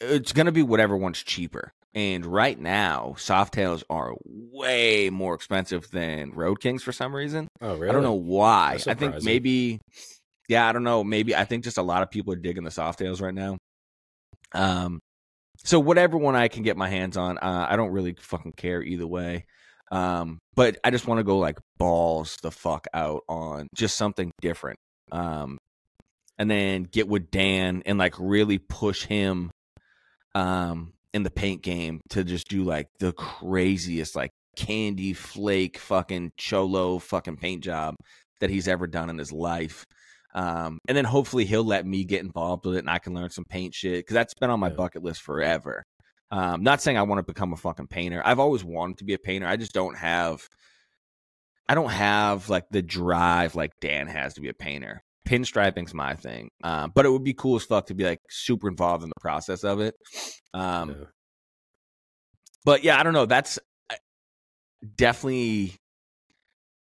it's 0.00 0.32
gonna 0.32 0.52
be 0.52 0.62
whatever 0.62 0.96
one's 0.96 1.22
cheaper. 1.22 1.72
And 1.94 2.26
right 2.26 2.58
now, 2.58 3.14
Softails 3.16 3.82
are 3.88 4.14
way 4.24 5.10
more 5.10 5.34
expensive 5.34 5.90
than 5.90 6.32
Road 6.32 6.60
Kings 6.60 6.82
for 6.82 6.92
some 6.92 7.14
reason. 7.14 7.48
Oh, 7.60 7.76
really? 7.76 7.88
I 7.88 7.92
don't 7.92 8.02
know 8.02 8.12
why. 8.12 8.78
I 8.86 8.94
think 8.94 9.22
maybe, 9.22 9.80
yeah, 10.48 10.68
I 10.68 10.72
don't 10.72 10.84
know. 10.84 11.02
Maybe 11.02 11.34
I 11.34 11.44
think 11.44 11.64
just 11.64 11.78
a 11.78 11.82
lot 11.82 12.02
of 12.02 12.10
people 12.10 12.32
are 12.34 12.36
digging 12.36 12.64
the 12.64 12.70
Softails 12.70 13.22
right 13.22 13.34
now. 13.34 13.56
Um, 14.52 15.00
so 15.64 15.80
whatever 15.80 16.16
one 16.18 16.36
I 16.36 16.48
can 16.48 16.62
get 16.62 16.76
my 16.76 16.88
hands 16.88 17.16
on, 17.16 17.38
uh, 17.38 17.66
I 17.68 17.76
don't 17.76 17.92
really 17.92 18.14
fucking 18.20 18.52
care 18.56 18.82
either 18.82 19.06
way. 19.06 19.46
Um, 19.90 20.38
but 20.54 20.76
I 20.84 20.90
just 20.90 21.06
want 21.06 21.18
to 21.18 21.24
go 21.24 21.38
like 21.38 21.58
balls 21.78 22.36
the 22.42 22.50
fuck 22.50 22.86
out 22.92 23.22
on 23.28 23.68
just 23.74 23.96
something 23.96 24.30
different. 24.40 24.78
Um, 25.10 25.58
and 26.38 26.50
then 26.50 26.82
get 26.84 27.08
with 27.08 27.30
Dan 27.30 27.82
and 27.86 27.98
like 27.98 28.14
really 28.18 28.58
push 28.58 29.04
him, 29.04 29.50
um, 30.34 30.92
in 31.14 31.22
the 31.22 31.30
paint 31.30 31.62
game 31.62 32.00
to 32.10 32.24
just 32.24 32.48
do 32.48 32.64
like 32.64 32.86
the 33.00 33.12
craziest 33.12 34.14
like 34.14 34.30
candy 34.56 35.12
flake 35.12 35.78
fucking 35.78 36.30
cholo 36.36 36.98
fucking 36.98 37.36
paint 37.36 37.62
job 37.62 37.94
that 38.40 38.50
he's 38.50 38.68
ever 38.68 38.86
done 38.86 39.08
in 39.10 39.18
his 39.18 39.32
life. 39.32 39.84
Um, 40.34 40.78
and 40.86 40.96
then 40.96 41.04
hopefully 41.04 41.44
he'll 41.44 41.64
let 41.64 41.86
me 41.86 42.04
get 42.04 42.22
involved 42.22 42.66
with 42.66 42.76
it 42.76 42.80
and 42.80 42.90
I 42.90 42.98
can 42.98 43.14
learn 43.14 43.30
some 43.30 43.44
paint 43.48 43.74
shit 43.74 44.00
because 44.00 44.14
that's 44.14 44.34
been 44.34 44.50
on 44.50 44.60
my 44.60 44.68
Yeah. 44.68 44.74
bucket 44.74 45.02
list 45.02 45.22
forever. 45.22 45.82
Um, 46.30 46.62
not 46.62 46.82
saying 46.82 46.98
I 46.98 47.02
want 47.02 47.18
to 47.20 47.32
become 47.32 47.52
a 47.54 47.56
fucking 47.56 47.86
painter. 47.86 48.20
I've 48.24 48.38
always 48.38 48.62
wanted 48.62 48.98
to 48.98 49.04
be 49.04 49.14
a 49.14 49.18
painter. 49.18 49.46
I 49.46 49.56
just 49.56 49.72
don't 49.72 49.96
have, 49.96 50.46
I 51.68 51.74
don't 51.74 51.90
have 51.90 52.48
like 52.50 52.64
the 52.70 52.82
drive 52.82 53.54
like 53.54 53.72
Dan 53.80 54.06
has 54.08 54.34
to 54.34 54.40
be 54.42 54.48
a 54.50 54.54
painter. 54.54 55.02
Pinstriping's 55.28 55.92
my 55.92 56.14
thing. 56.14 56.48
Um, 56.64 56.90
but 56.94 57.04
it 57.04 57.10
would 57.10 57.24
be 57.24 57.34
cool 57.34 57.56
as 57.56 57.64
fuck 57.64 57.86
to 57.86 57.94
be 57.94 58.04
like 58.04 58.20
super 58.30 58.66
involved 58.68 59.02
in 59.02 59.10
the 59.10 59.20
process 59.20 59.62
of 59.62 59.80
it. 59.80 59.94
Um, 60.54 60.90
Yeah. 60.90 61.04
but 62.64 62.82
yeah, 62.82 62.98
I 62.98 63.02
don't 63.02 63.12
know. 63.12 63.26
That's 63.26 63.58
uh, 63.90 63.96
definitely 64.96 65.74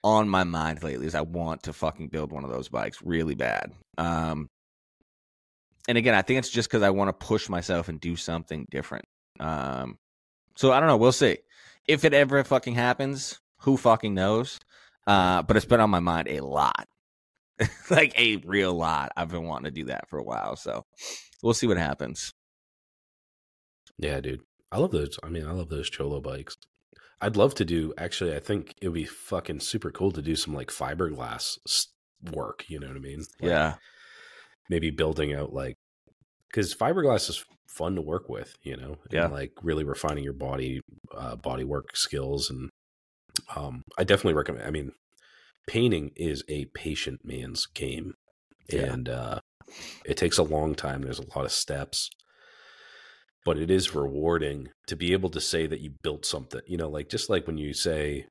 on 0.03 0.29
my 0.29 0.43
mind 0.45 0.83
lately. 0.83 1.07
Is 1.07 1.15
I 1.15 1.21
want 1.21 1.63
to 1.65 1.73
fucking 1.73 2.09
build 2.09 2.33
one 2.33 2.43
of 2.45 2.51
those 2.51 2.69
bikes 2.69 2.99
really 3.03 3.37
bad. 3.37 3.73
Um, 3.97 4.49
and 5.89 5.97
again, 5.99 6.15
I 6.15 6.23
think 6.23 6.39
it's 6.39 6.51
just 6.51 6.69
because 6.69 6.83
I 6.83 6.91
want 6.91 7.09
to 7.09 7.27
push 7.27 7.49
myself 7.49 7.89
and 7.89 8.01
do 8.01 8.17
something 8.17 8.67
different. 8.71 9.05
Um, 9.41 9.99
so 10.57 10.73
I 10.73 10.81
don't 10.81 10.89
know. 10.89 10.97
We'll 10.97 11.13
see 11.13 11.39
if 11.87 12.05
it 12.05 12.13
ever 12.15 12.43
fucking 12.45 12.75
happens. 12.75 13.39
Who 13.59 13.77
fucking 13.77 14.15
knows? 14.15 14.59
Uh, 15.07 15.43
but 15.43 15.57
it's 15.57 15.67
been 15.67 15.81
on 15.81 15.91
my 15.91 16.01
mind 16.01 16.29
a 16.29 16.41
lot, 16.41 16.87
like 17.91 18.19
a 18.19 18.37
real 18.37 18.75
lot. 18.75 19.13
I've 19.17 19.31
been 19.31 19.45
wanting 19.45 19.73
to 19.73 19.81
do 19.81 19.87
that 19.87 20.09
for 20.09 20.19
a 20.19 20.25
while, 20.25 20.57
so 20.57 20.85
we'll 21.43 21.55
see 21.55 21.67
what 21.67 21.77
happens. 21.77 22.33
Yeah, 23.99 24.21
dude. 24.21 24.41
I 24.71 24.79
love 24.79 24.91
those. 24.91 25.19
I 25.23 25.29
mean, 25.29 25.47
I 25.47 25.53
love 25.53 25.69
those 25.69 25.91
cholo 25.91 26.21
bikes. 26.21 26.57
I'd 27.21 27.37
love 27.37 27.55
to 27.57 27.65
do. 27.65 27.93
Actually, 27.99 28.35
I 28.35 28.41
think 28.41 28.75
it 28.81 28.89
would 28.89 28.95
be 28.95 29.05
fucking 29.05 29.61
super 29.61 29.91
cool 29.91 30.11
to 30.13 30.23
do 30.23 30.35
some 30.35 30.55
like 30.55 30.69
fiberglass 30.71 31.59
work. 32.33 32.65
You 32.69 32.81
know 32.81 32.89
what 32.89 32.97
I 32.97 33.01
mean? 33.01 33.19
Like, 33.41 33.51
yeah, 33.51 33.75
Maybe 34.69 34.91
building 34.91 35.35
out 35.35 35.53
like 35.53 35.77
because 36.49 36.75
fiberglass 36.75 37.29
is 37.29 37.45
fun 37.69 37.95
to 37.97 38.03
work 38.03 38.29
with. 38.29 38.55
You 38.63 38.77
know, 38.77 38.97
Yeah. 39.11 39.27
Like 39.27 39.53
really 39.63 39.85
refining 39.85 40.25
your 40.25 40.33
body 40.33 40.81
uh, 41.17 41.37
body 41.37 41.65
work 41.65 41.97
skills 41.97 42.51
and 42.51 42.71
um, 43.55 43.83
I 43.99 44.05
definitely 44.05 44.35
recommend. 44.35 44.67
I 44.67 44.71
mean, 44.71 44.93
painting 45.67 46.11
is 46.17 46.43
a 46.49 46.67
patient 46.67 47.25
man's 47.25 47.67
game, 47.67 48.15
Yeah. 48.71 48.93
and 48.93 49.09
uh, 49.09 49.41
it 50.05 50.17
takes 50.17 50.39
a 50.39 50.43
long 50.43 50.75
time. 50.75 51.03
There's 51.03 51.19
a 51.21 51.37
lot 51.37 51.45
of 51.45 51.53
steps 51.53 52.11
but 53.45 53.59
it 53.59 53.73
is 53.73 53.93
rewarding 53.93 54.69
to 54.87 54.95
be 54.95 55.13
able 55.13 55.29
to 55.29 55.41
say 55.41 55.67
that 55.67 55.81
you 55.81 55.91
built 56.03 56.25
something 56.25 56.61
you 56.67 56.77
know 56.77 56.89
like 56.89 57.09
just 57.09 57.29
like 57.29 57.45
when 57.49 57.59
you 57.59 57.75
say 57.75 58.25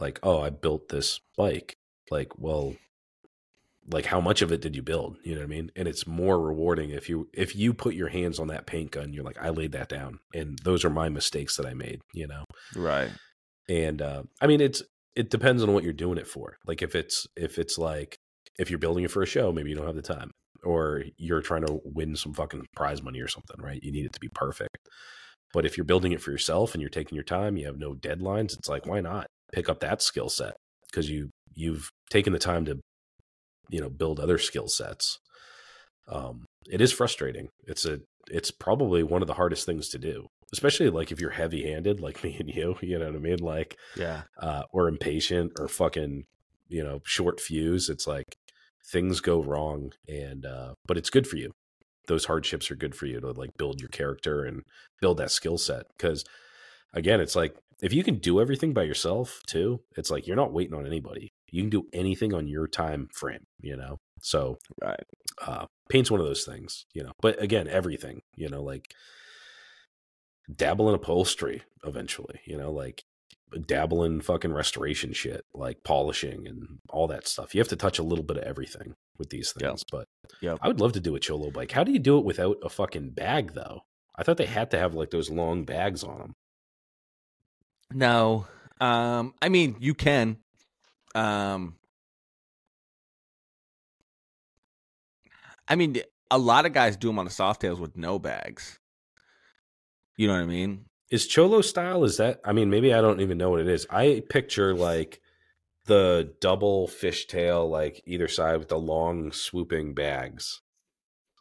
like 0.00 0.18
oh 0.24 0.40
i 0.42 0.50
built 0.50 0.88
this 0.88 1.20
bike 1.36 1.76
like 2.10 2.36
well 2.36 2.74
like 3.88 4.06
how 4.06 4.20
much 4.20 4.42
of 4.42 4.50
it 4.50 4.60
did 4.60 4.74
you 4.74 4.82
build 4.82 5.16
you 5.22 5.32
know 5.34 5.40
what 5.40 5.44
i 5.44 5.48
mean 5.48 5.70
and 5.76 5.86
it's 5.86 6.06
more 6.08 6.40
rewarding 6.40 6.90
if 6.90 7.08
you 7.08 7.28
if 7.32 7.54
you 7.54 7.72
put 7.72 7.94
your 7.94 8.08
hands 8.08 8.40
on 8.40 8.48
that 8.48 8.66
paint 8.66 8.90
gun 8.90 9.12
you're 9.12 9.22
like 9.24 9.38
i 9.40 9.48
laid 9.50 9.70
that 9.70 9.88
down 9.88 10.18
and 10.34 10.58
those 10.64 10.84
are 10.84 10.90
my 10.90 11.08
mistakes 11.08 11.56
that 11.56 11.66
i 11.66 11.72
made 11.74 12.00
you 12.12 12.26
know 12.26 12.42
right. 12.74 13.10
and 13.68 14.02
uh, 14.02 14.22
i 14.40 14.46
mean 14.48 14.60
it's 14.60 14.82
it 15.16 15.30
depends 15.30 15.62
on 15.62 15.72
what 15.72 15.84
you're 15.84 15.92
doing 15.92 16.18
it 16.18 16.26
for. 16.26 16.56
Like 16.66 16.82
if 16.82 16.94
it's 16.94 17.26
if 17.36 17.58
it's 17.58 17.78
like 17.78 18.18
if 18.58 18.70
you're 18.70 18.78
building 18.78 19.04
it 19.04 19.10
for 19.10 19.22
a 19.22 19.26
show 19.26 19.52
maybe 19.52 19.70
you 19.70 19.76
don't 19.76 19.86
have 19.86 19.96
the 19.96 20.02
time 20.02 20.30
or 20.62 21.02
you're 21.18 21.42
trying 21.42 21.66
to 21.66 21.80
win 21.84 22.16
some 22.16 22.32
fucking 22.32 22.66
prize 22.74 23.02
money 23.02 23.20
or 23.20 23.28
something 23.28 23.56
right? 23.60 23.80
You 23.82 23.92
need 23.92 24.06
it 24.06 24.12
to 24.12 24.20
be 24.20 24.30
perfect. 24.34 24.76
But 25.52 25.64
if 25.64 25.76
you're 25.76 25.84
building 25.84 26.12
it 26.12 26.20
for 26.20 26.30
yourself 26.30 26.74
and 26.74 26.80
you're 26.80 26.90
taking 26.90 27.16
your 27.16 27.24
time 27.24 27.56
you 27.56 27.66
have 27.66 27.78
no 27.78 27.94
deadlines 27.94 28.56
it's 28.56 28.68
like 28.68 28.86
why 28.86 29.00
not 29.00 29.26
pick 29.52 29.68
up 29.68 29.80
that 29.80 30.02
skill 30.02 30.28
set? 30.28 30.54
Because 30.90 31.10
you 31.10 31.30
you've 31.54 31.90
taken 32.10 32.32
the 32.32 32.38
time 32.38 32.64
to 32.66 32.80
you 33.70 33.80
know 33.80 33.90
build 33.90 34.18
other 34.20 34.38
skill 34.38 34.68
sets. 34.68 35.18
Um 36.08 36.44
it 36.70 36.80
is 36.80 36.92
frustrating. 36.92 37.48
It's 37.66 37.84
a 37.84 38.00
it's 38.30 38.50
probably 38.50 39.02
one 39.02 39.22
of 39.22 39.28
the 39.28 39.34
hardest 39.34 39.66
things 39.66 39.88
to 39.90 39.98
do 39.98 40.26
especially 40.52 40.90
like 40.90 41.10
if 41.12 41.20
you're 41.20 41.30
heavy 41.30 41.70
handed 41.70 42.00
like 42.00 42.22
me 42.24 42.36
and 42.38 42.48
you 42.48 42.76
you 42.82 42.98
know 42.98 43.06
what 43.06 43.16
i 43.16 43.18
mean? 43.18 43.38
Like 43.38 43.76
Yeah. 43.96 44.22
uh, 44.40 44.62
or 44.72 44.88
impatient 44.88 45.52
or 45.58 45.68
fucking 45.68 46.24
you 46.68 46.82
know 46.82 47.00
short 47.04 47.40
fuse 47.40 47.90
it's 47.90 48.06
like 48.06 48.36
things 48.90 49.20
go 49.20 49.42
wrong 49.42 49.92
and 50.08 50.44
uh 50.46 50.74
but 50.86 50.96
it's 50.96 51.10
good 51.10 51.26
for 51.26 51.36
you. 51.36 51.52
Those 52.06 52.26
hardships 52.26 52.70
are 52.70 52.76
good 52.76 52.94
for 52.94 53.06
you 53.06 53.20
to 53.20 53.30
like 53.32 53.56
build 53.56 53.80
your 53.80 53.88
character 53.88 54.44
and 54.44 54.62
build 55.00 55.16
that 55.18 55.30
skill 55.30 55.56
set 55.58 55.86
because 55.96 56.24
again 56.92 57.20
it's 57.20 57.36
like 57.36 57.56
if 57.82 57.92
you 57.92 58.04
can 58.04 58.18
do 58.18 58.40
everything 58.40 58.72
by 58.72 58.82
yourself 58.82 59.40
too 59.46 59.80
it's 59.96 60.10
like 60.10 60.26
you're 60.26 60.36
not 60.36 60.52
waiting 60.52 60.74
on 60.74 60.86
anybody. 60.86 61.32
You 61.50 61.62
can 61.62 61.70
do 61.70 61.86
anything 61.92 62.34
on 62.34 62.46
your 62.48 62.66
time 62.66 63.08
frame 63.12 63.44
you 63.60 63.76
know? 63.76 63.98
So 64.20 64.58
Right. 64.82 65.04
uh 65.46 65.66
paint's 65.88 66.10
one 66.10 66.20
of 66.20 66.26
those 66.26 66.44
things 66.44 66.84
you 66.94 67.02
know? 67.02 67.12
But 67.20 67.42
again 67.42 67.68
everything 67.68 68.20
you 68.36 68.48
know 68.48 68.62
like 68.62 68.92
dabble 70.54 70.88
in 70.88 70.94
upholstery 70.94 71.62
eventually 71.84 72.40
you 72.44 72.56
know 72.56 72.70
like 72.70 73.04
dabble 73.66 74.02
in 74.04 74.20
fucking 74.20 74.52
restoration 74.52 75.12
shit 75.12 75.44
like 75.54 75.84
polishing 75.84 76.46
and 76.48 76.78
all 76.90 77.06
that 77.06 77.26
stuff 77.28 77.54
you 77.54 77.60
have 77.60 77.68
to 77.68 77.76
touch 77.76 77.98
a 77.98 78.02
little 78.02 78.24
bit 78.24 78.36
of 78.36 78.42
everything 78.42 78.94
with 79.18 79.30
these 79.30 79.52
Yep. 79.60 79.70
things 79.70 79.84
but 79.90 80.06
Yep. 80.40 80.58
i 80.60 80.68
would 80.68 80.80
love 80.80 80.92
to 80.92 81.00
do 81.00 81.14
a 81.14 81.20
cholo 81.20 81.50
bike 81.50 81.70
how 81.72 81.84
do 81.84 81.92
you 81.92 81.98
do 81.98 82.18
it 82.18 82.24
without 82.24 82.56
a 82.62 82.68
fucking 82.68 83.10
bag 83.10 83.52
though 83.54 83.82
i 84.16 84.22
thought 84.22 84.36
they 84.38 84.46
had 84.46 84.70
to 84.72 84.78
have 84.78 84.94
like 84.94 85.10
those 85.10 85.30
long 85.30 85.64
bags 85.64 86.02
on 86.04 86.18
them 86.18 86.34
No. 87.92 88.46
Um, 88.80 89.34
I 89.40 89.48
mean, 89.50 89.76
you 89.78 89.94
can. 89.94 90.38
Um, 91.14 91.76
I 95.68 95.76
mean, 95.76 95.96
a 96.30 96.38
lot 96.38 96.66
of 96.66 96.72
guys 96.72 96.96
do 96.96 97.06
them 97.08 97.18
on 97.18 97.24
the 97.24 97.30
Softails 97.30 97.78
with 97.78 97.96
no 97.96 98.18
bags. 98.18 98.78
You 100.16 100.26
know 100.28 100.34
what 100.34 100.42
I 100.42 100.46
mean? 100.46 100.84
is 101.10 101.26
cholo 101.26 101.60
style 101.60 102.02
is 102.02 102.16
that 102.16 102.40
i 102.46 102.52
mean 102.52 102.70
maybe 102.70 102.92
i 102.94 103.00
don't 103.02 103.20
even 103.20 103.36
know 103.36 103.50
what 103.50 103.60
it 103.60 103.68
is 103.68 103.86
i 103.90 104.22
picture 104.30 104.74
like 104.74 105.20
the 105.84 106.32
double 106.40 106.88
fishtail 106.88 107.68
like 107.68 108.02
either 108.06 108.26
side 108.26 108.56
with 108.58 108.68
the 108.68 108.78
long 108.78 109.30
swooping 109.30 109.92
bags 109.92 110.62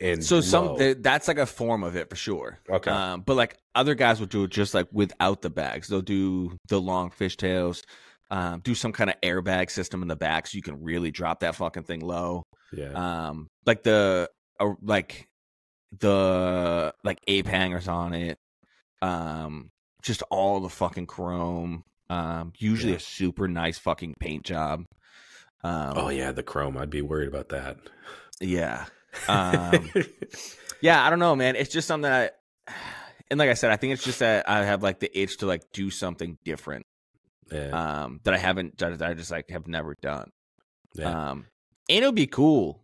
and 0.02 0.22
So 0.24 0.42
some 0.42 0.66
low. 0.66 0.78
th- 0.78 0.98
that's 1.00 1.30
like 1.30 1.38
a 1.38 1.46
form 1.46 1.82
of 1.84 1.96
it 1.96 2.10
for 2.10 2.18
sure. 2.18 2.60
okay 2.70 2.92
Um, 2.92 3.22
but 3.22 3.36
like 3.38 3.58
other 3.74 3.96
guys 3.96 4.20
will 4.20 4.28
do 4.28 4.44
it 4.44 4.52
just 4.52 4.74
like 4.74 4.88
without 4.92 5.42
the 5.42 5.50
bags. 5.50 5.88
They'll 5.88 6.02
do 6.02 6.58
the 6.68 6.82
long 6.82 7.10
fishtails, 7.10 7.84
um, 8.30 8.60
do 8.60 8.76
some 8.76 8.92
kind 8.92 9.10
of 9.10 9.16
airbag 9.22 9.72
system 9.72 10.02
in 10.02 10.10
the 10.10 10.18
back 10.18 10.46
so 10.48 10.58
you 10.58 10.62
can 10.62 10.84
really 10.84 11.10
drop 11.10 11.40
that 11.40 11.56
fucking 11.56 11.84
thing 11.84 12.02
low. 12.02 12.44
Yeah. 12.74 12.92
Um, 13.30 13.48
like 13.66 13.84
the 13.84 14.30
uh, 14.60 14.74
like 14.82 15.26
the 16.00 16.94
like 17.04 17.20
ape 17.28 17.48
hangers 17.48 17.88
on 17.88 18.14
it. 18.14 18.38
Um, 19.04 19.70
just 20.02 20.22
all 20.30 20.60
the 20.60 20.70
fucking 20.70 21.08
chrome. 21.08 21.84
Um, 22.10 22.54
usually 22.58 22.92
Yeah. 22.94 22.98
a 22.98 23.02
super 23.02 23.48
nice 23.48 23.78
fucking 23.78 24.16
paint 24.20 24.44
job. 24.44 24.86
Um, 25.64 25.94
oh 25.96 26.10
yeah, 26.10 26.32
the 26.32 26.44
chrome. 26.44 26.78
I'd 26.78 26.90
be 26.90 27.02
worried 27.02 27.28
about 27.30 27.50
that. 27.50 27.78
yeah. 28.40 28.86
Um, 29.28 29.92
yeah, 30.82 31.06
I 31.06 31.12
don't 31.12 31.20
know, 31.20 31.36
man. 31.36 31.56
It's 31.56 31.72
just 31.72 31.88
something 31.88 32.10
that, 32.10 32.40
and 33.30 33.38
like 33.40 33.50
I 33.52 33.54
said, 33.54 33.72
I 33.72 33.76
think 33.78 33.94
it's 33.94 34.04
just 34.04 34.20
that 34.20 34.50
I 34.50 34.66
have 34.66 34.82
like 34.82 35.00
the 35.00 35.18
itch 35.18 35.38
to 35.38 35.46
like 35.46 35.62
do 35.72 35.92
something 35.92 36.40
different. 36.44 36.88
yeah. 37.52 38.04
Um, 38.04 38.22
that 38.24 38.34
I 38.34 38.38
haven't, 38.38 38.80
that 38.80 39.02
I 39.04 39.14
just 39.14 39.30
like 39.30 39.52
have 39.52 39.68
never 39.68 39.96
done. 40.02 40.32
yeah. 40.96 41.30
Um, 41.30 41.46
and 41.90 42.04
it 42.04 42.08
would 42.08 42.16
be 42.16 42.26
cool, 42.28 42.82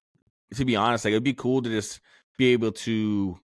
to 0.54 0.66
be 0.66 0.76
honest. 0.76 1.04
Like, 1.04 1.14
it 1.14 1.16
would 1.16 1.24
be 1.24 1.34
cool 1.34 1.64
to 1.64 1.70
just 1.70 2.00
be 2.38 2.54
able 2.54 2.74
to 2.74 3.40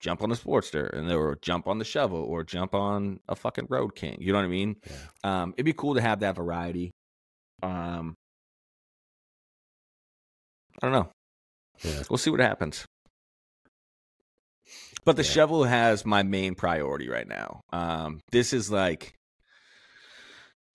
jump 0.00 0.22
on 0.22 0.28
the 0.28 0.36
Sportster 0.36 0.92
and 0.96 1.10
or 1.10 1.38
jump 1.40 1.66
on 1.66 1.78
the 1.78 1.84
shovel 1.84 2.18
or 2.22 2.44
jump 2.44 2.74
on 2.74 3.20
a 3.28 3.34
fucking 3.34 3.66
Road 3.70 3.94
King. 3.94 4.18
You 4.20 4.32
know 4.32 4.38
what 4.38 4.44
I 4.44 4.48
mean? 4.48 4.76
yeah. 4.88 5.42
Um, 5.42 5.54
it'd 5.56 5.64
be 5.66 5.72
cool 5.72 5.94
to 5.94 6.00
have 6.00 6.20
that 6.20 6.36
variety. 6.36 6.90
Um, 7.62 8.14
I 10.82 10.86
don't 10.86 10.92
know. 10.92 11.10
Yeah. 11.82 12.02
We'll 12.10 12.18
see 12.18 12.30
what 12.30 12.40
happens. 12.40 12.84
But 15.04 15.16
the 15.16 15.22
Yeah. 15.22 15.30
shovel 15.30 15.64
has 15.64 16.04
my 16.04 16.22
main 16.22 16.54
priority 16.54 17.08
right 17.08 17.28
now. 17.28 17.60
Um, 17.72 18.20
this 18.30 18.52
is 18.52 18.70
like, 18.70 19.14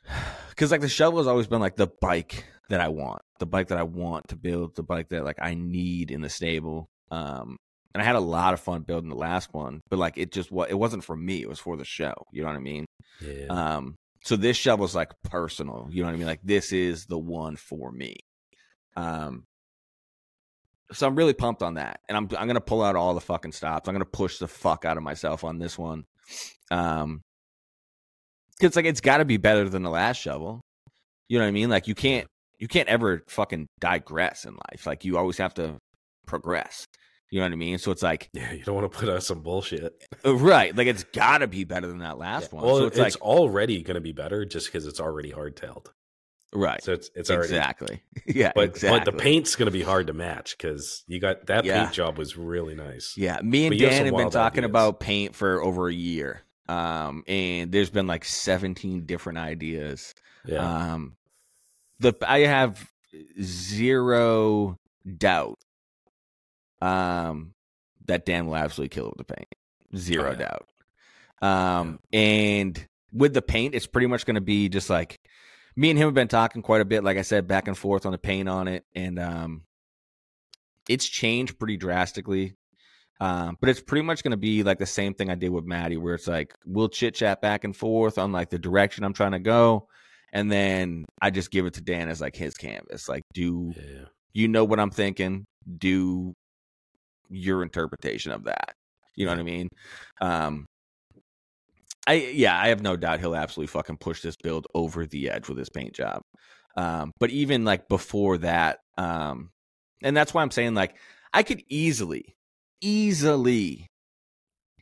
because 0.49 0.71
like 0.71 0.81
the 0.81 0.89
shovel 0.89 1.19
has 1.19 1.27
always 1.27 1.47
been 1.47 1.59
like 1.61 1.75
the 1.75 1.89
bike 2.01 2.45
that 2.69 2.79
I 2.81 2.89
want, 2.89 3.21
the 3.39 3.45
bike 3.47 3.69
that 3.69 3.77
I 3.79 3.83
want 3.83 4.27
to 4.29 4.35
build, 4.35 4.75
the 4.75 4.83
bike 4.83 5.09
that 5.09 5.23
like 5.23 5.37
I 5.41 5.55
need 5.55 6.11
in 6.11 6.21
the 6.21 6.29
stable. 6.29 6.87
Um, 7.11 7.57
and 7.93 8.01
I 8.01 8.05
had 8.05 8.15
a 8.15 8.21
lot 8.21 8.53
of 8.53 8.59
fun 8.59 8.81
building 8.81 9.09
the 9.09 9.15
last 9.15 9.53
one, 9.53 9.81
but 9.89 9.99
like 9.99 10.17
it 10.17 10.31
just 10.31 10.51
what 10.51 10.69
it 10.69 10.75
wasn't 10.75 11.03
for 11.03 11.15
me; 11.15 11.41
it 11.41 11.49
was 11.49 11.59
for 11.59 11.77
the 11.77 11.85
show. 11.85 12.13
You 12.31 12.41
know 12.41 12.47
what 12.49 12.55
I 12.55 12.59
mean? 12.59 12.85
Yeah. 13.21 13.47
Um, 13.47 13.95
so 14.23 14.35
this 14.35 14.57
shovel's 14.57 14.95
like 14.95 15.11
personal. 15.23 15.87
You 15.89 16.01
know 16.01 16.07
what 16.09 16.15
I 16.15 16.17
mean? 16.17 16.27
Like 16.27 16.41
this 16.43 16.71
is 16.71 17.05
the 17.05 17.17
one 17.17 17.55
for 17.55 17.91
me. 17.91 18.17
Um, 18.95 19.45
so 20.91 21.07
I'm 21.07 21.15
really 21.15 21.33
pumped 21.33 21.63
on 21.63 21.75
that, 21.75 21.99
and 22.07 22.17
I'm 22.17 22.27
I'm 22.37 22.47
gonna 22.47 22.61
pull 22.61 22.83
out 22.83 22.95
all 22.95 23.13
the 23.13 23.21
fucking 23.21 23.53
stops. 23.53 23.87
I'm 23.87 23.95
gonna 23.95 24.05
push 24.05 24.37
the 24.37 24.47
fuck 24.47 24.85
out 24.85 24.97
of 24.97 25.03
myself 25.03 25.43
on 25.43 25.59
this 25.59 25.77
one. 25.77 26.05
Um, 26.71 27.21
it's 28.61 28.75
like 28.75 28.85
it's 28.85 29.01
got 29.01 29.17
to 29.17 29.25
be 29.25 29.37
better 29.37 29.69
than 29.69 29.83
the 29.83 29.89
last 29.89 30.17
shovel. 30.17 30.61
You 31.27 31.37
know 31.37 31.45
what 31.45 31.49
I 31.49 31.51
mean? 31.51 31.69
Like 31.69 31.87
you 31.87 31.95
can't 31.95 32.27
you 32.59 32.67
can't 32.67 32.89
ever 32.89 33.23
fucking 33.27 33.67
digress 33.79 34.45
in 34.45 34.53
life. 34.53 34.85
Like 34.85 35.05
you 35.05 35.17
always 35.17 35.37
have 35.37 35.53
to 35.55 35.77
progress. 36.25 36.85
You 37.31 37.39
know 37.39 37.45
what 37.45 37.51
I 37.53 37.57
mean? 37.57 37.77
So 37.77 37.91
it's 37.91 38.01
like 38.03 38.29
yeah, 38.33 38.51
you 38.53 38.63
don't 38.63 38.75
want 38.75 38.91
to 38.91 38.97
put 38.97 39.07
out 39.09 39.21
some 39.23 39.41
bullshit. 39.41 40.03
uh, 40.25 40.35
right, 40.35 40.75
like 40.75 40.87
it's 40.87 41.03
got 41.03 41.39
to 41.39 41.47
be 41.47 41.63
better 41.63 41.85
than 41.87 41.99
that 41.99 42.17
last 42.17 42.51
one. 42.51 42.63
Well, 42.65 42.77
so 42.77 42.85
it's, 42.87 42.97
it's, 42.97 43.15
like 43.15 43.21
already 43.23 43.83
going 43.83 43.95
to 43.95 44.01
be 44.01 44.13
better 44.13 44.45
just 44.45 44.67
because 44.67 44.87
it's 44.87 44.99
already 44.99 45.31
hardtailed. 45.31 45.87
right, 46.53 46.83
So 46.83 46.93
it's 46.93 47.11
it's 47.15 47.29
already 47.29 47.49
exactly. 47.49 48.01
Yeah, 48.25 48.51
But 48.55 48.69
exactly. 48.69 48.99
but 48.99 49.05
the 49.05 49.17
paint's 49.17 49.55
going 49.55 49.67
to 49.67 49.71
be 49.71 49.83
hard 49.83 50.07
to 50.07 50.13
match 50.13 50.57
because 50.57 51.03
you 51.07 51.19
got 51.19 51.45
that 51.47 51.65
Yeah. 51.65 51.83
paint 51.83 51.93
job 51.93 52.17
was 52.17 52.35
really 52.35 52.73
nice. 52.73 53.13
Yeah, 53.15 53.39
me 53.43 53.65
and 53.67 53.71
But 53.73 53.77
you 53.79 53.85
have 53.85 53.93
Dan 53.95 54.05
have 54.07 54.15
been 54.15 54.29
talking 54.31 54.63
ideas. 54.63 54.69
about 54.71 54.99
paint 54.99 55.35
for 55.35 55.61
over 55.63 55.87
a 55.87 55.93
year. 55.93 56.41
Um, 56.67 57.23
and 57.27 57.71
there's 57.71 57.89
been 57.91 58.07
like 58.07 58.25
17 58.25 59.05
different 59.05 59.37
ideas. 59.39 60.13
Yeah. 60.45 60.93
Um, 60.93 61.15
the 61.99 62.13
I 62.27 62.39
have 62.39 62.89
zero 63.41 64.77
doubt 65.17 65.59
um 66.81 67.53
that 68.05 68.25
Dan 68.25 68.47
will 68.47 68.55
absolutely 68.55 68.89
kill 68.89 69.05
it 69.07 69.17
with 69.17 69.27
the 69.27 69.33
paint. 69.35 69.55
Zero 69.95 70.27
Oh, 70.27 70.31
yeah. 70.31 70.37
doubt. 70.37 70.67
Um 71.41 71.99
and 72.11 72.87
with 73.11 73.33
the 73.33 73.41
paint, 73.41 73.75
it's 73.75 73.87
pretty 73.87 74.07
much 74.07 74.25
gonna 74.25 74.41
be 74.41 74.69
just 74.69 74.89
like 74.89 75.19
me 75.75 75.89
and 75.89 75.97
him 75.99 76.07
have 76.07 76.13
been 76.13 76.27
talking 76.27 76.61
quite 76.61 76.81
a 76.81 76.85
bit, 76.85 77.03
like 77.03 77.17
I 77.17 77.21
said, 77.21 77.47
back 77.47 77.67
and 77.67 77.77
forth 77.77 78.05
on 78.05 78.11
the 78.11 78.17
paint 78.17 78.49
on 78.49 78.67
it, 78.67 78.83
and 78.95 79.19
um 79.19 79.63
it's 80.87 81.05
changed 81.05 81.59
pretty 81.59 81.77
drastically. 81.77 82.55
Um, 83.21 83.57
but 83.59 83.69
it's 83.69 83.81
pretty 83.81 84.03
much 84.03 84.23
going 84.23 84.31
to 84.31 84.37
be 84.37 84.63
like 84.63 84.79
the 84.79 84.85
same 84.85 85.13
thing 85.13 85.29
I 85.29 85.35
did 85.35 85.49
with 85.49 85.65
Maddie, 85.65 85.97
where 85.97 86.15
it's 86.15 86.27
like 86.27 86.53
we'll 86.65 86.87
chit 86.87 87.15
chat 87.15 87.41
back 87.41 87.65
and 87.65 87.75
forth 87.75 88.17
on 88.17 88.31
like 88.31 88.49
the 88.49 88.57
direction 88.57 89.03
I'm 89.03 89.13
trying 89.13 89.33
to 89.33 89.39
go, 89.39 89.87
and 90.31 90.49
then 90.49 91.05
I 91.21 91.29
just 91.29 91.51
give 91.51 91.65
it 91.65 91.73
to 91.73 91.81
Dan 91.81 92.07
as 92.07 92.21
like 92.21 92.35
his 92.35 92.53
canvas. 92.55 93.09
Like, 93.09 93.23
do 93.33 93.73
yeah. 93.75 94.05
you 94.33 94.47
know 94.47 94.63
what 94.63 94.79
I'm 94.79 94.89
thinking? 94.89 95.45
Do 95.77 96.33
your 97.29 97.63
interpretation 97.63 98.31
of 98.31 98.45
that. 98.45 98.73
You 99.15 99.25
know 99.25 99.31
what 99.31 99.39
I 99.39 99.43
mean? 99.43 99.69
Um, 100.21 100.65
I 102.07 102.13
yeah, 102.13 102.59
I 102.59 102.69
have 102.69 102.81
no 102.81 102.95
doubt 102.95 103.19
he'll 103.19 103.35
absolutely 103.35 103.67
fucking 103.67 103.97
push 103.97 104.21
this 104.21 104.35
build 104.41 104.67
over 104.73 105.05
the 105.05 105.29
edge 105.29 105.47
with 105.47 105.57
his 105.57 105.69
paint 105.69 105.93
job. 105.93 106.21
Um, 106.75 107.11
but 107.19 107.29
even 107.29 107.65
like 107.65 107.87
before 107.87 108.37
that, 108.39 108.79
um, 108.97 109.49
and 110.01 110.15
that's 110.15 110.33
why 110.33 110.41
I'm 110.41 110.51
saying 110.51 110.73
like 110.73 110.95
I 111.33 111.43
could 111.43 111.61
easily, 111.67 112.35
easily 112.81 113.87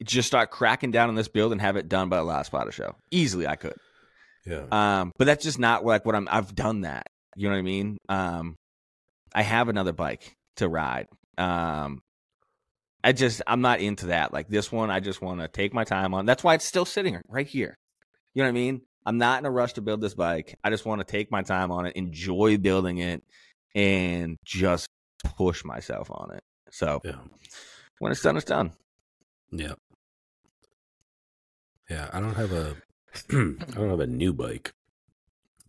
just 0.03 0.27
start 0.27 0.51
cracking 0.51 0.91
down 0.91 1.09
on 1.09 1.15
this 1.15 1.27
build 1.27 1.51
and 1.51 1.61
have 1.61 1.75
it 1.75 1.89
done 1.89 2.09
by 2.09 2.17
the 2.17 2.23
last 2.23 2.47
Spotter 2.47 2.71
show. 2.71 2.95
Easily, 3.11 3.47
I 3.47 3.55
could. 3.55 3.75
Yeah. 4.45 4.65
Um, 4.71 5.11
but 5.17 5.25
that's 5.25 5.43
just 5.43 5.59
not 5.59 5.83
like 5.83 6.05
what 6.05 6.15
I'm. 6.15 6.27
I've 6.31 6.55
done 6.55 6.81
that. 6.81 7.07
You 7.35 7.49
know 7.49 7.55
what 7.55 7.59
I 7.59 7.63
mean? 7.63 7.97
Um, 8.07 8.55
I 9.33 9.41
have 9.41 9.69
another 9.69 9.93
bike 9.93 10.35
to 10.57 10.69
ride. 10.69 11.07
Um, 11.37 12.01
I 13.07 13.13
just 13.13 13.41
I'm 13.47 13.61
not 13.61 13.79
into 13.79 14.07
that. 14.07 14.33
Like 14.33 14.49
this 14.49 14.69
one, 14.69 14.91
I 14.91 14.99
just 14.99 15.21
want 15.21 15.39
to 15.39 15.47
take 15.47 15.73
my 15.73 15.85
time 15.85 16.13
on. 16.13 16.25
That's 16.25 16.43
why 16.43 16.55
it's 16.55 16.65
still 16.65 16.83
sitting 16.83 17.17
right 17.29 17.47
here. 17.47 17.77
You 18.33 18.43
know 18.43 18.47
what 18.47 18.49
I 18.49 18.51
mean? 18.51 18.81
I'm 19.05 19.17
not 19.17 19.39
in 19.39 19.45
a 19.45 19.49
rush 19.49 19.71
to 19.73 19.81
build 19.81 20.01
this 20.01 20.13
bike. 20.13 20.59
I 20.61 20.69
just 20.69 20.85
want 20.85 20.99
to 20.99 21.05
take 21.05 21.31
my 21.31 21.41
time 21.41 21.71
on 21.71 21.85
it, 21.85 21.95
enjoy 21.95 22.57
building 22.57 22.97
it, 22.97 23.23
and 23.73 24.35
just 24.43 24.89
push 25.37 25.63
myself 25.63 26.11
on 26.11 26.31
it. 26.33 26.43
So 26.69 26.99
yeah. 27.05 27.19
when 27.99 28.11
it's 28.11 28.21
done, 28.21 28.35
it's 28.35 28.45
done. 28.45 28.73
Yeah. 29.51 29.75
Yeah, 31.89 32.09
I 32.11 32.19
don't 32.19 32.35
have 32.35 32.51
a 32.51 32.75
I 33.31 33.73
don't 33.73 33.89
have 33.89 34.01
a 34.01 34.07
new 34.07 34.33
bike, 34.33 34.73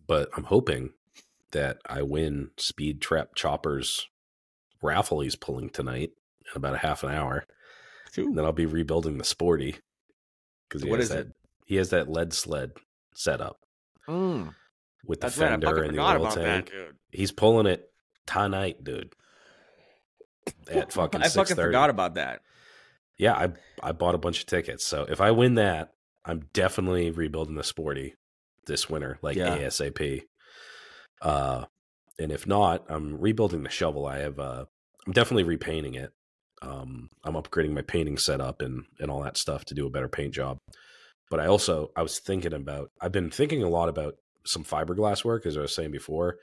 but 0.09 0.29
I'm 0.37 0.43
hoping 0.43 0.91
that 1.53 1.79
I 1.87 2.03
win 2.03 2.51
Speed 2.57 3.01
Trap 3.01 3.37
Chopper's 3.37 4.09
raffle 4.83 5.21
he's 5.21 5.37
pulling 5.37 5.71
tonight 5.71 6.11
in 6.55 6.59
about 6.59 6.75
a 6.75 6.79
half 6.79 7.03
an 7.03 7.11
hour. 7.11 7.45
Then 8.15 8.39
I'll 8.41 8.53
be 8.53 8.67
rebuilding 8.67 9.19
the 9.19 9.25
Sporty 9.25 9.77
because 10.69 10.83
he 10.83 10.91
What 10.91 10.99
has 10.99 11.11
is 11.11 11.15
that 11.17 11.27
it? 11.27 11.33
he 11.67 11.77
has 11.77 11.91
that 11.91 12.09
lead 12.11 12.33
sled 12.33 12.73
setup 13.15 13.59
Mm, 14.09 14.55
with 15.05 15.21
the 15.21 15.27
that's 15.27 15.39
right. 15.39 15.51
Fender 15.51 15.67
fucking 15.69 15.85
and 15.91 15.95
the 15.99 16.03
oil 16.03 16.27
tank. 16.31 16.71
that. 16.71 16.93
He's 17.13 17.31
pulling 17.31 17.67
it 17.67 17.91
tonight, 18.27 18.83
dude. 18.83 19.13
At 20.71 20.93
fucking 20.93 21.23
I 21.23 21.29
fucking 21.29 21.57
forgot 21.57 21.91
about 21.91 22.15
that. 22.15 22.41
yeah, 23.19 23.35
I 23.35 23.53
I 23.83 23.93
bought 23.93 24.15
a 24.15 24.19
bunch 24.19 24.41
of 24.41 24.47
tickets. 24.47 24.85
So 24.85 25.07
if 25.09 25.21
I 25.21 25.31
win 25.31 25.55
that, 25.57 25.93
I'm 26.25 26.49
definitely 26.53 27.11
rebuilding 27.11 27.55
the 27.55 27.65
sporty 27.65 28.15
this 28.67 28.89
winter, 28.89 29.19
like 29.23 29.37
Yeah. 29.37 29.57
ASAP. 29.59 30.23
Uh 31.21 31.67
and 32.19 32.33
if 32.33 32.47
not, 32.47 32.85
I'm 32.89 33.21
rebuilding 33.21 33.63
the 33.63 33.71
shovel. 33.71 34.07
I 34.07 34.19
have 34.19 34.39
uh 34.41 34.65
I'm 35.07 35.13
definitely 35.13 35.45
repainting 35.45 35.95
it. 35.95 36.13
Um 36.63 37.11
I'm 37.25 37.35
upgrading 37.35 37.73
my 37.73 37.83
painting 37.83 38.19
setup 38.19 38.63
and 38.63 38.85
and 39.01 39.11
all 39.11 39.23
that 39.23 39.37
stuff 39.37 39.65
to 39.67 39.75
do 39.75 39.87
a 39.87 39.91
better 39.91 40.09
paint 40.09 40.35
job. 40.35 40.59
But 41.31 41.41
I 41.41 41.47
also 41.47 41.91
I 41.97 42.03
was 42.03 42.19
thinking 42.19 42.55
about 42.55 42.91
I've 43.01 43.13
been 43.13 43.31
thinking 43.31 43.63
a 43.63 43.69
lot 43.69 43.89
about 43.89 44.15
some 44.45 44.65
fiberglass 44.65 45.25
work 45.25 45.47
as 45.47 45.57
I 45.57 45.61
was 45.61 45.75
saying 45.75 45.91
before. 45.91 46.37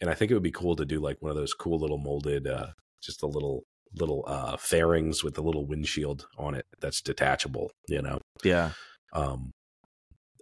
And 0.00 0.08
I 0.08 0.14
think 0.14 0.30
it 0.30 0.34
would 0.34 0.42
be 0.42 0.50
cool 0.50 0.76
to 0.76 0.86
do 0.86 0.98
like 0.98 1.18
one 1.20 1.30
of 1.30 1.36
those 1.36 1.54
cool 1.54 1.78
little 1.78 1.98
molded 1.98 2.46
uh 2.46 2.68
just 3.02 3.22
a 3.22 3.26
little 3.26 3.64
little 3.94 4.24
uh 4.26 4.56
fairings 4.56 5.22
with 5.24 5.36
a 5.38 5.42
little 5.42 5.66
windshield 5.66 6.26
on 6.38 6.54
it 6.54 6.66
that's 6.80 7.00
detachable, 7.00 7.70
you 7.88 8.02
know. 8.02 8.18
Yeah. 8.42 8.72
Um 9.12 9.50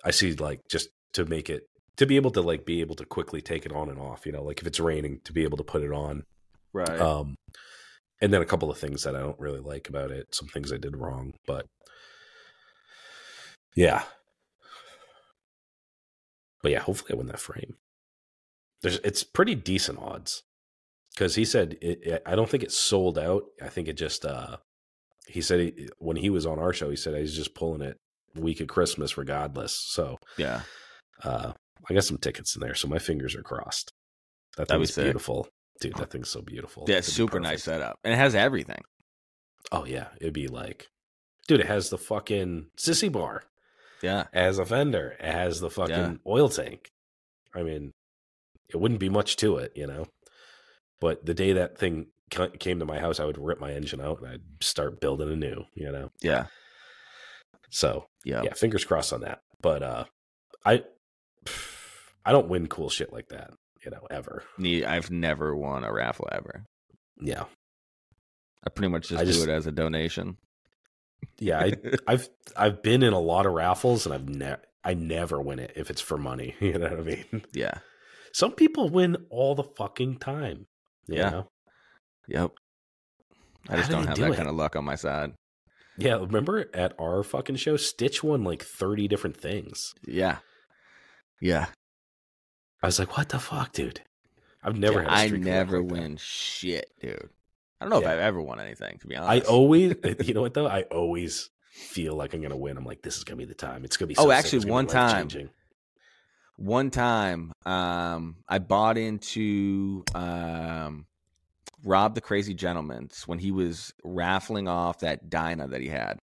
I 0.05 0.10
see 0.12 0.34
like 0.34 0.60
just 0.70 0.90
to 1.14 1.24
make 1.24 1.50
it 1.50 1.64
to 1.96 2.06
be 2.06 2.16
able 2.16 2.30
to 2.30 2.40
like 2.40 2.64
be 2.64 2.80
able 2.80 2.94
to 2.94 3.05
quickly 3.05 3.42
take 3.42 3.66
it 3.66 3.72
on 3.72 3.88
and 3.88 3.98
off, 3.98 4.24
you 4.24 4.32
know, 4.32 4.44
like 4.44 4.60
if 4.60 4.66
it's 4.66 4.78
raining 4.78 5.20
to 5.24 5.32
be 5.32 5.42
able 5.42 5.59
to 5.59 5.64
put 5.64 5.82
it 5.82 5.92
on. 5.92 6.22
Right. 6.72 7.00
Um 7.00 7.34
and 8.20 8.32
then 8.32 8.42
a 8.42 8.46
couple 8.46 8.70
of 8.70 8.78
things 8.78 9.02
that 9.04 9.14
I 9.16 9.20
don't 9.20 9.38
really 9.38 9.60
like 9.60 9.88
about 9.88 10.10
it, 10.10 10.34
some 10.34 10.48
things 10.48 10.72
I 10.72 10.76
did 10.76 10.96
wrong, 10.96 11.34
but 11.46 11.66
yeah. 13.74 14.02
But 16.62 16.72
yeah, 16.72 16.80
hopefully 16.80 17.10
I 17.12 17.16
win 17.16 17.28
that 17.28 17.40
frame. 17.40 17.76
There's 18.82 18.98
it's 18.98 19.24
pretty 19.24 19.54
decent 19.54 19.98
odds 19.98 20.42
because 21.14 21.34
he 21.34 21.44
said 21.44 21.76
it, 21.80 22.00
it- 22.02 22.22
I 22.26 22.34
don't 22.36 22.48
think 22.48 22.62
it 22.62 22.72
sold 22.72 23.18
out. 23.18 23.44
I 23.62 23.68
think 23.68 23.88
it 23.88 23.96
just 23.96 24.24
uh 24.24 24.56
he 25.26 25.40
said 25.42 25.60
he, 25.60 25.88
when 25.98 26.16
he 26.16 26.30
was 26.30 26.46
on 26.46 26.58
our 26.58 26.72
show, 26.72 26.88
he 26.90 26.96
said 26.96 27.14
he's 27.16 27.36
just 27.36 27.54
pulling 27.54 27.82
it 27.82 27.96
week 28.34 28.60
of 28.60 28.68
Christmas 28.68 29.16
regardless. 29.16 29.74
So 29.74 30.16
yeah. 30.36 30.62
uh 31.22 31.52
I 31.88 31.94
got 31.94 32.04
some 32.04 32.18
tickets 32.18 32.54
in 32.54 32.60
there, 32.60 32.74
so 32.74 32.88
my 32.88 32.98
fingers 32.98 33.34
are 33.34 33.42
crossed. 33.42 33.92
That 34.56 34.68
thing 34.68 34.78
be 34.78 34.84
is 34.84 34.94
sick. 34.94 35.04
beautiful. 35.04 35.48
Dude, 35.80 35.94
that 35.96 36.10
thing's 36.10 36.28
so 36.30 36.42
beautiful. 36.42 36.84
Yeah, 36.88 36.96
It'd 36.98 37.12
super 37.12 37.40
nice 37.40 37.64
setup, 37.64 37.98
and 38.05 38.12
it 38.12 38.16
has 38.16 38.34
everything. 38.34 38.80
Oh 39.72 39.84
yeah, 39.84 40.09
it'd 40.20 40.32
be 40.34 40.48
like, 40.48 40.88
dude, 41.46 41.60
it 41.60 41.66
has 41.66 41.90
the 41.90 41.98
fucking 41.98 42.66
sissy 42.78 43.10
bar. 43.10 43.44
Yeah, 44.02 44.26
It 44.32 44.38
has 44.40 44.59
a 44.59 44.64
fender. 44.64 45.16
It 45.18 45.32
has 45.32 45.60
the 45.60 45.70
fucking 45.70 45.94
Yeah. 45.96 46.14
oil 46.26 46.48
tank. 46.48 46.90
I 47.55 47.62
mean, 47.62 47.92
it 48.68 48.76
wouldn't 48.76 49.00
be 49.00 49.09
much 49.09 49.36
to 49.36 49.56
it, 49.56 49.72
you 49.74 49.86
know. 49.86 50.06
But 51.00 51.26
the 51.26 51.34
day 51.34 51.52
that 51.55 51.78
thing 51.78 52.06
came 52.30 52.78
to 52.78 52.84
my 52.84 52.98
house, 53.00 53.18
I 53.20 53.24
would 53.24 53.38
rip 53.38 53.59
my 53.59 53.72
engine 53.72 54.00
out 54.00 54.18
and 54.20 54.28
I'd 54.28 54.42
start 54.64 55.00
building 55.00 55.30
anew, 55.32 55.64
you 55.74 55.90
know. 55.90 56.10
yeah, 56.20 56.46
So 57.70 58.06
yeah. 58.24 58.42
yeah, 58.42 58.52
fingers 58.55 58.84
crossed 58.84 59.12
on 59.12 59.20
that. 59.22 59.40
But 59.60 59.82
uh, 59.82 60.05
I, 60.64 60.84
I 62.24 62.32
don't 62.32 62.48
win 62.48 62.66
cool 62.68 62.90
shit 62.90 63.12
like 63.12 63.28
that, 63.28 63.50
you 63.84 63.90
know, 63.90 64.06
ever. 64.10 64.42
I've 64.86 65.10
never 65.10 65.55
won 65.56 65.84
a 65.84 65.92
raffle 65.92 66.28
ever. 66.32 66.64
Yeah, 67.20 67.44
I 68.66 68.70
pretty 68.70 68.90
much 68.90 69.09
just, 69.09 69.24
just- 69.24 69.44
do 69.44 69.50
it 69.50 69.55
as 69.55 69.66
a 69.66 69.72
donation. 69.72 70.36
yeah. 71.38 71.59
I, 71.60 71.72
I've 72.06 72.28
I've 72.56 72.82
been 72.82 73.02
in 73.02 73.12
a 73.12 73.20
lot 73.20 73.46
of 73.46 73.52
raffles 73.52 74.06
and 74.06 74.14
I've 74.14 74.28
never 74.28 74.62
I 74.84 74.94
never 74.94 75.40
win 75.40 75.59
it 75.59 75.72
if 75.76 75.90
it's 75.90 76.00
for 76.00 76.16
money. 76.18 76.55
You 76.60 76.74
know 76.78 76.88
what 76.90 77.00
I 77.00 77.02
mean? 77.02 77.42
yeah, 77.52 77.78
Some 78.32 78.52
people 78.52 78.88
win 78.88 79.16
all 79.30 79.55
the 79.55 79.64
fucking 79.64 80.18
time. 80.18 80.66
Yeah. 81.09 81.30
know? 81.30 81.48
yep. 82.28 82.50
I 83.68 83.76
just 83.76 83.88
do 83.90 83.96
don't 83.96 84.06
have 84.06 84.14
do 84.16 84.22
that 84.22 84.32
it? 84.32 84.36
kind 84.36 84.48
of 84.48 84.55
luck 84.55 84.76
on 84.76 84.84
my 84.84 84.94
side. 84.94 85.32
Yeah, 85.96 86.14
remember 86.18 86.70
at 86.72 86.94
our 87.00 87.22
fucking 87.24 87.56
show, 87.56 87.76
Stitch 87.76 88.22
won 88.22 88.44
like 88.44 88.62
30 88.62 89.09
different 89.09 89.36
things. 89.36 89.92
Yeah, 90.06 90.38
yeah. 91.40 91.66
I 92.82 92.86
was 92.86 92.98
like, 92.98 93.16
what 93.16 93.28
the 93.30 93.38
fuck, 93.38 93.72
dude? 93.72 94.00
I've 94.62 94.76
never 94.78 95.02
Yeah, 95.02 95.09
had 95.10 95.12
a 95.12 95.16
I 95.16 95.26
streak 95.26 95.40
of 95.42 95.46
never 95.46 95.80
like 95.80 95.88
that. 95.88 95.94
win 95.94 96.16
shit, 96.16 96.90
dude. 97.00 97.28
I 97.80 97.84
don't 97.84 97.90
know 97.90 98.00
Yeah. 98.00 98.09
if 98.09 98.12
I've 98.14 98.18
ever 98.20 98.40
won 98.42 98.60
anything, 98.60 98.98
to 98.98 99.06
be 99.06 99.16
honest, 99.16 99.46
I 99.46 99.50
always, 99.50 99.94
you 100.24 100.34
know 100.34 100.42
what 100.46 100.55
though? 100.55 100.66
I 100.66 100.82
always 100.82 101.50
feel 101.70 102.14
like 102.14 102.34
I'm 102.34 102.40
going 102.40 102.50
to 102.50 102.56
win. 102.56 102.76
I'm 102.76 102.84
like, 102.84 103.02
this 103.02 103.16
is 103.16 103.24
going 103.24 103.38
to 103.38 103.44
be 103.44 103.48
the 103.48 103.55
time. 103.55 103.84
It's 103.84 103.96
going 103.96 104.09
to 104.09 104.14
be 104.14 104.18
Oh, 104.18 104.24
so 104.24 104.30
sick. 104.30 104.38
actually, 104.38 104.70
one 104.70 104.86
time- 104.86 105.28
one 106.60 106.90
time 106.90 107.52
um 107.66 108.34
i 108.48 108.59
bought 108.59 108.98
into 108.98 110.02
um 110.16 111.06
rob 111.84 112.16
the 112.16 112.20
crazy 112.20 112.52
gentleman's 112.52 113.28
when 113.28 113.38
he 113.38 113.52
was 113.52 113.94
raffling 114.02 114.66
off 114.66 114.98
that 114.98 115.30
dyna 115.30 115.68
that 115.68 115.80
he 115.80 115.86
had 115.86 116.18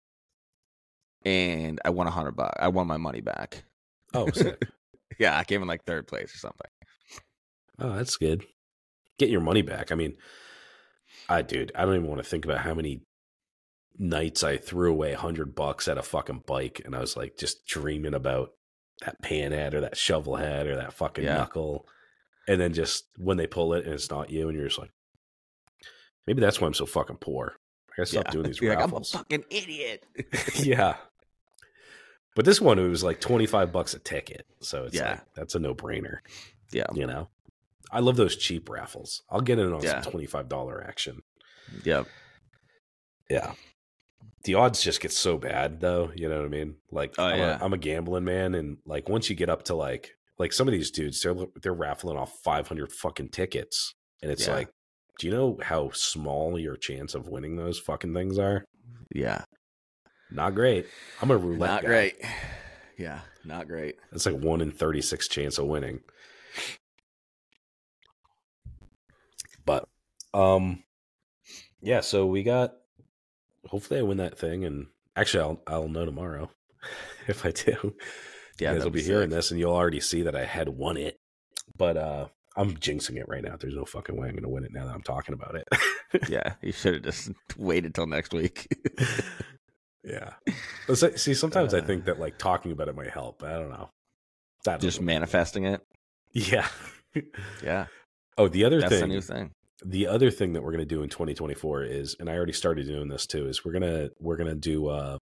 and 1.26 1.82
i 1.84 1.90
won 1.90 2.07
a 2.07 2.11
hundred 2.11 2.32
bucks 2.32 2.56
i 2.61 2.69
won 2.69 2.88
my 2.88 2.95
money 2.95 3.19
back 3.19 3.65
Oh, 4.14 4.30
sick. 4.32 4.61
yeah 5.22 5.38
i 5.38 5.43
came 5.45 5.61
in 5.61 5.68
like 5.68 5.84
third 5.85 6.07
place 6.07 6.34
or 6.35 6.38
something 6.38 6.68
oh, 7.80 7.95
that's 7.95 8.18
good. 8.18 8.45
Get 9.18 9.30
your 9.30 9.41
money 9.41 9.64
back. 9.64 9.91
I 9.91 9.95
mean, 9.95 10.14
I, 11.27 11.41
dude, 11.41 11.72
I 11.73 11.84
don't 11.84 11.95
even 11.95 12.07
want 12.07 12.22
to 12.22 12.30
think 12.30 12.45
about 12.45 12.60
how 12.60 12.76
many 12.76 13.02
nights 13.98 14.43
I 14.43 14.57
threw 14.57 14.91
away 14.91 15.14
a 15.14 15.18
hundred 15.18 15.56
bucks 15.56 15.88
at 15.88 15.98
a 15.98 16.03
fucking 16.03 16.43
bike 16.45 16.81
and 16.85 16.95
I 16.95 16.99
was 16.99 17.18
like 17.18 17.38
just 17.38 17.65
dreaming 17.65 18.14
about 18.14 18.52
that 19.03 19.19
pan 19.23 19.52
head 19.52 19.73
or 19.73 19.81
that 19.81 19.98
shovel 19.98 20.35
head 20.35 20.68
or 20.68 20.76
that 20.76 20.93
fucking 20.93 21.23
Yeah. 21.23 21.38
knuckle. 21.38 21.88
And 22.48 22.61
then 22.61 22.73
just 22.73 23.06
when 23.18 23.38
they 23.38 23.48
pull 23.48 23.73
it 23.73 23.85
and 23.85 23.93
it's 23.95 24.11
not 24.11 24.30
you 24.30 24.48
and 24.48 24.56
you're 24.56 24.68
just 24.68 24.80
like, 24.80 24.91
maybe 26.27 26.41
that's 26.41 26.61
why 26.61 26.68
I'm 26.68 26.76
so 26.76 26.85
fucking 26.85 27.18
poor. 27.18 27.56
I 27.89 27.93
gotta 27.98 28.06
stop 28.10 28.26
Yeah. 28.27 28.31
doing 28.31 28.45
these 28.48 28.61
You're 28.61 28.76
like, 28.76 28.84
i'm 28.84 28.93
a 28.93 29.03
fucking 29.03 29.45
idiot 29.49 30.06
yeah. 30.56 30.98
But 32.36 32.45
this 32.45 32.62
one, 32.62 32.80
it 32.80 32.88
was 32.88 33.03
like 33.03 33.20
25 33.20 33.72
bucks 33.72 33.94
a 33.94 33.99
ticket. 33.99 34.45
So 34.62 34.86
it's 34.86 34.95
Yeah. 34.95 35.12
like, 35.12 35.34
that's 35.36 35.56
a 35.56 35.60
no 35.60 35.76
brainer, 35.76 36.18
yeah 36.72 36.86
you 36.94 37.06
know? 37.06 37.28
I 37.91 37.99
love 37.99 38.16
those 38.16 38.38
cheap 38.38 38.70
raffles. 38.70 39.22
I'll 39.30 39.41
get 39.41 39.60
in 39.60 39.74
on 39.74 39.82
Yeah. 39.84 40.02
some 40.02 40.14
$25 40.14 40.82
action. 40.88 41.22
yeah 41.84 42.03
Yeah. 43.30 43.53
The 44.44 44.56
odds 44.56 44.82
just 44.82 45.02
get 45.02 45.12
so 45.12 45.38
bad 45.38 45.82
though, 45.82 46.12
you 46.16 46.28
know 46.30 46.38
what 46.38 46.45
I 46.45 46.49
mean? 46.49 46.76
Like 46.91 47.14
Oh, 47.18 47.26
I'm, 47.26 47.38
yeah. 47.40 47.60
a, 47.60 47.64
I'm 47.64 47.74
a 47.74 47.78
gambling 47.78 48.24
man 48.26 48.56
and 48.56 48.78
like 48.86 49.08
once 49.10 49.30
you 49.30 49.36
get 49.36 49.49
up 49.49 49.64
to 49.64 49.76
like 49.76 50.12
like 50.40 50.52
some 50.53 50.68
of 50.68 50.72
these 50.72 50.90
dudes 50.90 51.22
they're 51.22 51.36
they're 51.62 51.74
raffling 51.74 52.18
off 52.18 52.34
500 52.44 52.91
fucking 52.91 53.30
tickets 53.30 53.94
and 54.24 54.32
it's 54.32 54.48
Yeah. 54.48 54.56
like 54.56 54.70
do 55.20 55.28
you 55.28 55.34
know 55.34 55.60
how 55.62 55.91
small 55.91 56.58
your 56.58 56.76
chance 56.78 57.14
of 57.14 57.28
winning 57.28 57.56
those 57.58 57.78
fucking 57.80 58.14
things 58.14 58.40
are? 58.40 58.66
yeah 59.14 59.44
Not 60.32 60.56
great. 60.56 60.86
I'm 61.22 61.32
a 61.32 61.38
roulette 61.38 61.70
not 61.70 61.82
guy. 61.84 61.88
great 61.88 62.16
yeah 62.98 63.22
not 63.44 63.68
great 63.68 63.95
It's 64.12 64.26
like 64.26 64.36
1 64.36 64.62
in 64.62 64.72
36 64.72 65.28
chance 65.28 65.58
of 65.58 65.66
winning. 65.68 66.02
But 69.66 69.88
um 70.34 70.84
yeah, 71.82 72.02
so 72.02 72.26
we 72.28 72.44
got 72.44 72.74
hopefully 73.68 73.99
I 73.99 74.03
win 74.03 74.18
that 74.18 74.38
thing 74.38 74.64
and 74.66 74.88
actually 75.16 75.44
I'll 75.44 75.62
I'll 75.68 75.88
know 75.90 76.06
tomorrow 76.06 76.49
if 77.28 77.45
I 77.45 77.52
do. 77.52 77.95
yeah 78.60 78.72
you 78.72 78.76
guys 78.78 78.84
will 78.84 78.91
be 78.91 78.99
sick. 79.02 79.10
hearing 79.12 79.30
this 79.30 79.52
and 79.52 79.60
you'll 79.60 79.76
already 79.76 79.99
see 79.99 80.24
that 80.24 80.36
I 80.36 80.45
had 80.45 80.70
won 80.70 80.98
it. 80.98 81.20
But 81.78 81.98
uh 81.98 82.28
I'm 82.58 82.76
jinxing 82.76 83.16
it 83.18 83.30
right 83.30 83.41
now. 83.44 83.56
There's 83.60 83.76
no 83.76 83.86
fucking 83.86 84.16
way 84.20 84.28
I'm 84.28 84.36
gonna 84.36 84.49
win 84.49 84.64
it 84.66 84.74
now 84.74 84.86
that 84.86 84.94
I'm 84.94 85.02
talking 85.03 85.34
about 85.34 85.56
it. 85.56 86.30
yeah 86.30 86.53
you 86.62 86.72
should 86.72 86.94
have 86.95 87.03
just 87.03 87.32
waited 87.58 87.95
till 87.95 88.08
next 88.08 88.34
week 88.34 88.68
yeah. 90.03 90.34
But 90.88 90.98
so- 90.98 91.15
see, 91.15 91.34
sometimes 91.34 91.73
I 91.73 91.80
Uh. 91.80 91.86
think 91.86 92.06
that 92.06 92.19
like 92.19 92.38
talking 92.38 92.72
about 92.72 92.88
it 92.88 92.95
might 92.95 93.10
help. 93.11 93.44
I 93.44 93.53
don't 93.53 93.69
know. 93.69 93.90
That 94.65 94.80
just 94.80 95.02
manifesting 95.02 95.64
it 95.65 95.82
Yeah. 96.34 96.68
yeah 97.64 97.88
oh, 98.38 98.48
the 98.48 98.64
other 98.64 98.80
that's 98.80 98.99
thing 98.99 99.10
new 99.10 99.22
thing 99.22 99.52
the 99.84 100.06
other 100.07 100.30
thing 100.30 100.53
that 100.53 100.61
we're 100.61 100.72
going 100.72 100.80
to 100.88 100.95
do 100.95 101.02
in 101.02 101.10
2024 101.10 101.84
is 101.84 102.15
and 102.19 102.30
i 102.30 102.34
already 102.36 102.53
started 102.53 102.86
doing 102.86 103.07
this 103.10 103.26
too 103.26 103.48
is 103.48 103.65
we're 103.65 103.72
going 103.72 103.82
to 103.82 104.11
we're 104.19 104.38
going 104.38 104.48
to 104.49 104.56
do 104.56 104.88
uh 104.88 105.18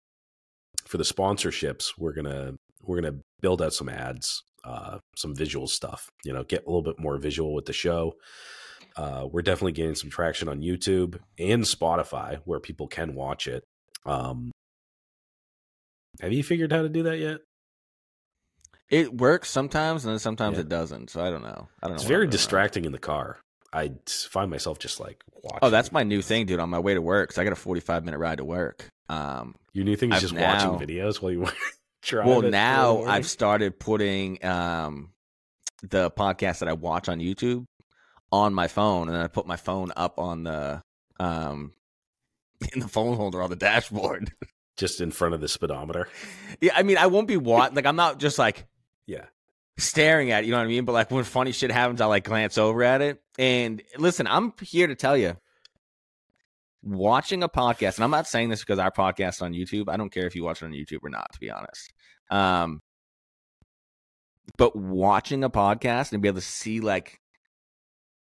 for 0.87 0.97
the 0.97 1.03
sponsorships 1.03 1.91
we're 1.99 2.13
going 2.13 2.25
to 2.25 2.55
we're 2.81 2.99
going 2.99 3.13
to 3.13 3.19
build 3.41 3.61
out 3.61 3.73
some 3.73 3.87
ads 3.89 4.41
uh 4.63 4.97
some 5.15 5.35
visual 5.35 5.67
stuff 5.67 6.09
you 6.25 6.33
know 6.33 6.43
get 6.43 6.63
a 6.65 6.67
little 6.67 6.81
bit 6.81 6.99
more 6.99 7.17
visual 7.19 7.53
with 7.53 7.65
the 7.65 7.73
show 7.73 8.13
uh 8.95 9.27
we're 9.31 9.43
definitely 9.43 9.71
gaining 9.71 9.93
some 9.95 10.09
traction 10.09 10.49
on 10.49 10.61
youtube 10.61 11.19
and 11.37 11.61
spotify 11.63 12.39
where 12.45 12.59
people 12.59 12.87
can 12.87 13.13
watch 13.13 13.45
it 13.47 13.63
um 14.07 14.51
have 16.21 16.33
you 16.33 16.43
figured 16.43 16.71
how 16.71 16.81
to 16.81 16.89
do 16.89 17.03
that 17.03 17.17
yet 17.19 17.39
It 18.89 19.13
works 19.13 19.49
sometimes, 19.49 20.05
and 20.05 20.11
then 20.13 20.19
sometimes 20.19 20.55
Yeah. 20.55 20.61
it 20.61 20.69
doesn't. 20.69 21.09
So 21.09 21.21
I 21.21 21.29
don't 21.29 21.43
know. 21.43 21.67
I 21.81 21.87
don't 21.87 21.91
know. 21.91 21.95
it's 21.95 22.03
very 22.05 22.27
distracting 22.27 22.85
in 22.85 22.91
the 22.91 22.99
car 22.99 23.37
i 23.73 23.91
find 24.07 24.49
myself 24.49 24.79
just 24.79 24.97
like 25.01 25.21
watching 25.43 25.59
Oh, 25.61 25.69
that's 25.69 25.91
my 25.91 26.03
new 26.03 26.21
thing, 26.21 26.45
dude. 26.45 26.61
On 26.61 26.69
my 26.69 26.79
way 26.79 26.93
to 26.93 27.01
work, 27.01 27.29
'cause 27.29 27.37
I 27.37 27.43
got 27.43 27.51
a 27.51 27.57
45 27.57 28.05
minute 28.05 28.17
ride 28.17 28.37
to 28.37 28.45
work. 28.45 28.87
Um, 29.09 29.55
your 29.73 29.83
new 29.83 29.97
thing 29.97 30.09
is 30.11 30.15
I've 30.15 30.21
just 30.21 30.33
now- 30.33 30.71
watching 30.71 30.87
videos 30.87 31.21
while 31.21 31.33
you 31.33 31.45
drive 32.01 32.25
well, 32.27 32.35
at 32.37 32.39
four 32.41 32.45
in 32.45 32.45
the 32.45 32.51
now? 32.51 33.03
I've 33.03 33.27
started 33.27 33.77
putting 33.77 34.43
um 34.45 35.11
the 35.83 36.09
podcast 36.11 36.59
that 36.59 36.69
I 36.69 36.73
watch 36.73 37.09
on 37.09 37.19
YouTube 37.19 37.65
on 38.31 38.53
my 38.53 38.67
phone, 38.69 39.09
and 39.09 39.15
then 39.15 39.21
I 39.21 39.27
put 39.27 39.45
my 39.45 39.57
phone 39.57 39.91
up 39.97 40.17
on 40.17 40.43
the 40.43 40.81
um 41.19 41.73
in 42.73 42.79
the 42.79 42.87
phone 42.87 43.17
holder 43.17 43.41
on 43.43 43.49
the 43.49 43.55
dashboard. 43.57 44.31
just 44.77 45.01
in 45.01 45.11
front 45.11 45.33
of 45.33 45.41
the 45.41 45.47
speedometer. 45.47 46.07
yeah, 46.61 46.71
I 46.75 46.83
mean, 46.83 46.97
I 46.97 47.07
won't 47.07 47.27
be 47.27 47.37
watching. 47.37 47.75
Like, 47.75 47.85
I'm 47.85 47.95
not 47.95 48.19
just 48.19 48.37
like 48.39 48.65
Yeah. 49.05 49.25
staring 49.77 50.31
at 50.31 50.43
it, 50.43 50.45
you 50.47 50.51
know 50.51 50.57
what 50.59 50.63
I 50.65 50.67
mean? 50.67 50.85
But 50.85 50.93
like 50.93 51.11
when 51.11 51.23
funny 51.23 51.51
shit 51.51 51.71
happens, 51.71 51.99
I 52.01 52.05
like 52.05 52.23
glance 52.23 52.57
over 52.57 52.83
at 52.83 53.01
it. 53.01 53.21
And 53.37 53.81
listen, 53.97 54.27
I'm 54.27 54.53
here 54.61 54.87
to 54.87 54.95
tell 54.95 55.17
you, 55.17 55.35
watching 56.83 57.43
a 57.43 57.49
podcast, 57.49 57.95
and 57.97 58.03
I'm 58.03 58.11
not 58.11 58.27
saying 58.27 58.49
this 58.49 58.61
because 58.61 58.79
our 58.79 58.91
podcast 58.91 59.41
on 59.41 59.53
YouTube. 59.53 59.89
I 59.89 59.97
don't 59.97 60.11
care 60.11 60.25
if 60.25 60.35
you 60.35 60.43
watch 60.43 60.61
it 60.61 60.65
on 60.65 60.71
YouTube 60.71 61.03
or 61.03 61.09
not, 61.09 61.31
to 61.33 61.39
be 61.39 61.51
honest. 61.51 61.91
Um, 62.29 62.81
but 64.57 64.75
watching 64.75 65.43
a 65.43 65.49
podcast 65.49 66.11
and 66.13 66.21
be 66.21 66.29
able 66.29 66.39
to 66.39 66.45
see 66.45 66.79
like 66.79 67.19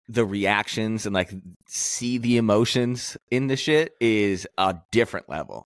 the 0.09 0.25
reactions 0.25 1.07
and 1.07 1.15
like 1.15 1.33
see 1.67 2.19
the 2.19 2.37
emotions 2.37 3.17
in 3.31 3.47
the 3.47 3.57
shit 3.57 3.95
is 4.01 4.47
a 4.59 4.77
different 4.91 5.29
level. 5.29 5.69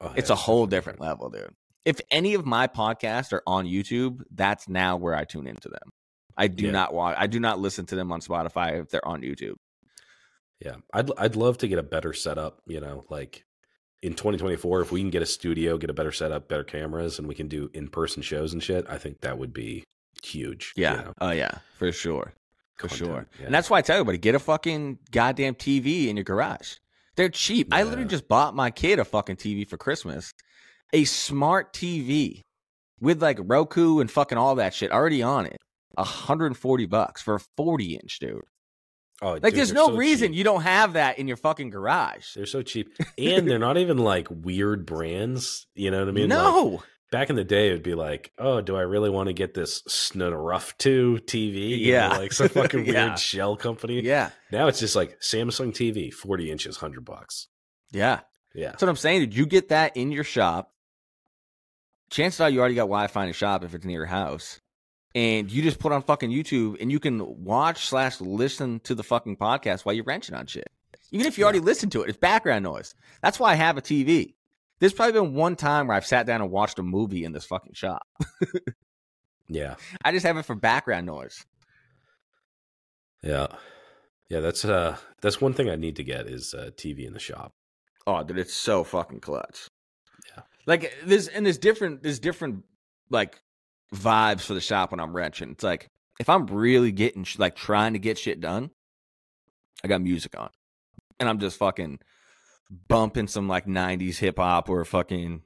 Oh, 0.00 0.12
It's 0.16 0.30
a 0.30 0.34
whole 0.34 0.66
different 0.66 1.00
level, 1.00 1.30
dude. 1.30 1.54
If 1.84 2.00
any 2.10 2.34
of 2.34 2.44
my 2.44 2.66
podcasts 2.66 3.32
are 3.32 3.42
on 3.46 3.64
YouTube, 3.66 4.22
that's 4.34 4.68
now 4.68 4.96
where 4.96 5.14
I 5.14 5.24
tune 5.24 5.46
into 5.46 5.68
them. 5.68 5.88
I 6.36 6.48
do 6.48 6.66
Yeah. 6.66 6.72
not 6.72 6.92
watch. 6.92 7.16
I 7.18 7.26
do 7.28 7.40
not 7.40 7.58
listen 7.60 7.86
to 7.86 7.94
them 7.96 8.12
on 8.12 8.20
Spotify 8.20 8.80
if 8.82 8.90
they're 8.90 9.06
on 9.06 9.22
YouTube. 9.22 9.54
Yeah, 10.60 10.76
I'd 10.92 11.10
I'd 11.18 11.36
love 11.36 11.58
to 11.58 11.68
get 11.68 11.78
a 11.78 11.82
better 11.82 12.12
setup. 12.12 12.60
You 12.66 12.80
know, 12.80 13.04
like 13.10 13.44
in 14.02 14.14
2024, 14.14 14.80
if 14.82 14.92
we 14.92 15.00
can 15.00 15.10
get 15.10 15.22
a 15.22 15.26
studio, 15.26 15.76
get 15.78 15.90
a 15.90 15.94
better 15.94 16.12
setup, 16.12 16.48
better 16.48 16.64
cameras, 16.64 17.18
and 17.18 17.28
we 17.28 17.34
can 17.34 17.48
do 17.48 17.70
in 17.74 17.88
person 17.88 18.22
shows 18.22 18.52
and 18.52 18.62
shit, 18.62 18.84
I 18.88 18.98
think 18.98 19.20
that 19.20 19.38
would 19.38 19.52
be 19.52 19.84
huge. 20.22 20.72
you 20.76 20.82
Yeah. 20.84 20.94
know, 20.96 21.12
Oh 21.20 21.30
yeah, 21.30 21.58
for 21.78 21.92
sure, 21.92 22.32
for 22.78 22.88
content, 22.88 22.98
sure. 23.10 23.26
yeah. 23.38 23.46
And 23.46 23.54
that's 23.54 23.68
why 23.70 23.78
I 23.78 23.82
tell 23.82 23.96
everybody: 23.96 24.18
get 24.18 24.34
a 24.34 24.38
fucking 24.38 24.98
goddamn 25.10 25.54
TV 25.54 26.08
in 26.08 26.16
your 26.16 26.24
garage. 26.24 26.76
They're 27.16 27.28
cheap. 27.28 27.68
I 27.72 27.82
literally 27.82 28.08
just 28.08 28.28
bought 28.28 28.54
my 28.54 28.70
kid 28.70 28.98
a 28.98 29.04
fucking 29.04 29.36
TV 29.36 29.66
for 29.68 29.76
Christmas, 29.76 30.32
a 30.92 31.04
smart 31.04 31.72
TV 31.72 32.42
with 33.00 33.22
like 33.22 33.38
Roku 33.40 34.00
and 34.00 34.10
fucking 34.10 34.38
all 34.38 34.56
that 34.56 34.74
shit 34.74 34.92
already 34.92 35.22
on 35.22 35.46
it. 35.46 35.56
140 35.94 36.86
bucks 36.86 37.22
for 37.22 37.36
a 37.36 37.40
40 37.56 37.94
inch, 37.94 38.18
dude. 38.20 38.42
Oh, 39.22 39.32
Like, 39.32 39.42
dude, 39.44 39.54
there's 39.54 39.72
no 39.72 39.86
so 39.88 39.96
reason 39.96 40.28
cheap. 40.32 40.36
you 40.36 40.44
don't 40.44 40.60
have 40.60 40.92
that 40.92 41.18
in 41.18 41.26
your 41.26 41.38
fucking 41.38 41.70
garage. 41.70 42.34
They're 42.34 42.44
so 42.44 42.60
cheap, 42.62 42.94
and 43.18 43.48
they're 43.48 43.58
not 43.58 43.78
even 43.78 43.96
like 43.96 44.28
weird 44.30 44.84
brands. 44.84 45.66
You 45.74 45.90
know 45.90 46.00
what 46.00 46.08
I 46.08 46.12
mean? 46.12 46.28
Like, 46.28 46.38
no. 46.38 46.82
Back 47.12 47.30
in 47.30 47.36
the 47.36 47.44
day, 47.44 47.68
it'd 47.68 47.82
be 47.82 47.94
like, 47.94 48.32
oh, 48.38 48.60
do 48.60 48.76
I 48.76 48.82
really 48.82 49.10
want 49.10 49.28
to 49.28 49.32
get 49.32 49.54
this 49.54 49.82
Snurruff 49.88 50.76
2 50.78 51.20
TV? 51.24 51.78
You 51.78 51.92
know, 51.92 51.98
Yeah. 51.98 52.08
like 52.18 52.32
some 52.32 52.48
fucking 52.48 52.80
weird 52.84 52.94
Yeah. 52.94 53.14
shell 53.16 53.56
company. 53.56 54.00
yeah. 54.02 54.30
Now 54.50 54.66
it's 54.68 54.80
just 54.80 54.96
like 54.96 55.20
Samsung 55.20 55.72
TV, 55.72 56.12
40 56.12 56.50
inches, 56.50 56.76
100 56.80 57.04
bucks. 57.04 57.48
Yeah. 57.92 58.20
Yeah. 58.54 58.70
That's 58.70 58.82
what 58.82 58.88
I'm 58.88 58.96
saying. 58.96 59.20
Did 59.20 59.36
you 59.36 59.46
get 59.46 59.68
that 59.68 59.96
in 59.96 60.10
your 60.12 60.24
shop? 60.24 60.72
Chances 62.10 62.40
are 62.40 62.48
you 62.50 62.60
already 62.60 62.74
got 62.76 62.82
Wi-Fi 62.82 63.22
in 63.22 63.26
your 63.28 63.34
shop 63.34 63.64
if 63.64 63.74
it's 63.74 63.84
near 63.84 63.98
your 64.00 64.06
house, 64.06 64.60
and 65.14 65.50
you 65.50 65.62
just 65.62 65.78
put 65.80 65.92
on 65.92 66.02
fucking 66.02 66.30
YouTube 66.30 66.80
and 66.80 66.90
you 66.92 67.00
can 67.00 67.44
watch 67.44 67.86
slash 67.88 68.20
listen 68.20 68.78
to 68.80 68.94
the 68.94 69.02
fucking 69.02 69.36
podcast 69.36 69.84
while 69.84 69.94
you're 69.94 70.04
wrenching 70.04 70.34
on 70.34 70.46
shit. 70.46 70.70
Even 71.10 71.26
if 71.26 71.36
you 71.38 71.44
already 71.44 71.60
listened 71.60 71.92
to 71.92 72.02
it, 72.02 72.08
it's 72.08 72.18
background 72.18 72.62
noise. 72.64 72.94
That's 73.22 73.38
why 73.40 73.52
I 73.52 73.54
have 73.54 73.76
a 73.76 73.82
TV. 73.82 74.34
There's 74.78 74.92
probably 74.92 75.20
been 75.20 75.34
one 75.34 75.56
time 75.56 75.86
where 75.86 75.96
I've 75.96 76.06
sat 76.06 76.26
down 76.26 76.42
and 76.42 76.50
watched 76.50 76.78
a 76.78 76.82
movie 76.82 77.24
in 77.24 77.32
this 77.32 77.46
fucking 77.46 77.74
shop. 77.74 78.06
Yeah. 79.48 79.76
I 80.04 80.12
just 80.12 80.26
have 80.26 80.36
it 80.36 80.44
for 80.44 80.54
background 80.54 81.06
noise. 81.06 81.44
Yeah. 83.22 83.46
Yeah, 84.28 84.40
that's 84.40 84.64
uh 84.64 84.96
that's 85.20 85.40
one 85.40 85.54
thing 85.54 85.70
I 85.70 85.76
need 85.76 85.96
to 85.96 86.04
get 86.04 86.26
is 86.26 86.52
uh 86.52 86.70
TV 86.76 87.06
in 87.06 87.12
the 87.12 87.20
shop. 87.20 87.52
Oh, 88.06 88.22
dude, 88.22 88.38
it's 88.38 88.54
so 88.54 88.84
fucking 88.84 89.20
clutch. 89.20 89.68
Yeah. 90.34 90.42
Like 90.66 90.92
there's 91.04 91.28
and 91.28 91.46
there's 91.46 91.58
different 91.58 92.02
there's 92.02 92.18
different 92.18 92.64
like 93.08 93.40
vibes 93.94 94.42
for 94.42 94.54
the 94.54 94.60
shop 94.60 94.90
when 94.90 95.00
I'm 95.00 95.14
wrenching. 95.14 95.50
It's 95.52 95.64
like 95.64 95.90
if 96.18 96.28
I'm 96.28 96.46
really 96.46 96.92
getting 96.92 97.26
like 97.38 97.56
trying 97.56 97.92
to 97.92 97.98
get 97.98 98.18
shit 98.18 98.40
done, 98.40 98.70
I 99.84 99.88
got 99.88 100.02
music 100.02 100.38
on, 100.38 100.50
and 101.20 101.28
I'm 101.28 101.38
just 101.38 101.58
fucking 101.58 102.00
bumping 102.88 103.28
some 103.28 103.48
like 103.48 103.66
'90s 103.66 104.18
hip 104.18 104.38
hop 104.38 104.68
or 104.68 104.84
fucking 104.84 105.42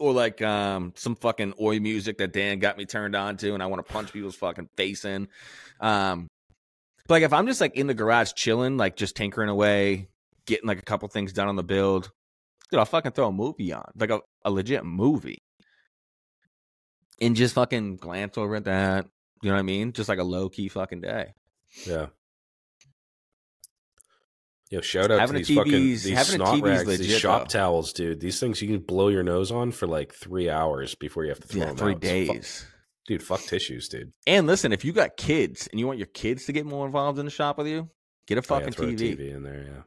or 0.00 0.12
like 0.12 0.40
um 0.42 0.92
some 0.96 1.14
fucking 1.14 1.54
oi 1.60 1.78
music 1.78 2.18
that 2.18 2.32
Dan 2.32 2.58
got 2.58 2.78
me 2.78 2.86
turned 2.86 3.14
on 3.14 3.36
to, 3.38 3.54
and 3.54 3.62
I 3.62 3.66
want 3.66 3.86
to 3.86 3.92
punch 3.92 4.12
people's 4.12 4.34
fucking 4.34 4.68
face 4.76 5.04
in. 5.04 5.28
Um, 5.80 6.28
but 7.06 7.14
like 7.14 7.22
if 7.22 7.32
I'm 7.32 7.46
just 7.46 7.60
like 7.60 7.76
in 7.76 7.86
the 7.86 7.94
garage 7.94 8.32
chilling, 8.32 8.76
like 8.76 8.96
just 8.96 9.14
tinkering 9.14 9.48
away, 9.48 10.08
getting 10.46 10.66
like 10.66 10.78
a 10.78 10.82
couple 10.82 11.06
things 11.08 11.32
done 11.32 11.48
on 11.48 11.56
the 11.56 11.62
build, 11.62 12.10
dude, 12.70 12.78
I'll 12.80 12.86
fucking 12.86 13.12
throw 13.12 13.28
a 13.28 13.32
movie 13.32 13.72
on, 13.72 13.84
like 13.94 14.10
a, 14.10 14.20
a 14.44 14.50
legit 14.50 14.84
movie, 14.84 15.42
and 17.20 17.36
just 17.36 17.54
fucking 17.54 17.96
glance 17.96 18.38
over 18.38 18.56
at 18.56 18.64
that. 18.64 19.06
You 19.42 19.50
know 19.50 19.54
what 19.54 19.60
I 19.60 19.64
mean? 19.64 19.92
Just 19.92 20.08
like 20.08 20.18
a 20.18 20.24
low 20.24 20.48
key 20.48 20.68
fucking 20.68 21.00
day. 21.02 21.34
Yeah. 21.86 22.06
Yo, 24.70 24.80
shout 24.80 25.10
out 25.10 25.18
Having 25.18 25.42
to 25.42 25.46
these 25.48 25.56
fucking 25.56 25.72
these 25.72 26.02
snot 26.28 26.54
TV's 26.62 26.62
rags, 26.86 26.98
these 27.00 27.18
shop 27.18 27.48
though. 27.48 27.58
towels, 27.58 27.92
dude. 27.92 28.20
These 28.20 28.38
things 28.38 28.62
you 28.62 28.68
can 28.68 28.78
blow 28.78 29.08
your 29.08 29.24
nose 29.24 29.50
on 29.50 29.72
for 29.72 29.88
like 29.88 30.14
three 30.14 30.48
hours 30.48 30.94
before 30.94 31.24
you 31.24 31.30
have 31.30 31.40
to 31.40 31.48
throw 31.48 31.60
Yeah, 31.62 31.66
them 31.66 31.76
three 31.76 31.92
out. 31.94 32.00
Fu- 32.02 32.06
days. 32.34 32.66
dude, 33.08 33.22
fuck 33.22 33.40
tissues, 33.40 33.88
dude. 33.88 34.12
And 34.28 34.46
listen, 34.46 34.72
if 34.72 34.84
you 34.84 34.92
got 34.92 35.16
kids 35.16 35.66
and 35.72 35.80
you 35.80 35.86
want 35.88 35.98
your 35.98 36.06
kids 36.06 36.44
to 36.46 36.52
get 36.52 36.66
more 36.66 36.86
involved 36.86 37.18
in 37.18 37.24
the 37.24 37.32
shop 37.32 37.58
with 37.58 37.66
you, 37.66 37.88
get 38.28 38.38
a 38.38 38.40
Oh, 38.40 38.44
yeah, 38.44 38.58
fucking 38.60 38.72
throw 38.74 38.86
a 38.86 38.92
TV. 38.92 39.16
TV 39.18 39.34
in 39.34 39.42
there, 39.42 39.64
yeah. 39.64 39.82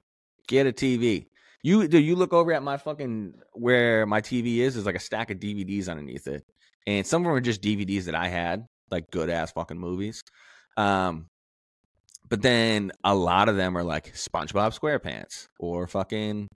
Get 0.49 0.67
a 0.67 0.73
TV. 0.73 1.27
You 1.61 1.87
do 1.87 1.97
you 1.97 2.17
look 2.17 2.33
over 2.33 2.51
at 2.51 2.61
my 2.61 2.75
fucking 2.75 3.35
where 3.53 4.05
my 4.05 4.19
TV 4.19 4.57
is? 4.57 4.73
There's 4.73 4.85
like 4.85 4.95
a 4.95 4.99
stack 4.99 5.31
of 5.31 5.37
DVDs 5.39 5.87
underneath 5.87 6.27
it, 6.27 6.43
and 6.85 7.07
some 7.07 7.21
of 7.21 7.27
them 7.27 7.35
are 7.35 7.39
just 7.39 7.61
DVDs 7.61 8.03
that 8.05 8.15
I 8.15 8.27
had, 8.27 8.65
like 8.91 9.09
good 9.11 9.29
ass 9.29 9.53
fucking 9.53 9.79
movies. 9.79 10.21
Um, 10.75 11.29
but 12.29 12.41
then 12.41 12.91
a 13.03 13.15
lot 13.15 13.49
of 13.49 13.55
them 13.55 13.77
are 13.77 13.83
like 13.83 14.13
SpongeBob 14.13 14.77
SquarePants 14.77 15.47
or 15.59 15.87
fucking 15.87 16.49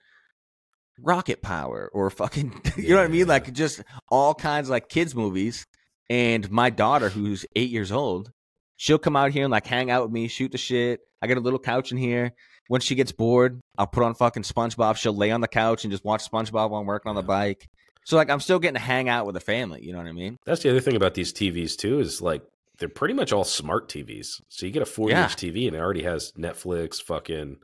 Rocket 0.99 1.41
Power 1.41 1.89
or 1.93 2.09
fucking 2.09 2.61
you 2.77 2.89
know 2.89 2.97
what 2.97 3.05
I 3.05 3.09
mean? 3.09 3.27
Like 3.27 3.53
just 3.53 3.83
all 4.09 4.33
kinds 4.33 4.67
of 4.67 4.71
like 4.71 4.89
kids 4.89 5.15
movies. 5.15 5.65
And 6.09 6.49
my 6.49 6.69
daughter, 6.69 7.09
who's 7.09 7.45
eight 7.55 7.69
years 7.69 7.91
old, 7.91 8.31
she'll 8.77 8.97
come 8.97 9.15
out 9.15 9.31
here 9.31 9.43
and 9.43 9.51
like 9.51 9.67
hang 9.67 9.91
out 9.91 10.03
with 10.03 10.11
me, 10.11 10.27
shoot 10.27 10.51
the 10.51 10.57
shit. 10.57 11.01
I 11.21 11.27
got 11.27 11.37
a 11.37 11.41
little 11.41 11.59
couch 11.59 11.91
in 11.91 11.97
here. 11.97 12.33
When 12.69 12.81
she 12.81 12.95
gets 12.95 13.11
bored, 13.11 13.61
I'll 13.77 13.87
put 13.87 14.03
on 14.03 14.13
fucking 14.13 14.43
SpongeBob. 14.43 14.97
She'll 14.97 15.15
lay 15.15 15.31
on 15.31 15.41
the 15.41 15.47
couch 15.47 15.83
and 15.83 15.91
just 15.91 16.03
watch 16.03 16.29
SpongeBob 16.29 16.69
while 16.69 16.81
I'm 16.81 16.85
working 16.85 17.09
on 17.09 17.15
the 17.15 17.23
bike. 17.23 17.67
So 18.05 18.15
like 18.15 18.29
I'm 18.29 18.39
still 18.39 18.59
getting 18.59 18.75
to 18.75 18.79
hang 18.79 19.09
out 19.09 19.25
with 19.25 19.35
the 19.35 19.41
family. 19.41 19.83
You 19.83 19.91
know 19.91 19.99
what 19.99 20.07
I 20.07 20.13
mean? 20.13 20.37
That's 20.45 20.63
the 20.63 20.69
other 20.69 20.79
thing 20.79 20.95
about 20.95 21.13
these 21.13 21.33
TVs 21.33 21.75
too 21.75 21.99
is 21.99 22.21
like 22.21 22.41
they're 22.79 22.89
pretty 22.89 23.13
much 23.13 23.31
all 23.33 23.43
smart 23.43 23.89
TVs. 23.89 24.41
So 24.49 24.65
you 24.65 24.71
get 24.71 24.81
a 24.81 24.85
40 24.85 25.13
Yeah. 25.13 25.23
inch 25.23 25.35
TV 25.35 25.67
and 25.67 25.75
it 25.75 25.79
already 25.79 26.03
has 26.03 26.31
Netflix, 26.33 27.01
fucking 27.01 27.57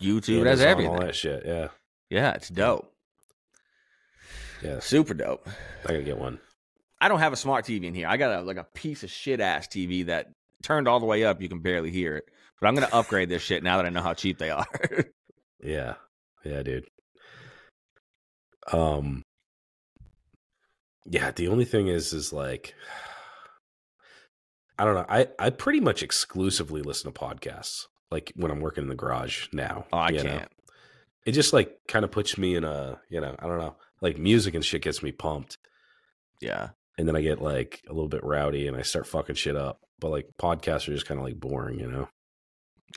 YouTube 0.00 0.40
it 0.42 0.46
has 0.46 0.60
everything. 0.60 0.92
all 0.92 1.00
that 1.00 1.14
shit. 1.14 1.44
Yeah, 1.46 1.68
Yeah, 2.10 2.32
it's 2.32 2.48
dope. 2.48 2.92
yeah. 4.62 4.80
Super 4.80 5.14
dope. 5.14 5.46
I 5.84 5.88
gotta 5.88 6.02
get 6.02 6.18
one. 6.18 6.40
I 7.00 7.08
don't 7.08 7.18
have 7.18 7.32
a 7.34 7.36
smart 7.36 7.66
TV 7.66 7.84
in 7.84 7.94
here. 7.94 8.08
I 8.08 8.16
got 8.16 8.40
a 8.40 8.42
like 8.42 8.56
a 8.56 8.64
piece 8.64 9.02
of 9.02 9.10
shit 9.10 9.40
ass 9.40 9.68
TV 9.68 10.06
that 10.06 10.28
turned 10.62 10.88
all 10.88 11.00
the 11.00 11.06
way 11.06 11.24
up. 11.24 11.42
You 11.42 11.48
can 11.50 11.60
barely 11.60 11.90
hear 11.90 12.16
it. 12.16 12.24
But 12.60 12.68
I'm 12.68 12.74
gonna 12.74 12.88
upgrade 12.92 13.28
this 13.28 13.42
shit 13.42 13.62
now 13.62 13.76
that 13.76 13.84
I 13.86 13.90
know 13.90 14.00
how 14.00 14.14
cheap 14.14 14.38
they 14.38 14.48
are. 14.50 14.66
Yeah, 15.60 15.94
yeah, 16.44 16.62
dude. 16.62 16.86
Um, 18.72 19.22
yeah. 21.04 21.30
The 21.32 21.48
only 21.48 21.64
thing 21.66 21.88
is, 21.88 22.12
is 22.14 22.32
like, 22.32 22.74
I 24.78 24.84
don't 24.84 24.94
know. 24.94 25.06
I 25.08 25.28
I 25.38 25.50
pretty 25.50 25.80
much 25.80 26.02
exclusively 26.02 26.82
listen 26.82 27.12
to 27.12 27.18
podcasts. 27.18 27.86
Like 28.10 28.32
when 28.36 28.50
I'm 28.50 28.60
working 28.60 28.82
in 28.84 28.88
the 28.88 28.94
garage 28.94 29.46
now. 29.52 29.86
oh, 29.92 29.98
I 29.98 30.12
can't. 30.12 30.50
It 31.26 31.32
just 31.32 31.52
like 31.52 31.78
kind 31.88 32.04
of 32.04 32.10
puts 32.10 32.36
me 32.36 32.54
in 32.54 32.64
a, 32.64 33.00
you 33.08 33.20
know, 33.20 33.34
I 33.38 33.46
don't 33.46 33.58
know. 33.58 33.76
Like 34.00 34.18
music 34.18 34.54
and 34.54 34.64
shit 34.64 34.82
gets 34.82 35.02
me 35.02 35.10
pumped. 35.12 35.58
Yeah. 36.40 36.70
and 36.98 37.08
then 37.08 37.16
I 37.16 37.22
get 37.22 37.40
like 37.40 37.82
a 37.88 37.92
little 37.92 38.08
bit 38.08 38.22
rowdy 38.22 38.68
and 38.68 38.76
I 38.76 38.82
start 38.82 39.06
fucking 39.06 39.36
shit 39.36 39.56
up. 39.56 39.80
But 40.00 40.10
like 40.10 40.28
podcasts 40.38 40.86
are 40.88 40.92
just 40.92 41.06
kind 41.06 41.18
of 41.18 41.24
like 41.24 41.40
boring, 41.40 41.80
you 41.80 41.90
know, 41.90 42.08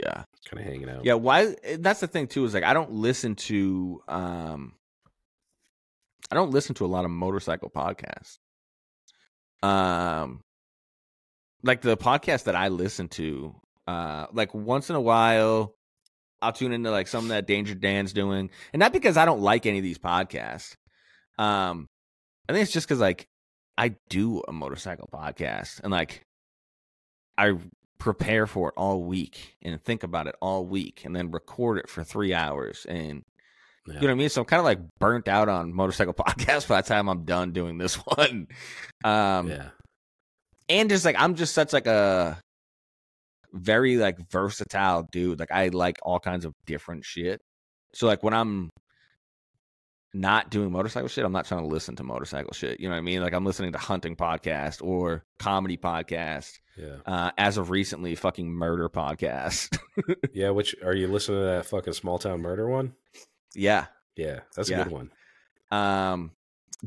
Yeah. 0.03 0.23
kind 0.49 0.59
of 0.59 0.65
hanging 0.65 0.89
out. 0.89 1.05
Yeah, 1.05 1.13
why 1.13 1.55
that's 1.79 2.01
the 2.01 2.07
thing 2.07 2.27
too, 2.27 2.43
is 2.45 2.53
like 2.53 2.63
I 2.65 2.73
don't 2.73 2.91
listen 2.91 3.35
to 3.35 4.01
um 4.07 4.73
I 6.29 6.35
don't 6.35 6.51
listen 6.51 6.75
to 6.75 6.85
a 6.85 6.87
lot 6.87 7.05
of 7.05 7.11
motorcycle 7.11 7.69
podcasts. 7.69 8.39
Um 9.63 10.41
like 11.67 11.81
the 11.81 11.97
podcast 11.97 12.45
that 12.45 12.55
I 12.55 12.69
listen 12.69 13.07
to, 13.09 13.55
uh 13.87 14.27
like 14.33 14.53
once 14.53 14.89
in 14.89 14.95
a 14.95 15.01
while 15.01 15.75
I'll 16.41 16.53
tune 16.53 16.71
into 16.71 16.91
like 16.91 17.07
something 17.07 17.29
that 17.29 17.47
Danger 17.47 17.73
Dan's 17.75 18.13
doing. 18.13 18.49
And 18.73 18.79
not 18.79 18.93
because 18.93 19.17
I 19.17 19.25
don't 19.25 19.41
like 19.41 19.65
any 19.65 19.77
of 19.79 19.83
these 19.83 19.97
podcasts. 19.99 20.75
Um 21.37 21.87
I 22.49 22.53
think 22.53 22.63
it's 22.63 22.71
just 22.71 22.87
because 22.87 22.99
like 22.99 23.27
I 23.77 23.95
do 24.09 24.41
a 24.47 24.51
motorcycle 24.51 25.09
podcast 25.13 25.81
and 25.81 25.91
like 25.91 26.23
I 27.37 27.53
prepare 27.99 28.47
for 28.47 28.69
it 28.69 28.73
all 28.77 29.03
week 29.03 29.55
and 29.61 29.81
think 29.81 30.03
about 30.03 30.27
it 30.27 30.35
all 30.41 30.65
week 30.65 31.03
and 31.05 31.15
then 31.15 31.31
record 31.31 31.79
it 31.79 31.89
for 31.89 32.03
three 32.03 32.33
hours 32.33 32.85
and 32.87 33.23
Yeah. 33.87 33.95
you 33.95 34.01
know 34.01 34.07
what 34.07 34.11
I 34.11 34.15
mean? 34.15 34.29
So 34.29 34.41
I'm 34.41 34.45
kind 34.45 34.59
of 34.59 34.65
like 34.65 34.79
burnt 34.99 35.27
out 35.27 35.49
on 35.49 35.73
motorcycle 35.73 36.13
podcasts 36.25 36.67
by 36.67 36.81
the 36.81 36.87
time 36.87 37.07
I'm 37.09 37.25
done 37.25 37.51
doing 37.51 37.77
this 37.77 37.95
one. 38.05 38.47
Um 39.03 39.49
yeah. 39.49 39.69
And 40.69 40.89
just 40.89 41.05
like 41.05 41.15
I'm 41.17 41.35
just 41.35 41.53
such 41.53 41.73
like 41.73 41.87
a 41.87 42.39
very 43.53 43.97
like 43.97 44.17
versatile 44.31 45.07
dude. 45.11 45.39
Like 45.39 45.51
I 45.51 45.69
like 45.69 45.97
all 46.01 46.19
kinds 46.19 46.45
of 46.45 46.53
different 46.65 47.05
shit. 47.05 47.41
So 47.93 48.07
like 48.07 48.23
when 48.23 48.33
I'm 48.33 48.69
not 50.13 50.49
doing 50.49 50.71
motorcycle 50.71 51.07
shit, 51.09 51.25
I'm 51.25 51.31
not 51.31 51.45
trying 51.45 51.61
to 51.61 51.67
listen 51.67 51.95
to 51.97 52.03
motorcycle 52.03 52.53
shit. 52.53 52.79
You 52.79 52.87
know 52.87 52.95
what 52.95 52.99
I 52.99 53.01
mean? 53.01 53.21
Like 53.21 53.33
I'm 53.33 53.45
listening 53.45 53.71
to 53.73 53.77
hunting 53.77 54.15
podcast 54.15 54.81
or 54.83 55.23
comedy 55.39 55.77
podcast. 55.77 56.51
Yeah. 56.77 56.97
Uh, 57.05 57.31
as 57.37 57.57
of 57.57 57.69
recently, 57.69 58.15
fucking 58.15 58.49
murder 58.51 58.89
podcast. 58.89 59.77
Yeah. 60.31 60.51
Which 60.51 60.75
are 60.83 60.93
you 60.93 61.07
listening 61.07 61.39
to 61.39 61.45
that 61.45 61.65
fucking 61.65 61.93
small 61.93 62.19
town 62.19 62.41
murder 62.41 62.69
one? 62.69 62.93
yeah. 63.55 63.87
Yeah. 64.15 64.41
That's 64.55 64.69
Yeah. 64.69 64.81
a 64.81 64.83
good 64.83 64.93
one. 64.93 65.11
Um, 65.71 66.31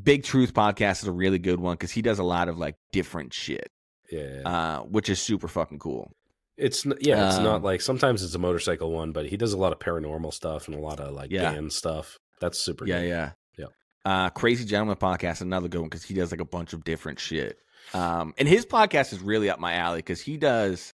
Big 0.00 0.22
Truth 0.24 0.54
podcast 0.54 1.02
is 1.02 1.08
a 1.08 1.12
really 1.12 1.38
good 1.38 1.60
one 1.60 1.74
because 1.74 1.90
he 1.90 2.02
does 2.02 2.18
a 2.18 2.24
lot 2.24 2.48
of 2.48 2.58
like 2.58 2.76
different 2.92 3.32
shit, 3.34 3.70
Yeah. 4.10 4.42
uh, 4.44 4.80
which 4.82 5.08
is 5.08 5.20
super 5.20 5.48
fucking 5.48 5.78
cool. 5.78 6.12
it's, 6.56 6.84
yeah. 7.00 7.28
It's 7.28 7.38
not 7.38 7.56
um, 7.56 7.62
like 7.62 7.80
sometimes 7.80 8.22
it's 8.22 8.34
a 8.34 8.38
motorcycle 8.38 8.92
one, 8.92 9.12
but 9.12 9.26
he 9.26 9.36
does 9.38 9.52
a 9.54 9.56
lot 9.58 9.72
of 9.72 9.78
paranormal 9.78 10.32
stuff 10.34 10.68
and 10.68 10.76
a 10.76 10.80
lot 10.80 11.00
of 11.00 11.14
like 11.14 11.30
Yeah. 11.30 11.52
band 11.52 11.72
stuff. 11.72 12.18
That's 12.40 12.58
super 12.58 12.86
Yeah, 12.86 13.00
good. 13.00 13.08
yeah, 13.08 13.30
Yeah. 13.58 13.66
Uh, 14.04 14.30
Crazy 14.30 14.64
Gentleman 14.66 14.96
podcast, 14.96 15.40
another 15.40 15.68
good 15.68 15.80
one 15.80 15.88
because 15.88 16.04
he 16.04 16.14
does 16.14 16.30
like 16.30 16.40
a 16.40 16.44
bunch 16.44 16.72
of 16.74 16.84
different 16.84 17.18
shit. 17.18 17.58
Um, 17.94 18.34
and 18.38 18.46
his 18.46 18.66
podcast 18.66 19.12
is 19.14 19.20
really 19.20 19.48
up 19.50 19.58
my 19.58 19.74
alley 19.74 19.98
because 19.98 20.20
he 20.20 20.36
does 20.36 20.92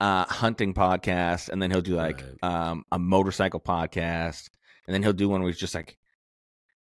uh 0.00 0.24
hunting 0.26 0.72
podcast, 0.74 1.48
and 1.48 1.60
then 1.62 1.70
he'll 1.70 1.80
do 1.82 1.94
like 1.96 2.22
Right. 2.42 2.68
um 2.70 2.84
a 2.92 2.98
motorcycle 2.98 3.60
podcast, 3.60 4.50
and 4.86 4.94
then 4.94 5.02
he'll 5.02 5.12
do 5.14 5.28
one 5.28 5.40
where 5.42 5.50
he's 5.50 5.58
just 5.60 5.74
like 5.74 5.96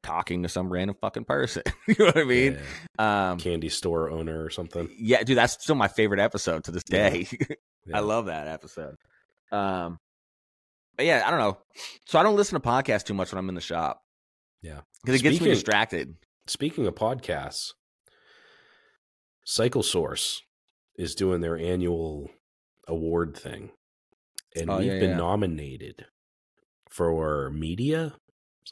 talking 0.07 0.43
to 0.43 0.49
some 0.49 0.71
random 0.71 0.95
fucking 1.01 1.25
person. 1.25 1.63
you 1.87 1.95
know 1.99 2.05
what 2.05 2.17
I 2.17 2.23
mean? 2.23 2.57
Yeah. 2.99 3.31
Um, 3.31 3.37
Candy 3.39 3.69
store 3.69 4.09
owner 4.09 4.43
or 4.43 4.49
something. 4.49 4.89
yeah, 4.97 5.21
dude, 5.23 5.37
that's 5.37 5.53
still 5.61 5.75
my 5.75 5.87
favorite 5.87 6.19
episode 6.19 6.63
to 6.65 6.71
this 6.71 6.83
day. 6.83 7.27
Yeah. 7.89 7.97
I 7.97 7.99
love 8.01 8.25
that 8.25 8.49
episode. 8.49 8.95
Um, 9.49 9.97
but 10.97 11.05
yeah, 11.05 11.23
I 11.25 11.29
don't 11.29 11.39
know. 11.39 11.57
So 12.05 12.19
I 12.19 12.23
don't 12.23 12.35
listen 12.35 12.59
to 12.59 12.67
podcasts 12.67 13.05
too 13.05 13.13
much 13.13 13.31
when 13.31 13.39
I'm 13.39 13.47
in 13.47 13.55
the 13.55 13.61
shop. 13.61 14.01
Yeah. 14.61 14.81
because 15.05 15.21
it 15.21 15.23
gets 15.23 15.39
me 15.39 15.47
distracted. 15.51 16.15
Speaking 16.47 16.85
of 16.85 16.95
podcasts, 16.95 17.71
Cycle 19.45 19.83
Source 19.83 20.41
is 20.97 21.15
doing 21.15 21.39
their 21.39 21.57
annual 21.57 22.29
award 22.89 23.37
thing. 23.37 23.71
And 24.53 24.69
Oh, 24.69 24.79
we've 24.79 24.87
yeah, 24.87 24.99
been 24.99 25.11
yeah. 25.11 25.15
nominated 25.17 26.05
for 26.89 27.49
media, 27.51 28.15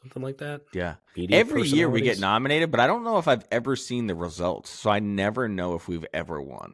something 0.02 0.22
like 0.22 0.38
that. 0.40 0.62
Yeah, 0.74 0.96
every 1.30 1.64
year 1.64 1.90
we 1.90 2.02
get 2.02 2.20
nominated, 2.20 2.72
but 2.72 2.80
I 2.80 2.88
don't 2.88 3.04
know 3.04 3.18
if 3.18 3.28
I've 3.28 3.46
ever 3.52 3.76
seen 3.76 4.08
the 4.08 4.16
results. 4.16 4.70
So 4.70 4.90
I 4.90 5.00
never 5.00 5.48
know 5.48 5.76
if 5.76 5.88
we've 5.88 6.06
ever 6.14 6.42
won. 6.42 6.74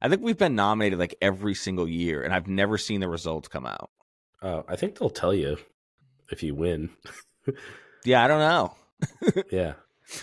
I 0.00 0.08
think 0.08 0.22
we've 0.22 0.38
been 0.38 0.54
nominated 0.54 0.98
like 0.98 1.16
every 1.20 1.54
single 1.54 1.88
year, 1.88 2.22
and 2.22 2.32
I've 2.32 2.46
never 2.46 2.78
seen 2.78 3.00
the 3.00 3.08
results 3.08 3.48
come 3.48 3.66
out. 3.66 3.90
Uh, 4.40 4.62
I 4.68 4.76
think 4.76 4.98
they'll 4.98 5.10
tell 5.10 5.34
you 5.34 5.58
if 6.30 6.42
you 6.42 6.54
win. 6.54 6.90
Yeah, 8.04 8.24
I 8.24 8.28
don't 8.28 8.38
know. 8.38 9.42
yeah. 9.50 9.74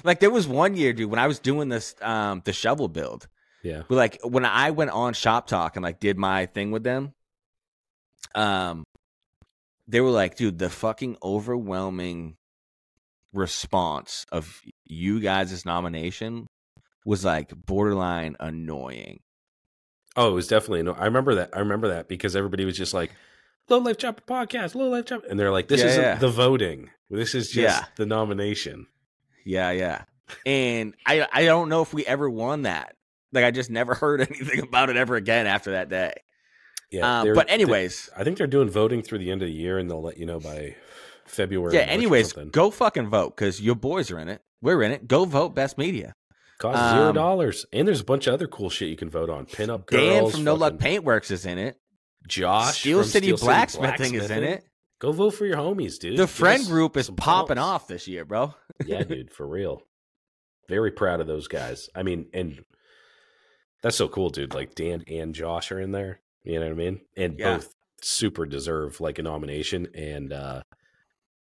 Like 0.04 0.20
there 0.20 0.32
was 0.32 0.48
one 0.48 0.76
year, 0.76 0.94
dude, 0.94 1.10
when 1.10 1.20
I 1.20 1.28
was 1.28 1.40
doing 1.40 1.70
this, 1.70 1.96
um, 2.02 2.42
the 2.46 2.54
shovel 2.54 2.88
build. 2.88 3.28
Yeah. 3.64 3.84
But 3.88 3.96
like 3.96 4.20
when 4.24 4.46
I 4.46 4.72
went 4.72 4.92
on 4.92 5.14
Shop 5.14 5.48
Talk 5.48 5.76
and 5.76 5.84
like 5.84 6.00
did 6.00 6.18
my 6.18 6.46
thing 6.48 6.72
with 6.72 6.84
them, 6.84 7.14
um, 8.34 8.84
they 9.88 10.02
were 10.02 10.10
like, 10.12 10.36
dude, 10.36 10.58
the 10.60 10.70
fucking 10.70 11.18
overwhelming 11.24 12.38
response 13.34 14.26
of 14.32 14.62
you 14.86 15.20
guys' 15.20 15.66
nomination 15.66 16.48
was 17.06 17.24
like 17.26 17.50
borderline 17.56 18.36
annoying. 18.40 19.20
Oh, 20.16 20.30
it 20.30 20.34
was 20.34 20.48
definitely 20.48 20.84
no. 20.84 20.94
I 20.94 21.06
remember 21.06 21.36
that. 21.36 21.50
I 21.54 21.60
remember 21.60 21.90
that 21.90 22.08
because 22.08 22.36
everybody 22.36 22.64
was 22.66 22.78
just 22.78 22.94
like, 22.94 23.12
"Low 23.70 23.80
Life 23.80 23.98
Chopper 23.98 24.22
podcast, 24.28 24.74
Low 24.76 24.88
Life 24.90 25.06
Chopper," 25.06 25.28
and 25.28 25.38
they're 25.40 25.52
like, 25.52 25.68
"This 25.68 25.82
Yeah, 25.82 25.88
isn't 25.88 26.02
yeah. 26.04 26.16
the 26.16 26.30
voting. 26.30 26.90
This 27.10 27.36
is 27.36 27.50
just 27.50 27.82
Yeah. 27.82 27.86
the 27.98 28.06
nomination." 28.06 28.88
Yeah, 29.46 29.72
yeah. 29.72 30.04
And 30.46 30.96
I 31.06 31.28
I 31.32 31.44
don't 31.46 31.70
know 31.70 31.82
if 31.82 31.94
we 31.94 32.06
ever 32.06 32.30
won 32.30 32.62
that. 32.64 32.96
Like 33.34 33.44
I 33.44 33.52
just 33.52 33.70
never 33.70 33.94
heard 33.96 34.22
anything 34.22 34.62
about 34.62 34.90
it 34.90 34.96
ever 34.98 35.16
again 35.16 35.48
after 35.48 35.72
that 35.72 35.90
day. 35.90 36.14
Yeah. 36.92 37.22
Um, 37.22 37.34
but 37.34 37.50
anyways, 37.50 38.10
I 38.16 38.24
think 38.24 38.38
they're 38.38 38.48
doing 38.48 38.70
voting 38.70 39.02
through 39.02 39.20
the 39.20 39.32
end 39.32 39.42
of 39.42 39.48
the 39.48 39.54
year, 39.54 39.78
and 39.78 39.90
they'll 39.90 40.02
let 40.02 40.18
you 40.18 40.26
know 40.26 40.40
by 40.40 40.76
February. 41.26 41.74
yeah. 41.76 41.82
Anyways, 41.82 42.34
go 42.34 42.72
fucking 42.72 43.10
vote 43.10 43.36
because 43.36 43.60
your 43.62 43.76
boys 43.76 44.12
are 44.12 44.20
in 44.20 44.30
it. 44.30 44.42
We're 44.62 44.82
in 44.82 44.92
it. 44.92 45.08
Go 45.08 45.26
vote 45.26 45.56
best 45.56 45.78
media. 45.78 46.14
cost 46.60 46.78
zero 46.96 47.10
um, 47.10 47.16
dollars, 47.16 47.66
and 47.74 47.88
there's 47.88 48.02
a 48.02 48.06
bunch 48.06 48.28
of 48.28 48.34
other 48.34 48.48
cool 48.48 48.70
shit 48.70 48.90
you 48.90 48.96
can 48.96 49.10
vote 49.10 49.30
on. 49.30 49.46
Pinup 49.46 49.86
girls, 49.86 50.32
Dan 50.32 50.32
from 50.32 50.44
No 50.44 50.56
Luck 50.56 50.76
Paintworks 50.76 51.32
is 51.32 51.46
in 51.46 51.58
it. 51.58 51.78
Josh, 52.28 52.80
Steel 52.80 53.00
from 53.00 53.10
City 53.10 53.28
Steel 53.28 53.38
Blacksmithing 53.38 54.16
is 54.16 54.32
in 54.32 54.44
it. 54.44 54.64
Go 55.00 55.12
vote 55.12 55.32
for 55.32 55.46
your 55.46 55.58
homies, 55.58 56.00
dude. 56.00 56.14
The 56.14 56.24
Give 56.24 56.30
friend 56.30 56.66
group 56.66 56.98
is 56.98 57.10
popping 57.10 57.58
off 57.58 57.88
this 57.88 58.08
year, 58.08 58.26
bro. 58.26 58.56
yeah, 58.86 59.04
dude, 59.04 59.32
for 59.32 59.46
real. 59.48 59.82
Very 60.70 60.92
proud 60.92 61.20
of 61.20 61.28
those 61.28 61.48
guys. 61.48 61.90
I 61.94 62.02
mean, 62.02 62.28
and 62.34 62.64
that's 63.84 63.98
so 63.98 64.08
cool, 64.08 64.30
dude. 64.30 64.54
Like 64.56 64.74
Dan 64.74 65.04
and 65.08 65.36
Josh 65.36 65.72
are 65.72 65.80
in 65.80 65.92
there. 65.92 66.22
You 66.46 66.60
know 66.60 66.66
what 66.68 66.72
I 66.72 66.76
mean? 66.76 67.02
And 67.18 67.38
Yeah. 67.40 67.58
both 67.58 67.74
super 68.02 68.46
deserve 68.46 69.02
like 69.02 69.20
a 69.20 69.24
nomination, 69.24 69.88
and 69.96 70.32
uh 70.32 70.64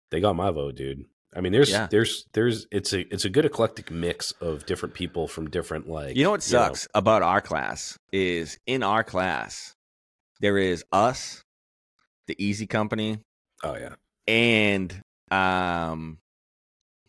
they 0.10 0.20
got 0.20 0.36
my 0.36 0.52
vote, 0.52 0.76
dude. 0.76 1.06
I 1.34 1.40
mean, 1.40 1.54
there's 1.54 1.70
Yeah. 1.70 1.88
there's 1.90 2.26
there's 2.34 2.68
it's 2.72 2.92
a 2.94 3.02
it's 3.14 3.24
a 3.26 3.30
good 3.30 3.46
eclectic 3.46 3.90
mix 3.90 4.32
of 4.34 4.66
different 4.66 4.94
people 4.94 5.28
from 5.28 5.50
different 5.50 5.88
like 5.88 6.18
You 6.18 6.24
know 6.26 6.32
what 6.32 6.44
sucks 6.44 6.88
about 6.94 7.22
our 7.24 7.40
class 7.42 7.98
is 8.12 8.60
in 8.66 8.84
our 8.84 9.04
class 9.04 9.76
there 10.42 10.58
is 10.58 10.84
us, 10.92 11.44
the 12.28 12.36
Easy 12.44 12.66
Company, 12.68 13.20
oh 13.64 13.76
yeah, 13.76 13.96
and 14.28 15.02
um 15.32 16.18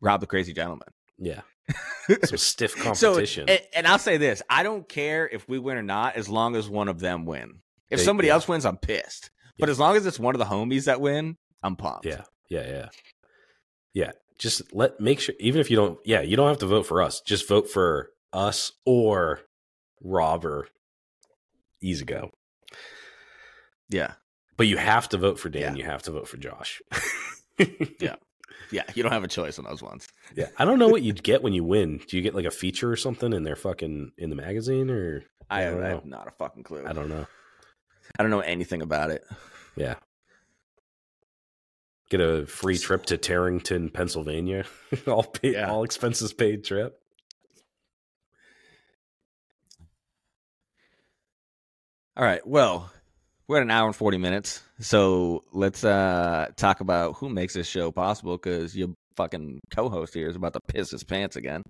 Rob 0.01 0.21
the 0.21 0.27
Crazy 0.27 0.53
Gentleman. 0.53 0.89
yeah. 1.19 1.41
Some 2.25 2.37
stiff 2.39 2.73
So, 2.73 2.83
competition. 3.15 3.49
and, 3.49 3.61
and 3.75 3.87
I'll 3.87 3.99
say 3.99 4.17
this: 4.19 4.43
I 4.51 4.63
don't 4.65 4.89
care 4.89 5.29
if 5.29 5.49
we 5.49 5.59
win 5.61 5.77
or 5.79 5.83
not, 5.83 6.17
as 6.17 6.29
long 6.29 6.57
as 6.57 6.69
one 6.69 6.89
of 6.89 6.99
them 7.01 7.25
win. 7.25 7.61
If 7.93 7.99
They- 8.01 8.05
somebody 8.05 8.29
yeah. 8.29 8.35
else 8.35 8.49
wins, 8.49 8.65
I'm 8.67 8.77
pissed. 8.79 9.31
But 9.59 9.69
as 9.69 9.79
long 9.79 9.97
as 9.97 10.07
it's 10.07 10.19
one 10.19 10.35
of 10.35 10.39
the 10.41 10.45
homies 10.47 10.87
that 10.87 11.01
win, 11.01 11.37
I'm 11.63 11.77
pumped. 11.77 12.07
Yeah, 12.07 12.23
yeah, 12.49 12.67
yeah, 12.67 12.89
yeah. 13.95 14.11
Just 14.39 14.75
let 14.75 14.99
make 14.99 15.21
sure, 15.21 15.35
even 15.39 15.61
if 15.61 15.71
you 15.71 15.77
don't, 15.77 15.99
yeah, 16.05 16.21
you 16.23 16.37
don't 16.37 16.49
have 16.49 16.59
to 16.59 16.67
vote 16.67 16.87
for 16.87 17.01
us. 17.03 17.21
Just 17.21 17.47
vote 17.47 17.69
for 17.71 18.11
us 18.33 18.73
or 18.85 19.41
Rob 20.01 20.45
or 20.45 20.67
Easy 21.81 22.05
Go. 22.05 22.33
yeah, 23.89 24.15
But 24.57 24.67
you 24.67 24.77
have 24.79 25.09
to 25.11 25.19
vote 25.19 25.39
for 25.39 25.49
Dan. 25.49 25.77
Yeah. 25.77 25.85
You 25.85 25.91
have 25.91 26.03
to 26.05 26.11
vote 26.13 26.29
for 26.29 26.37
Josh. 26.39 26.81
Yeah. 28.01 28.17
yeah. 28.73 28.83
You 28.95 29.03
don't 29.05 29.13
have 29.13 29.23
a 29.23 29.29
choice 29.29 29.59
on 29.59 29.65
those 29.67 29.83
ones. 29.83 30.09
yeah. 30.35 30.49
I 30.59 30.65
don't 30.65 30.79
know 30.81 30.89
what 30.89 31.03
you'd 31.03 31.23
get 31.23 31.43
when 31.43 31.53
you 31.53 31.63
win. 31.63 32.01
Do 32.09 32.17
you 32.17 32.23
get 32.23 32.35
like 32.35 32.47
a 32.47 32.51
feature 32.51 32.91
or 32.91 32.97
something 32.97 33.33
in 33.33 33.45
their 33.45 33.55
fucking 33.55 34.13
in 34.19 34.31
the 34.31 34.37
magazine 34.37 34.91
or 34.91 35.23
I, 35.49 35.65
I 35.67 35.85
I 35.87 35.89
have 35.91 36.07
not 36.07 36.27
a 36.27 36.31
fucking 36.33 36.65
clue. 36.65 36.85
I 36.85 36.93
don't 36.93 37.09
know. 37.11 37.27
I 38.19 38.23
don't 38.23 38.31
know 38.31 38.41
anything 38.41 38.83
about 38.83 39.11
it. 39.11 39.25
Yeah. 39.77 39.95
Get 42.11 42.21
a 42.21 42.47
free 42.47 42.77
trip 42.79 43.07
to 43.07 43.17
Tarrington, 43.17 43.91
Pennsylvania. 43.93 44.65
all 45.07 45.23
paid, 45.25 45.55
Yeah. 45.55 45.71
all 45.71 45.83
expenses 45.85 46.33
paid 46.33 46.65
trip. 46.65 46.99
All 52.17 52.25
right. 52.25 52.47
Well, 52.47 52.91
we're 53.49 53.57
at 53.59 53.63
an 53.63 53.71
hour 53.71 53.87
and 53.87 53.97
40 53.97 54.19
minutes. 54.19 54.63
So 54.81 55.45
let's 55.53 55.85
uh 55.85 56.49
talk 56.57 56.81
about 56.81 57.15
who 57.17 57.29
makes 57.29 57.55
this 57.55 57.67
show 57.67 57.91
possible 57.91 58.37
because 58.37 58.77
your 58.77 58.89
fucking 59.17 59.61
co 59.75 59.89
host 59.89 60.13
here 60.15 60.29
is 60.29 60.37
about 60.37 60.53
to 60.55 60.61
piss 60.69 60.91
his 60.91 61.05
pants 61.05 61.37
again. 61.37 61.63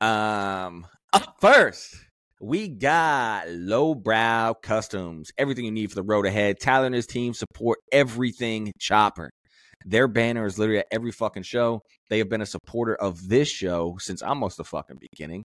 Um, 0.00 0.86
up 1.12 1.36
first, 1.40 1.94
we 2.40 2.68
got 2.68 3.50
Lowbrow 3.50 4.54
Customs. 4.62 5.30
Everything 5.36 5.66
you 5.66 5.70
need 5.70 5.90
for 5.90 5.94
the 5.94 6.02
road 6.02 6.26
ahead. 6.26 6.58
Tyler 6.58 6.86
and 6.86 6.94
his 6.94 7.06
team 7.06 7.34
support 7.34 7.80
everything 7.92 8.72
chopper. 8.78 9.30
Their 9.84 10.08
banner 10.08 10.46
is 10.46 10.58
literally 10.58 10.80
at 10.80 10.86
every 10.90 11.12
fucking 11.12 11.42
show. 11.42 11.82
They 12.08 12.18
have 12.18 12.28
been 12.28 12.40
a 12.40 12.46
supporter 12.46 12.94
of 12.94 13.28
this 13.28 13.48
show 13.48 13.96
since 13.98 14.22
almost 14.22 14.56
the 14.56 14.64
fucking 14.64 14.98
beginning. 15.12 15.44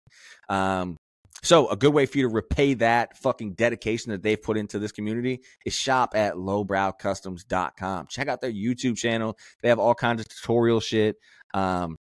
Um, 0.50 0.98
so 1.44 1.68
a 1.68 1.76
good 1.76 1.94
way 1.94 2.06
for 2.06 2.18
you 2.18 2.30
to 2.30 2.34
repay 2.34 2.76
that 2.76 3.18
fucking 3.18 3.54
dedication 3.54 4.12
that 4.12 4.24
they've 4.24 4.42
put 4.42 4.58
into 4.58 4.80
this 4.80 4.92
community 4.94 5.42
is 5.66 5.74
shop 5.74 6.14
at 6.16 6.36
lowbrowcustoms.com. 6.36 8.08
Check 8.10 8.28
out 8.30 8.42
their 8.42 8.52
YouTube 8.52 8.98
channel. 8.98 9.38
They 9.62 9.70
have 9.70 9.80
all 9.80 9.96
kinds 9.96 10.22
of 10.22 10.30
tutorial 10.30 10.80
shit. 10.80 11.18
Um, 11.54 11.98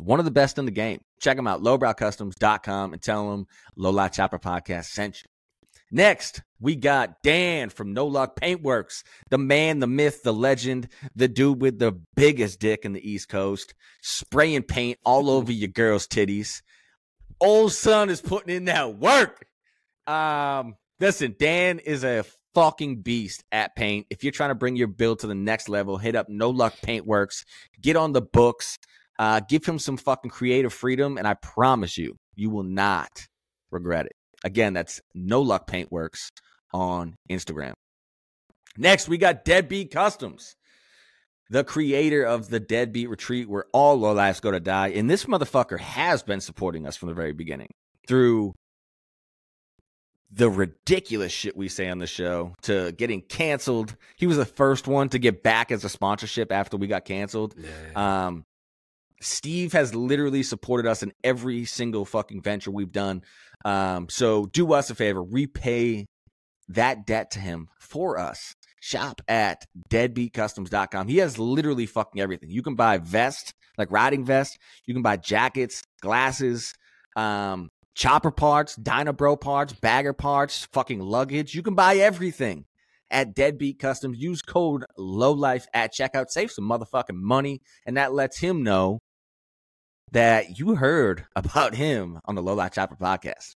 one 0.00 0.18
of 0.18 0.24
the 0.24 0.30
best 0.30 0.58
in 0.58 0.64
the 0.64 0.70
game. 0.70 1.00
Check 1.20 1.36
them 1.36 1.46
out, 1.46 1.62
lowbrowcustoms.com, 1.62 2.92
and 2.92 3.02
tell 3.02 3.30
them 3.30 3.46
Life 3.76 4.12
Chopper 4.12 4.38
Podcast 4.38 4.86
sent 4.86 5.22
you. 5.22 5.28
Next, 5.90 6.42
we 6.60 6.74
got 6.74 7.22
Dan 7.22 7.70
from 7.70 7.92
No 7.92 8.06
Luck 8.06 8.38
Paintworks, 8.40 9.04
the 9.30 9.38
man, 9.38 9.78
the 9.78 9.86
myth, 9.86 10.22
the 10.24 10.32
legend, 10.32 10.88
the 11.14 11.28
dude 11.28 11.62
with 11.62 11.78
the 11.78 12.00
biggest 12.16 12.58
dick 12.58 12.84
in 12.84 12.92
the 12.92 13.08
East 13.08 13.28
Coast, 13.28 13.74
spraying 14.02 14.62
paint 14.64 14.98
all 15.04 15.30
over 15.30 15.52
your 15.52 15.68
girl's 15.68 16.08
titties. 16.08 16.62
Old 17.40 17.72
son 17.72 18.10
is 18.10 18.20
putting 18.20 18.54
in 18.54 18.64
that 18.64 18.96
work. 18.96 19.46
Um, 20.08 20.76
listen, 20.98 21.36
Dan 21.38 21.78
is 21.78 22.02
a 22.02 22.24
fucking 22.54 23.02
beast 23.02 23.44
at 23.52 23.76
paint. 23.76 24.06
If 24.10 24.24
you're 24.24 24.32
trying 24.32 24.50
to 24.50 24.54
bring 24.54 24.76
your 24.76 24.88
build 24.88 25.20
to 25.20 25.26
the 25.26 25.34
next 25.34 25.68
level, 25.68 25.98
hit 25.98 26.16
up 26.16 26.28
No 26.28 26.50
Luck 26.50 26.74
Paintworks. 26.82 27.44
Get 27.80 27.96
on 27.96 28.12
the 28.12 28.22
books. 28.22 28.78
Uh, 29.18 29.40
give 29.48 29.64
him 29.64 29.78
some 29.78 29.96
fucking 29.96 30.30
creative 30.30 30.72
freedom, 30.72 31.18
and 31.18 31.26
I 31.26 31.34
promise 31.34 31.96
you, 31.96 32.16
you 32.34 32.50
will 32.50 32.64
not 32.64 33.26
regret 33.70 34.06
it. 34.06 34.12
Again, 34.44 34.74
that's 34.74 35.00
No 35.14 35.40
Luck 35.40 35.68
Paintworks 35.68 36.28
on 36.72 37.16
Instagram. 37.30 37.72
Next, 38.76 39.08
we 39.08 39.16
got 39.16 39.44
Deadbeat 39.44 39.90
Customs, 39.90 40.54
the 41.48 41.64
creator 41.64 42.22
of 42.24 42.50
the 42.50 42.60
Deadbeat 42.60 43.08
Retreat, 43.08 43.48
where 43.48 43.64
all 43.72 43.96
low 43.96 44.12
lives 44.12 44.40
go 44.40 44.50
to 44.50 44.60
die. 44.60 44.88
And 44.88 45.08
this 45.08 45.24
motherfucker 45.24 45.78
has 45.78 46.22
been 46.22 46.40
supporting 46.40 46.86
us 46.86 46.96
from 46.96 47.08
the 47.08 47.14
very 47.14 47.32
beginning 47.32 47.70
through 48.06 48.52
the 50.30 50.50
ridiculous 50.50 51.32
shit 51.32 51.56
we 51.56 51.68
say 51.68 51.88
on 51.88 51.98
the 51.98 52.06
show 52.06 52.54
to 52.62 52.92
getting 52.92 53.22
canceled. 53.22 53.96
He 54.16 54.26
was 54.26 54.36
the 54.36 54.44
first 54.44 54.86
one 54.86 55.08
to 55.10 55.18
get 55.18 55.42
back 55.42 55.70
as 55.70 55.84
a 55.84 55.88
sponsorship 55.88 56.52
after 56.52 56.76
we 56.76 56.88
got 56.88 57.04
canceled. 57.04 57.54
Um, 57.94 58.44
Steve 59.20 59.72
has 59.72 59.94
literally 59.94 60.42
supported 60.42 60.86
us 60.86 61.02
in 61.02 61.12
every 61.24 61.64
single 61.64 62.04
fucking 62.04 62.42
venture 62.42 62.70
we've 62.70 62.92
done. 62.92 63.22
Um, 63.64 64.08
so 64.08 64.46
do 64.46 64.72
us 64.72 64.90
a 64.90 64.94
favor, 64.94 65.22
repay 65.22 66.06
that 66.68 67.06
debt 67.06 67.30
to 67.32 67.40
him 67.40 67.68
for 67.78 68.18
us. 68.18 68.54
Shop 68.80 69.20
at 69.26 69.64
deadbeatcustoms.com. 69.90 71.08
He 71.08 71.18
has 71.18 71.38
literally 71.38 71.86
fucking 71.86 72.20
everything. 72.20 72.50
You 72.50 72.62
can 72.62 72.74
buy 72.74 72.98
vest, 72.98 73.54
like 73.78 73.90
riding 73.90 74.24
vest. 74.24 74.58
You 74.84 74.94
can 74.94 75.02
buy 75.02 75.16
jackets, 75.16 75.82
glasses, 76.00 76.74
um, 77.16 77.70
chopper 77.94 78.30
parts, 78.30 78.76
Dynabro 78.76 79.40
parts, 79.40 79.72
bagger 79.72 80.12
parts, 80.12 80.68
fucking 80.72 81.00
luggage. 81.00 81.54
You 81.54 81.62
can 81.62 81.74
buy 81.74 81.96
everything 81.96 82.66
at 83.10 83.34
Deadbeat 83.34 83.78
Customs. 83.78 84.18
Use 84.18 84.42
code 84.42 84.84
LOWLIFE 84.98 85.66
at 85.72 85.92
checkout. 85.94 86.28
Save 86.28 86.50
some 86.50 86.68
motherfucking 86.68 87.14
money. 87.14 87.62
And 87.86 87.96
that 87.96 88.12
lets 88.12 88.38
him 88.38 88.62
know 88.62 89.00
that 90.12 90.58
you 90.58 90.76
heard 90.76 91.26
about 91.34 91.74
him 91.74 92.20
on 92.24 92.34
the 92.34 92.42
Life 92.42 92.72
Chopper 92.72 92.96
podcast. 92.96 93.54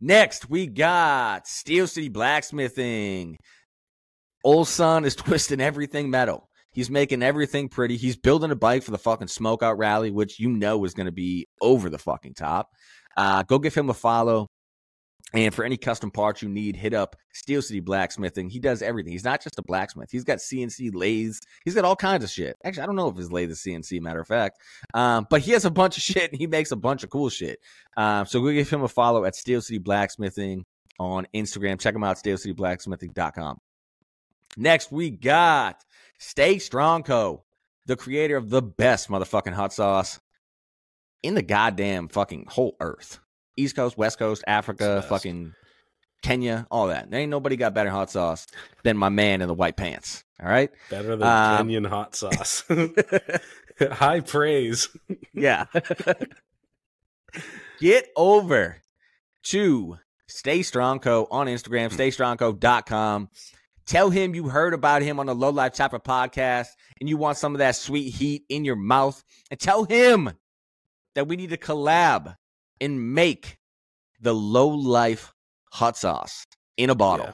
Next, 0.00 0.48
we 0.48 0.66
got 0.66 1.46
Steel 1.46 1.86
City 1.86 2.08
Blacksmithing. 2.08 3.36
Old 4.44 4.68
son 4.68 5.04
is 5.04 5.14
twisting 5.16 5.60
everything 5.60 6.10
metal. 6.10 6.48
He's 6.72 6.90
making 6.90 7.22
everything 7.22 7.68
pretty. 7.68 7.96
He's 7.96 8.16
building 8.16 8.52
a 8.52 8.56
bike 8.56 8.84
for 8.84 8.92
the 8.92 8.98
fucking 8.98 9.26
smokeout 9.26 9.76
rally, 9.76 10.10
which 10.10 10.38
you 10.38 10.50
know 10.50 10.84
is 10.84 10.94
going 10.94 11.06
to 11.06 11.12
be 11.12 11.48
over 11.60 11.90
the 11.90 11.98
fucking 11.98 12.34
top. 12.34 12.70
Uh, 13.16 13.42
go 13.42 13.58
give 13.58 13.74
him 13.74 13.90
a 13.90 13.94
follow. 13.94 14.46
And 15.32 15.54
for 15.54 15.64
any 15.64 15.76
custom 15.76 16.10
parts 16.10 16.42
you 16.42 16.48
need, 16.48 16.76
hit 16.76 16.92
up 16.92 17.16
Steel 17.32 17.62
City 17.62 17.80
Blacksmithing. 17.80 18.50
He 18.50 18.58
does 18.58 18.82
everything. 18.82 19.12
He's 19.12 19.24
not 19.24 19.42
just 19.42 19.58
a 19.58 19.62
blacksmith. 19.62 20.10
He's 20.10 20.24
got 20.24 20.38
CNC 20.38 20.94
lathes. 20.94 21.40
He's 21.64 21.74
got 21.74 21.84
all 21.84 21.96
kinds 21.96 22.24
of 22.24 22.30
shit. 22.30 22.56
Actually, 22.64 22.82
I 22.82 22.86
don't 22.86 22.96
know 22.96 23.08
if 23.08 23.16
his 23.16 23.30
lathe 23.30 23.50
is 23.50 23.60
CNC, 23.60 24.00
matter 24.00 24.20
of 24.20 24.26
fact. 24.26 24.60
Um, 24.92 25.26
but 25.30 25.40
he 25.42 25.52
has 25.52 25.64
a 25.64 25.70
bunch 25.70 25.96
of 25.96 26.02
shit 26.02 26.30
and 26.32 26.40
he 26.40 26.46
makes 26.46 26.72
a 26.72 26.76
bunch 26.76 27.04
of 27.04 27.10
cool 27.10 27.30
shit. 27.30 27.60
Um, 27.96 28.26
so 28.26 28.40
go 28.40 28.52
give 28.52 28.68
him 28.68 28.82
a 28.82 28.88
follow 28.88 29.24
at 29.24 29.36
Steel 29.36 29.60
City 29.60 29.78
Blacksmithing 29.78 30.64
on 30.98 31.26
Instagram. 31.34 31.80
Check 31.80 31.94
him 31.94 32.04
out, 32.04 32.16
steelcityblacksmithing.com. 32.16 33.58
Next, 34.56 34.90
we 34.90 35.10
got 35.10 35.84
Stay 36.18 36.58
Strong 36.58 37.04
Co., 37.04 37.44
the 37.86 37.96
creator 37.96 38.36
of 38.36 38.50
the 38.50 38.62
best 38.62 39.08
motherfucking 39.08 39.52
hot 39.52 39.72
sauce 39.72 40.20
in 41.22 41.34
the 41.34 41.42
goddamn 41.42 42.08
fucking 42.08 42.46
whole 42.48 42.76
earth. 42.80 43.20
East 43.56 43.76
Coast, 43.76 43.96
West 43.98 44.18
Coast, 44.18 44.42
Africa, 44.46 45.04
fucking 45.08 45.54
Kenya, 46.22 46.66
all 46.70 46.88
that. 46.88 47.10
There 47.10 47.20
ain't 47.20 47.30
nobody 47.30 47.56
got 47.56 47.74
better 47.74 47.90
hot 47.90 48.10
sauce 48.10 48.46
than 48.84 48.96
my 48.96 49.08
man 49.08 49.40
in 49.42 49.48
the 49.48 49.54
white 49.54 49.76
pants. 49.76 50.24
All 50.42 50.48
right. 50.48 50.70
Better 50.90 51.16
than 51.16 51.22
Um, 51.26 51.68
Kenyan 51.68 51.86
hot 51.86 52.14
sauce. 52.14 52.64
High 53.92 54.20
praise. 54.20 54.88
yeah. 55.34 55.64
Get 57.80 58.08
over 58.16 58.76
to 59.44 59.98
Stay 60.28 60.62
Strong 60.62 61.00
Co. 61.00 61.26
on 61.30 61.46
Instagram, 61.46 61.90
staystrongco.com. 61.90 63.30
Tell 63.86 64.10
him 64.10 64.34
you 64.34 64.48
heard 64.48 64.74
about 64.74 65.02
him 65.02 65.18
on 65.18 65.26
the 65.26 65.34
Low 65.34 65.50
Life 65.50 65.74
Chopper 65.74 65.98
podcast 65.98 66.68
and 67.00 67.08
you 67.08 67.16
want 67.16 67.38
some 67.38 67.54
of 67.54 67.58
that 67.58 67.74
sweet 67.76 68.10
heat 68.14 68.44
in 68.48 68.64
your 68.64 68.76
mouth. 68.76 69.22
And 69.50 69.58
tell 69.58 69.84
him 69.84 70.30
that 71.14 71.26
we 71.26 71.36
need 71.36 71.50
to 71.50 71.56
collab 71.56 72.36
and 72.80 73.14
make 73.14 73.58
the 74.20 74.34
Low 74.34 74.68
Life 74.68 75.32
hot 75.72 75.96
sauce 75.96 76.46
in 76.76 76.90
a 76.90 76.94
bottle. 76.94 77.26
Yeah. 77.26 77.32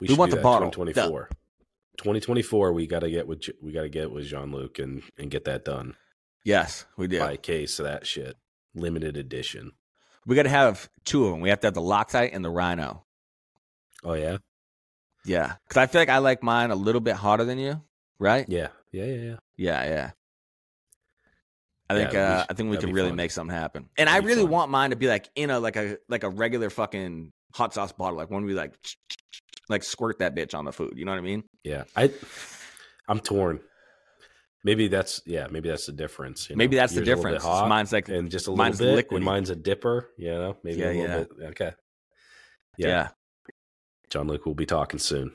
We 0.00 0.08
should 0.08 0.18
want 0.18 0.30
the 0.30 0.38
bottle. 0.38 0.70
2024. 0.70 1.30
2024 1.96 2.72
we 2.72 2.86
got 2.88 3.00
to 3.00 3.10
get 3.10 3.26
with 3.28 3.48
we 3.62 3.70
got 3.70 3.82
to 3.82 3.88
get 3.88 4.10
with 4.10 4.26
Jean-Luc 4.26 4.78
and 4.78 5.02
and 5.16 5.30
get 5.30 5.44
that 5.44 5.64
done. 5.64 5.94
Yes, 6.44 6.84
we 6.96 7.06
do. 7.06 7.20
Buy 7.20 7.32
a 7.32 7.36
case 7.36 7.78
of 7.78 7.84
that 7.84 8.06
shit. 8.06 8.36
Limited 8.74 9.16
edition. 9.16 9.72
We 10.26 10.34
got 10.36 10.42
to 10.42 10.48
have 10.50 10.88
two 11.04 11.24
of 11.26 11.32
them. 11.32 11.40
We 11.40 11.50
have 11.50 11.60
to 11.60 11.68
have 11.68 11.74
the 11.74 11.80
Loctite 11.80 12.30
and 12.32 12.44
the 12.44 12.50
Rhino. 12.50 13.04
Oh 14.02 14.14
yeah. 14.14 14.38
Yeah, 15.24 15.54
because 15.66 15.78
I 15.78 15.86
feel 15.86 16.00
like 16.02 16.10
I 16.10 16.18
like 16.18 16.42
mine 16.42 16.70
a 16.70 16.74
little 16.74 17.00
bit 17.00 17.16
hotter 17.16 17.44
than 17.44 17.58
you, 17.58 17.80
right? 18.18 18.44
Yeah. 18.46 18.68
Yeah, 18.92 19.04
yeah, 19.04 19.14
yeah. 19.14 19.36
Yeah, 19.56 19.84
yeah. 19.84 20.10
I 21.90 21.94
think 21.94 22.12
we 22.12 22.18
uh, 22.18 22.40
should- 22.42 22.50
I 22.50 22.54
think 22.54 22.70
we 22.70 22.76
could 22.78 22.92
really 22.92 23.10
fun. 23.10 23.16
make 23.16 23.30
something 23.30 23.54
happen. 23.54 23.88
And 23.98 24.08
That'd 24.08 24.24
I 24.24 24.26
really 24.26 24.42
fun. 24.42 24.50
want 24.50 24.70
mine 24.70 24.90
to 24.90 24.96
be 24.96 25.06
like 25.08 25.28
in 25.34 25.50
a 25.50 25.60
like 25.60 25.76
a 25.76 25.98
like 26.08 26.22
a 26.24 26.28
regular 26.30 26.70
fucking 26.70 27.32
hot 27.54 27.74
sauce 27.74 27.92
bottle, 27.92 28.16
like 28.16 28.30
when 28.30 28.44
we 28.44 28.54
like 28.54 28.72
like 29.68 29.82
squirt 29.82 30.18
that 30.20 30.34
bitch 30.34 30.54
on 30.54 30.64
the 30.64 30.72
food. 30.72 30.94
You 30.96 31.04
know 31.04 31.12
what 31.12 31.18
I 31.18 31.22
mean? 31.22 31.44
Yeah. 31.62 31.84
I 31.96 32.10
I'm 33.08 33.20
torn. 33.20 33.60
Maybe 34.64 34.88
that's 34.88 35.20
yeah, 35.26 35.46
maybe 35.50 35.68
that's 35.68 35.84
the 35.84 35.92
difference. 35.92 36.48
you 36.48 36.56
Maybe 36.56 36.76
know? 36.76 36.82
that's 36.82 36.94
the 36.94 37.04
Yours 37.04 37.08
bit 37.08 37.16
difference. 37.16 37.44
hot 37.44 37.68
Mine's 37.68 37.92
like 37.92 38.08
and 38.08 38.30
just 38.30 38.46
a 38.46 38.50
little 38.50 38.64
mine's 38.64 38.78
bit. 38.78 39.08
liquidy. 39.10 39.16
And 39.16 39.24
mine's 39.24 39.50
a 39.50 39.56
dipper, 39.56 40.08
you 40.16 40.30
know, 40.30 40.56
maybe 40.64 40.78
Yeah, 40.80 40.86
a 40.86 40.88
little 40.88 41.02
yeah. 41.02 41.16
bit. 41.18 41.28
Okay. 41.50 41.72
yeah. 42.78 42.88
Yeah. 42.88 43.08
John 44.08 44.26
Luke 44.26 44.46
will 44.46 44.54
be 44.54 44.64
talking 44.64 44.98
soon. 44.98 45.34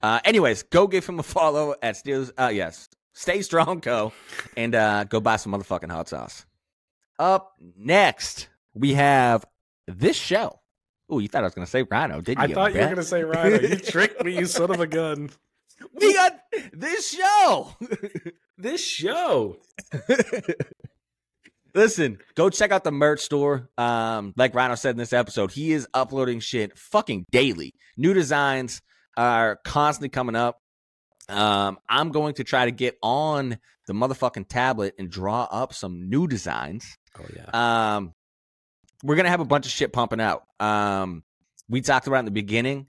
Uh, 0.00 0.20
anyways, 0.24 0.62
go 0.62 0.86
give 0.86 1.06
him 1.06 1.18
a 1.18 1.22
follow 1.22 1.74
at 1.82 1.96
Steels. 1.96 2.32
Uh, 2.38 2.50
yes, 2.54 2.88
Stay 3.18 3.42
Strong 3.42 3.80
Co. 3.82 4.12
and 4.56 4.76
uh, 4.76 5.02
go 5.02 5.18
buy 5.20 5.36
some 5.36 5.50
motherfucking 5.52 5.90
hot 5.90 6.08
sauce. 6.08 6.46
Up 7.18 7.54
next, 7.76 8.48
we 8.74 8.94
have 8.94 9.44
this 9.88 10.16
show. 10.16 10.60
Oh, 11.10 11.18
you 11.18 11.26
thought 11.26 11.40
I 11.42 11.46
was 11.46 11.54
going 11.54 11.66
to 11.66 11.70
say 11.70 11.82
Rhino, 11.82 12.20
didn't 12.20 12.48
you? 12.48 12.52
I 12.52 12.54
thought 12.54 12.74
you 12.74 12.78
were 12.78 12.84
going 12.84 12.96
to 12.96 13.02
say 13.02 13.24
Rhino. 13.24 13.60
You 13.60 13.76
tricked 13.76 14.22
me, 14.24 14.38
you 14.38 14.46
son 14.46 14.70
of 14.70 14.78
a 14.78 14.86
gun. 14.86 15.30
We 15.94 16.14
got 16.14 16.38
this 16.72 17.10
show. 17.10 17.74
This 18.60 18.84
show. 18.84 19.58
Listen, 21.72 22.18
go 22.34 22.50
check 22.50 22.72
out 22.72 22.82
the 22.82 22.90
merch 22.90 23.20
store. 23.20 23.68
Um, 23.78 24.34
like 24.36 24.52
Rhino 24.52 24.74
said 24.74 24.90
in 24.90 24.96
this 24.96 25.12
episode, 25.12 25.52
he 25.52 25.70
is 25.70 25.86
uploading 25.94 26.40
shit 26.40 26.76
fucking 26.76 27.26
daily. 27.30 27.72
New 27.96 28.14
designs 28.14 28.82
are 29.16 29.60
constantly 29.64 30.08
coming 30.08 30.34
up. 30.34 30.60
Um, 31.28 31.78
I'm 31.88 32.10
going 32.10 32.34
to 32.34 32.44
try 32.44 32.64
to 32.64 32.70
get 32.70 32.96
on 33.02 33.58
the 33.86 33.92
motherfucking 33.92 34.48
tablet 34.48 34.94
and 34.98 35.10
draw 35.10 35.44
up 35.50 35.72
some 35.74 36.08
new 36.08 36.26
designs. 36.26 36.96
Oh 37.18 37.26
yeah. 37.34 37.96
Um, 37.96 38.12
we're 39.02 39.16
gonna 39.16 39.30
have 39.30 39.40
a 39.40 39.44
bunch 39.44 39.66
of 39.66 39.72
shit 39.72 39.92
pumping 39.92 40.20
out. 40.20 40.42
Um, 40.60 41.22
we 41.68 41.80
talked 41.80 42.06
about 42.06 42.20
in 42.20 42.24
the 42.24 42.30
beginning. 42.30 42.86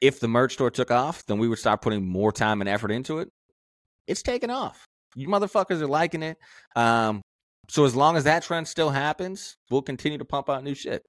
If 0.00 0.18
the 0.18 0.28
merch 0.28 0.54
store 0.54 0.70
took 0.70 0.90
off, 0.90 1.24
then 1.26 1.38
we 1.38 1.48
would 1.48 1.58
start 1.58 1.80
putting 1.82 2.04
more 2.04 2.32
time 2.32 2.60
and 2.60 2.68
effort 2.68 2.90
into 2.90 3.18
it. 3.18 3.28
It's 4.08 4.22
taken 4.22 4.50
off. 4.50 4.84
You 5.14 5.28
motherfuckers 5.28 5.80
are 5.80 5.86
liking 5.86 6.22
it. 6.24 6.38
Um, 6.74 7.22
so 7.68 7.84
as 7.84 7.94
long 7.94 8.16
as 8.16 8.24
that 8.24 8.42
trend 8.42 8.66
still 8.66 8.90
happens, 8.90 9.56
we'll 9.70 9.82
continue 9.82 10.18
to 10.18 10.24
pump 10.24 10.50
out 10.50 10.64
new 10.64 10.74
shit. 10.74 11.04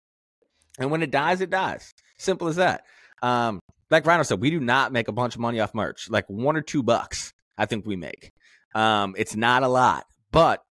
And 0.79 0.91
when 0.91 1.01
it 1.01 1.11
dies, 1.11 1.41
it 1.41 1.49
dies. 1.49 1.91
Simple 2.17 2.47
as 2.47 2.57
that. 2.57 2.83
Um, 3.21 3.59
like 3.93 4.07
Rhino 4.07 4.23
said, 4.23 4.41
we 4.41 4.49
do 4.49 4.59
not 4.59 4.91
make 4.91 5.07
a 5.07 5.11
bunch 5.11 5.35
of 5.35 5.41
money 5.41 5.59
off 5.59 5.75
merch. 5.75 6.09
Like 6.09 6.25
one 6.27 6.57
or 6.57 6.61
two 6.61 6.81
bucks, 6.81 7.31
I 7.57 7.67
think 7.67 7.85
we 7.85 7.95
make. 7.95 8.31
Um, 8.73 9.13
it's 9.17 9.35
not 9.35 9.61
a 9.61 9.67
lot, 9.67 10.05
but 10.31 10.63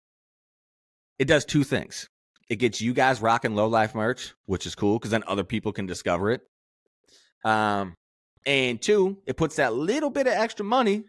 it 1.21 1.27
does 1.27 1.45
two 1.45 1.63
things. 1.63 2.09
It 2.51 2.57
gets 2.57 2.81
you 2.81 2.93
guys 2.93 3.23
rocking 3.23 3.55
low 3.55 3.69
life 3.69 3.95
merch, 3.95 4.35
which 4.47 4.67
is 4.67 4.75
cool 4.75 4.99
because 4.99 5.13
then 5.13 5.23
other 5.29 5.45
people 5.45 5.73
can 5.73 5.87
discover 5.87 6.33
it. 6.33 6.41
Um, 7.45 7.95
and 8.45 8.83
two, 8.83 9.19
it 9.25 9.37
puts 9.37 9.55
that 9.57 9.73
little 9.73 10.11
bit 10.11 10.27
of 10.27 10.33
extra 10.33 10.65
money 10.65 11.05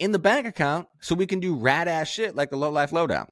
in 0.00 0.10
the 0.10 0.18
bank 0.18 0.48
account 0.48 0.88
so 1.00 1.14
we 1.14 1.26
can 1.26 1.38
do 1.38 1.54
rad 1.54 1.86
ass 1.86 2.08
shit 2.08 2.34
like 2.34 2.50
the 2.50 2.56
low 2.56 2.70
life 2.70 2.90
lowdown. 2.92 3.28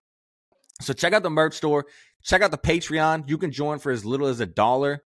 So 0.81 0.93
check 0.93 1.13
out 1.13 1.25
the 1.25 1.31
merch 1.31 1.55
store. 1.55 1.87
Check 2.23 2.43
out 2.43 2.53
the 2.53 2.59
Patreon. 2.59 3.29
You 3.29 3.39
can 3.39 3.51
join 3.51 3.81
for 3.81 3.91
as 3.91 4.05
little 4.05 4.29
as 4.29 4.39
a 4.39 4.47
dollar 4.47 5.03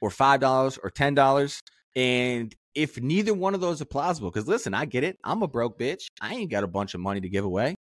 or 0.00 0.10
five 0.10 0.38
dollars 0.38 0.78
or 0.80 0.90
ten 0.90 1.14
dollars. 1.14 1.60
And 1.96 2.54
if 2.74 3.00
neither 3.00 3.32
one 3.34 3.54
of 3.54 3.60
those 3.62 3.80
are 3.80 3.86
plausible, 3.86 4.30
because 4.30 4.46
listen, 4.46 4.74
I 4.74 4.84
get 4.84 5.02
it. 5.02 5.18
I'm 5.24 5.42
a 5.42 5.48
broke 5.48 5.78
bitch. 5.78 6.04
I 6.20 6.34
ain't 6.34 6.50
got 6.50 6.62
a 6.62 6.68
bunch 6.68 6.94
of 6.94 7.00
money 7.00 7.22
to 7.22 7.28
give 7.28 7.44
away. 7.44 7.74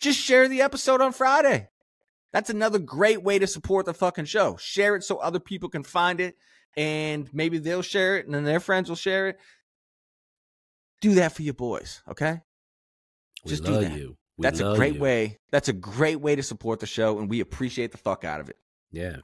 Just 0.00 0.18
share 0.18 0.48
the 0.48 0.62
episode 0.62 1.00
on 1.00 1.12
Friday. 1.12 1.68
That's 2.32 2.50
another 2.50 2.80
great 2.80 3.22
way 3.22 3.38
to 3.38 3.46
support 3.46 3.86
the 3.86 3.94
fucking 3.94 4.24
show. 4.24 4.56
Share 4.56 4.96
it 4.96 5.04
so 5.04 5.18
other 5.18 5.38
people 5.38 5.68
can 5.68 5.84
find 5.84 6.20
it 6.20 6.34
and 6.76 7.28
maybe 7.32 7.58
they'll 7.58 7.82
share 7.82 8.16
it 8.16 8.26
and 8.26 8.34
then 8.34 8.44
their 8.44 8.58
friends 8.58 8.88
will 8.88 8.96
share 8.96 9.28
it. 9.28 9.38
Do 11.00 11.14
that 11.16 11.32
for 11.32 11.42
your 11.42 11.54
boys, 11.54 12.02
okay? 12.08 12.40
We 13.44 13.50
Just 13.50 13.64
do 13.64 13.80
that. 13.80 13.92
you. 13.96 14.16
We 14.38 14.42
That's 14.44 14.60
a 14.60 14.74
great 14.74 14.94
you. 14.94 15.00
way. 15.00 15.38
That's 15.50 15.68
a 15.68 15.72
great 15.72 16.20
way 16.20 16.34
to 16.34 16.42
support 16.42 16.80
the 16.80 16.86
show 16.86 17.18
and 17.18 17.28
we 17.28 17.40
appreciate 17.40 17.92
the 17.92 17.98
fuck 17.98 18.24
out 18.24 18.40
of 18.40 18.48
it. 18.48 18.56
Yeah. 18.90 19.16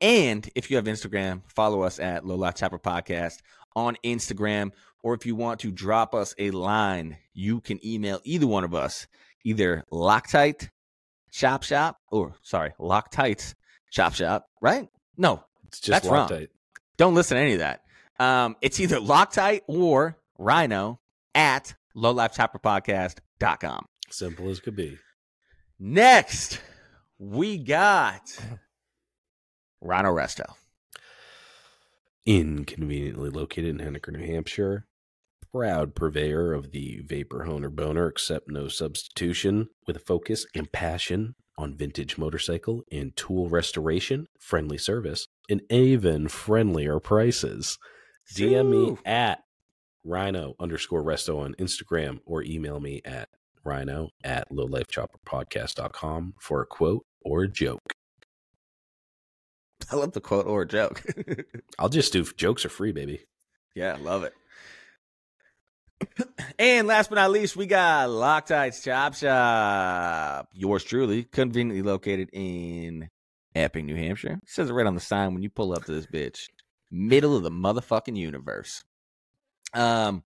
And 0.00 0.48
if 0.54 0.70
you 0.70 0.76
have 0.76 0.84
Instagram, 0.84 1.42
follow 1.48 1.82
us 1.82 1.98
at 1.98 2.26
Low 2.26 2.36
Life 2.36 2.56
Chopper 2.56 2.78
Podcast 2.78 3.38
on 3.74 3.96
Instagram. 4.04 4.72
Or 5.02 5.14
if 5.14 5.24
you 5.24 5.34
want 5.36 5.60
to 5.60 5.70
drop 5.70 6.14
us 6.14 6.34
a 6.38 6.50
line, 6.50 7.16
you 7.32 7.60
can 7.60 7.84
email 7.86 8.20
either 8.24 8.46
one 8.46 8.64
of 8.64 8.74
us, 8.74 9.06
either 9.44 9.84
Loctite 9.92 10.68
Chop 11.32 11.62
Shop 11.62 11.98
or 12.10 12.34
sorry, 12.42 12.72
Loctites 12.80 13.54
Shop 13.90 14.14
Shop, 14.14 14.46
right? 14.60 14.88
No, 15.16 15.44
It's 15.68 15.80
just 15.80 16.02
That's 16.02 16.12
wrong. 16.12 16.46
Don't 16.96 17.14
listen 17.14 17.36
to 17.36 17.42
any 17.42 17.52
of 17.54 17.58
that. 17.60 17.82
Um, 18.18 18.56
it's 18.62 18.80
either 18.80 18.98
Loctite 18.98 19.60
or 19.66 20.18
Rhino 20.38 21.00
at 21.34 21.74
lowlifechopperpodcast.com. 21.94 23.86
Simple 24.10 24.48
as 24.48 24.60
could 24.60 24.76
be. 24.76 24.98
Next, 25.78 26.60
we 27.18 27.58
got 27.58 28.38
Rhino 29.86 30.10
Resto. 30.10 30.54
Inconveniently 32.26 33.30
located 33.30 33.66
in 33.66 33.78
Henniker, 33.78 34.12
New 34.12 34.26
Hampshire. 34.26 34.86
Proud 35.52 35.94
purveyor 35.94 36.52
of 36.52 36.72
the 36.72 37.00
Vapor 37.04 37.44
Honer 37.44 37.70
Boner, 37.70 38.08
except 38.08 38.50
no 38.50 38.68
substitution, 38.68 39.68
with 39.86 39.96
a 39.96 40.00
focus 40.00 40.44
and 40.54 40.70
passion 40.70 41.34
on 41.56 41.76
vintage 41.76 42.18
motorcycle 42.18 42.82
and 42.92 43.16
tool 43.16 43.48
restoration, 43.48 44.26
friendly 44.38 44.76
service, 44.76 45.26
and 45.48 45.62
even 45.70 46.28
friendlier 46.28 47.00
prices. 47.00 47.78
DM 48.34 48.70
me 48.70 48.98
at 49.06 49.40
rhino 50.04 50.54
underscore 50.60 51.02
resto 51.02 51.40
on 51.40 51.54
Instagram 51.54 52.18
or 52.26 52.42
email 52.42 52.80
me 52.80 53.00
at 53.04 53.28
rhino 53.64 54.10
at 54.22 54.50
lowlifechopperpodcast.com 54.50 56.34
for 56.40 56.62
a 56.62 56.66
quote 56.66 57.04
or 57.22 57.44
a 57.44 57.48
joke. 57.48 57.95
I 59.92 59.96
love 59.96 60.12
the 60.12 60.20
quote 60.20 60.46
or 60.46 60.64
joke. 60.64 61.02
I'll 61.78 61.88
just 61.88 62.12
do 62.12 62.24
jokes 62.24 62.64
are 62.64 62.70
free, 62.70 62.92
baby. 62.92 63.20
yeah, 63.74 63.96
love 64.00 64.24
it. 64.24 64.34
And 66.58 66.86
last 66.86 67.10
but 67.10 67.16
not 67.16 67.32
least, 67.32 67.54
we 67.54 67.66
got 67.66 68.08
Loctite's 68.08 68.82
Chop 68.82 69.12
Shop. 69.14 70.48
Yours 70.54 70.82
truly, 70.82 71.24
conveniently 71.24 71.82
located 71.82 72.30
in 72.32 73.10
Epping, 73.54 73.84
New 73.84 73.94
Hampshire. 73.96 74.38
It 74.42 74.48
says 74.48 74.70
it 74.70 74.72
right 74.72 74.86
on 74.86 74.94
the 74.94 75.00
sign 75.00 75.34
when 75.34 75.42
you 75.42 75.50
pull 75.50 75.74
up 75.74 75.84
to 75.84 75.92
this 75.92 76.06
bitch. 76.06 76.48
Middle 76.90 77.36
of 77.36 77.42
the 77.42 77.50
motherfucking 77.50 78.16
universe. 78.16 78.84
Um, 79.74 80.24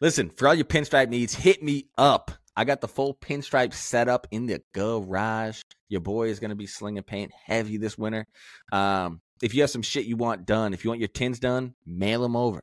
listen, 0.00 0.30
for 0.30 0.48
all 0.48 0.54
your 0.54 0.64
pinstripe 0.64 1.08
needs, 1.08 1.34
hit 1.34 1.62
me 1.62 1.86
up. 1.96 2.32
I 2.56 2.64
got 2.64 2.80
the 2.80 2.88
full 2.88 3.14
pinstripe 3.14 3.72
setup 3.74 4.26
in 4.32 4.46
the 4.46 4.60
garage. 4.74 5.60
Your 5.88 6.00
boy 6.00 6.28
is 6.28 6.40
gonna 6.40 6.54
be 6.54 6.66
slinging 6.66 7.02
paint 7.02 7.32
heavy 7.46 7.76
this 7.76 7.96
winter. 7.96 8.26
Um, 8.72 9.20
if 9.42 9.54
you 9.54 9.62
have 9.62 9.70
some 9.70 9.82
shit 9.82 10.06
you 10.06 10.16
want 10.16 10.46
done, 10.46 10.74
if 10.74 10.84
you 10.84 10.90
want 10.90 11.00
your 11.00 11.08
tins 11.08 11.38
done, 11.38 11.74
mail 11.86 12.22
them 12.22 12.36
over. 12.36 12.60